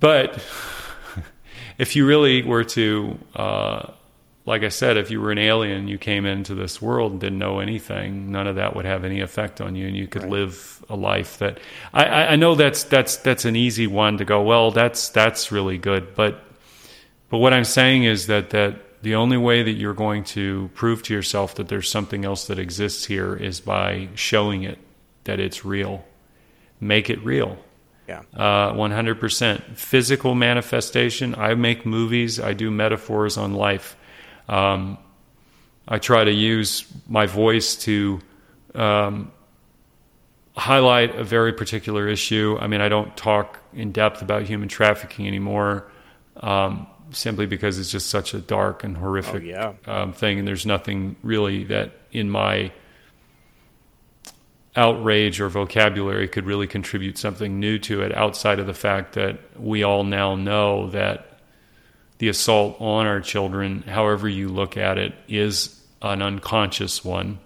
But 0.00 0.34
if 1.78 1.96
you 1.96 2.06
really 2.06 2.42
were 2.42 2.64
to 2.64 3.18
uh, 3.34 3.92
like 4.46 4.62
I 4.62 4.68
said, 4.68 4.98
if 4.98 5.10
you 5.10 5.20
were 5.20 5.32
an 5.32 5.38
alien, 5.38 5.88
you 5.88 5.96
came 5.96 6.26
into 6.26 6.54
this 6.54 6.80
world 6.82 7.12
and 7.12 7.20
didn't 7.20 7.38
know 7.38 7.60
anything, 7.60 8.30
none 8.30 8.46
of 8.46 8.56
that 8.56 8.76
would 8.76 8.84
have 8.84 9.04
any 9.04 9.20
effect 9.20 9.60
on 9.60 9.74
you, 9.74 9.86
and 9.86 9.96
you 9.96 10.06
could 10.06 10.22
right. 10.22 10.30
live 10.30 10.84
a 10.90 10.96
life 10.96 11.38
that 11.38 11.58
I, 11.94 12.04
I 12.04 12.36
know 12.36 12.54
that's 12.54 12.84
that's 12.84 13.16
that's 13.16 13.46
an 13.46 13.56
easy 13.56 13.86
one 13.86 14.18
to 14.18 14.24
go. 14.24 14.42
Well, 14.42 14.70
that's 14.70 15.08
that's 15.08 15.50
really 15.50 15.78
good, 15.78 16.14
but 16.14 16.44
but 17.30 17.38
what 17.38 17.54
I'm 17.54 17.64
saying 17.64 18.04
is 18.04 18.26
that 18.26 18.50
that 18.50 19.02
the 19.02 19.14
only 19.14 19.38
way 19.38 19.62
that 19.62 19.72
you're 19.72 19.94
going 19.94 20.24
to 20.24 20.70
prove 20.74 21.02
to 21.04 21.14
yourself 21.14 21.54
that 21.54 21.68
there's 21.68 21.88
something 21.88 22.24
else 22.24 22.46
that 22.46 22.58
exists 22.58 23.04
here 23.04 23.34
is 23.34 23.60
by 23.60 24.08
showing 24.14 24.62
it 24.62 24.78
that 25.24 25.40
it's 25.40 25.64
real. 25.64 26.04
Make 26.80 27.10
it 27.10 27.22
real. 27.24 27.58
Yeah. 28.08 28.22
Uh, 28.34 28.72
100%. 28.72 29.76
Physical 29.76 30.34
manifestation. 30.34 31.34
I 31.34 31.54
make 31.54 31.84
movies. 31.84 32.40
I 32.40 32.54
do 32.54 32.70
metaphors 32.70 33.36
on 33.36 33.52
life 33.52 33.96
um, 34.48 34.98
I 35.86 35.98
try 35.98 36.24
to 36.24 36.32
use 36.32 36.84
my 37.08 37.26
voice 37.26 37.76
to 37.76 38.20
um, 38.74 39.32
highlight 40.56 41.16
a 41.16 41.24
very 41.24 41.52
particular 41.52 42.08
issue. 42.08 42.56
I 42.60 42.66
mean, 42.66 42.80
I 42.80 42.88
don't 42.88 43.16
talk 43.16 43.58
in 43.74 43.92
depth 43.92 44.22
about 44.22 44.44
human 44.44 44.68
trafficking 44.68 45.26
anymore, 45.26 45.90
um, 46.38 46.86
simply 47.10 47.46
because 47.46 47.78
it's 47.78 47.90
just 47.90 48.08
such 48.08 48.34
a 48.34 48.38
dark 48.38 48.84
and 48.84 48.96
horrific 48.96 49.42
oh, 49.42 49.46
yeah. 49.46 49.72
um, 49.86 50.12
thing, 50.12 50.38
and 50.38 50.48
there's 50.48 50.66
nothing 50.66 51.16
really 51.22 51.64
that 51.64 51.92
in 52.12 52.30
my 52.30 52.72
outrage 54.76 55.40
or 55.40 55.48
vocabulary 55.48 56.26
could 56.26 56.46
really 56.46 56.66
contribute 56.66 57.16
something 57.16 57.60
new 57.60 57.78
to 57.78 58.02
it 58.02 58.12
outside 58.16 58.58
of 58.58 58.66
the 58.66 58.74
fact 58.74 59.12
that 59.12 59.38
we 59.58 59.84
all 59.84 60.02
now 60.02 60.34
know 60.34 60.88
that 60.90 61.33
the 62.18 62.28
assault 62.28 62.80
on 62.80 63.06
our 63.06 63.20
children, 63.20 63.82
however 63.82 64.28
you 64.28 64.48
look 64.48 64.76
at 64.76 64.98
it, 64.98 65.14
is 65.28 65.80
an 66.00 66.22
unconscious 66.22 67.04
one. 67.04 67.38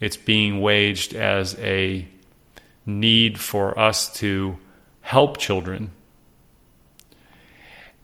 It's 0.00 0.16
being 0.16 0.60
waged 0.60 1.14
as 1.14 1.58
a 1.58 2.06
need 2.86 3.38
for 3.38 3.78
us 3.78 4.12
to 4.18 4.58
help 5.00 5.38
children. 5.38 5.90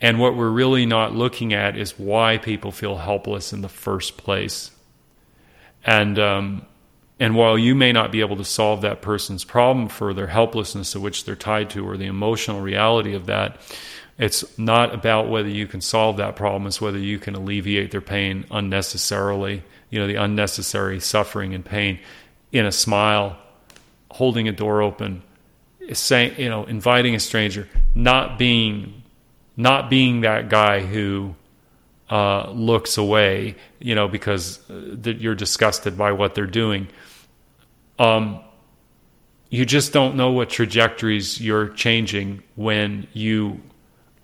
And 0.01 0.20
what 0.20 0.36
we're 0.36 0.51
really 0.51 0.86
not 0.86 1.15
looking 1.15 1.53
at 1.53 1.77
is 1.77 1.98
why 1.98 2.39
people 2.39 2.70
feel 2.70 2.97
helpless 2.97 3.53
in 3.53 3.62
the 3.62 3.69
first 3.69 4.16
place. 4.16 4.70
And 5.85 6.19
um, 6.19 6.66
and 7.19 7.35
while 7.35 7.57
you 7.57 7.74
may 7.74 7.93
not 7.93 8.12
be 8.12 8.20
able 8.20 8.36
to 8.36 8.44
solve 8.44 8.82
that 8.82 9.01
person's 9.01 9.44
problem 9.44 9.89
for 9.89 10.12
their 10.12 10.27
helplessness 10.27 10.93
to 10.93 11.01
which 11.01 11.24
they're 11.24 11.35
tied 11.35 11.70
to 11.70 11.89
or 11.89 11.97
the 11.97 12.07
emotional 12.07 12.61
reality 12.61 13.15
of 13.15 13.27
that, 13.27 13.57
it's 14.18 14.59
not 14.59 14.94
about 14.94 15.28
whether 15.28 15.48
you 15.48 15.66
can 15.66 15.80
solve 15.80 16.16
that 16.16 16.36
problem, 16.36 16.66
it's 16.66 16.80
whether 16.80 16.98
you 16.98 17.18
can 17.18 17.34
alleviate 17.34 17.90
their 17.90 18.01
pain 18.01 18.47
unnecessarily, 18.51 19.62
you 19.90 19.98
know, 19.98 20.06
the 20.06 20.16
unnecessary 20.16 21.01
suffering 21.01 21.55
and 21.55 21.64
pain 21.64 21.98
in 22.52 22.64
a 22.64 22.72
smile, 22.72 23.36
holding 24.10 24.48
a 24.48 24.52
door 24.52 24.80
open, 24.80 25.22
saying, 25.93 26.34
you 26.38 26.48
know, 26.48 26.64
inviting 26.64 27.14
a 27.14 27.20
stranger, 27.20 27.68
not 27.94 28.38
being 28.38 29.02
not 29.59 29.88
being 29.88 30.20
that 30.20 30.51
guy 30.51 30.80
who 30.80 31.34
uh, 32.10 32.51
looks 32.51 32.98
away, 32.98 33.56
you 33.78 33.94
know, 33.94 34.06
because 34.06 34.59
uh, 34.70 34.80
that 35.01 35.18
you're 35.18 35.34
disgusted 35.34 35.97
by 35.97 36.12
what 36.12 36.34
they're 36.34 36.47
doing. 36.47 36.88
Um, 37.98 38.40
you 39.48 39.64
just 39.64 39.93
don't 39.93 40.16
know 40.16 40.32
what 40.32 40.51
trajectories 40.51 41.40
you're 41.40 41.68
changing 41.68 42.43
when 42.55 43.06
you 43.12 43.60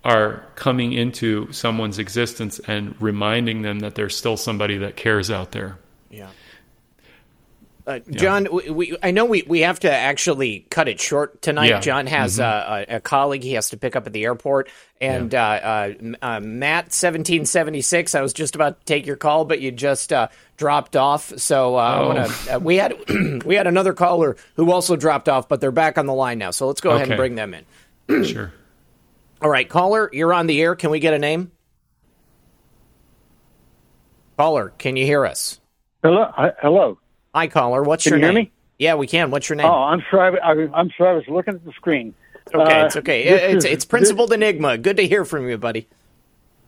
are 0.04 0.44
coming 0.56 0.92
into 0.92 1.50
someone's 1.52 1.98
existence 1.98 2.58
and 2.60 2.94
reminding 3.00 3.62
them 3.62 3.80
that 3.80 3.94
there's 3.94 4.16
still 4.16 4.36
somebody 4.36 4.78
that 4.78 4.96
cares 4.96 5.30
out 5.30 5.52
there. 5.52 5.78
Yeah. 6.10 6.30
Uh, 7.84 7.98
John, 8.10 8.46
yeah. 8.46 8.70
we, 8.70 8.96
I 9.02 9.10
know 9.10 9.24
we, 9.24 9.42
we 9.42 9.60
have 9.60 9.80
to 9.80 9.92
actually 9.92 10.66
cut 10.70 10.88
it 10.88 11.00
short 11.00 11.42
tonight. 11.42 11.68
Yeah. 11.68 11.80
John 11.80 12.06
has 12.06 12.38
mm-hmm. 12.38 12.92
a, 12.92 12.96
a, 12.96 13.00
colleague 13.00 13.42
he 13.42 13.54
has 13.54 13.70
to 13.70 13.76
pick 13.76 13.96
up 13.96 14.06
at 14.06 14.12
the 14.12 14.24
airport, 14.24 14.70
and 15.00 15.32
yeah. 15.32 15.44
uh, 15.44 16.06
uh, 16.22 16.36
uh 16.36 16.40
Matt 16.40 16.92
seventeen 16.92 17.44
seventy 17.44 17.80
six. 17.80 18.14
I 18.14 18.20
was 18.20 18.32
just 18.32 18.54
about 18.54 18.78
to 18.78 18.84
take 18.86 19.04
your 19.04 19.16
call, 19.16 19.44
but 19.44 19.60
you 19.60 19.72
just 19.72 20.12
uh, 20.12 20.28
dropped 20.56 20.94
off. 20.94 21.36
So 21.40 21.74
uh, 21.74 21.98
oh. 21.98 22.08
wanna, 22.08 22.58
we 22.60 22.76
had 22.76 22.94
we 23.44 23.56
had 23.56 23.66
another 23.66 23.94
caller 23.94 24.36
who 24.54 24.70
also 24.70 24.94
dropped 24.94 25.28
off, 25.28 25.48
but 25.48 25.60
they're 25.60 25.72
back 25.72 25.98
on 25.98 26.06
the 26.06 26.14
line 26.14 26.38
now. 26.38 26.52
So 26.52 26.68
let's 26.68 26.80
go 26.80 26.90
okay. 26.90 26.98
ahead 26.98 27.08
and 27.08 27.16
bring 27.16 27.34
them 27.34 27.52
in. 27.52 28.24
sure. 28.24 28.52
All 29.42 29.50
right, 29.50 29.68
caller, 29.68 30.08
you're 30.12 30.32
on 30.32 30.46
the 30.46 30.60
air. 30.62 30.76
Can 30.76 30.90
we 30.90 31.00
get 31.00 31.14
a 31.14 31.18
name? 31.18 31.50
Caller, 34.38 34.72
can 34.78 34.96
you 34.96 35.04
hear 35.04 35.26
us? 35.26 35.60
Hello. 36.02 36.30
Hi- 36.34 36.52
Hello. 36.60 36.98
Hi, 37.34 37.48
caller. 37.48 37.82
What's 37.82 38.04
Can 38.04 38.12
your 38.12 38.18
you 38.20 38.24
hear 38.26 38.32
name? 38.34 38.44
me? 38.44 38.52
Yeah, 38.78 38.94
we 38.94 39.06
can. 39.06 39.30
What's 39.30 39.48
your 39.48 39.56
name? 39.56 39.66
Oh, 39.66 39.70
I'm 39.84 40.02
sorry. 40.10 40.38
I, 40.40 40.52
I'm 40.74 40.90
sorry. 40.96 41.10
I 41.10 41.14
was 41.14 41.24
looking 41.28 41.54
at 41.54 41.64
the 41.64 41.72
screen. 41.72 42.14
okay, 42.54 42.80
uh, 42.80 42.86
it's 42.86 42.96
okay. 42.96 43.22
It's, 43.24 43.64
is- 43.64 43.70
it's 43.72 43.84
Principled 43.84 44.32
Enigma. 44.32 44.78
Good 44.78 44.96
to 44.98 45.06
hear 45.06 45.24
from 45.24 45.48
you, 45.48 45.58
buddy. 45.58 45.88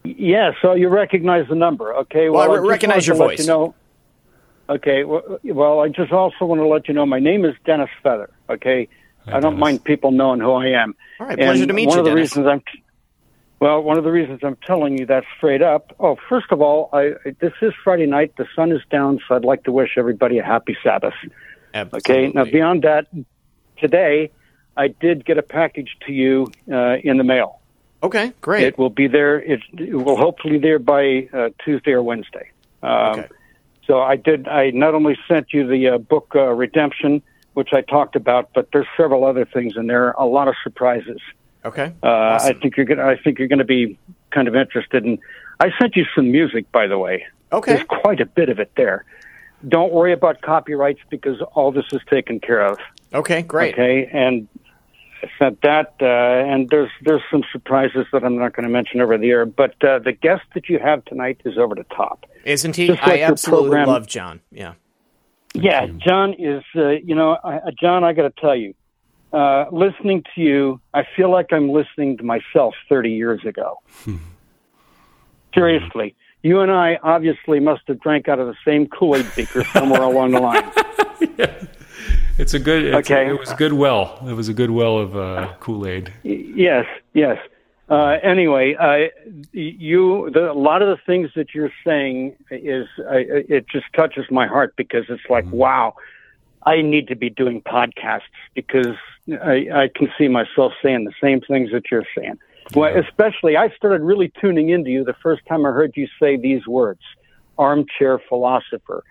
Yeah. 0.04 0.52
So 0.60 0.72
you 0.74 0.88
recognize 0.88 1.46
the 1.48 1.54
number, 1.54 1.94
okay? 1.94 2.28
Well, 2.28 2.50
I 2.50 2.56
just 2.56 2.68
recognize 2.68 3.06
your 3.06 3.16
voice. 3.16 3.40
You 3.40 3.46
know, 3.46 3.74
okay. 4.68 5.04
Well, 5.04 5.38
well, 5.44 5.80
I 5.80 5.88
just 5.88 6.12
also 6.12 6.44
want 6.44 6.60
to 6.60 6.66
let 6.66 6.88
you 6.88 6.94
know 6.94 7.06
my 7.06 7.20
name 7.20 7.44
is 7.44 7.54
Dennis 7.64 7.90
Feather. 8.02 8.30
Okay. 8.50 8.88
Hi, 9.26 9.36
I 9.36 9.40
don't 9.40 9.58
mind 9.58 9.84
people 9.84 10.10
knowing 10.10 10.40
who 10.40 10.52
I 10.52 10.68
am. 10.68 10.94
All 11.20 11.26
right, 11.26 11.36
pleasure 11.38 11.62
And 11.62 11.68
to 11.68 11.74
meet 11.74 11.88
one 11.88 11.96
you, 11.96 12.00
of 12.00 12.04
the 12.04 12.10
Dennis. 12.10 12.36
reasons 12.36 12.46
I'm 12.46 12.62
well, 13.60 13.82
one 13.82 13.96
of 13.96 14.04
the 14.04 14.10
reasons 14.10 14.40
I'm 14.42 14.56
telling 14.66 14.98
you 14.98 15.06
that 15.06 15.24
straight 15.38 15.62
up. 15.62 15.94
Oh, 15.98 16.18
first 16.28 16.46
of 16.50 16.60
all, 16.60 16.90
I, 16.92 17.14
this 17.40 17.52
is 17.62 17.72
Friday 17.82 18.04
night. 18.04 18.34
The 18.36 18.46
sun 18.54 18.72
is 18.72 18.82
down, 18.90 19.20
so 19.26 19.36
I'd 19.36 19.44
like 19.44 19.64
to 19.64 19.72
wish 19.72 19.92
everybody 19.96 20.38
a 20.38 20.44
happy 20.44 20.76
Sabbath. 20.82 21.14
Absolutely. 21.72 22.26
Okay. 22.26 22.32
Now, 22.34 22.44
beyond 22.44 22.82
that, 22.82 23.06
today 23.78 24.30
I 24.76 24.88
did 24.88 25.24
get 25.24 25.38
a 25.38 25.42
package 25.42 25.96
to 26.06 26.12
you 26.12 26.52
uh, 26.70 26.96
in 27.02 27.16
the 27.16 27.24
mail. 27.24 27.60
Okay, 28.02 28.32
great. 28.42 28.64
It 28.64 28.76
will 28.78 28.90
be 28.90 29.06
there. 29.06 29.40
It, 29.40 29.60
it 29.78 29.94
will 29.94 30.18
hopefully 30.18 30.58
be 30.58 30.58
there 30.58 30.78
by 30.78 31.28
uh, 31.32 31.48
Tuesday 31.64 31.92
or 31.92 32.02
Wednesday. 32.02 32.50
Um, 32.82 33.20
Okay. 33.20 33.28
So 33.86 34.00
I 34.00 34.16
did. 34.16 34.48
I 34.48 34.70
not 34.70 34.94
only 34.94 35.16
sent 35.28 35.52
you 35.52 35.66
the 35.66 35.88
uh, 35.88 35.98
book 35.98 36.32
uh, 36.34 36.40
Redemption, 36.52 37.22
which 37.54 37.70
I 37.72 37.80
talked 37.80 38.16
about, 38.16 38.50
but 38.54 38.68
there's 38.72 38.86
several 38.96 39.24
other 39.24 39.44
things 39.44 39.76
in 39.76 39.86
there. 39.86 40.10
A 40.12 40.26
lot 40.26 40.48
of 40.48 40.54
surprises. 40.62 41.20
Okay. 41.64 41.92
Uh, 42.02 42.06
Awesome. 42.06 42.56
I 42.56 42.60
think 42.60 42.76
you're 42.76 42.86
gonna. 42.86 43.04
I 43.06 43.16
think 43.16 43.38
you're 43.38 43.48
going 43.48 43.58
to 43.60 43.64
be 43.64 43.98
kind 44.30 44.48
of 44.48 44.54
interested 44.54 45.04
in. 45.04 45.18
I 45.60 45.70
sent 45.80 45.96
you 45.96 46.04
some 46.14 46.30
music, 46.30 46.70
by 46.72 46.86
the 46.86 46.98
way. 46.98 47.26
Okay. 47.52 47.74
There's 47.74 47.86
quite 47.86 48.20
a 48.20 48.26
bit 48.26 48.48
of 48.48 48.58
it 48.58 48.72
there. 48.76 49.04
Don't 49.66 49.92
worry 49.92 50.12
about 50.12 50.42
copyrights 50.42 51.00
because 51.08 51.40
all 51.54 51.72
this 51.72 51.86
is 51.92 52.00
taken 52.10 52.38
care 52.40 52.60
of. 52.60 52.78
Okay, 53.14 53.40
great. 53.42 53.74
Okay, 53.74 54.10
and 54.12 54.46
I 55.22 55.30
sent 55.38 55.62
that, 55.62 55.94
uh, 56.02 56.04
and 56.04 56.68
there's 56.68 56.90
there's 57.02 57.22
some 57.30 57.44
surprises 57.50 58.06
that 58.12 58.24
I'm 58.24 58.36
not 58.36 58.54
going 58.54 58.64
to 58.64 58.72
mention 58.72 59.00
over 59.00 59.16
the 59.16 59.30
air. 59.30 59.46
But 59.46 59.82
uh, 59.82 60.00
the 60.00 60.12
guest 60.12 60.42
that 60.54 60.68
you 60.68 60.78
have 60.80 61.04
tonight 61.06 61.40
is 61.46 61.56
over 61.56 61.74
the 61.74 61.84
top. 61.84 62.26
Isn't 62.44 62.76
he? 62.76 62.88
Like 62.88 63.02
I 63.04 63.20
absolutely 63.22 63.68
program- 63.70 63.88
love 63.88 64.06
John. 64.06 64.40
Yeah. 64.50 64.74
Yeah, 65.54 65.86
John 65.86 66.34
is. 66.34 66.62
Uh, 66.76 66.88
you 66.90 67.14
know, 67.14 67.38
I, 67.42 67.60
John, 67.80 68.04
I 68.04 68.12
got 68.12 68.22
to 68.34 68.40
tell 68.40 68.54
you, 68.56 68.74
uh, 69.32 69.66
listening 69.72 70.22
to 70.34 70.40
you, 70.40 70.80
I 70.92 71.04
feel 71.16 71.30
like 71.30 71.52
I'm 71.52 71.70
listening 71.70 72.16
to 72.18 72.24
myself 72.24 72.74
30 72.88 73.10
years 73.12 73.44
ago. 73.44 73.78
Seriously, 75.54 76.16
you 76.42 76.60
and 76.60 76.70
I 76.72 76.98
obviously 77.02 77.60
must 77.60 77.82
have 77.86 78.00
drank 78.00 78.28
out 78.28 78.40
of 78.40 78.48
the 78.48 78.56
same 78.64 78.86
Kool 78.88 79.16
Aid 79.16 79.26
beaker 79.36 79.62
somewhere 79.64 80.02
along 80.10 80.32
the 80.32 80.40
line. 80.40 80.64
It's 82.36 82.54
a 82.54 82.58
good. 82.58 82.86
It's 82.86 83.08
Okay. 83.10 83.28
it 83.30 83.38
was 83.38 83.52
a 83.52 83.54
good 83.54 83.72
well. 83.72 84.18
It 84.28 84.32
was 84.32 84.48
a 84.48 84.54
good 84.54 84.72
well 84.72 84.98
of 84.98 85.16
uh, 85.16 85.52
Kool 85.60 85.86
Aid. 85.86 86.12
Yes, 86.24 86.86
yes. 87.12 87.38
Uh, 87.88 88.16
anyway, 88.22 88.74
uh, 88.74 89.08
you 89.52 90.30
the, 90.30 90.50
a 90.50 90.54
lot 90.54 90.80
of 90.80 90.88
the 90.88 91.02
things 91.04 91.30
that 91.36 91.54
you're 91.54 91.72
saying 91.84 92.34
is 92.50 92.86
uh, 92.98 93.12
it 93.12 93.66
just 93.68 93.84
touches 93.94 94.24
my 94.30 94.46
heart 94.46 94.74
because 94.76 95.04
it's 95.10 95.28
like, 95.28 95.44
wow, 95.50 95.94
I 96.64 96.80
need 96.80 97.08
to 97.08 97.16
be 97.16 97.28
doing 97.28 97.60
podcasts 97.60 98.22
because 98.54 98.96
I, 99.30 99.68
I 99.72 99.90
can 99.94 100.10
see 100.16 100.28
myself 100.28 100.72
saying 100.82 101.04
the 101.04 101.12
same 101.20 101.42
things 101.42 101.72
that 101.72 101.90
you're 101.90 102.06
saying. 102.16 102.38
Well, 102.74 102.96
especially, 102.96 103.58
I 103.58 103.68
started 103.70 104.00
really 104.00 104.32
tuning 104.40 104.70
into 104.70 104.88
you 104.88 105.04
the 105.04 105.16
first 105.22 105.44
time 105.46 105.66
I 105.66 105.70
heard 105.70 105.92
you 105.94 106.08
say 106.18 106.38
these 106.38 106.66
words, 106.66 107.02
"armchair 107.58 108.18
philosopher." 108.18 109.04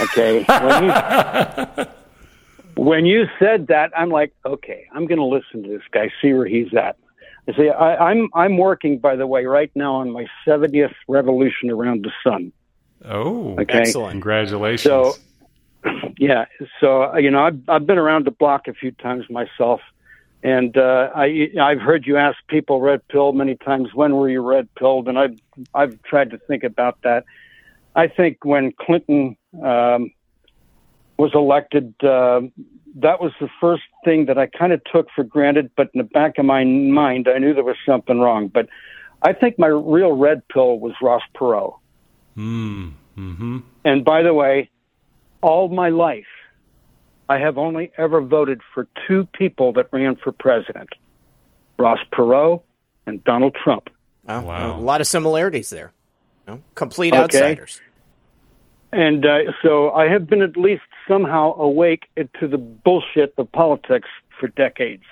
Okay, 0.00 0.44
when 0.44 0.84
you, 0.84 1.86
when 2.76 3.06
you 3.06 3.26
said 3.40 3.66
that, 3.66 3.90
I'm 3.96 4.10
like, 4.10 4.32
okay, 4.44 4.86
I'm 4.92 5.06
going 5.06 5.18
to 5.18 5.24
listen 5.24 5.64
to 5.64 5.68
this 5.68 5.82
guy, 5.90 6.12
see 6.22 6.32
where 6.32 6.46
he's 6.46 6.72
at. 6.74 6.96
I 7.48 7.56
say, 7.56 7.70
I, 7.70 8.10
I'm 8.10 8.28
I'm 8.34 8.58
working, 8.58 8.98
by 8.98 9.16
the 9.16 9.26
way, 9.26 9.44
right 9.44 9.70
now 9.74 9.94
on 9.96 10.10
my 10.10 10.26
70th 10.46 10.94
revolution 11.08 11.70
around 11.70 12.04
the 12.04 12.12
sun. 12.24 12.52
Oh, 13.04 13.56
Okay, 13.60 13.78
Excellent. 13.80 14.12
congratulations! 14.12 14.82
So, 14.82 15.14
yeah, 16.18 16.46
so 16.80 17.04
uh, 17.04 17.16
you 17.16 17.30
know, 17.30 17.40
I've 17.44 17.60
I've 17.68 17.86
been 17.86 17.98
around 17.98 18.26
the 18.26 18.30
block 18.32 18.66
a 18.68 18.74
few 18.74 18.90
times 18.90 19.26
myself, 19.30 19.80
and 20.42 20.76
uh, 20.76 21.10
I 21.14 21.48
I've 21.60 21.80
heard 21.80 22.06
you 22.06 22.16
ask 22.16 22.36
people 22.48 22.80
red 22.80 23.06
pill 23.08 23.32
many 23.32 23.54
times. 23.56 23.94
When 23.94 24.16
were 24.16 24.28
you 24.28 24.40
red 24.40 24.68
pilled? 24.74 25.08
And 25.08 25.18
I've 25.18 25.38
I've 25.74 26.02
tried 26.02 26.30
to 26.30 26.38
think 26.38 26.64
about 26.64 26.98
that. 27.02 27.24
I 27.94 28.08
think 28.08 28.44
when 28.44 28.72
Clinton 28.72 29.36
um, 29.62 30.10
was 31.16 31.30
elected, 31.34 31.94
uh, 32.02 32.40
that 32.96 33.20
was 33.20 33.32
the 33.40 33.48
first 33.60 33.82
thing 34.04 34.26
that 34.26 34.38
I 34.38 34.46
kind 34.46 34.72
of 34.72 34.80
took 34.92 35.08
for 35.14 35.22
granted. 35.24 35.70
But 35.76 35.90
in 35.94 35.98
the 35.98 36.04
back 36.04 36.38
of 36.38 36.44
my 36.44 36.64
mind, 36.64 37.28
I 37.28 37.38
knew 37.38 37.54
there 37.54 37.64
was 37.64 37.76
something 37.86 38.18
wrong. 38.18 38.48
But 38.48 38.68
I 39.22 39.32
think 39.32 39.58
my 39.58 39.66
real 39.68 40.12
red 40.12 40.42
pill 40.48 40.78
was 40.78 40.92
Ross 41.02 41.22
Perot. 41.36 41.74
mm, 42.36 42.92
hmm 43.14 43.58
And 43.84 44.04
by 44.04 44.22
the 44.22 44.34
way, 44.34 44.70
all 45.42 45.68
my 45.68 45.90
life, 45.90 46.26
I 47.28 47.38
have 47.38 47.58
only 47.58 47.92
ever 47.98 48.20
voted 48.20 48.60
for 48.72 48.88
two 49.06 49.26
people 49.32 49.72
that 49.74 49.88
ran 49.92 50.16
for 50.16 50.32
president 50.32 50.88
Ross 51.78 51.98
Perot 52.12 52.62
and 53.06 53.22
Donald 53.24 53.56
Trump. 53.62 53.88
Wow. 54.24 54.42
Wow. 54.42 54.78
A 54.78 54.80
lot 54.80 55.00
of 55.00 55.06
similarities 55.06 55.70
there. 55.70 55.92
You 56.46 56.54
know, 56.54 56.62
complete 56.74 57.12
Okay. 57.14 57.22
outsiders. 57.22 57.80
And 58.92 59.26
uh, 59.26 59.38
so 59.62 59.90
I 59.90 60.08
have 60.08 60.26
been 60.26 60.42
at 60.42 60.56
least 60.56 60.82
somehow 61.08 61.54
awake 61.54 62.04
to 62.16 62.48
the 62.48 62.58
bullshit 62.58 63.34
of 63.36 63.50
politics 63.52 64.08
for 64.38 64.48
decades. 64.48 65.04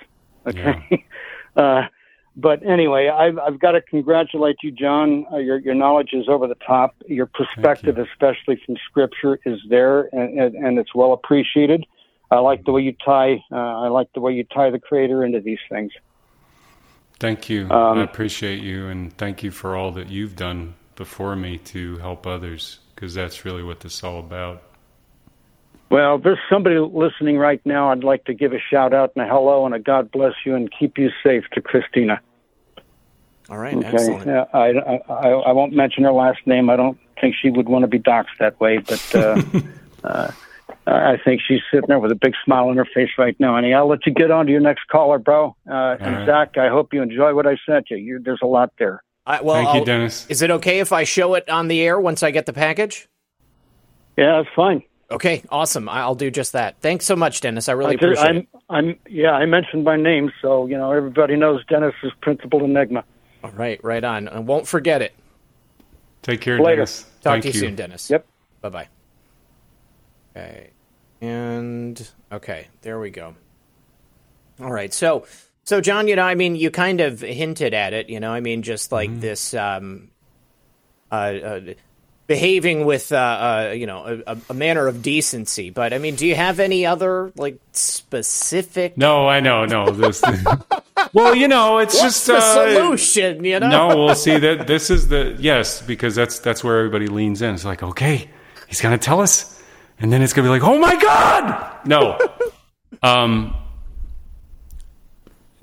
Okay. 0.47 1.07
uh, 1.57 1.83
but 2.37 2.65
anyway, 2.67 3.09
I've, 3.09 3.39
I've 3.39 3.61
got 3.61 3.73
to 3.73 3.81
congratulate 3.81 4.57
you, 4.63 4.73
John. 4.73 5.25
Uh, 5.33 5.37
your, 5.37 5.59
your 5.59 5.75
knowledge 5.75 6.11
is 6.13 6.29
over 6.29 6.49
the 6.49 6.57
top. 6.57 6.95
Your 7.07 7.27
perspective, 7.27 7.97
especially 7.99 8.61
from 8.65 8.77
Scripture, 8.89 9.39
is 9.45 9.61
there, 9.69 10.09
and, 10.13 10.41
and, 10.41 10.55
and 10.55 10.79
it's 10.79 10.95
well 10.95 11.13
appreciated. 11.13 11.87
I 12.31 12.39
like 12.39 12.65
the 12.65 12.73
way 12.73 12.83
you 12.83 12.97
tie. 13.05 13.45
Uh, 13.53 13.57
I 13.57 13.89
like 13.89 14.13
the 14.15 14.21
way 14.21 14.33
you 14.33 14.45
tie 14.45 14.71
the 14.71 14.81
Creator 14.81 15.25
into 15.25 15.41
these 15.41 15.61
things. 15.69 15.93
Thank 17.21 17.49
you. 17.49 17.71
Um, 17.71 17.99
I 17.99 18.03
appreciate 18.03 18.61
you, 18.61 18.89
and 18.89 19.17
thank 19.17 19.45
you 19.45 19.53
for 19.53 19.77
all 19.77 19.93
that 19.93 20.11
you've 20.11 20.35
done 20.35 20.75
before 20.97 21.37
me 21.37 21.59
to 21.59 21.99
help 21.99 22.27
others, 22.27 22.81
because 22.95 23.15
that's 23.15 23.45
really 23.45 23.63
what 23.63 23.81
this 23.81 23.95
is 23.95 24.05
all 24.05 24.19
about. 24.19 24.63
Well, 25.91 26.19
there's 26.19 26.39
somebody 26.51 26.79
listening 26.79 27.39
right 27.39 27.61
now. 27.65 27.91
I'd 27.91 28.05
like 28.05 28.25
to 28.25 28.35
give 28.35 28.53
a 28.53 28.59
shout 28.59 28.93
out 28.93 29.13
and 29.15 29.25
a 29.25 29.29
hello 29.29 29.65
and 29.67 29.75
a 29.75 29.79
God 29.79 30.11
bless 30.11 30.33
you 30.45 30.55
and 30.55 30.69
keep 30.77 30.99
you 30.99 31.11
safe 31.23 31.45
to 31.53 31.61
Christina. 31.61 32.21
All 33.51 33.59
right. 33.59 33.77
Okay. 33.77 33.87
Excellent. 33.87 34.27
Yeah, 34.27 34.45
I, 34.53 34.71
I, 35.13 35.29
I 35.29 35.53
won't 35.53 35.73
mention 35.73 36.05
her 36.05 36.13
last 36.13 36.47
name. 36.47 36.71
I 36.71 36.77
don't 36.77 36.99
think 37.21 37.35
she 37.41 37.51
would 37.51 37.69
want 37.69 37.83
to 37.83 37.87
be 37.87 37.99
doxxed 37.99 38.39
that 38.41 38.59
way, 38.59 38.79
but 38.79 39.15
uh, 39.15 39.43
uh, 40.05 40.31
I 40.87 41.19
think 41.25 41.43
she's 41.47 41.61
sitting 41.71 41.89
there 41.89 41.99
with 41.99 42.11
a 42.11 42.17
big 42.17 42.35
smile 42.45 42.69
on 42.69 42.77
her 42.77 42.87
face 42.87 43.11
right 43.19 43.39
now. 43.39 43.57
And 43.57 43.75
I'll 43.75 43.89
let 43.89 44.07
you 44.07 44.13
get 44.13 44.31
on 44.31 44.47
to 44.47 44.53
your 44.53 44.61
next 44.61 44.89
caller, 44.89 45.19
bro. 45.19 45.55
Uh, 45.69 45.97
and 46.01 46.17
right. 46.17 46.27
Zach, 46.27 46.59
I 46.59 46.69
hope 46.69 46.93
you 46.93 47.03
enjoy 47.03 47.35
what 47.35 47.47
I 47.47 47.57
sent 47.67 47.91
you. 47.91 47.99
you 47.99 48.19
there's 48.19 48.41
a 48.43 48.47
lot 48.47 48.73
there. 48.79 49.03
I, 49.27 49.41
well, 49.41 49.55
Thank 49.57 49.75
you, 49.75 49.79
I'll- 49.81 49.85
Dennis. 49.85 50.27
Is 50.29 50.43
it 50.43 50.51
okay 50.51 50.81
if 50.81 50.93
I 50.93 51.05
show 51.05 51.35
it 51.35 51.49
on 51.49 51.69
the 51.69 51.81
air 51.83 51.99
once 51.99 52.23
I 52.23 52.31
get 52.31 52.47
the 52.47 52.53
package? 52.53 53.09
Yeah, 54.17 54.43
that's 54.43 54.55
fine. 54.55 54.83
Okay, 55.11 55.43
awesome. 55.51 55.89
I- 55.89 56.01
I'll 56.01 56.15
do 56.15 56.31
just 56.31 56.53
that. 56.53 56.77
Thanks 56.81 57.05
so 57.05 57.17
much, 57.17 57.41
Dennis. 57.41 57.69
I 57.69 57.73
really 57.73 57.93
I 57.93 57.97
just- 57.97 58.05
appreciate 58.23 58.37
it. 58.37 58.49
I'm, 58.69 58.87
I'm, 58.91 58.99
yeah, 59.09 59.33
I 59.33 59.47
mentioned 59.47 59.85
my 59.85 59.97
name, 59.97 60.33
so 60.43 60.67
you 60.67 60.77
know 60.77 60.93
everybody 60.93 61.37
knows 61.37 61.65
Dennis 61.67 61.95
is 62.03 62.13
Principal 62.21 62.65
Enigma. 62.65 63.05
All 63.43 63.51
right, 63.53 63.83
right 63.85 64.03
on. 64.05 64.29
And 64.29 64.47
won't 64.47 64.67
forget 64.67 65.03
it. 65.03 65.15
Take 66.23 66.41
care, 66.41 66.59
Later. 66.59 66.77
Dennis. 66.77 67.03
Talk 67.21 67.33
Thank 67.35 67.43
to 67.43 67.49
you, 67.49 67.55
you 67.55 67.61
soon, 67.61 67.75
Dennis. 67.77 68.09
Yep. 68.11 68.27
Bye 68.63 68.69
bye. 68.71 68.89
Okay. 70.37 70.71
And 71.21 72.09
okay, 72.33 72.69
there 72.83 72.99
we 72.99 73.11
go. 73.11 73.35
All 74.61 74.73
right. 74.73 74.93
So 74.93 75.27
so 75.65 75.81
John, 75.81 76.09
you 76.09 76.17
know, 76.17 76.23
I 76.23 76.35
mean, 76.35 76.57
you 76.57 76.71
kind 76.71 77.01
of 77.01 77.21
hinted 77.21 77.75
at 77.75 77.93
it, 77.93 78.09
you 78.09 78.21
know, 78.21 78.33
I 78.33 78.41
mean, 78.41 78.63
just 78.63 78.93
like 78.93 79.21
this 79.21 79.55
um 79.55 80.11
uh, 81.11 81.15
uh 81.15 81.61
behaving 82.27 82.87
with 82.87 83.13
uh, 83.13 83.17
uh 83.17 83.75
you 83.77 83.87
know 83.87 84.23
a, 84.27 84.37
a 84.49 84.55
manner 84.55 84.87
of 84.87 85.03
decency 85.03 85.69
but 85.69 85.93
i 85.93 85.99
mean 85.99 86.15
do 86.15 86.27
you 86.27 86.35
have 86.35 86.59
any 86.59 86.87
other 86.87 87.31
like 87.37 87.61
specific 87.73 88.97
No, 88.97 89.29
I 89.29 89.41
know. 89.41 89.65
No, 89.65 89.91
this. 89.91 90.23
well, 91.13 91.35
you 91.35 91.49
know, 91.49 91.79
it's 91.79 91.95
what's 91.95 92.25
just 92.25 92.27
the 92.27 92.37
uh, 92.37 92.75
solution 92.75 93.45
you 93.45 93.61
know 93.61 93.69
no, 93.69 93.89
we'll 93.97 94.15
see 94.15 94.39
that 94.39 94.67
this 94.67 94.91
is 94.91 95.09
the 95.09 95.37
yes 95.39 95.83
because 95.83 96.15
that's 96.15 96.39
that's 96.39 96.65
where 96.65 96.79
everybody 96.79 97.09
leans 97.09 97.43
in. 97.43 97.55
It's 97.55 97.65
like, 97.65 97.83
okay, 97.83 98.31
he's 98.69 98.81
gonna 98.81 98.99
tell 98.99 99.21
us, 99.21 99.63
and 99.99 100.13
then 100.13 100.23
it's 100.23 100.33
gonna 100.33 100.47
be 100.47 100.51
like, 100.51 100.63
oh 100.63 100.79
my 100.79 100.97
god, 100.97 101.87
no. 101.87 102.19
um, 103.03 103.57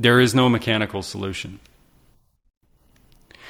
there 0.01 0.19
is 0.19 0.33
no 0.35 0.49
mechanical 0.49 1.01
solution. 1.01 1.59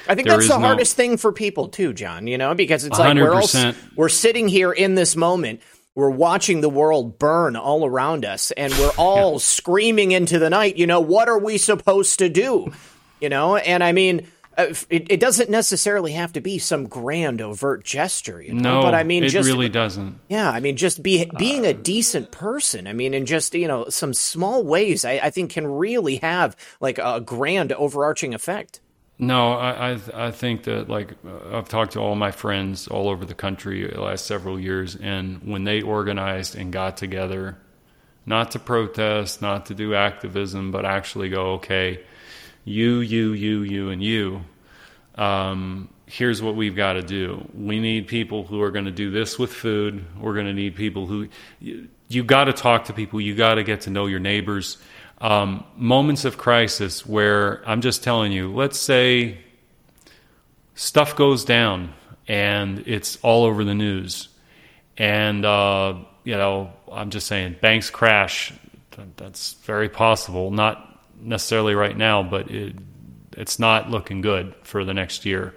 I 0.08 0.14
think 0.14 0.26
There 0.26 0.36
that's 0.36 0.48
the 0.48 0.58
no- 0.58 0.66
hardest 0.66 0.96
thing 0.96 1.16
for 1.16 1.32
people 1.32 1.68
too, 1.68 1.92
John. 1.92 2.26
You 2.26 2.38
know, 2.38 2.54
because 2.54 2.84
it's 2.84 2.98
like 2.98 3.16
we're 3.16 3.34
all, 3.34 3.74
we're 3.96 4.08
sitting 4.08 4.48
here 4.48 4.72
in 4.72 4.94
this 4.94 5.14
moment. 5.16 5.60
We're 5.94 6.10
watching 6.10 6.62
the 6.62 6.70
world 6.70 7.18
burn 7.18 7.54
all 7.54 7.84
around 7.86 8.24
us, 8.24 8.50
and 8.52 8.72
we're 8.72 8.92
all 8.98 9.38
screaming 9.38 10.12
into 10.12 10.38
the 10.38 10.50
night. 10.50 10.76
You 10.76 10.86
know, 10.86 11.00
what 11.00 11.28
are 11.28 11.38
we 11.38 11.58
supposed 11.58 12.18
to 12.18 12.28
do? 12.28 12.72
You 13.20 13.28
know, 13.28 13.56
and 13.56 13.84
I 13.84 13.92
mean, 13.92 14.26
it, 14.58 15.06
it 15.10 15.20
doesn't 15.20 15.50
necessarily 15.50 16.12
have 16.12 16.32
to 16.34 16.40
be 16.40 16.58
some 16.58 16.86
grand, 16.86 17.40
overt 17.40 17.84
gesture. 17.84 18.40
You 18.42 18.54
know, 18.54 18.80
No, 18.80 18.82
but 18.82 18.94
I 18.94 19.02
mean, 19.02 19.24
it 19.24 19.28
just 19.30 19.48
really 19.48 19.68
doesn't. 19.68 20.18
yeah, 20.28 20.50
I 20.50 20.60
mean, 20.60 20.76
just 20.76 21.02
be 21.02 21.28
being 21.38 21.64
a 21.64 21.72
decent 21.74 22.30
person. 22.30 22.86
I 22.86 22.92
mean, 22.92 23.14
and 23.14 23.26
just 23.26 23.54
you 23.54 23.66
know, 23.68 23.88
some 23.88 24.12
small 24.14 24.64
ways 24.64 25.04
I, 25.04 25.12
I 25.22 25.30
think 25.30 25.52
can 25.52 25.66
really 25.66 26.16
have 26.16 26.56
like 26.80 26.98
a 26.98 27.20
grand, 27.20 27.72
overarching 27.72 28.34
effect. 28.34 28.80
No, 29.18 29.52
I, 29.52 29.92
I 29.92 30.26
I 30.26 30.30
think 30.32 30.64
that 30.64 30.88
like 30.88 31.12
uh, 31.24 31.56
I've 31.58 31.68
talked 31.68 31.92
to 31.92 32.00
all 32.00 32.14
my 32.16 32.30
friends 32.32 32.88
all 32.88 33.08
over 33.08 33.24
the 33.24 33.34
country 33.34 33.86
the 33.86 34.00
last 34.00 34.26
several 34.26 34.58
years, 34.58 34.96
and 34.96 35.42
when 35.44 35.64
they 35.64 35.80
organized 35.82 36.56
and 36.56 36.72
got 36.72 36.96
together, 36.96 37.56
not 38.26 38.50
to 38.52 38.58
protest, 38.58 39.40
not 39.40 39.66
to 39.66 39.74
do 39.74 39.94
activism, 39.94 40.72
but 40.72 40.84
actually 40.84 41.28
go, 41.28 41.52
okay, 41.54 42.00
you, 42.64 43.00
you, 43.00 43.32
you, 43.32 43.62
you, 43.62 43.90
and 43.90 44.02
you. 44.02 44.42
Um, 45.14 45.88
here's 46.06 46.42
what 46.42 46.54
we've 46.54 46.76
got 46.76 46.94
to 46.94 47.02
do. 47.02 47.48
We 47.54 47.80
need 47.80 48.06
people 48.06 48.44
who 48.44 48.60
are 48.62 48.70
going 48.70 48.84
to 48.84 48.90
do 48.90 49.10
this 49.10 49.38
with 49.38 49.52
food. 49.52 50.04
We're 50.18 50.34
going 50.34 50.46
to 50.46 50.52
need 50.52 50.76
people 50.76 51.06
who 51.06 51.28
you, 51.58 51.88
you 52.08 52.22
got 52.22 52.44
to 52.44 52.52
talk 52.52 52.84
to 52.84 52.92
people. 52.92 53.20
You 53.20 53.34
got 53.34 53.54
to 53.54 53.64
get 53.64 53.82
to 53.82 53.90
know 53.90 54.06
your 54.06 54.20
neighbors. 54.20 54.78
Um, 55.18 55.64
moments 55.76 56.24
of 56.24 56.36
crisis 56.36 57.06
where 57.06 57.62
I'm 57.68 57.80
just 57.80 58.02
telling 58.02 58.32
you, 58.32 58.52
let's 58.52 58.78
say 58.78 59.38
stuff 60.74 61.16
goes 61.16 61.44
down 61.44 61.94
and 62.28 62.84
it's 62.86 63.18
all 63.22 63.44
over 63.44 63.64
the 63.64 63.74
news, 63.74 64.28
and 64.98 65.44
uh, 65.44 65.94
you 66.24 66.36
know, 66.36 66.72
I'm 66.90 67.10
just 67.10 67.26
saying 67.26 67.56
banks 67.60 67.90
crash. 67.90 68.52
That's 69.16 69.54
very 69.64 69.88
possible. 69.88 70.50
Not 70.50 70.91
necessarily 71.22 71.74
right 71.74 71.96
now, 71.96 72.22
but 72.22 72.50
it, 72.50 72.76
it's 73.32 73.58
not 73.58 73.90
looking 73.90 74.20
good 74.20 74.54
for 74.62 74.84
the 74.84 74.94
next 74.94 75.24
year. 75.24 75.54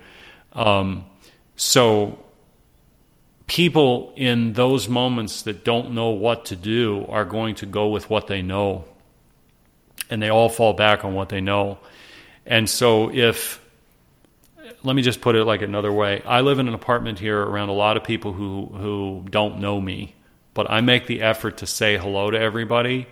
Um, 0.54 1.06
so 1.56 2.20
people 3.48 4.14
in 4.16 4.54
those 4.54 4.88
moments 4.88 5.44
that 5.44 5.64
don't 5.64 5.92
know 5.92 6.10
what 6.10 6.46
to 6.46 6.56
do 6.56 7.06
are 7.10 7.26
going 7.26 7.56
to 7.56 7.66
go 7.66 7.90
with 7.90 8.10
what 8.10 8.28
they 8.28 8.42
know. 8.42 8.86
And 10.10 10.22
they 10.22 10.30
all 10.30 10.50
fall 10.50 10.74
back 10.74 11.04
on 11.04 11.14
what 11.14 11.30
they 11.30 11.42
know. 11.42 11.80
And 12.46 12.70
so 12.70 13.12
if 13.12 13.62
let 14.84 14.96
me 14.96 15.02
just 15.02 15.22
put 15.22 15.36
it 15.36 15.46
like 15.46 15.62
another 15.62 15.92
way. 15.92 16.22
I 16.26 16.42
live 16.42 16.60
in 16.60 16.68
an 16.68 16.74
apartment 16.74 17.20
here 17.20 17.40
around 17.40 17.70
a 17.70 17.74
lot 17.74 17.98
of 17.98 18.04
people 18.04 18.34
who 18.34 18.66
who 18.66 19.26
don't 19.30 19.60
know 19.60 19.80
me 19.80 20.16
but 20.56 20.72
i 20.72 20.82
make 20.82 21.06
the 21.06 21.22
effort 21.22 21.58
to 21.58 21.68
say 21.68 22.00
hello 22.00 22.32
to 22.32 22.40
everybody 22.40 23.06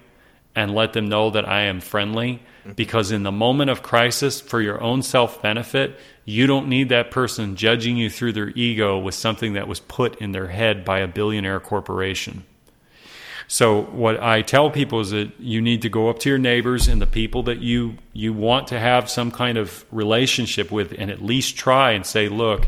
and 0.55 0.73
let 0.73 0.93
them 0.93 1.07
know 1.07 1.29
that 1.31 1.47
i 1.47 1.61
am 1.61 1.81
friendly. 1.81 2.41
Because 2.75 3.11
in 3.11 3.23
the 3.23 3.31
moment 3.31 3.69
of 3.69 3.83
crisis 3.83 4.39
for 4.39 4.61
your 4.61 4.81
own 4.81 5.01
self 5.01 5.41
benefit 5.41 5.99
you 6.25 6.47
don't 6.47 6.69
need 6.69 6.89
that 6.89 7.11
person 7.11 7.55
judging 7.55 7.97
you 7.97 8.09
through 8.09 8.33
their 8.33 8.49
ego 8.49 8.97
with 8.97 9.15
something 9.15 9.53
that 9.53 9.67
was 9.67 9.79
put 9.81 10.21
in 10.21 10.31
their 10.31 10.47
head 10.47 10.85
by 10.85 10.99
a 10.99 11.07
billionaire 11.07 11.59
corporation. 11.59 12.43
So 13.47 13.83
what 13.83 14.21
I 14.21 14.41
tell 14.41 14.71
people 14.71 15.01
is 15.01 15.11
that 15.11 15.31
you 15.39 15.61
need 15.61 15.81
to 15.81 15.89
go 15.89 16.09
up 16.09 16.19
to 16.19 16.29
your 16.29 16.37
neighbors 16.37 16.87
and 16.87 17.01
the 17.01 17.07
people 17.07 17.43
that 17.43 17.59
you 17.59 17.97
you 18.13 18.31
want 18.31 18.67
to 18.67 18.79
have 18.79 19.09
some 19.09 19.31
kind 19.31 19.57
of 19.57 19.85
relationship 19.91 20.71
with, 20.71 20.93
and 20.97 21.11
at 21.11 21.21
least 21.21 21.57
try 21.57 21.91
and 21.91 22.05
say, 22.05 22.29
look, 22.29 22.67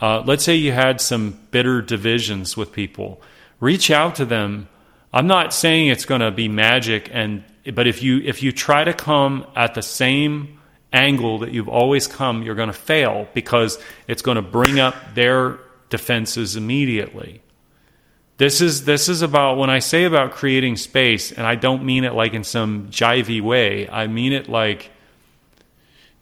uh, 0.00 0.22
let's 0.26 0.44
say 0.44 0.56
you 0.56 0.72
had 0.72 1.00
some 1.00 1.38
bitter 1.50 1.80
divisions 1.80 2.56
with 2.56 2.72
people, 2.72 3.22
reach 3.60 3.90
out 3.90 4.16
to 4.16 4.24
them. 4.24 4.68
I'm 5.12 5.26
not 5.26 5.54
saying 5.54 5.88
it's 5.88 6.04
going 6.04 6.20
to 6.20 6.30
be 6.30 6.48
magic, 6.48 7.08
and 7.12 7.44
but 7.74 7.86
if 7.86 8.02
you 8.02 8.18
if 8.18 8.42
you 8.42 8.52
try 8.52 8.84
to 8.84 8.92
come 8.92 9.46
at 9.56 9.74
the 9.74 9.82
same 9.82 10.58
angle 10.92 11.38
that 11.40 11.52
you've 11.52 11.68
always 11.68 12.06
come, 12.06 12.42
you're 12.42 12.54
going 12.54 12.68
to 12.68 12.72
fail 12.72 13.28
because 13.34 13.78
it's 14.06 14.22
going 14.22 14.36
to 14.36 14.42
bring 14.42 14.78
up 14.78 14.94
their 15.14 15.58
defenses 15.90 16.56
immediately. 16.56 17.42
This 18.36 18.60
is 18.60 18.84
this 18.84 19.08
is 19.08 19.22
about 19.22 19.58
when 19.58 19.70
I 19.70 19.80
say 19.80 20.04
about 20.04 20.32
creating 20.32 20.76
space, 20.76 21.32
and 21.32 21.46
I 21.46 21.54
don't 21.56 21.84
mean 21.84 22.04
it 22.04 22.14
like 22.14 22.34
in 22.34 22.44
some 22.44 22.88
jivey 22.88 23.40
way. 23.40 23.88
I 23.88 24.06
mean 24.06 24.32
it 24.32 24.48
like 24.48 24.90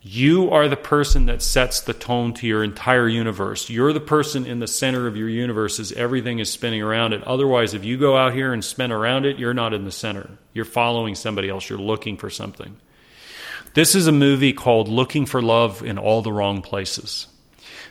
you 0.09 0.51
are 0.53 0.69
the 0.69 0.77
person 0.77 1.27
that 1.27 1.43
sets 1.43 1.81
the 1.81 1.93
tone 1.93 2.33
to 2.35 2.47
your 2.47 2.62
entire 2.62 3.09
universe. 3.09 3.69
You're 3.69 3.93
the 3.93 3.99
person 3.99 4.47
in 4.47 4.61
the 4.61 4.69
center 4.69 5.09
of 5.09 5.16
your 5.16 5.28
universe 5.28 5.81
as 5.81 5.91
everything 5.93 6.39
is 6.39 6.49
spinning 6.49 6.81
around 6.81 7.12
it. 7.12 7.24
Otherwise, 7.24 7.74
if 7.74 7.85
you 7.85 7.97
go 7.97 8.16
out 8.16 8.33
here 8.33 8.53
and 8.53 8.65
spin 8.65 8.93
around 8.93 9.27
it, 9.27 9.37
you're 9.37 9.53
not 9.53 9.74
in 9.74 9.85
the 9.85 9.91
center. 9.91 10.31
You're 10.55 10.65
following 10.65 11.16
somebody 11.16 11.49
else. 11.49 11.69
You're 11.69 11.81
looking 11.81 12.16
for 12.16 12.31
something. 12.31 12.77
This 13.74 13.97
is 13.97 14.07
a 14.07 14.12
movie 14.12 14.53
called 14.53 14.87
Looking 14.87 15.27
for 15.27 15.43
Love 15.43 15.83
in 15.83 15.99
All 15.99 16.23
the 16.23 16.33
Wrong 16.33 16.62
Places. 16.62 17.27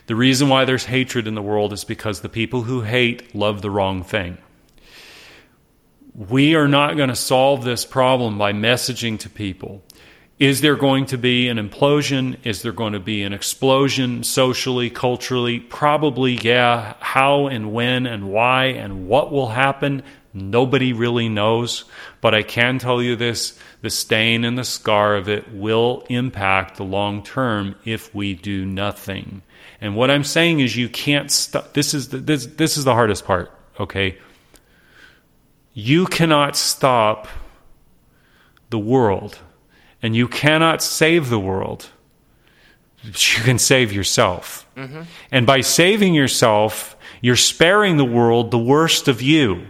The 0.07 0.15
reason 0.15 0.47
why 0.47 0.63
there's 0.63 0.85
hatred 0.85 1.27
in 1.27 1.35
the 1.35 1.41
world 1.41 1.73
is 1.73 1.83
because 1.83 2.21
the 2.21 2.29
people 2.29 2.61
who 2.61 2.81
hate 2.81 3.35
love 3.35 3.61
the 3.61 3.71
wrong 3.71 4.03
thing. 4.03 4.37
We 6.13 6.55
are 6.55 6.69
not 6.69 6.95
going 6.95 7.09
to 7.09 7.15
solve 7.15 7.65
this 7.65 7.83
problem 7.83 8.37
by 8.37 8.53
messaging 8.53 9.19
to 9.19 9.29
people. 9.29 9.83
Is 10.37 10.59
there 10.59 10.75
going 10.75 11.05
to 11.07 11.17
be 11.17 11.47
an 11.47 11.57
implosion? 11.57 12.37
Is 12.43 12.61
there 12.61 12.73
going 12.73 12.91
to 12.91 12.99
be 12.99 13.23
an 13.23 13.31
explosion 13.31 14.23
socially, 14.23 14.89
culturally? 14.89 15.61
Probably, 15.61 16.33
yeah. 16.33 16.95
How 16.99 17.47
and 17.47 17.71
when 17.71 18.05
and 18.05 18.29
why 18.29 18.65
and 18.65 19.07
what 19.07 19.31
will 19.31 19.47
happen? 19.47 20.03
Nobody 20.33 20.91
really 20.91 21.29
knows. 21.29 21.85
But 22.19 22.35
I 22.35 22.43
can 22.43 22.79
tell 22.79 23.01
you 23.01 23.15
this 23.15 23.57
the 23.81 23.89
stain 23.89 24.43
and 24.43 24.57
the 24.57 24.65
scar 24.65 25.15
of 25.15 25.29
it 25.29 25.53
will 25.53 26.05
impact 26.09 26.75
the 26.75 26.83
long 26.83 27.23
term 27.23 27.75
if 27.85 28.13
we 28.13 28.33
do 28.33 28.65
nothing. 28.65 29.41
And 29.79 29.95
what 29.95 30.11
I'm 30.11 30.25
saying 30.25 30.59
is 30.59 30.75
you 30.75 30.89
can't 30.89 31.31
stop 31.31 31.73
this 31.73 31.93
is 31.93 32.09
the, 32.09 32.17
this 32.17 32.45
this 32.45 32.75
is 32.75 32.83
the 32.83 32.93
hardest 32.93 33.23
part, 33.25 33.57
okay? 33.79 34.17
You 35.73 36.07
cannot 36.07 36.57
stop 36.57 37.29
the 38.69 38.79
world 38.79 39.39
and 40.05 40.15
you 40.15 40.27
cannot 40.27 40.83
save 40.83 41.29
the 41.29 41.39
world. 41.39 41.89
But 43.03 43.35
you 43.35 43.43
can 43.43 43.57
save 43.57 43.91
yourself. 43.91 44.67
Mm-hmm. 44.77 45.01
And 45.31 45.47
by 45.47 45.61
saving 45.61 46.13
yourself, 46.13 46.95
you're 47.21 47.35
sparing 47.35 47.97
the 47.97 48.05
world 48.05 48.51
the 48.51 48.59
worst 48.59 49.07
of 49.07 49.23
you. 49.23 49.65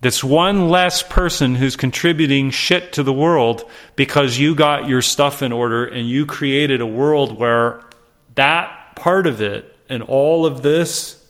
That's 0.00 0.24
one 0.24 0.70
less 0.70 1.02
person 1.02 1.56
who's 1.56 1.76
contributing 1.76 2.50
shit 2.50 2.94
to 2.94 3.02
the 3.02 3.12
world 3.12 3.68
because 3.96 4.38
you 4.38 4.54
got 4.54 4.88
your 4.88 5.02
stuff 5.02 5.42
in 5.42 5.52
order 5.52 5.84
and 5.84 6.08
you 6.08 6.24
created 6.24 6.80
a 6.80 6.86
world 6.86 7.38
where 7.38 7.82
that 8.34 8.96
part 8.96 9.26
of 9.26 9.42
it 9.42 9.76
and 9.90 10.02
all 10.02 10.46
of 10.46 10.62
this 10.62 11.22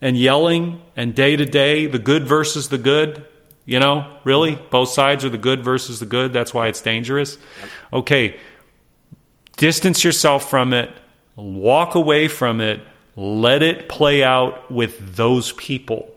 and 0.00 0.16
yelling 0.16 0.80
and 0.96 1.14
day 1.14 1.36
to 1.36 1.44
day, 1.44 1.84
the 1.84 1.98
good 1.98 2.26
versus 2.26 2.70
the 2.70 2.78
good, 2.78 3.26
you 3.72 3.80
know, 3.80 4.18
really? 4.22 4.54
Both 4.70 4.90
sides 4.90 5.24
are 5.24 5.30
the 5.30 5.38
good 5.38 5.64
versus 5.64 5.98
the 5.98 6.06
good. 6.06 6.32
That's 6.32 6.52
why 6.52 6.68
it's 6.68 6.82
dangerous. 6.82 7.38
Okay, 7.92 8.38
distance 9.56 10.04
yourself 10.04 10.48
from 10.50 10.72
it, 10.72 10.90
walk 11.34 11.94
away 11.94 12.28
from 12.28 12.60
it, 12.60 12.80
let 13.16 13.62
it 13.62 13.88
play 13.88 14.22
out 14.22 14.70
with 14.70 15.16
those 15.16 15.52
people. 15.52 16.08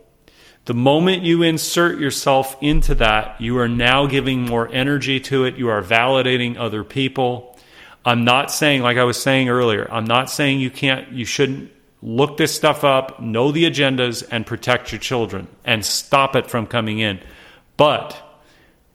The 0.65 0.73
moment 0.73 1.23
you 1.23 1.44
insert 1.44 1.99
yourself 1.99 2.57
into 2.60 2.95
that, 2.95 3.40
you 3.40 3.57
are 3.60 3.68
now 3.68 4.07
giving 4.07 4.41
more 4.41 4.68
energy 4.72 5.19
to 5.22 5.45
it. 5.45 5.56
You 5.56 5.69
are 5.69 5.82
validating 5.82 6.57
other 6.57 6.84
people. 6.84 7.57
I'm 8.03 8.26
not 8.26 8.52
saying, 8.52 8.82
like 8.82 8.98
I 8.98 9.03
was 9.03 9.22
saying 9.22 9.48
earlier, 9.48 9.88
I'm 9.91 10.06
not 10.06 10.30
saying 10.30 10.60
you 10.60 10.72
can't, 10.72 11.11
you 11.11 11.23
shouldn't 11.23 11.72
look 12.02 12.38
this 12.38 12.53
stuff 12.56 12.84
up, 12.84 13.19
know 13.19 13.52
the 13.52 13.65
agendas, 13.65 14.27
and 14.30 14.45
protect 14.45 14.91
your 14.91 14.99
children 14.99 15.48
and 15.64 15.86
stop 15.86 16.36
it 16.36 16.48
from 16.49 16.68
coming 16.68 16.99
in. 16.99 17.19
But 17.78 18.22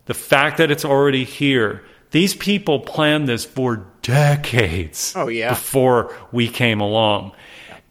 the 0.06 0.14
fact 0.14 0.58
that 0.58 0.70
it's 0.70 0.84
already 0.84 1.24
here, 1.24 1.84
these 2.10 2.34
people 2.34 2.80
planned 2.80 3.28
this 3.28 3.44
for 3.44 3.86
decades 4.02 5.12
Oh, 5.16 5.28
yeah. 5.28 5.50
before 5.50 6.14
we 6.32 6.48
came 6.48 6.80
along. 6.80 7.32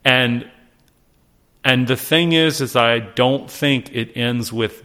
And 0.04 0.50
and 1.64 1.88
the 1.88 1.98
thing 1.98 2.32
is 2.32 2.62
is 2.62 2.76
I 2.76 3.00
don't 3.00 3.50
think 3.52 3.94
it 3.94 4.16
ends 4.18 4.52
with 4.52 4.84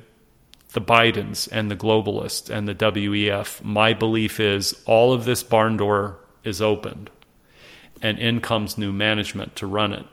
the 0.72 0.80
Bidens 0.80 1.48
and 1.52 1.70
the 1.70 1.76
globalists 1.76 2.50
and 2.50 2.66
the 2.68 2.74
WEF. 2.74 3.62
My 3.62 3.94
belief 3.94 4.40
is 4.40 4.74
all 4.86 5.12
of 5.12 5.24
this 5.24 5.42
barn 5.44 5.76
door 5.76 6.18
is 6.42 6.60
opened 6.60 7.10
and 8.02 8.18
in 8.18 8.40
comes 8.40 8.76
new 8.76 8.92
management 8.92 9.54
to 9.56 9.66
run 9.68 9.92
it. 9.92 10.04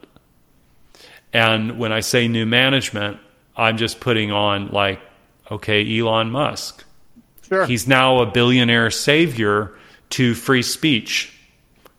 And 1.34 1.80
when 1.80 1.92
I 1.92 2.02
say 2.02 2.28
new 2.28 2.46
management, 2.46 3.18
I'm 3.58 3.78
just 3.78 4.00
putting 4.00 4.32
on 4.32 4.68
like, 4.70 5.00
okay, 5.52 6.00
Elon 6.00 6.32
Musk. 6.32 6.84
Sure. 7.48 7.66
He's 7.66 7.88
now 7.88 8.20
a 8.20 8.26
billionaire 8.26 8.92
savior 8.92 9.74
to 10.12 10.34
free 10.34 10.64
speech. 10.64 11.38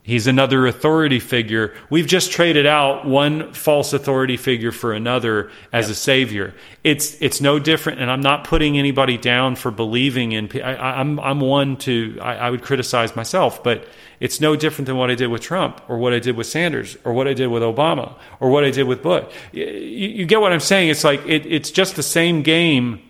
He's 0.05 0.27
another 0.27 0.67
authority 0.67 1.21
figure. 1.21 1.75
We've 1.89 2.09
just 2.09 2.33
traded 2.33 2.67
out 2.67 3.07
one 3.07 3.53
false 3.53 3.93
authority 3.93 4.37
figure 4.37 4.73
for 4.73 4.93
another 4.93 5.53
as 5.73 5.91
a 5.91 5.95
savior. 5.95 6.55
It's 6.83 7.21
it's 7.23 7.41
no 7.41 7.61
different, 7.61 8.01
and 8.01 8.11
I'm 8.11 8.21
not 8.21 8.43
putting 8.43 8.77
anybody 8.77 9.17
down 9.17 9.55
for 9.55 9.71
believing 9.71 10.33
in. 10.33 10.51
I, 10.61 11.01
am 11.01 11.21
I'm, 11.21 11.21
I'm 11.21 11.41
one 11.41 11.77
to 11.79 12.19
I, 12.21 12.35
I 12.35 12.51
would 12.51 12.63
criticize 12.63 13.15
myself, 13.15 13.63
but 13.63 13.87
it's 14.19 14.41
no 14.41 14.57
different 14.57 14.87
than 14.87 14.97
what 14.97 15.09
I 15.09 15.15
did 15.15 15.29
with 15.29 15.41
Trump, 15.41 15.81
or 15.89 15.99
what 15.99 16.13
I 16.13 16.19
did 16.19 16.37
with 16.37 16.49
Sanders, 16.49 16.97
or 17.05 17.13
what 17.13 17.29
I 17.29 17.33
did 17.33 17.47
with 17.47 17.63
Obama, 17.63 18.17
or 18.41 18.51
what 18.51 18.65
I 18.65 18.73
did 18.73 18.89
with 18.89 19.03
Bush. 19.03 19.33
You, 19.53 19.67
you 19.67 20.27
get 20.27 20.41
what 20.41 20.53
I'm 20.53 20.59
saying? 20.59 20.89
It's 20.89 21.05
like 21.05 21.25
it, 21.27 21.47
it's 21.47 21.71
just 21.71 21.95
the 21.95 22.03
same 22.03 22.43
game, 22.43 23.09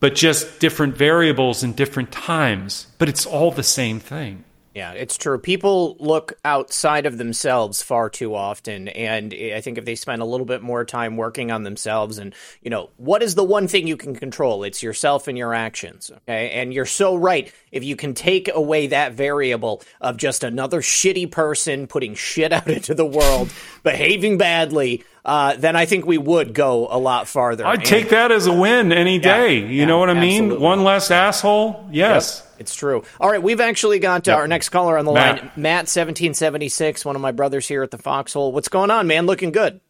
but 0.00 0.14
just 0.14 0.60
different 0.60 0.96
variables 0.96 1.62
and 1.62 1.74
different 1.74 2.12
times. 2.12 2.86
But 2.98 3.08
it's 3.08 3.26
all 3.26 3.50
the 3.50 3.62
same 3.62 4.00
thing. 4.00 4.44
Yeah, 4.78 4.92
it's 4.92 5.16
true. 5.16 5.40
People 5.40 5.96
look 5.98 6.34
outside 6.44 7.04
of 7.04 7.18
themselves 7.18 7.82
far 7.82 8.08
too 8.08 8.36
often. 8.36 8.86
And 8.86 9.34
I 9.34 9.60
think 9.60 9.76
if 9.76 9.84
they 9.84 9.96
spend 9.96 10.22
a 10.22 10.24
little 10.24 10.46
bit 10.46 10.62
more 10.62 10.84
time 10.84 11.16
working 11.16 11.50
on 11.50 11.64
themselves 11.64 12.16
and, 12.18 12.32
you 12.62 12.70
know, 12.70 12.90
what 12.96 13.20
is 13.20 13.34
the 13.34 13.42
one 13.42 13.66
thing 13.66 13.88
you 13.88 13.96
can 13.96 14.14
control? 14.14 14.62
It's 14.62 14.80
yourself 14.80 15.26
and 15.26 15.36
your 15.36 15.52
actions. 15.52 16.12
Okay. 16.12 16.50
And 16.50 16.72
you're 16.72 16.86
so 16.86 17.16
right. 17.16 17.52
If 17.72 17.82
you 17.82 17.96
can 17.96 18.14
take 18.14 18.48
away 18.54 18.86
that 18.86 19.14
variable 19.14 19.82
of 20.00 20.16
just 20.16 20.44
another 20.44 20.80
shitty 20.80 21.28
person 21.32 21.88
putting 21.88 22.14
shit 22.14 22.52
out 22.52 22.68
into 22.68 22.94
the 22.94 23.04
world, 23.04 23.52
behaving 23.82 24.38
badly, 24.38 25.02
uh, 25.24 25.56
then 25.56 25.74
I 25.74 25.86
think 25.86 26.06
we 26.06 26.18
would 26.18 26.54
go 26.54 26.86
a 26.88 26.98
lot 26.98 27.26
farther. 27.26 27.66
I'd 27.66 27.80
and, 27.80 27.84
take 27.84 28.10
that 28.10 28.30
as 28.30 28.46
a 28.46 28.52
win 28.52 28.92
any 28.92 29.18
day. 29.18 29.58
Yeah, 29.58 29.66
you 29.66 29.80
yeah, 29.80 29.84
know 29.86 29.98
what 29.98 30.08
I 30.08 30.14
mean? 30.14 30.44
Absolutely. 30.44 30.64
One 30.64 30.84
less 30.84 31.10
asshole. 31.10 31.88
Yes. 31.90 32.42
Yep. 32.42 32.47
It's 32.58 32.74
true. 32.74 33.02
All 33.20 33.30
right, 33.30 33.42
we've 33.42 33.60
actually 33.60 33.98
got 33.98 34.26
uh, 34.26 34.32
yep. 34.32 34.38
our 34.38 34.48
next 34.48 34.70
caller 34.70 34.98
on 34.98 35.04
the 35.04 35.12
Matt. 35.12 35.42
line, 35.42 35.50
Matt, 35.56 35.88
seventeen 35.88 36.34
seventy 36.34 36.68
six, 36.68 37.04
one 37.04 37.16
of 37.16 37.22
my 37.22 37.32
brothers 37.32 37.68
here 37.68 37.82
at 37.82 37.90
the 37.90 37.98
Foxhole. 37.98 38.52
What's 38.52 38.68
going 38.68 38.90
on, 38.90 39.06
man? 39.06 39.26
Looking 39.26 39.52
good. 39.52 39.80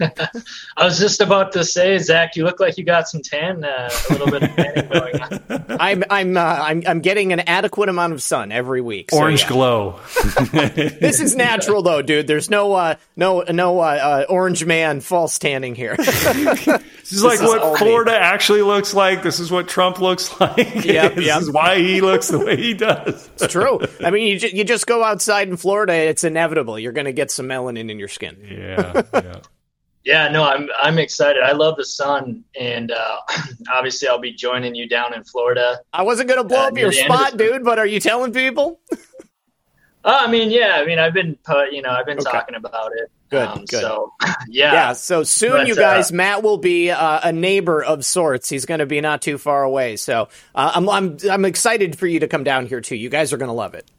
I 0.00 0.84
was 0.84 0.98
just 0.98 1.20
about 1.20 1.52
to 1.52 1.64
say, 1.64 1.98
Zach, 1.98 2.36
you 2.36 2.44
look 2.44 2.60
like 2.60 2.78
you 2.78 2.84
got 2.84 3.08
some 3.08 3.20
tan, 3.20 3.64
uh, 3.64 3.90
a 4.08 4.12
little 4.12 4.30
bit 4.30 4.42
of 4.44 4.56
tanning 4.56 4.88
going 4.88 5.20
on. 5.20 5.64
I'm 5.80 6.04
I'm, 6.08 6.36
uh, 6.36 6.40
I'm 6.40 6.82
I'm 6.86 7.00
getting 7.00 7.32
an 7.32 7.40
adequate 7.40 7.88
amount 7.88 8.12
of 8.12 8.22
sun 8.22 8.52
every 8.52 8.80
week. 8.80 9.10
So, 9.10 9.18
orange 9.18 9.42
yeah. 9.42 9.48
glow. 9.48 10.00
this 10.52 11.20
is 11.20 11.34
natural 11.34 11.82
though, 11.82 12.02
dude. 12.02 12.26
There's 12.26 12.50
no 12.50 12.74
uh, 12.74 12.94
no 13.16 13.42
no 13.42 13.80
uh, 13.80 14.24
uh, 14.28 14.32
orange 14.32 14.64
man 14.64 15.00
false 15.00 15.38
tanning 15.38 15.74
here. 15.74 15.96
this 15.96 17.12
is 17.12 17.24
like 17.24 17.38
this 17.38 17.48
what 17.48 17.72
is 17.72 17.78
Florida 17.78 18.12
me. 18.12 18.16
actually 18.16 18.62
looks 18.62 18.94
like. 18.94 19.22
This 19.22 19.40
is 19.40 19.50
what 19.50 19.68
Trump 19.68 20.00
looks 20.00 20.40
like. 20.40 20.84
Yeah, 20.84 21.08
this 21.08 21.26
yep. 21.26 21.40
is 21.40 21.50
why 21.50 21.78
he 21.78 22.00
looks 22.00 22.28
the 22.28 22.38
way 22.38 22.56
he 22.56 22.74
does. 22.74 23.28
it's 23.34 23.52
true. 23.52 23.80
I 24.04 24.10
mean, 24.10 24.28
you 24.28 24.38
ju- 24.38 24.56
you 24.56 24.64
just 24.64 24.86
go 24.86 25.02
outside 25.02 25.48
in 25.48 25.56
Florida, 25.56 25.94
it's 25.94 26.24
inevitable. 26.24 26.78
You're 26.78 26.92
going 26.92 27.06
to 27.06 27.12
get 27.12 27.30
some 27.30 27.46
melanin 27.46 27.90
in 27.90 27.98
your 27.98 28.08
skin. 28.08 28.36
Yeah. 28.48 29.02
Yeah. 29.12 29.40
Yeah, 30.04 30.28
no, 30.28 30.44
I'm 30.44 30.68
I'm 30.78 30.98
excited. 30.98 31.42
I 31.42 31.52
love 31.52 31.76
the 31.76 31.84
sun, 31.84 32.44
and 32.58 32.92
uh, 32.92 33.18
obviously 33.72 34.08
I'll 34.08 34.18
be 34.18 34.32
joining 34.32 34.74
you 34.74 34.88
down 34.88 35.14
in 35.14 35.24
Florida. 35.24 35.80
I 35.92 36.02
wasn't 36.02 36.28
gonna 36.28 36.44
blow 36.44 36.60
uh, 36.64 36.68
up 36.68 36.78
your 36.78 36.92
spot, 36.92 37.36
dude, 37.36 37.64
but 37.64 37.78
are 37.78 37.86
you 37.86 38.00
telling 38.00 38.32
people? 38.32 38.80
uh, 38.92 38.96
I 40.04 40.30
mean, 40.30 40.50
yeah, 40.50 40.76
I 40.76 40.86
mean, 40.86 40.98
I've 40.98 41.12
been 41.12 41.36
put, 41.44 41.72
you 41.72 41.82
know, 41.82 41.90
I've 41.90 42.06
been 42.06 42.18
okay. 42.18 42.30
talking 42.30 42.54
about 42.54 42.92
it. 42.94 43.10
Good, 43.30 43.46
um, 43.46 43.58
good. 43.66 43.80
So, 43.80 44.12
yeah, 44.48 44.72
yeah. 44.72 44.92
So 44.94 45.24
soon, 45.24 45.52
but, 45.52 45.66
you 45.66 45.74
guys, 45.74 46.10
uh, 46.10 46.14
Matt 46.14 46.42
will 46.42 46.58
be 46.58 46.90
uh, 46.90 47.20
a 47.22 47.32
neighbor 47.32 47.82
of 47.84 48.04
sorts. 48.04 48.48
He's 48.48 48.64
going 48.64 48.80
to 48.80 48.86
be 48.86 49.00
not 49.00 49.20
too 49.20 49.36
far 49.36 49.62
away. 49.62 49.96
So, 49.96 50.28
uh, 50.54 50.72
I'm 50.74 50.88
I'm 50.88 51.18
I'm 51.30 51.44
excited 51.44 51.98
for 51.98 52.06
you 52.06 52.20
to 52.20 52.28
come 52.28 52.44
down 52.44 52.66
here 52.66 52.80
too. 52.80 52.96
You 52.96 53.10
guys 53.10 53.32
are 53.32 53.36
going 53.36 53.50
to 53.50 53.54
love 53.54 53.74
it. 53.74 53.90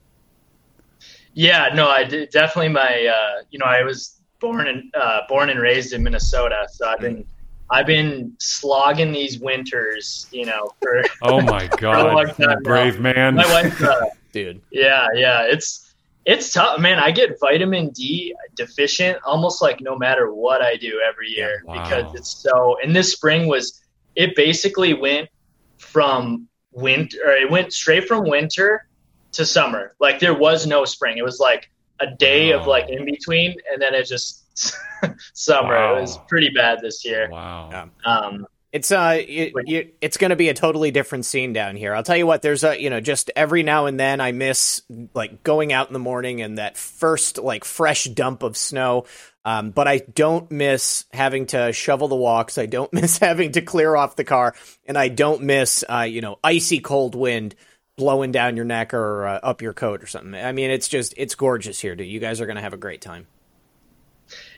Yeah, 1.35 1.69
no, 1.75 1.87
I 1.87 2.05
did, 2.05 2.31
definitely 2.31 2.69
my, 2.69 3.43
you 3.51 3.59
know, 3.59 3.65
I 3.65 3.83
was 3.83 4.18
born 4.39 4.67
and 4.67 4.93
uh, 4.95 5.21
born 5.27 5.49
and 5.49 5.59
raised 5.59 5.93
in 5.93 6.03
Minnesota, 6.03 6.67
so 6.71 6.87
I've 6.87 6.99
been 6.99 7.25
I've 7.71 7.85
been 7.85 8.33
slogging 8.39 9.11
these 9.11 9.39
winters, 9.39 10.27
you 10.31 10.45
know, 10.45 10.73
for 10.81 11.03
oh 11.21 11.41
my 11.41 11.67
god, 11.77 12.33
brave 12.63 12.99
now. 12.99 13.13
man, 13.13 13.35
my 13.35 13.45
wife, 13.45 13.81
uh, 13.81 14.05
dude. 14.31 14.61
Yeah, 14.71 15.07
yeah, 15.13 15.43
it's 15.43 15.93
it's 16.25 16.51
tough, 16.51 16.79
man. 16.79 16.99
I 16.99 17.11
get 17.11 17.39
vitamin 17.39 17.89
D 17.89 18.35
deficient 18.55 19.19
almost 19.25 19.61
like 19.61 19.81
no 19.81 19.97
matter 19.97 20.33
what 20.33 20.61
I 20.61 20.75
do 20.75 21.01
every 21.07 21.29
year 21.29 21.63
wow. 21.65 21.83
because 21.83 22.15
it's 22.15 22.29
so. 22.29 22.77
And 22.83 22.95
this 22.95 23.11
spring 23.11 23.47
was 23.47 23.81
it 24.15 24.35
basically 24.35 24.93
went 24.93 25.29
from 25.77 26.47
winter, 26.71 27.17
or 27.25 27.33
it 27.33 27.49
went 27.49 27.73
straight 27.73 28.07
from 28.07 28.27
winter 28.27 28.87
to 29.33 29.45
summer. 29.45 29.95
Like 29.99 30.19
there 30.19 30.33
was 30.33 30.65
no 30.65 30.85
spring. 30.85 31.17
It 31.17 31.23
was 31.23 31.39
like 31.39 31.69
a 31.99 32.07
day 32.07 32.53
wow. 32.53 32.61
of 32.61 32.67
like 32.67 32.89
in 32.89 33.05
between, 33.05 33.55
and 33.71 33.81
then 33.81 33.93
it 33.93 34.07
just 34.07 34.45
summer. 35.33 35.75
Wow. 35.75 35.97
It 35.97 36.01
was 36.01 36.17
pretty 36.27 36.49
bad 36.49 36.79
this 36.81 37.05
year. 37.05 37.29
Wow. 37.29 37.89
Um, 38.05 38.45
it's 38.71 38.91
uh, 38.91 39.17
it, 39.19 39.95
it's 39.99 40.17
going 40.17 40.29
to 40.29 40.35
be 40.35 40.49
a 40.49 40.53
totally 40.53 40.91
different 40.91 41.25
scene 41.25 41.53
down 41.53 41.75
here. 41.75 41.95
I'll 41.95 42.03
tell 42.03 42.17
you 42.17 42.27
what. 42.27 42.43
There's 42.43 42.63
a 42.63 42.79
you 42.79 42.91
know 42.91 42.99
just 42.99 43.31
every 43.35 43.63
now 43.63 43.87
and 43.87 43.99
then 43.99 44.21
I 44.21 44.31
miss 44.31 44.83
like 45.15 45.43
going 45.43 45.73
out 45.73 45.87
in 45.87 45.93
the 45.93 45.99
morning 45.99 46.41
and 46.41 46.59
that 46.59 46.77
first 46.77 47.39
like 47.39 47.65
fresh 47.65 48.03
dump 48.03 48.43
of 48.43 48.55
snow. 48.55 49.05
Um, 49.43 49.71
but 49.71 49.87
I 49.87 49.99
don't 49.99 50.51
miss 50.51 51.05
having 51.11 51.47
to 51.47 51.73
shovel 51.73 52.09
the 52.09 52.15
walks. 52.15 52.59
I 52.59 52.67
don't 52.67 52.93
miss 52.93 53.17
having 53.17 53.53
to 53.53 53.61
clear 53.61 53.95
off 53.95 54.15
the 54.15 54.23
car, 54.23 54.53
and 54.85 54.97
I 54.97 55.07
don't 55.07 55.43
miss 55.43 55.83
uh, 55.89 56.01
you 56.01 56.21
know 56.21 56.37
icy 56.43 56.79
cold 56.79 57.15
wind 57.15 57.55
blowing 57.99 58.31
down 58.31 58.55
your 58.55 58.63
neck 58.63 58.93
or 58.93 59.27
uh, 59.27 59.39
up 59.43 59.61
your 59.61 59.73
coat 59.73 60.01
or 60.01 60.07
something. 60.07 60.33
I 60.33 60.53
mean, 60.53 60.71
it's 60.71 60.87
just 60.87 61.13
it's 61.17 61.35
gorgeous 61.35 61.81
here, 61.81 61.95
dude. 61.95 62.07
You 62.07 62.21
guys 62.21 62.39
are 62.39 62.47
gonna 62.47 62.61
have 62.61 62.73
a 62.73 62.77
great 62.77 63.01
time. 63.01 63.27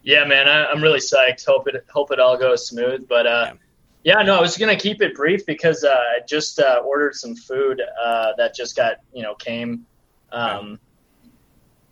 Yeah, 0.04 0.26
man, 0.26 0.48
I, 0.48 0.72
am 0.72 0.82
really 0.82 1.00
psyched. 1.00 1.46
Hope 1.46 1.68
it 1.68 1.84
hope 1.90 2.12
it 2.12 2.20
all 2.20 2.38
goes 2.38 2.68
smooth. 2.68 3.08
But 3.10 3.26
uh, 3.26 3.54
yeah. 4.04 4.20
yeah. 4.20 4.24
no, 4.24 4.38
I 4.38 4.42
was 4.42 4.58
gonna 4.58 4.78
keep 4.78 5.02
it 5.02 5.16
brief 5.16 5.44
because 5.48 5.84
uh, 5.84 5.90
I 5.90 6.20
just 6.28 6.60
uh, 6.60 6.84
ordered 6.86 7.16
some 7.16 7.36
food 7.36 7.82
uh, 8.02 8.34
that 8.38 8.54
just 8.54 8.76
got 8.76 8.98
you 9.12 9.24
know 9.24 9.34
came, 9.34 9.88
um, 10.32 10.80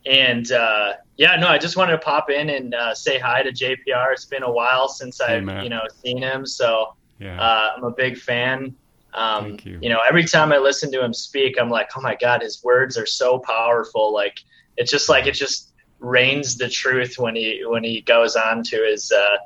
and 0.06 0.52
uh, 0.52 0.94
yeah, 1.18 1.36
no, 1.38 1.48
I 1.48 1.58
just 1.58 1.78
wanted 1.78 1.94
to 1.94 1.98
pop 1.98 2.30
in 2.30 2.52
and 2.52 2.76
uh, 2.76 2.94
say 2.94 3.18
hi 3.18 3.42
to 3.42 3.52
JPR. 3.52 4.14
It's 4.14 4.26
been 4.26 4.44
a 4.44 4.52
while 4.52 4.88
since 4.88 5.20
I've 5.20 5.64
you 5.64 5.70
know 5.70 5.82
seen 6.04 6.20
him, 6.20 6.46
so 6.46 6.94
yeah. 7.18 7.74
I'm 7.76 7.84
a 7.84 7.92
big 7.92 8.20
fan. 8.20 8.76
Um, 9.14 9.44
Thank 9.44 9.66
you. 9.66 9.80
you 9.82 9.90
know, 9.90 10.00
every 10.08 10.24
time 10.24 10.52
I 10.52 10.58
listen 10.58 10.92
to 10.92 11.04
him 11.04 11.14
speak, 11.14 11.56
I'm 11.60 11.70
like, 11.70 11.90
oh 11.96 12.02
my 12.02 12.16
God, 12.16 12.42
his 12.42 12.64
words 12.64 12.98
are 12.98 13.06
so 13.06 13.40
powerful. 13.40 14.14
Like, 14.14 14.40
it's 14.78 14.92
just 14.92 15.10
like, 15.10 15.26
it 15.26 15.34
just 15.34 15.72
rains 16.00 16.58
the 16.58 16.70
truth 16.70 17.18
when 17.18 17.36
he, 17.36 17.64
when 17.66 17.84
he 17.84 18.02
goes 18.02 18.36
on 18.36 18.64
to 18.64 18.78
his, 18.84 19.12
uh, 19.12 19.38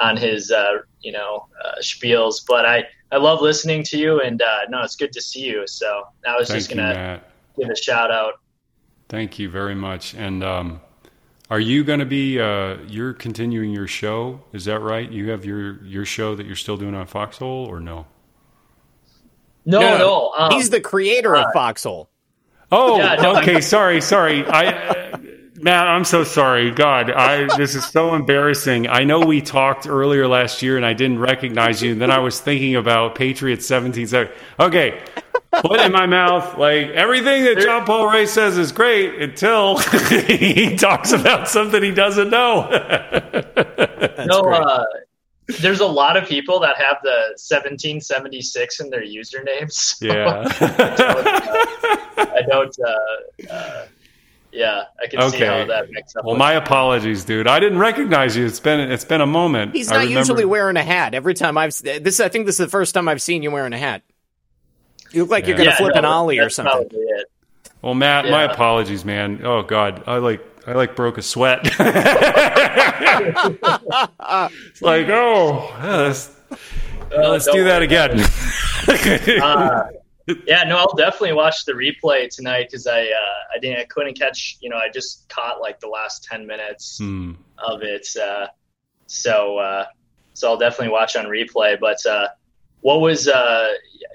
on 0.00 0.16
his, 0.16 0.50
uh, 0.50 0.78
you 1.00 1.12
know, 1.12 1.46
uh, 1.64 1.80
spiels. 1.80 2.44
But 2.46 2.66
I, 2.66 2.84
I 3.10 3.16
love 3.16 3.40
listening 3.40 3.82
to 3.84 3.98
you 3.98 4.20
and, 4.20 4.40
uh, 4.42 4.60
no, 4.68 4.82
it's 4.82 4.96
good 4.96 5.12
to 5.12 5.20
see 5.22 5.44
you. 5.46 5.66
So 5.66 6.04
I 6.26 6.36
was 6.36 6.48
Thank 6.48 6.58
just 6.58 6.70
going 6.70 6.86
to 6.86 7.22
give 7.58 7.70
a 7.70 7.76
shout 7.76 8.10
out. 8.10 8.34
Thank 9.08 9.38
you 9.38 9.48
very 9.48 9.74
much. 9.74 10.14
And, 10.14 10.44
um, 10.44 10.80
are 11.50 11.60
you 11.60 11.82
going 11.82 12.00
to 12.00 12.04
be? 12.04 12.38
Uh, 12.38 12.76
you're 12.86 13.14
continuing 13.14 13.70
your 13.70 13.86
show, 13.86 14.42
is 14.52 14.66
that 14.66 14.80
right? 14.80 15.10
You 15.10 15.30
have 15.30 15.46
your 15.46 15.82
your 15.82 16.04
show 16.04 16.34
that 16.34 16.44
you're 16.44 16.54
still 16.54 16.76
doing 16.76 16.94
on 16.94 17.06
Foxhole, 17.06 17.64
or 17.64 17.80
no? 17.80 18.04
No, 19.68 19.80
no, 19.80 19.98
no. 19.98 20.32
Um, 20.36 20.52
he's 20.52 20.70
the 20.70 20.80
creator 20.80 21.36
uh, 21.36 21.44
of 21.44 21.52
Foxhole. 21.52 22.08
Oh, 22.72 22.96
yeah, 22.96 23.16
no, 23.16 23.36
okay. 23.38 23.60
sorry, 23.60 24.00
sorry. 24.00 24.46
I, 24.46 24.66
uh, 24.66 25.18
Matt, 25.56 25.88
I'm 25.88 26.04
so 26.04 26.24
sorry. 26.24 26.70
God, 26.70 27.10
I 27.10 27.54
this 27.58 27.74
is 27.74 27.84
so 27.84 28.14
embarrassing. 28.14 28.88
I 28.88 29.04
know 29.04 29.20
we 29.20 29.42
talked 29.42 29.86
earlier 29.86 30.26
last 30.26 30.62
year, 30.62 30.78
and 30.78 30.86
I 30.86 30.94
didn't 30.94 31.18
recognize 31.18 31.82
you. 31.82 31.92
And 31.92 32.00
then 32.00 32.10
I 32.10 32.18
was 32.20 32.40
thinking 32.40 32.76
about 32.76 33.14
Patriots 33.14 33.66
17. 33.66 34.28
Okay, 34.58 35.02
put 35.52 35.80
in 35.80 35.92
my 35.92 36.06
mouth 36.06 36.56
like 36.56 36.88
everything 36.88 37.44
that 37.44 37.58
John 37.58 37.84
Paul 37.84 38.06
Rice 38.06 38.32
says 38.32 38.56
is 38.56 38.72
great 38.72 39.20
until 39.20 39.76
he 40.28 40.76
talks 40.76 41.12
about 41.12 41.46
something 41.48 41.82
he 41.82 41.92
doesn't 41.92 42.30
know. 42.30 42.68
no, 44.24 44.40
uh, 44.50 44.84
there's 45.60 45.80
a 45.80 45.86
lot 45.86 46.16
of 46.16 46.28
people 46.28 46.60
that 46.60 46.76
have 46.76 46.98
the 47.02 47.34
1776 47.36 48.80
in 48.80 48.90
their 48.90 49.02
usernames. 49.02 49.72
So 49.72 50.06
yeah. 50.06 50.44
I 52.18 52.42
don't, 52.46 52.76
uh, 52.78 53.52
uh, 53.52 53.86
yeah, 54.52 54.84
I 55.02 55.06
can 55.08 55.20
okay. 55.20 55.38
see 55.38 55.44
how 55.44 55.64
that 55.66 55.90
makes 55.90 56.16
up. 56.16 56.24
Well, 56.24 56.36
my 56.36 56.54
apologies, 56.54 57.24
dude. 57.24 57.46
I 57.46 57.60
didn't 57.60 57.78
recognize 57.78 58.36
you. 58.36 58.46
It's 58.46 58.60
been 58.60 58.80
it's 58.80 59.04
been 59.04 59.20
a 59.20 59.26
moment. 59.26 59.74
He's 59.74 59.90
not 59.90 60.08
usually 60.08 60.46
wearing 60.46 60.76
a 60.76 60.82
hat. 60.82 61.14
Every 61.14 61.34
time 61.34 61.58
I've 61.58 61.74
this, 61.82 62.18
I 62.18 62.28
think 62.28 62.46
this 62.46 62.54
is 62.58 62.66
the 62.66 62.70
first 62.70 62.94
time 62.94 63.08
I've 63.08 63.20
seen 63.20 63.42
you 63.42 63.50
wearing 63.50 63.74
a 63.74 63.78
hat. 63.78 64.02
You 65.12 65.22
look 65.22 65.30
like 65.30 65.44
yeah. 65.44 65.48
you're 65.48 65.56
going 65.58 65.68
to 65.68 65.72
yeah, 65.72 65.76
flip 65.76 65.94
no, 65.94 65.98
an 65.98 66.04
ollie 66.06 66.38
or 66.38 66.48
something. 66.48 66.88
Well, 67.82 67.94
Matt, 67.94 68.24
yeah. 68.24 68.30
my 68.30 68.42
apologies, 68.44 69.04
man. 69.04 69.44
Oh 69.44 69.62
God, 69.62 70.04
I 70.06 70.16
like 70.16 70.47
I 70.68 70.72
like 70.72 70.94
broke 70.94 71.16
a 71.16 71.22
sweat. 71.22 71.60
it's 71.64 71.78
like, 74.82 75.08
oh, 75.08 75.74
let's, 75.82 76.36
uh, 76.50 77.30
let's 77.30 77.50
do 77.50 77.64
that 77.64 77.80
again. 77.80 78.20
uh, 79.42 79.84
yeah, 80.46 80.64
no, 80.64 80.76
I'll 80.76 80.94
definitely 80.94 81.32
watch 81.32 81.64
the 81.64 81.72
replay 81.72 82.28
tonight 82.28 82.66
because 82.70 82.86
I 82.86 83.04
uh, 83.04 83.54
I 83.54 83.58
didn't 83.62 83.80
I 83.80 83.84
couldn't 83.84 84.18
catch 84.18 84.58
you 84.60 84.68
know 84.68 84.76
I 84.76 84.90
just 84.90 85.26
caught 85.30 85.62
like 85.62 85.80
the 85.80 85.88
last 85.88 86.24
ten 86.24 86.46
minutes 86.46 86.98
Hmm. 86.98 87.32
of 87.56 87.82
it, 87.82 88.06
uh, 88.22 88.48
so 89.06 89.56
uh, 89.56 89.86
so 90.34 90.50
I'll 90.50 90.58
definitely 90.58 90.92
watch 90.92 91.16
on 91.16 91.24
replay. 91.24 91.80
But 91.80 92.04
uh, 92.04 92.28
what 92.82 93.00
was 93.00 93.26
uh, 93.26 93.72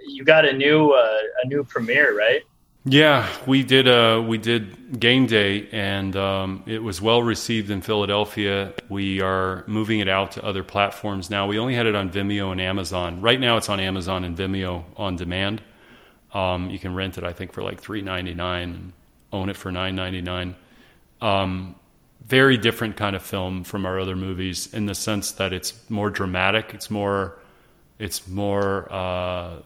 you 0.07 0.23
got 0.23 0.45
a 0.45 0.53
new 0.53 0.91
uh, 0.91 1.17
a 1.43 1.47
new 1.47 1.63
premiere 1.63 2.15
right? 2.15 2.43
Yeah, 2.85 3.29
we 3.47 3.63
did. 3.63 3.87
Uh, 3.87 4.21
we 4.27 4.37
did 4.37 4.99
game 4.99 5.25
day, 5.25 5.69
and 5.71 6.13
um, 6.17 6.63
it 6.65 6.83
was 6.83 7.01
well 7.01 7.23
received 7.23 7.69
in 7.69 7.81
Philadelphia. 7.81 8.73
We 8.89 9.21
are 9.21 9.63
moving 9.67 10.01
it 10.01 10.09
out 10.09 10.31
to 10.33 10.43
other 10.43 10.65
platforms 10.65 11.29
now. 11.29 11.47
We 11.47 11.57
only 11.59 11.75
had 11.75 11.85
it 11.85 11.95
on 11.95 12.09
Vimeo 12.11 12.51
and 12.51 12.59
Amazon. 12.59 13.21
Right 13.21 13.39
now, 13.39 13.55
it's 13.55 13.69
on 13.69 13.79
Amazon 13.79 14.25
and 14.25 14.35
Vimeo 14.37 14.83
on 14.97 15.15
demand. 15.15 15.61
Um, 16.33 16.69
you 16.69 16.77
can 16.77 16.93
rent 16.93 17.17
it, 17.17 17.23
I 17.23 17.31
think, 17.31 17.53
for 17.53 17.63
like 17.63 17.79
three 17.79 18.01
ninety 18.01 18.33
nine, 18.33 18.69
and 18.71 18.93
own 19.31 19.49
it 19.49 19.55
for 19.55 19.71
nine 19.71 19.95
ninety 19.95 20.21
nine. 20.21 20.53
Um, 21.21 21.75
very 22.25 22.57
different 22.57 22.97
kind 22.97 23.15
of 23.15 23.21
film 23.21 23.63
from 23.63 23.85
our 23.85 23.97
other 23.97 24.17
movies 24.17 24.73
in 24.73 24.87
the 24.87 24.95
sense 24.95 25.31
that 25.33 25.53
it's 25.53 25.73
more 25.89 26.09
dramatic. 26.09 26.73
It's 26.73 26.91
more. 26.91 27.39
It's 27.97 28.27
more. 28.27 28.91
Uh, 28.91 29.59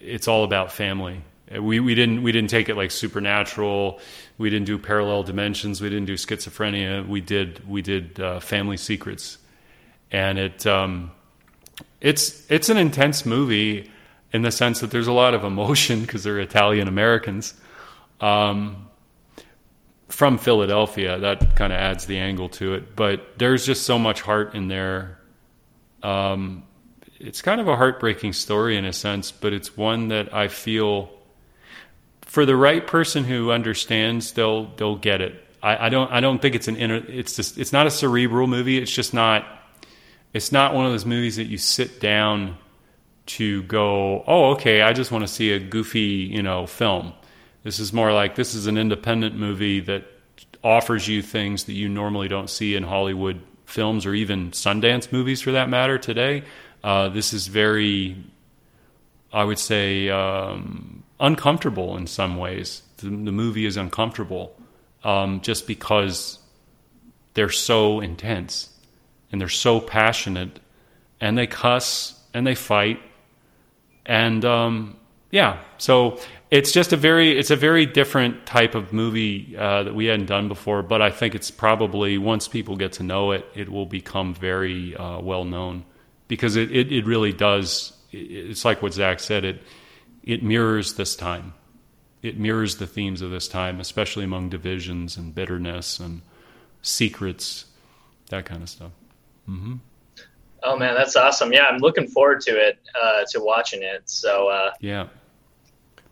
it's 0.00 0.26
all 0.26 0.44
about 0.44 0.72
family. 0.72 1.20
We 1.60 1.80
we 1.80 1.94
didn't 1.94 2.22
we 2.22 2.32
didn't 2.32 2.50
take 2.50 2.68
it 2.68 2.76
like 2.76 2.90
supernatural. 2.90 4.00
We 4.38 4.50
didn't 4.50 4.66
do 4.66 4.78
parallel 4.78 5.22
dimensions. 5.22 5.80
We 5.80 5.88
didn't 5.88 6.06
do 6.06 6.14
schizophrenia. 6.14 7.06
We 7.06 7.20
did 7.20 7.68
we 7.68 7.82
did 7.82 8.20
uh, 8.20 8.40
family 8.40 8.76
secrets, 8.76 9.38
and 10.10 10.38
it 10.38 10.66
um, 10.66 11.10
it's 12.00 12.50
it's 12.50 12.68
an 12.68 12.76
intense 12.76 13.26
movie 13.26 13.90
in 14.32 14.42
the 14.42 14.50
sense 14.50 14.80
that 14.80 14.90
there's 14.90 15.06
a 15.06 15.12
lot 15.12 15.34
of 15.34 15.44
emotion 15.44 16.00
because 16.00 16.24
they're 16.24 16.40
Italian 16.40 16.88
Americans 16.88 17.54
um, 18.20 18.88
from 20.08 20.38
Philadelphia. 20.38 21.18
That 21.18 21.56
kind 21.56 21.72
of 21.72 21.78
adds 21.78 22.06
the 22.06 22.18
angle 22.18 22.48
to 22.50 22.74
it. 22.74 22.96
But 22.96 23.38
there's 23.38 23.66
just 23.66 23.84
so 23.84 23.98
much 23.98 24.22
heart 24.22 24.54
in 24.54 24.68
there. 24.68 25.18
Um, 26.02 26.64
it's 27.18 27.42
kind 27.42 27.60
of 27.60 27.68
a 27.68 27.76
heartbreaking 27.76 28.32
story 28.32 28.76
in 28.76 28.84
a 28.84 28.92
sense, 28.92 29.30
but 29.30 29.52
it's 29.52 29.76
one 29.76 30.08
that 30.08 30.34
I 30.34 30.48
feel 30.48 31.10
for 32.32 32.46
the 32.46 32.56
right 32.56 32.86
person 32.86 33.24
who 33.24 33.52
understands, 33.52 34.32
they'll 34.32 34.64
they'll 34.76 34.96
get 34.96 35.20
it. 35.20 35.34
I, 35.62 35.86
I 35.86 35.88
don't 35.90 36.10
I 36.10 36.20
don't 36.20 36.40
think 36.40 36.54
it's 36.54 36.66
an 36.66 36.76
inner. 36.76 36.94
It's 37.06 37.36
just 37.36 37.58
it's 37.58 37.74
not 37.74 37.86
a 37.86 37.90
cerebral 37.90 38.46
movie. 38.46 38.78
It's 38.78 38.90
just 38.90 39.12
not. 39.12 39.44
It's 40.32 40.50
not 40.50 40.72
one 40.72 40.86
of 40.86 40.92
those 40.92 41.04
movies 41.04 41.36
that 41.36 41.44
you 41.44 41.58
sit 41.58 42.00
down 42.00 42.56
to 43.26 43.62
go. 43.64 44.24
Oh, 44.26 44.52
okay. 44.52 44.80
I 44.80 44.94
just 44.94 45.12
want 45.12 45.26
to 45.26 45.28
see 45.28 45.52
a 45.52 45.58
goofy 45.58 46.00
you 46.00 46.42
know 46.42 46.66
film. 46.66 47.12
This 47.64 47.78
is 47.78 47.92
more 47.92 48.14
like 48.14 48.34
this 48.34 48.54
is 48.54 48.66
an 48.66 48.78
independent 48.78 49.36
movie 49.36 49.80
that 49.80 50.04
offers 50.64 51.06
you 51.06 51.20
things 51.20 51.64
that 51.64 51.74
you 51.74 51.90
normally 51.90 52.28
don't 52.28 52.48
see 52.48 52.76
in 52.76 52.82
Hollywood 52.82 53.42
films 53.66 54.06
or 54.06 54.14
even 54.14 54.52
Sundance 54.52 55.12
movies 55.12 55.42
for 55.42 55.52
that 55.52 55.68
matter 55.68 55.98
today. 55.98 56.44
Uh, 56.82 57.10
this 57.10 57.34
is 57.34 57.46
very, 57.46 58.16
I 59.30 59.44
would 59.44 59.58
say, 59.58 60.08
um, 60.08 61.01
uncomfortable 61.22 61.96
in 61.96 62.06
some 62.06 62.36
ways. 62.36 62.82
The, 62.98 63.06
the 63.06 63.32
movie 63.32 63.64
is 63.64 63.78
uncomfortable 63.78 64.54
um, 65.04 65.40
just 65.40 65.66
because 65.66 66.38
they're 67.34 67.48
so 67.48 68.00
intense 68.00 68.68
and 69.30 69.40
they're 69.40 69.48
so 69.48 69.80
passionate 69.80 70.60
and 71.20 71.38
they 71.38 71.46
cuss 71.46 72.20
and 72.34 72.46
they 72.46 72.54
fight 72.54 73.00
and 74.04 74.44
um, 74.44 74.96
yeah 75.30 75.58
so 75.78 76.18
it's 76.50 76.72
just 76.72 76.92
a 76.92 76.96
very 76.96 77.38
it's 77.38 77.50
a 77.50 77.56
very 77.56 77.86
different 77.86 78.44
type 78.44 78.74
of 78.74 78.92
movie 78.92 79.56
uh, 79.56 79.84
that 79.84 79.94
we 79.94 80.06
hadn't 80.06 80.26
done 80.26 80.48
before 80.48 80.82
but 80.82 81.00
i 81.00 81.10
think 81.10 81.34
it's 81.34 81.50
probably 81.50 82.18
once 82.18 82.48
people 82.48 82.76
get 82.76 82.92
to 82.92 83.02
know 83.02 83.30
it 83.30 83.46
it 83.54 83.68
will 83.68 83.86
become 83.86 84.34
very 84.34 84.94
uh, 84.96 85.18
well 85.20 85.44
known 85.44 85.84
because 86.28 86.56
it, 86.56 86.70
it, 86.70 86.92
it 86.92 87.06
really 87.06 87.32
does 87.32 87.92
it's 88.10 88.64
like 88.64 88.82
what 88.82 88.92
zach 88.92 89.20
said 89.20 89.44
it 89.44 89.62
it 90.22 90.42
mirrors 90.42 90.94
this 90.94 91.16
time 91.16 91.54
it 92.22 92.38
mirrors 92.38 92.76
the 92.76 92.86
themes 92.86 93.22
of 93.22 93.30
this 93.30 93.48
time 93.48 93.80
especially 93.80 94.24
among 94.24 94.48
divisions 94.48 95.16
and 95.16 95.34
bitterness 95.34 95.98
and 96.00 96.22
secrets 96.82 97.66
that 98.28 98.44
kind 98.44 98.62
of 98.62 98.68
stuff 98.68 98.92
mm-hmm. 99.48 99.74
Oh 100.64 100.76
man, 100.76 100.94
that's 100.94 101.16
awesome! 101.16 101.52
Yeah, 101.52 101.64
I'm 101.64 101.78
looking 101.78 102.06
forward 102.06 102.40
to 102.42 102.52
it, 102.52 102.78
uh, 103.00 103.24
to 103.30 103.40
watching 103.40 103.82
it. 103.82 104.02
So 104.04 104.48
uh, 104.48 104.70
yeah. 104.80 105.08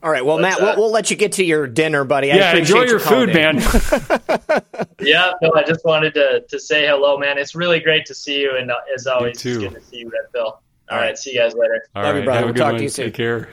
All 0.03 0.11
right, 0.11 0.24
well, 0.24 0.39
Matt, 0.39 0.61
uh, 0.61 0.65
we'll, 0.65 0.77
we'll 0.77 0.91
let 0.91 1.11
you 1.11 1.16
get 1.16 1.32
to 1.32 1.45
your 1.45 1.66
dinner, 1.66 2.05
buddy. 2.05 2.32
I 2.32 2.37
yeah, 2.37 2.51
appreciate 2.53 2.82
enjoy 2.82 2.91
your 2.91 2.99
food, 2.99 3.28
in. 3.28 3.35
man. 3.37 3.57
yeah, 5.01 5.32
no, 5.43 5.53
I 5.55 5.62
just 5.62 5.85
wanted 5.85 6.15
to 6.15 6.41
to 6.49 6.59
say 6.59 6.87
hello, 6.87 7.16
man. 7.19 7.39
It's 7.39 7.55
really 7.55 7.81
great 7.81 8.07
to 8.07 8.15
see 8.15 8.41
you, 8.41 8.57
and 8.57 8.70
uh, 8.70 8.77
as 8.93 9.07
always, 9.07 9.35
it's 9.35 9.43
too. 9.43 9.61
good 9.61 9.74
to 9.74 9.81
see 9.82 9.99
you, 9.99 10.07
Red 10.07 10.32
Phil. 10.32 10.43
All 10.43 10.62
right. 10.91 11.01
right, 11.01 11.19
see 11.19 11.35
you 11.35 11.39
guys 11.39 11.55
later. 11.55 11.85
All 11.95 12.03
Love 12.03 12.16
you, 12.16 12.24
brother. 12.24 12.39
have 12.39 12.43
a 12.43 12.47
We'll 12.47 12.55
good 12.55 12.59
talk 12.59 12.69
to 12.70 12.74
one. 12.74 12.82
you 12.82 12.89
soon. 12.89 13.05
Take 13.07 13.15
care. 13.15 13.49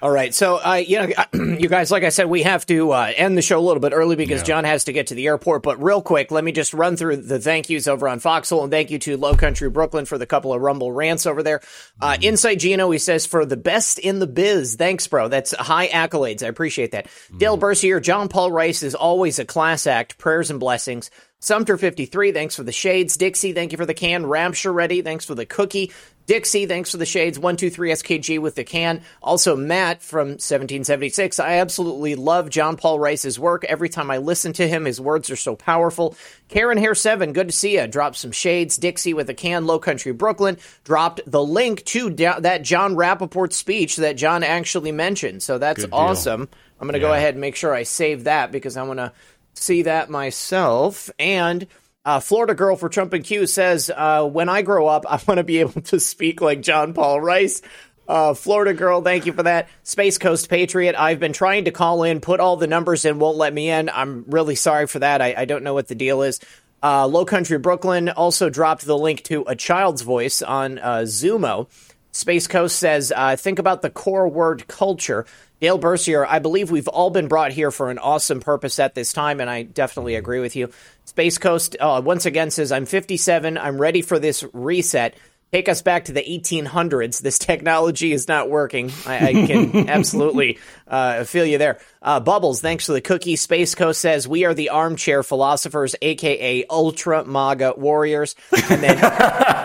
All 0.00 0.10
right, 0.12 0.32
so 0.32 0.56
uh, 0.64 0.74
you 0.74 0.98
know, 1.00 1.08
you 1.58 1.68
guys, 1.68 1.90
like 1.90 2.04
I 2.04 2.10
said, 2.10 2.26
we 2.28 2.44
have 2.44 2.64
to 2.66 2.92
uh, 2.92 3.12
end 3.16 3.36
the 3.36 3.42
show 3.42 3.58
a 3.58 3.66
little 3.66 3.80
bit 3.80 3.92
early 3.92 4.14
because 4.14 4.42
Yeah. 4.42 4.46
John 4.46 4.64
has 4.64 4.84
to 4.84 4.92
get 4.92 5.08
to 5.08 5.14
the 5.16 5.26
airport. 5.26 5.64
But 5.64 5.82
real 5.82 6.00
quick, 6.02 6.30
let 6.30 6.44
me 6.44 6.52
just 6.52 6.72
run 6.72 6.96
through 6.96 7.16
the 7.16 7.40
thank 7.40 7.68
yous 7.68 7.88
over 7.88 8.08
on 8.08 8.20
Foxhole, 8.20 8.62
and 8.62 8.70
thank 8.70 8.92
you 8.92 8.98
to 9.00 9.16
Low 9.16 9.34
Country 9.34 9.68
Brooklyn 9.68 10.04
for 10.04 10.16
the 10.16 10.24
couple 10.26 10.54
of 10.54 10.60
Rumble 10.60 10.92
rants 10.92 11.26
over 11.26 11.42
there. 11.42 11.60
Uh, 12.00 12.12
Mm-hmm. 12.12 12.22
Insight 12.22 12.58
Gino, 12.60 12.90
he 12.90 12.98
says 12.98 13.26
for 13.26 13.44
the 13.44 13.56
best 13.56 13.98
in 13.98 14.18
the 14.20 14.26
biz. 14.28 14.76
Thanks, 14.76 15.06
bro. 15.08 15.26
That's 15.28 15.52
high 15.52 15.88
accolades. 15.88 16.42
I 16.44 16.46
appreciate 16.46 16.92
that. 16.92 17.06
Mm-hmm. 17.06 17.38
Dale 17.38 17.56
Bercier, 17.58 18.00
John 18.00 18.28
Paul 18.28 18.52
Rice 18.52 18.82
is 18.84 18.94
always 18.94 19.38
a 19.40 19.44
class 19.44 19.86
act. 19.88 20.16
Prayers 20.16 20.50
and 20.50 20.60
blessings. 20.60 21.10
Sumter 21.40 21.76
fifty 21.76 22.06
three, 22.06 22.32
thanks 22.32 22.56
for 22.56 22.64
the 22.64 22.72
shades. 22.72 23.16
Dixie, 23.16 23.52
thank 23.52 23.70
you 23.72 23.78
for 23.78 23.86
the 23.86 23.94
can. 23.94 24.26
Rapture 24.26 24.72
ready, 24.72 25.02
thanks 25.02 25.24
for 25.24 25.36
the 25.36 25.46
cookie. 25.46 25.92
Dixie, 26.28 26.66
thanks 26.66 26.90
for 26.90 26.98
the 26.98 27.06
shades. 27.06 27.38
123 27.38 27.90
SKG 27.90 28.38
with 28.38 28.54
the 28.54 28.62
can. 28.62 29.00
Also, 29.22 29.56
Matt 29.56 30.02
from 30.02 30.28
1776. 30.28 31.40
I 31.40 31.54
absolutely 31.54 32.16
love 32.16 32.50
John 32.50 32.76
Paul 32.76 33.00
Rice's 33.00 33.38
work. 33.38 33.64
Every 33.64 33.88
time 33.88 34.10
I 34.10 34.18
listen 34.18 34.52
to 34.52 34.68
him, 34.68 34.84
his 34.84 35.00
words 35.00 35.30
are 35.30 35.36
so 35.36 35.56
powerful. 35.56 36.14
Karen 36.48 36.76
Hair 36.76 36.96
7, 36.96 37.32
good 37.32 37.48
to 37.48 37.52
see 37.54 37.78
you. 37.80 37.86
Dropped 37.86 38.16
some 38.16 38.30
shades. 38.30 38.76
Dixie 38.76 39.14
with 39.14 39.30
a 39.30 39.34
can. 39.34 39.66
Low 39.66 39.78
Country 39.78 40.12
Brooklyn 40.12 40.58
dropped 40.84 41.22
the 41.26 41.42
link 41.42 41.82
to 41.86 42.10
da- 42.10 42.40
that 42.40 42.60
Jon 42.60 42.94
Rappoport 42.94 43.54
speech 43.54 43.96
that 43.96 44.18
John 44.18 44.42
actually 44.42 44.92
mentioned. 44.92 45.42
So 45.42 45.56
that's 45.56 45.86
awesome. 45.92 46.46
I'm 46.78 46.86
going 46.86 46.92
to 46.92 47.00
go 47.00 47.14
ahead 47.14 47.34
and 47.34 47.40
make 47.40 47.56
sure 47.56 47.74
I 47.74 47.84
save 47.84 48.24
that 48.24 48.52
because 48.52 48.76
I 48.76 48.82
want 48.82 48.98
to 48.98 49.12
see 49.54 49.82
that 49.82 50.10
myself. 50.10 51.08
And 51.18 51.66
uh, 52.08 52.20
Florida 52.20 52.54
Girl 52.54 52.74
for 52.74 52.88
Trump 52.88 53.12
and 53.12 53.22
Q 53.22 53.46
says, 53.46 53.90
uh, 53.94 54.26
when 54.26 54.48
I 54.48 54.62
grow 54.62 54.86
up, 54.86 55.04
I 55.08 55.20
want 55.28 55.36
to 55.38 55.44
be 55.44 55.58
able 55.58 55.82
to 55.82 56.00
speak 56.00 56.40
like 56.40 56.62
John 56.62 56.94
Paul 56.94 57.20
Rice. 57.20 57.60
Uh, 58.08 58.32
Florida 58.32 58.72
Girl, 58.72 59.02
thank 59.02 59.26
you 59.26 59.34
for 59.34 59.42
that. 59.42 59.68
Space 59.82 60.16
Coast 60.16 60.48
Patriot, 60.48 60.96
I've 60.98 61.20
been 61.20 61.34
trying 61.34 61.66
to 61.66 61.70
call 61.70 62.04
in, 62.04 62.20
put 62.20 62.40
all 62.40 62.56
the 62.56 62.66
numbers 62.66 63.04
in, 63.04 63.18
won't 63.18 63.36
let 63.36 63.52
me 63.52 63.68
in. 63.68 63.90
I'm 63.90 64.24
really 64.26 64.54
sorry 64.54 64.86
for 64.86 65.00
that. 65.00 65.20
I, 65.20 65.34
I 65.36 65.44
don't 65.44 65.62
know 65.62 65.74
what 65.74 65.88
the 65.88 65.94
deal 65.94 66.22
is. 66.22 66.40
Uh, 66.82 67.06
Low 67.06 67.26
Country 67.26 67.58
Brooklyn 67.58 68.08
also 68.08 68.48
dropped 68.48 68.86
the 68.86 68.96
link 68.96 69.22
to 69.24 69.44
A 69.46 69.54
Child's 69.54 70.00
Voice 70.00 70.40
on 70.40 70.78
uh, 70.78 71.00
Zumo. 71.00 71.68
Space 72.12 72.46
Coast 72.46 72.78
says, 72.78 73.12
uh, 73.14 73.36
think 73.36 73.58
about 73.58 73.82
the 73.82 73.90
core 73.90 74.28
word 74.28 74.66
culture. 74.66 75.26
Dale 75.60 75.78
Bercier, 75.78 76.24
I 76.24 76.38
believe 76.38 76.70
we've 76.70 76.88
all 76.88 77.10
been 77.10 77.26
brought 77.26 77.52
here 77.52 77.70
for 77.70 77.90
an 77.90 77.98
awesome 77.98 78.40
purpose 78.40 78.78
at 78.78 78.94
this 78.94 79.12
time, 79.12 79.40
and 79.40 79.50
I 79.50 79.62
definitely 79.62 80.14
agree 80.14 80.40
with 80.40 80.54
you. 80.54 80.70
Space 81.04 81.38
Coast 81.38 81.76
uh, 81.80 82.00
once 82.04 82.26
again 82.26 82.50
says, 82.50 82.70
I'm 82.70 82.86
57. 82.86 83.58
I'm 83.58 83.80
ready 83.80 84.02
for 84.02 84.18
this 84.18 84.44
reset. 84.52 85.16
Take 85.50 85.70
us 85.70 85.80
back 85.80 86.04
to 86.04 86.12
the 86.12 86.20
1800s. 86.20 87.22
This 87.22 87.38
technology 87.38 88.12
is 88.12 88.28
not 88.28 88.50
working. 88.50 88.92
I, 89.06 89.28
I 89.28 89.32
can 89.32 89.88
absolutely 89.88 90.58
uh, 90.86 91.24
feel 91.24 91.46
you 91.46 91.56
there. 91.56 91.78
Uh, 92.02 92.20
Bubbles, 92.20 92.60
thanks 92.60 92.84
for 92.84 92.92
the 92.92 93.00
cookie. 93.00 93.36
Space 93.36 93.74
Coast 93.74 94.00
says, 94.00 94.28
We 94.28 94.44
are 94.44 94.52
the 94.52 94.68
armchair 94.68 95.22
philosophers, 95.22 95.96
aka 96.02 96.66
ultra 96.68 97.24
MAGA 97.24 97.74
warriors. 97.78 98.36
And 98.52 98.82
then 98.82 98.98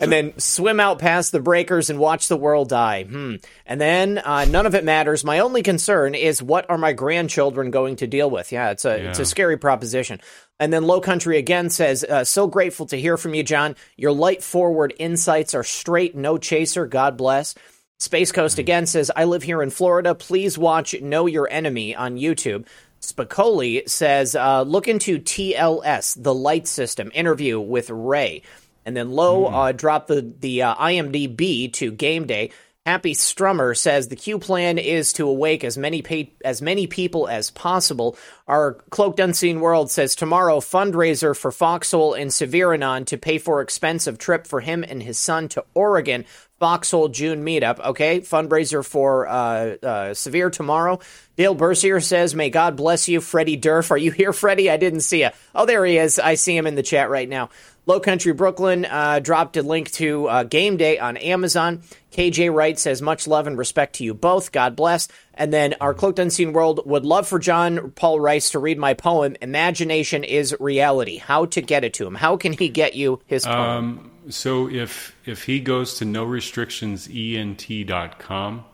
and 0.00 0.12
then 0.12 0.38
swim 0.38 0.80
out 0.80 0.98
past 0.98 1.32
the 1.32 1.40
breakers 1.40 1.90
and 1.90 1.98
watch 1.98 2.28
the 2.28 2.36
world 2.36 2.68
die. 2.68 3.04
Hmm. 3.04 3.36
And 3.66 3.80
then 3.80 4.18
uh, 4.18 4.44
none 4.44 4.66
of 4.66 4.74
it 4.74 4.84
matters. 4.84 5.24
My 5.24 5.40
only 5.40 5.62
concern 5.62 6.14
is 6.14 6.42
what 6.42 6.68
are 6.70 6.78
my 6.78 6.92
grandchildren 6.92 7.70
going 7.70 7.96
to 7.96 8.06
deal 8.06 8.30
with? 8.30 8.52
Yeah, 8.52 8.70
it's 8.70 8.84
a 8.84 9.08
it's 9.08 9.18
a 9.18 9.26
scary 9.26 9.56
proposition. 9.56 10.20
And 10.58 10.72
then 10.72 10.84
Low 10.84 11.00
Country 11.00 11.38
again 11.38 11.70
says, 11.70 12.04
uh, 12.04 12.24
"So 12.24 12.46
grateful 12.46 12.86
to 12.86 12.96
hear 12.96 13.16
from 13.16 13.34
you, 13.34 13.42
John. 13.42 13.76
Your 13.96 14.12
light 14.12 14.42
forward 14.42 14.94
insights 14.98 15.54
are 15.54 15.64
straight, 15.64 16.14
no 16.14 16.38
chaser. 16.38 16.86
God 16.86 17.16
bless." 17.16 17.54
Space 17.98 18.30
Coast 18.32 18.58
again 18.58 18.86
says, 18.86 19.10
"I 19.14 19.24
live 19.24 19.42
here 19.42 19.62
in 19.62 19.70
Florida. 19.70 20.14
Please 20.14 20.58
watch 20.58 21.00
Know 21.00 21.26
Your 21.26 21.48
Enemy 21.50 21.94
on 21.94 22.16
YouTube." 22.16 22.66
Spicoli 23.00 23.88
says, 23.88 24.34
uh, 24.34 24.62
"Look 24.62 24.88
into 24.88 25.18
TLS, 25.18 26.14
the 26.14 26.34
light 26.34 26.66
system 26.66 27.10
interview 27.14 27.60
with 27.60 27.90
Ray." 27.90 28.42
And 28.86 28.96
then 28.96 29.10
Low 29.10 29.46
uh, 29.46 29.72
dropped 29.72 30.08
the 30.08 30.32
the 30.38 30.62
uh, 30.62 30.74
IMDb 30.76 31.72
to 31.74 31.90
Game 31.90 32.26
Day. 32.26 32.52
Happy 32.86 33.14
Strummer 33.14 33.76
says 33.76 34.06
the 34.06 34.14
Q 34.14 34.38
plan 34.38 34.78
is 34.78 35.12
to 35.14 35.26
awake 35.26 35.64
as 35.64 35.76
many 35.76 36.02
pa- 36.02 36.30
as 36.44 36.62
many 36.62 36.86
people 36.86 37.26
as 37.26 37.50
possible. 37.50 38.16
Our 38.46 38.74
cloaked 38.90 39.18
unseen 39.18 39.58
world 39.58 39.90
says 39.90 40.14
tomorrow 40.14 40.60
fundraiser 40.60 41.36
for 41.36 41.50
Foxhole 41.50 42.14
and 42.14 42.30
Severanon 42.30 43.06
to 43.06 43.18
pay 43.18 43.38
for 43.38 43.60
expensive 43.60 44.18
trip 44.18 44.46
for 44.46 44.60
him 44.60 44.84
and 44.84 45.02
his 45.02 45.18
son 45.18 45.48
to 45.48 45.64
Oregon. 45.74 46.26
Foxhole 46.60 47.08
June 47.08 47.44
meetup. 47.44 47.80
Okay, 47.80 48.20
fundraiser 48.20 48.86
for 48.86 49.26
uh, 49.26 49.76
uh, 49.82 50.14
Severe 50.14 50.48
tomorrow. 50.48 51.00
Dale 51.36 51.56
Bercier 51.56 52.00
says, 52.00 52.36
"May 52.36 52.50
God 52.50 52.76
bless 52.76 53.08
you, 53.08 53.20
Freddie 53.20 53.60
Durf." 53.60 53.90
Are 53.90 53.98
you 53.98 54.12
here, 54.12 54.32
Freddie? 54.32 54.70
I 54.70 54.76
didn't 54.76 55.00
see 55.00 55.22
you. 55.22 55.30
Oh, 55.56 55.66
there 55.66 55.84
he 55.84 55.98
is. 55.98 56.20
I 56.20 56.36
see 56.36 56.56
him 56.56 56.68
in 56.68 56.76
the 56.76 56.84
chat 56.84 57.10
right 57.10 57.28
now. 57.28 57.50
Low 57.86 58.00
Country 58.00 58.32
Brooklyn 58.32 58.84
uh, 58.84 59.20
dropped 59.20 59.56
a 59.56 59.62
link 59.62 59.92
to 59.92 60.26
uh, 60.26 60.42
Game 60.42 60.76
Day 60.76 60.98
on 60.98 61.16
Amazon. 61.16 61.82
KJ 62.10 62.52
Wright 62.52 62.76
says, 62.76 63.00
"Much 63.00 63.28
love 63.28 63.46
and 63.46 63.56
respect 63.56 63.94
to 63.96 64.04
you 64.04 64.12
both. 64.12 64.50
God 64.50 64.74
bless." 64.74 65.06
And 65.34 65.52
then 65.52 65.74
our 65.80 65.94
Cloaked 65.94 66.18
Unseen 66.18 66.52
World 66.52 66.80
would 66.84 67.04
love 67.04 67.28
for 67.28 67.38
John 67.38 67.92
Paul 67.92 68.18
Rice 68.18 68.50
to 68.50 68.58
read 68.58 68.78
my 68.78 68.94
poem, 68.94 69.36
"Imagination 69.40 70.24
is 70.24 70.54
Reality." 70.58 71.18
How 71.18 71.46
to 71.46 71.60
get 71.60 71.84
it 71.84 71.94
to 71.94 72.06
him? 72.06 72.16
How 72.16 72.36
can 72.36 72.54
he 72.54 72.68
get 72.68 72.94
you 72.96 73.20
his 73.26 73.44
poem? 73.44 73.56
Um, 73.56 74.10
so 74.30 74.68
if 74.68 75.14
if 75.24 75.44
he 75.44 75.60
goes 75.60 75.94
to 75.98 76.04
no 76.04 76.24
restrictions 76.24 77.08
ent.com, 77.08 78.64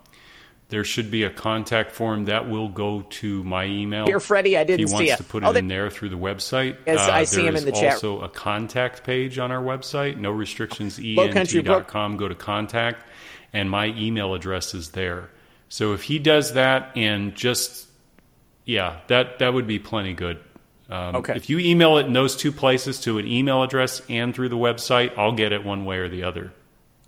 there 0.72 0.84
should 0.84 1.10
be 1.10 1.22
a 1.22 1.30
contact 1.30 1.92
form 1.92 2.24
that 2.24 2.48
will 2.48 2.68
go 2.68 3.02
to 3.10 3.44
my 3.44 3.66
email. 3.66 4.06
Here, 4.06 4.18
Freddie, 4.18 4.56
I 4.56 4.64
didn't 4.64 4.88
see 4.88 4.94
it. 4.94 5.00
he 5.02 5.08
wants 5.10 5.22
to 5.22 5.28
put 5.28 5.44
Oh, 5.44 5.50
it 5.50 5.52
there- 5.52 5.58
in 5.60 5.68
there 5.68 5.90
through 5.90 6.08
the 6.08 6.16
website. 6.16 6.76
Yes, 6.86 6.98
Uh, 7.06 7.12
I 7.12 7.24
see 7.24 7.46
him 7.46 7.54
in 7.56 7.64
the 7.66 7.72
is 7.72 7.78
chat. 7.78 7.92
also 7.92 8.22
a 8.22 8.28
contact 8.30 9.04
page 9.04 9.38
on 9.38 9.52
our 9.52 9.62
website, 9.62 10.16
no 10.16 10.30
restrictions 10.30 10.96
Country 10.96 11.60
Brook- 11.60 11.76
ent.com. 11.94 12.16
Go 12.16 12.26
to 12.26 12.34
contact, 12.34 13.04
and 13.52 13.70
my 13.70 13.86
email 13.88 14.32
address 14.34 14.72
is 14.74 14.90
there. 14.92 15.28
So 15.68 15.92
if 15.92 16.04
he 16.04 16.18
does 16.18 16.54
that 16.54 16.90
and 16.96 17.34
just 17.34 17.86
yeah, 18.64 18.96
that 19.08 19.40
that 19.40 19.52
would 19.52 19.66
be 19.66 19.78
plenty 19.78 20.14
good. 20.14 20.38
Um, 20.90 21.16
Okay. 21.16 21.34
If 21.36 21.50
you 21.50 21.58
email 21.58 21.98
it 21.98 22.06
in 22.06 22.12
those 22.14 22.34
two 22.36 22.50
places 22.52 22.98
to 23.00 23.18
an 23.18 23.26
email 23.26 23.62
address 23.62 24.00
and 24.08 24.34
through 24.34 24.48
the 24.50 24.56
website, 24.56 25.12
I'll 25.18 25.32
get 25.32 25.52
it 25.52 25.64
one 25.64 25.84
way 25.84 25.98
or 25.98 26.08
the 26.08 26.22
other. 26.24 26.52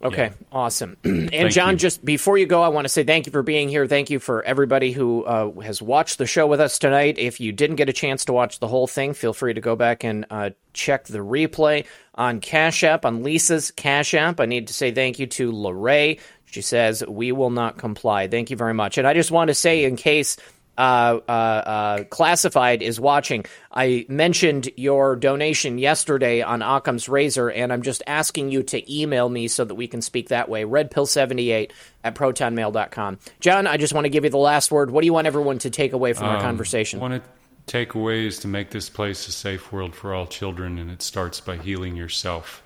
Okay, 0.02 0.24
Yeah. 0.24 0.46
awesome. 0.52 0.96
and 1.04 1.30
Thank 1.30 1.52
John, 1.52 1.70
you. 1.72 1.76
just 1.76 2.04
before 2.04 2.36
you 2.36 2.46
go, 2.46 2.62
I 2.62 2.68
want 2.68 2.84
to 2.84 2.88
say 2.90 3.04
thank 3.04 3.26
you 3.26 3.32
for 3.32 3.42
being 3.42 3.68
here. 3.68 3.86
Thank 3.86 4.10
you 4.10 4.18
for 4.18 4.42
everybody 4.42 4.92
who 4.92 5.24
uh, 5.24 5.50
has 5.60 5.80
watched 5.80 6.18
the 6.18 6.26
show 6.26 6.46
with 6.46 6.60
us 6.60 6.78
tonight. 6.78 7.18
If 7.18 7.40
you 7.40 7.52
didn't 7.52 7.76
get 7.76 7.88
a 7.88 7.92
chance 7.92 8.26
to 8.26 8.32
watch 8.32 8.58
the 8.58 8.68
whole 8.68 8.86
thing, 8.86 9.14
feel 9.14 9.32
free 9.32 9.54
to 9.54 9.60
go 9.60 9.76
back 9.76 10.04
and 10.04 10.26
uh, 10.30 10.50
check 10.74 11.04
the 11.04 11.18
replay 11.20 11.86
on 12.14 12.40
Cash 12.40 12.84
App, 12.84 13.04
on 13.06 13.22
Lisa's 13.22 13.70
Cash 13.70 14.12
App. 14.14 14.40
I 14.40 14.46
need 14.46 14.66
to 14.68 14.74
say 14.74 14.90
thank 14.92 15.18
you 15.18 15.26
to 15.28 15.50
Lorray. 15.52 16.20
She 16.44 16.60
says, 16.60 17.02
We 17.06 17.32
will 17.32 17.50
not 17.50 17.78
comply. 17.78 18.28
Thank 18.28 18.50
you 18.50 18.56
very 18.56 18.74
much. 18.74 18.98
And 18.98 19.06
I 19.06 19.14
just 19.14 19.30
want 19.30 19.48
to 19.48 19.54
say, 19.54 19.84
in 19.84 19.96
case 19.96 20.36
uh, 20.76 21.20
uh, 21.28 21.30
uh, 21.30 22.04
Classified 22.04 22.82
is 22.82 22.98
watching. 22.98 23.44
I 23.72 24.06
mentioned 24.08 24.70
your 24.76 25.16
donation 25.16 25.78
yesterday 25.78 26.42
on 26.42 26.62
Occam's 26.62 27.08
Razor, 27.08 27.50
and 27.50 27.72
I'm 27.72 27.82
just 27.82 28.02
asking 28.06 28.50
you 28.50 28.62
to 28.64 28.92
email 28.92 29.28
me 29.28 29.48
so 29.48 29.64
that 29.64 29.74
we 29.74 29.86
can 29.86 30.02
speak 30.02 30.28
that 30.28 30.48
way. 30.48 30.64
Redpill78 30.64 31.70
at 32.02 32.14
protonmail.com. 32.14 33.18
John, 33.40 33.66
I 33.66 33.76
just 33.76 33.94
want 33.94 34.04
to 34.04 34.10
give 34.10 34.24
you 34.24 34.30
the 34.30 34.38
last 34.38 34.70
word. 34.70 34.90
What 34.90 35.02
do 35.02 35.06
you 35.06 35.12
want 35.12 35.26
everyone 35.26 35.58
to 35.60 35.70
take 35.70 35.92
away 35.92 36.12
from 36.12 36.26
our 36.26 36.40
conversation? 36.40 37.00
One 37.00 37.12
of 37.12 37.22
takeaways 37.66 38.40
to 38.42 38.48
make 38.48 38.70
this 38.70 38.90
place 38.90 39.26
a 39.28 39.32
safe 39.32 39.72
world 39.72 39.94
for 39.94 40.14
all 40.14 40.26
children, 40.26 40.78
and 40.78 40.90
it 40.90 41.02
starts 41.02 41.40
by 41.40 41.56
healing 41.56 41.96
yourself. 41.96 42.62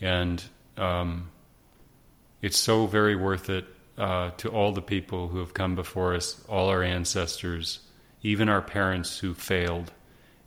And 0.00 0.42
um, 0.76 1.30
it's 2.42 2.58
so 2.58 2.86
very 2.86 3.16
worth 3.16 3.50
it 3.50 3.66
uh, 3.96 4.30
to 4.38 4.48
all 4.48 4.72
the 4.72 4.82
people 4.82 5.28
who 5.28 5.38
have 5.38 5.54
come 5.54 5.74
before 5.74 6.14
us, 6.14 6.42
all 6.48 6.68
our 6.68 6.82
ancestors, 6.82 7.80
even 8.22 8.48
our 8.48 8.62
parents 8.62 9.18
who 9.18 9.34
failed. 9.34 9.92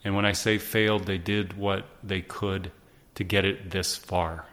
And 0.04 0.16
when 0.16 0.26
I 0.26 0.32
say 0.32 0.58
failed, 0.58 1.06
they 1.06 1.18
did 1.18 1.58
what 1.58 1.86
they 2.04 2.22
could 2.22 2.72
to 3.16 3.24
get 3.24 3.46
it 3.46 3.72
this 3.72 3.96
far. 3.96 4.46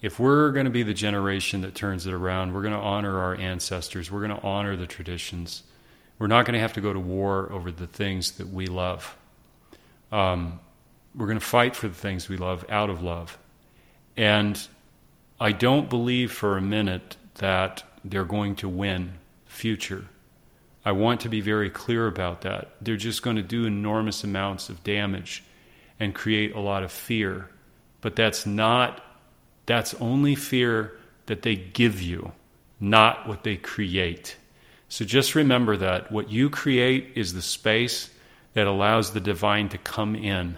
If 0.00 0.20
we're 0.20 0.52
going 0.52 0.66
to 0.66 0.70
be 0.70 0.84
the 0.84 0.94
generation 0.94 1.62
that 1.62 1.74
turns 1.74 2.06
it 2.06 2.12
around, 2.12 2.54
we're 2.54 2.62
going 2.62 2.74
to 2.74 2.80
honor 2.80 3.18
our 3.18 3.34
ancestors, 3.34 4.10
we're 4.10 4.26
going 4.26 4.38
to 4.38 4.46
honor 4.46 4.76
the 4.76 4.86
traditions. 4.86 5.64
We're 6.18 6.26
not 6.26 6.46
going 6.46 6.54
to 6.54 6.60
have 6.60 6.72
to 6.72 6.80
go 6.80 6.92
to 6.92 6.98
war 6.98 7.50
over 7.52 7.70
the 7.70 7.86
things 7.86 8.32
that 8.32 8.48
we 8.48 8.66
love. 8.66 9.16
Um, 10.10 10.58
we're 11.14 11.26
going 11.26 11.38
to 11.38 11.44
fight 11.44 11.76
for 11.76 11.88
the 11.88 11.94
things 11.94 12.28
we 12.28 12.36
love 12.36 12.64
out 12.68 12.90
of 12.90 13.02
love. 13.02 13.38
And 14.16 14.60
I 15.40 15.52
don't 15.52 15.88
believe 15.88 16.32
for 16.32 16.56
a 16.56 16.60
minute 16.60 17.16
that 17.38 17.82
they're 18.04 18.24
going 18.24 18.56
to 18.56 18.68
win 18.68 19.14
future. 19.46 20.04
I 20.84 20.92
want 20.92 21.20
to 21.22 21.28
be 21.28 21.40
very 21.40 21.70
clear 21.70 22.06
about 22.06 22.42
that. 22.42 22.72
They're 22.80 22.96
just 22.96 23.22
going 23.22 23.36
to 23.36 23.42
do 23.42 23.66
enormous 23.66 24.24
amounts 24.24 24.68
of 24.68 24.84
damage 24.84 25.42
and 25.98 26.14
create 26.14 26.54
a 26.54 26.60
lot 26.60 26.82
of 26.82 26.92
fear. 26.92 27.50
But 28.00 28.16
that's 28.16 28.46
not, 28.46 29.02
that's 29.66 29.94
only 29.94 30.34
fear 30.34 30.96
that 31.26 31.42
they 31.42 31.56
give 31.56 32.00
you, 32.00 32.32
not 32.80 33.28
what 33.28 33.42
they 33.44 33.56
create. 33.56 34.36
So 34.88 35.04
just 35.04 35.34
remember 35.34 35.76
that 35.76 36.10
what 36.10 36.30
you 36.30 36.48
create 36.48 37.12
is 37.16 37.32
the 37.32 37.42
space 37.42 38.10
that 38.54 38.66
allows 38.66 39.12
the 39.12 39.20
divine 39.20 39.68
to 39.70 39.78
come 39.78 40.14
in 40.14 40.56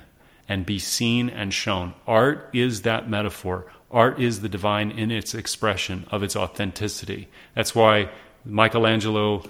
and 0.49 0.67
be 0.67 0.79
seen 0.79 1.29
and 1.29 1.53
shown. 1.53 1.95
Art 2.07 2.51
is 2.53 2.83
that 2.83 3.09
metaphor. 3.09 3.67
Art 3.91 4.21
is 4.21 4.41
the 4.41 4.49
divine 4.49 4.93
in 4.93 5.11
its 5.11 5.35
expression 5.35 6.07
of 6.11 6.23
its 6.23 6.37
authenticity. 6.37 7.29
That's 7.55 7.75
why 7.75 8.11
Michelangelo, 8.45 9.43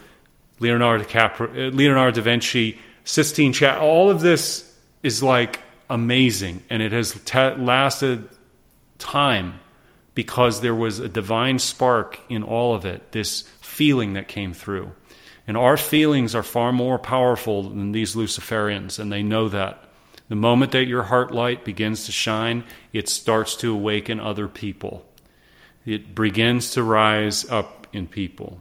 Leonardo, 0.59 1.05
uh, 1.05 1.71
Leonardo 1.71 2.17
da 2.17 2.23
Vinci, 2.23 2.79
Sistine 3.05 3.53
Chapel, 3.53 3.87
all 3.87 4.11
of 4.11 4.21
this 4.21 4.75
is 5.03 5.23
like 5.23 5.61
amazing, 5.89 6.63
and 6.71 6.83
it 6.83 6.93
has 6.93 7.13
ta 7.25 7.55
lasted 7.59 8.29
time 8.99 9.61
because 10.15 10.61
there 10.61 10.75
was 10.75 10.99
a 10.99 11.09
divine 11.09 11.59
spark 11.59 12.21
in 12.29 12.43
all 12.43 12.75
of 12.75 12.85
it, 12.85 13.13
this 13.13 13.43
feeling 13.61 14.15
that 14.15 14.29
came 14.29 14.53
through. 14.53 14.91
And 15.47 15.57
our 15.57 15.77
feelings 15.77 16.35
are 16.35 16.43
far 16.43 16.73
more 16.73 16.99
powerful 16.99 17.63
than 17.65 17.93
these 17.93 18.15
Luciferians, 18.15 18.99
and 18.99 19.11
they 19.11 19.23
know 19.23 19.49
that. 19.49 19.85
The 20.31 20.37
moment 20.37 20.71
that 20.73 20.87
your 20.87 21.03
heart 21.03 21.33
light 21.33 21.65
begins 21.65 22.07
to 22.07 22.13
shine, 22.13 22.63
it 22.93 23.09
starts 23.09 23.57
to 23.57 23.75
awaken 23.75 24.21
other 24.21 24.47
people. 24.47 25.05
It 25.85 26.15
begins 26.15 26.71
to 26.71 26.85
rise 26.85 27.45
up 27.51 27.89
in 27.93 28.07
people. 28.07 28.61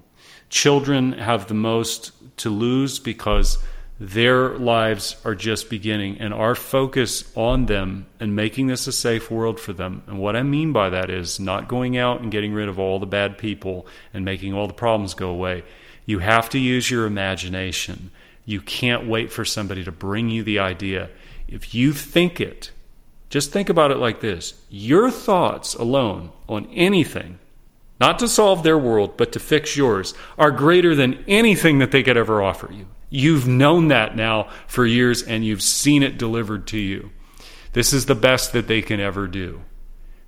Children 0.49 1.11
have 1.13 1.47
the 1.47 1.53
most 1.53 2.11
to 2.37 2.49
lose 2.49 2.97
because 2.97 3.59
their 3.99 4.57
lives 4.57 5.15
are 5.23 5.35
just 5.35 5.69
beginning, 5.69 6.17
and 6.19 6.33
our 6.33 6.55
focus 6.55 7.31
on 7.35 7.67
them 7.67 8.07
and 8.19 8.35
making 8.35 8.65
this 8.65 8.87
a 8.87 8.91
safe 8.91 9.29
world 9.29 9.59
for 9.59 9.71
them. 9.71 10.01
And 10.07 10.17
what 10.17 10.35
I 10.35 10.41
mean 10.41 10.73
by 10.73 10.89
that 10.89 11.11
is 11.11 11.39
not 11.39 11.67
going 11.67 11.97
out 11.97 12.21
and 12.21 12.31
getting 12.31 12.53
rid 12.53 12.67
of 12.67 12.79
all 12.79 12.97
the 12.97 13.05
bad 13.05 13.37
people 13.37 13.85
and 14.11 14.25
making 14.25 14.55
all 14.55 14.65
the 14.65 14.73
problems 14.73 15.13
go 15.13 15.29
away. 15.29 15.63
You 16.07 16.17
have 16.17 16.49
to 16.49 16.57
use 16.57 16.89
your 16.89 17.05
imagination. 17.05 18.09
You 18.43 18.59
can't 18.59 19.07
wait 19.07 19.31
for 19.31 19.45
somebody 19.45 19.83
to 19.83 19.91
bring 19.91 20.29
you 20.29 20.41
the 20.41 20.57
idea. 20.57 21.11
If 21.51 21.73
you 21.73 21.93
think 21.93 22.39
it, 22.39 22.71
just 23.29 23.51
think 23.51 23.69
about 23.69 23.91
it 23.91 23.97
like 23.97 24.21
this 24.21 24.53
your 24.69 25.11
thoughts 25.11 25.75
alone 25.75 26.31
on 26.47 26.67
anything, 26.73 27.39
not 27.99 28.19
to 28.19 28.27
solve 28.27 28.63
their 28.63 28.77
world, 28.77 29.17
but 29.17 29.31
to 29.33 29.39
fix 29.39 29.75
yours, 29.75 30.13
are 30.37 30.51
greater 30.51 30.95
than 30.95 31.23
anything 31.27 31.79
that 31.79 31.91
they 31.91 32.03
could 32.03 32.17
ever 32.17 32.41
offer 32.41 32.71
you. 32.71 32.87
You've 33.09 33.47
known 33.47 33.87
that 33.87 34.15
now 34.15 34.49
for 34.67 34.85
years 34.85 35.23
and 35.23 35.43
you've 35.43 35.63
seen 35.63 36.03
it 36.03 36.17
delivered 36.17 36.67
to 36.67 36.77
you. 36.77 37.11
This 37.73 37.93
is 37.93 38.05
the 38.05 38.15
best 38.15 38.53
that 38.53 38.67
they 38.67 38.81
can 38.81 38.99
ever 38.99 39.27
do. 39.27 39.61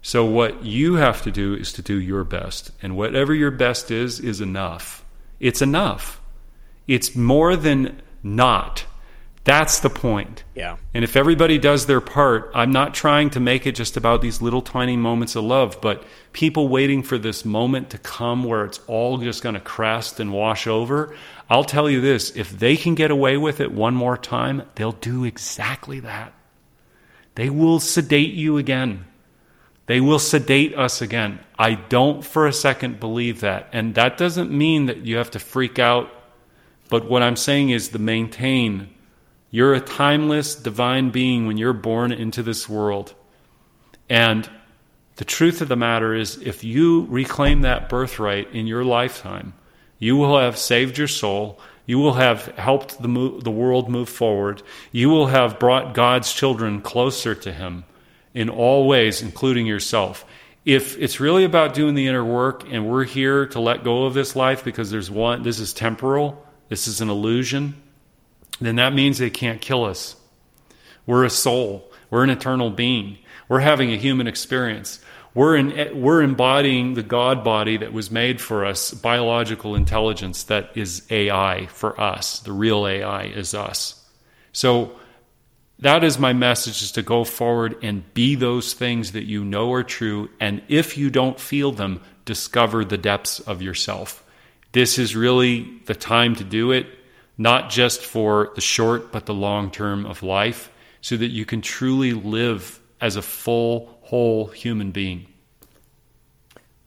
So, 0.04 0.26
what 0.26 0.66
you 0.66 0.96
have 0.96 1.22
to 1.24 1.32
do 1.32 1.54
is 1.54 1.72
to 1.74 1.84
do 1.84 2.00
your 2.00 2.24
best. 2.24 2.72
And 2.82 2.98
whatever 2.98 3.36
your 3.36 3.52
best 3.52 3.92
is, 3.92 4.20
is 4.20 4.42
enough. 4.42 5.06
It's 5.40 5.62
enough. 5.62 6.20
It's 6.88 7.16
more 7.16 7.56
than 7.56 8.02
not. 8.24 8.86
That's 9.44 9.80
the 9.80 9.90
point. 9.90 10.44
Yeah. 10.54 10.78
And 10.94 11.04
if 11.04 11.16
everybody 11.16 11.58
does 11.58 11.88
their 11.88 12.02
part, 12.02 12.52
I'm 12.54 12.72
not 12.72 12.94
trying 12.94 13.32
to 13.32 13.40
make 13.40 13.66
it 13.66 13.74
just 13.74 13.98
about 13.98 14.22
these 14.22 14.40
little 14.40 14.62
tiny 14.62 14.96
moments 14.96 15.36
of 15.36 15.44
love, 15.44 15.80
but 15.82 16.04
people 16.32 16.68
waiting 16.68 17.02
for 17.02 17.18
this 17.18 17.44
moment 17.44 17.90
to 17.92 17.98
come 17.98 18.44
where 18.44 18.66
it's 18.66 18.80
all 18.86 19.18
just 19.18 19.42
going 19.42 19.56
to 19.56 19.62
crest 19.62 20.20
and 20.20 20.32
wash 20.32 20.68
over. 20.68 21.16
I'll 21.50 21.64
tell 21.64 21.90
you 21.90 22.02
this 22.02 22.36
if 22.36 22.52
they 22.52 22.78
can 22.78 22.94
get 22.94 23.10
away 23.10 23.36
with 23.36 23.60
it 23.60 23.72
one 23.72 23.96
more 23.96 24.18
time, 24.18 24.62
they'll 24.76 24.92
do 24.92 25.26
exactly 25.26 26.00
that. 26.02 26.34
They 27.34 27.50
will 27.50 27.80
sedate 27.80 28.34
you 28.34 28.58
again. 28.58 29.06
They 29.88 30.02
will 30.02 30.20
sedate 30.20 30.78
us 30.78 31.02
again. 31.02 31.40
I 31.58 31.74
don't 31.74 32.24
for 32.24 32.46
a 32.46 32.54
second 32.54 33.00
believe 33.00 33.40
that. 33.40 33.70
And 33.74 33.96
that 33.96 34.18
doesn't 34.18 34.52
mean 34.52 34.86
that 34.86 34.98
you 34.98 35.18
have 35.18 35.32
to 35.32 35.40
freak 35.40 35.80
out. 35.80 36.12
But 36.90 37.10
what 37.10 37.24
I'm 37.24 37.36
saying 37.36 37.72
is 37.72 37.90
to 37.90 38.00
maintain 38.00 38.90
you're 39.52 39.74
a 39.76 39.82
timeless 39.82 40.56
divine 40.56 41.12
being 41.12 41.46
when 41.46 41.58
you're 41.58 41.74
born 41.74 42.12
into 42.12 42.42
this 42.42 42.68
world. 42.68 43.14
And 44.10 44.50
The 45.22 45.26
truth 45.26 45.62
of 45.62 45.68
the 45.68 45.76
matter 45.76 46.16
is, 46.16 46.38
if 46.42 46.64
you 46.64 47.06
reclaim 47.06 47.62
that 47.62 47.90
birthright 47.90 48.52
in 48.54 48.66
your 48.66 48.84
lifetime, 48.84 49.54
you 50.00 50.16
will 50.18 50.40
have 50.40 50.58
saved 50.58 50.98
your 50.98 51.08
soul. 51.08 51.60
You 51.86 52.00
will 52.00 52.14
have 52.14 52.46
helped 52.58 53.02
the, 53.02 53.40
the 53.44 53.52
world 53.52 53.88
move 53.88 54.10
forward. 54.10 54.64
You 54.92 55.10
will 55.10 55.28
have 55.28 55.60
brought 55.60 55.94
God's 55.94 56.34
children 56.34 56.82
closer 56.82 57.36
to 57.36 57.52
Him 57.52 57.84
in 58.34 58.50
all 58.50 58.88
ways, 58.88 59.22
including 59.22 59.68
yourself. 59.68 60.26
If 60.64 60.98
it's 60.98 61.20
really 61.20 61.44
about 61.44 61.74
doing 61.74 61.96
the 61.96 62.08
inner 62.08 62.24
work 62.24 62.64
and 62.72 62.88
we're 62.88 63.04
here 63.04 63.48
to 63.48 63.60
let 63.60 63.84
go 63.84 64.06
of 64.06 64.14
this 64.14 64.36
life 64.36 64.64
because 64.64 64.92
there's 64.92 65.12
one, 65.12 65.44
this 65.44 65.60
is 65.60 65.74
temporal, 65.74 66.44
this 66.70 66.88
is 66.88 67.02
an 67.02 67.10
illusion, 67.10 67.81
then 68.66 68.76
that 68.78 68.94
means 68.94 69.18
they 69.18 69.30
can't 69.30 69.62
kill 69.62 69.86
us. 69.86 70.16
We're 71.06 71.26
a 71.26 71.30
soul, 71.30 71.92
we're 72.10 72.24
an 72.24 72.30
eternal 72.30 72.70
being, 72.70 73.18
we're 73.50 73.60
having 73.60 73.92
a 73.92 73.98
human 73.98 74.28
experience. 74.28 75.00
We're, 75.34 75.56
in, 75.56 76.02
we're 76.02 76.22
embodying 76.22 76.94
the 76.94 77.04
God 77.04 77.42
body 77.42 77.78
that 77.78 77.94
was 77.94 78.12
made 78.12 78.42
for 78.42 78.66
us, 78.66 78.94
biological 78.94 79.76
intelligence 79.76 80.44
that 80.44 80.72
is 80.76 81.08
AI 81.10 81.68
for 81.68 82.00
us. 82.00 82.40
The 82.40 82.52
real 82.52 82.86
AI 82.86 83.24
is 83.24 83.54
us. 83.54 84.06
So 84.52 85.00
that 85.80 86.04
is 86.04 86.20
my 86.20 86.34
message 86.34 86.82
is 86.82 86.92
to 86.94 87.02
go 87.02 87.24
forward 87.24 87.78
and 87.82 88.14
be 88.14 88.36
those 88.36 88.74
things 88.74 89.14
that 89.14 89.24
you 89.24 89.46
know 89.46 89.72
are 89.74 89.84
true. 89.84 90.30
And 90.40 90.62
if 90.68 90.98
you 90.98 91.10
don't 91.10 91.40
feel 91.40 91.72
them, 91.72 92.02
discover 92.26 92.86
the 92.86 92.98
depths 92.98 93.40
of 93.40 93.62
yourself. 93.62 94.24
This 94.74 95.00
is 95.00 95.16
really 95.16 95.80
the 95.86 95.96
time 95.96 96.36
to 96.36 96.44
do 96.44 96.72
it, 96.72 96.88
not 97.38 97.70
just 97.70 98.06
for 98.06 98.52
the 98.56 98.62
short, 98.62 99.12
but 99.12 99.26
the 99.26 99.34
long 99.34 99.72
term 99.72 100.06
of 100.06 100.24
life, 100.24 100.72
so 101.02 101.18
that 101.18 101.30
you 101.30 101.46
can 101.46 101.62
truly 101.62 102.14
live 102.14 102.80
as 103.00 103.16
a 103.16 103.22
full, 103.22 103.98
whole 104.04 104.48
human 104.48 104.92
being. 104.92 105.26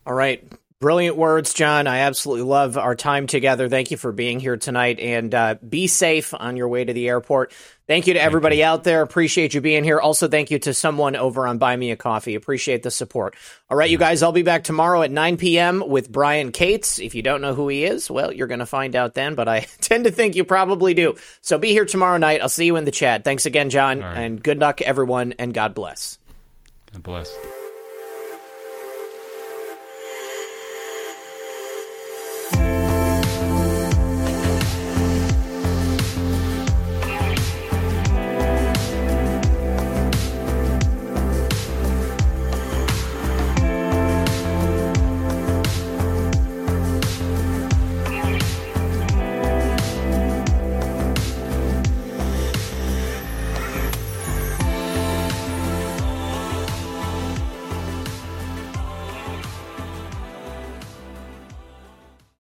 All 0.06 0.14
right. 0.14 0.44
Brilliant 0.80 1.16
words, 1.16 1.54
John. 1.54 1.86
I 1.86 2.00
absolutely 2.00 2.44
love 2.44 2.76
our 2.76 2.94
time 2.94 3.26
together. 3.26 3.68
Thank 3.68 3.90
you 3.90 3.96
for 3.96 4.12
being 4.12 4.40
here 4.40 4.56
tonight 4.56 4.98
and 4.98 5.34
uh, 5.34 5.54
be 5.66 5.86
safe 5.86 6.34
on 6.34 6.56
your 6.56 6.68
way 6.68 6.84
to 6.84 6.92
the 6.92 7.08
airport. 7.08 7.52
Thank 7.86 8.06
you 8.06 8.14
to 8.14 8.22
everybody 8.22 8.62
out 8.64 8.82
there. 8.82 9.00
Appreciate 9.02 9.54
you 9.54 9.60
being 9.60 9.84
here. 9.84 10.00
Also, 10.00 10.26
thank 10.26 10.50
you 10.50 10.58
to 10.58 10.74
someone 10.74 11.16
over 11.16 11.46
on 11.46 11.58
Buy 11.58 11.76
Me 11.76 11.90
a 11.90 11.96
Coffee. 11.96 12.34
Appreciate 12.34 12.82
the 12.82 12.90
support. 12.90 13.36
All 13.70 13.76
right, 13.76 13.88
you 13.88 13.98
guys, 13.98 14.22
I'll 14.22 14.32
be 14.32 14.42
back 14.42 14.64
tomorrow 14.64 15.02
at 15.02 15.10
9 15.10 15.36
p.m. 15.36 15.82
with 15.86 16.10
Brian 16.10 16.50
Cates. 16.50 16.98
If 16.98 17.14
you 17.14 17.22
don't 17.22 17.40
know 17.40 17.54
who 17.54 17.68
he 17.68 17.84
is, 17.84 18.10
well, 18.10 18.32
you're 18.32 18.48
going 18.48 18.60
to 18.60 18.66
find 18.66 18.96
out 18.96 19.14
then, 19.14 19.36
but 19.36 19.48
I 19.48 19.60
tend 19.80 20.04
to 20.04 20.10
think 20.10 20.34
you 20.34 20.44
probably 20.44 20.92
do. 20.92 21.14
So 21.40 21.56
be 21.56 21.70
here 21.70 21.84
tomorrow 21.84 22.18
night. 22.18 22.42
I'll 22.42 22.48
see 22.48 22.66
you 22.66 22.76
in 22.76 22.84
the 22.84 22.90
chat. 22.90 23.22
Thanks 23.22 23.46
again, 23.46 23.70
John, 23.70 24.00
right. 24.00 24.18
and 24.18 24.42
good 24.42 24.58
luck, 24.58 24.82
everyone, 24.82 25.34
and 25.38 25.54
God 25.54 25.74
bless. 25.74 26.18
God 26.92 27.02
bless. 27.02 27.34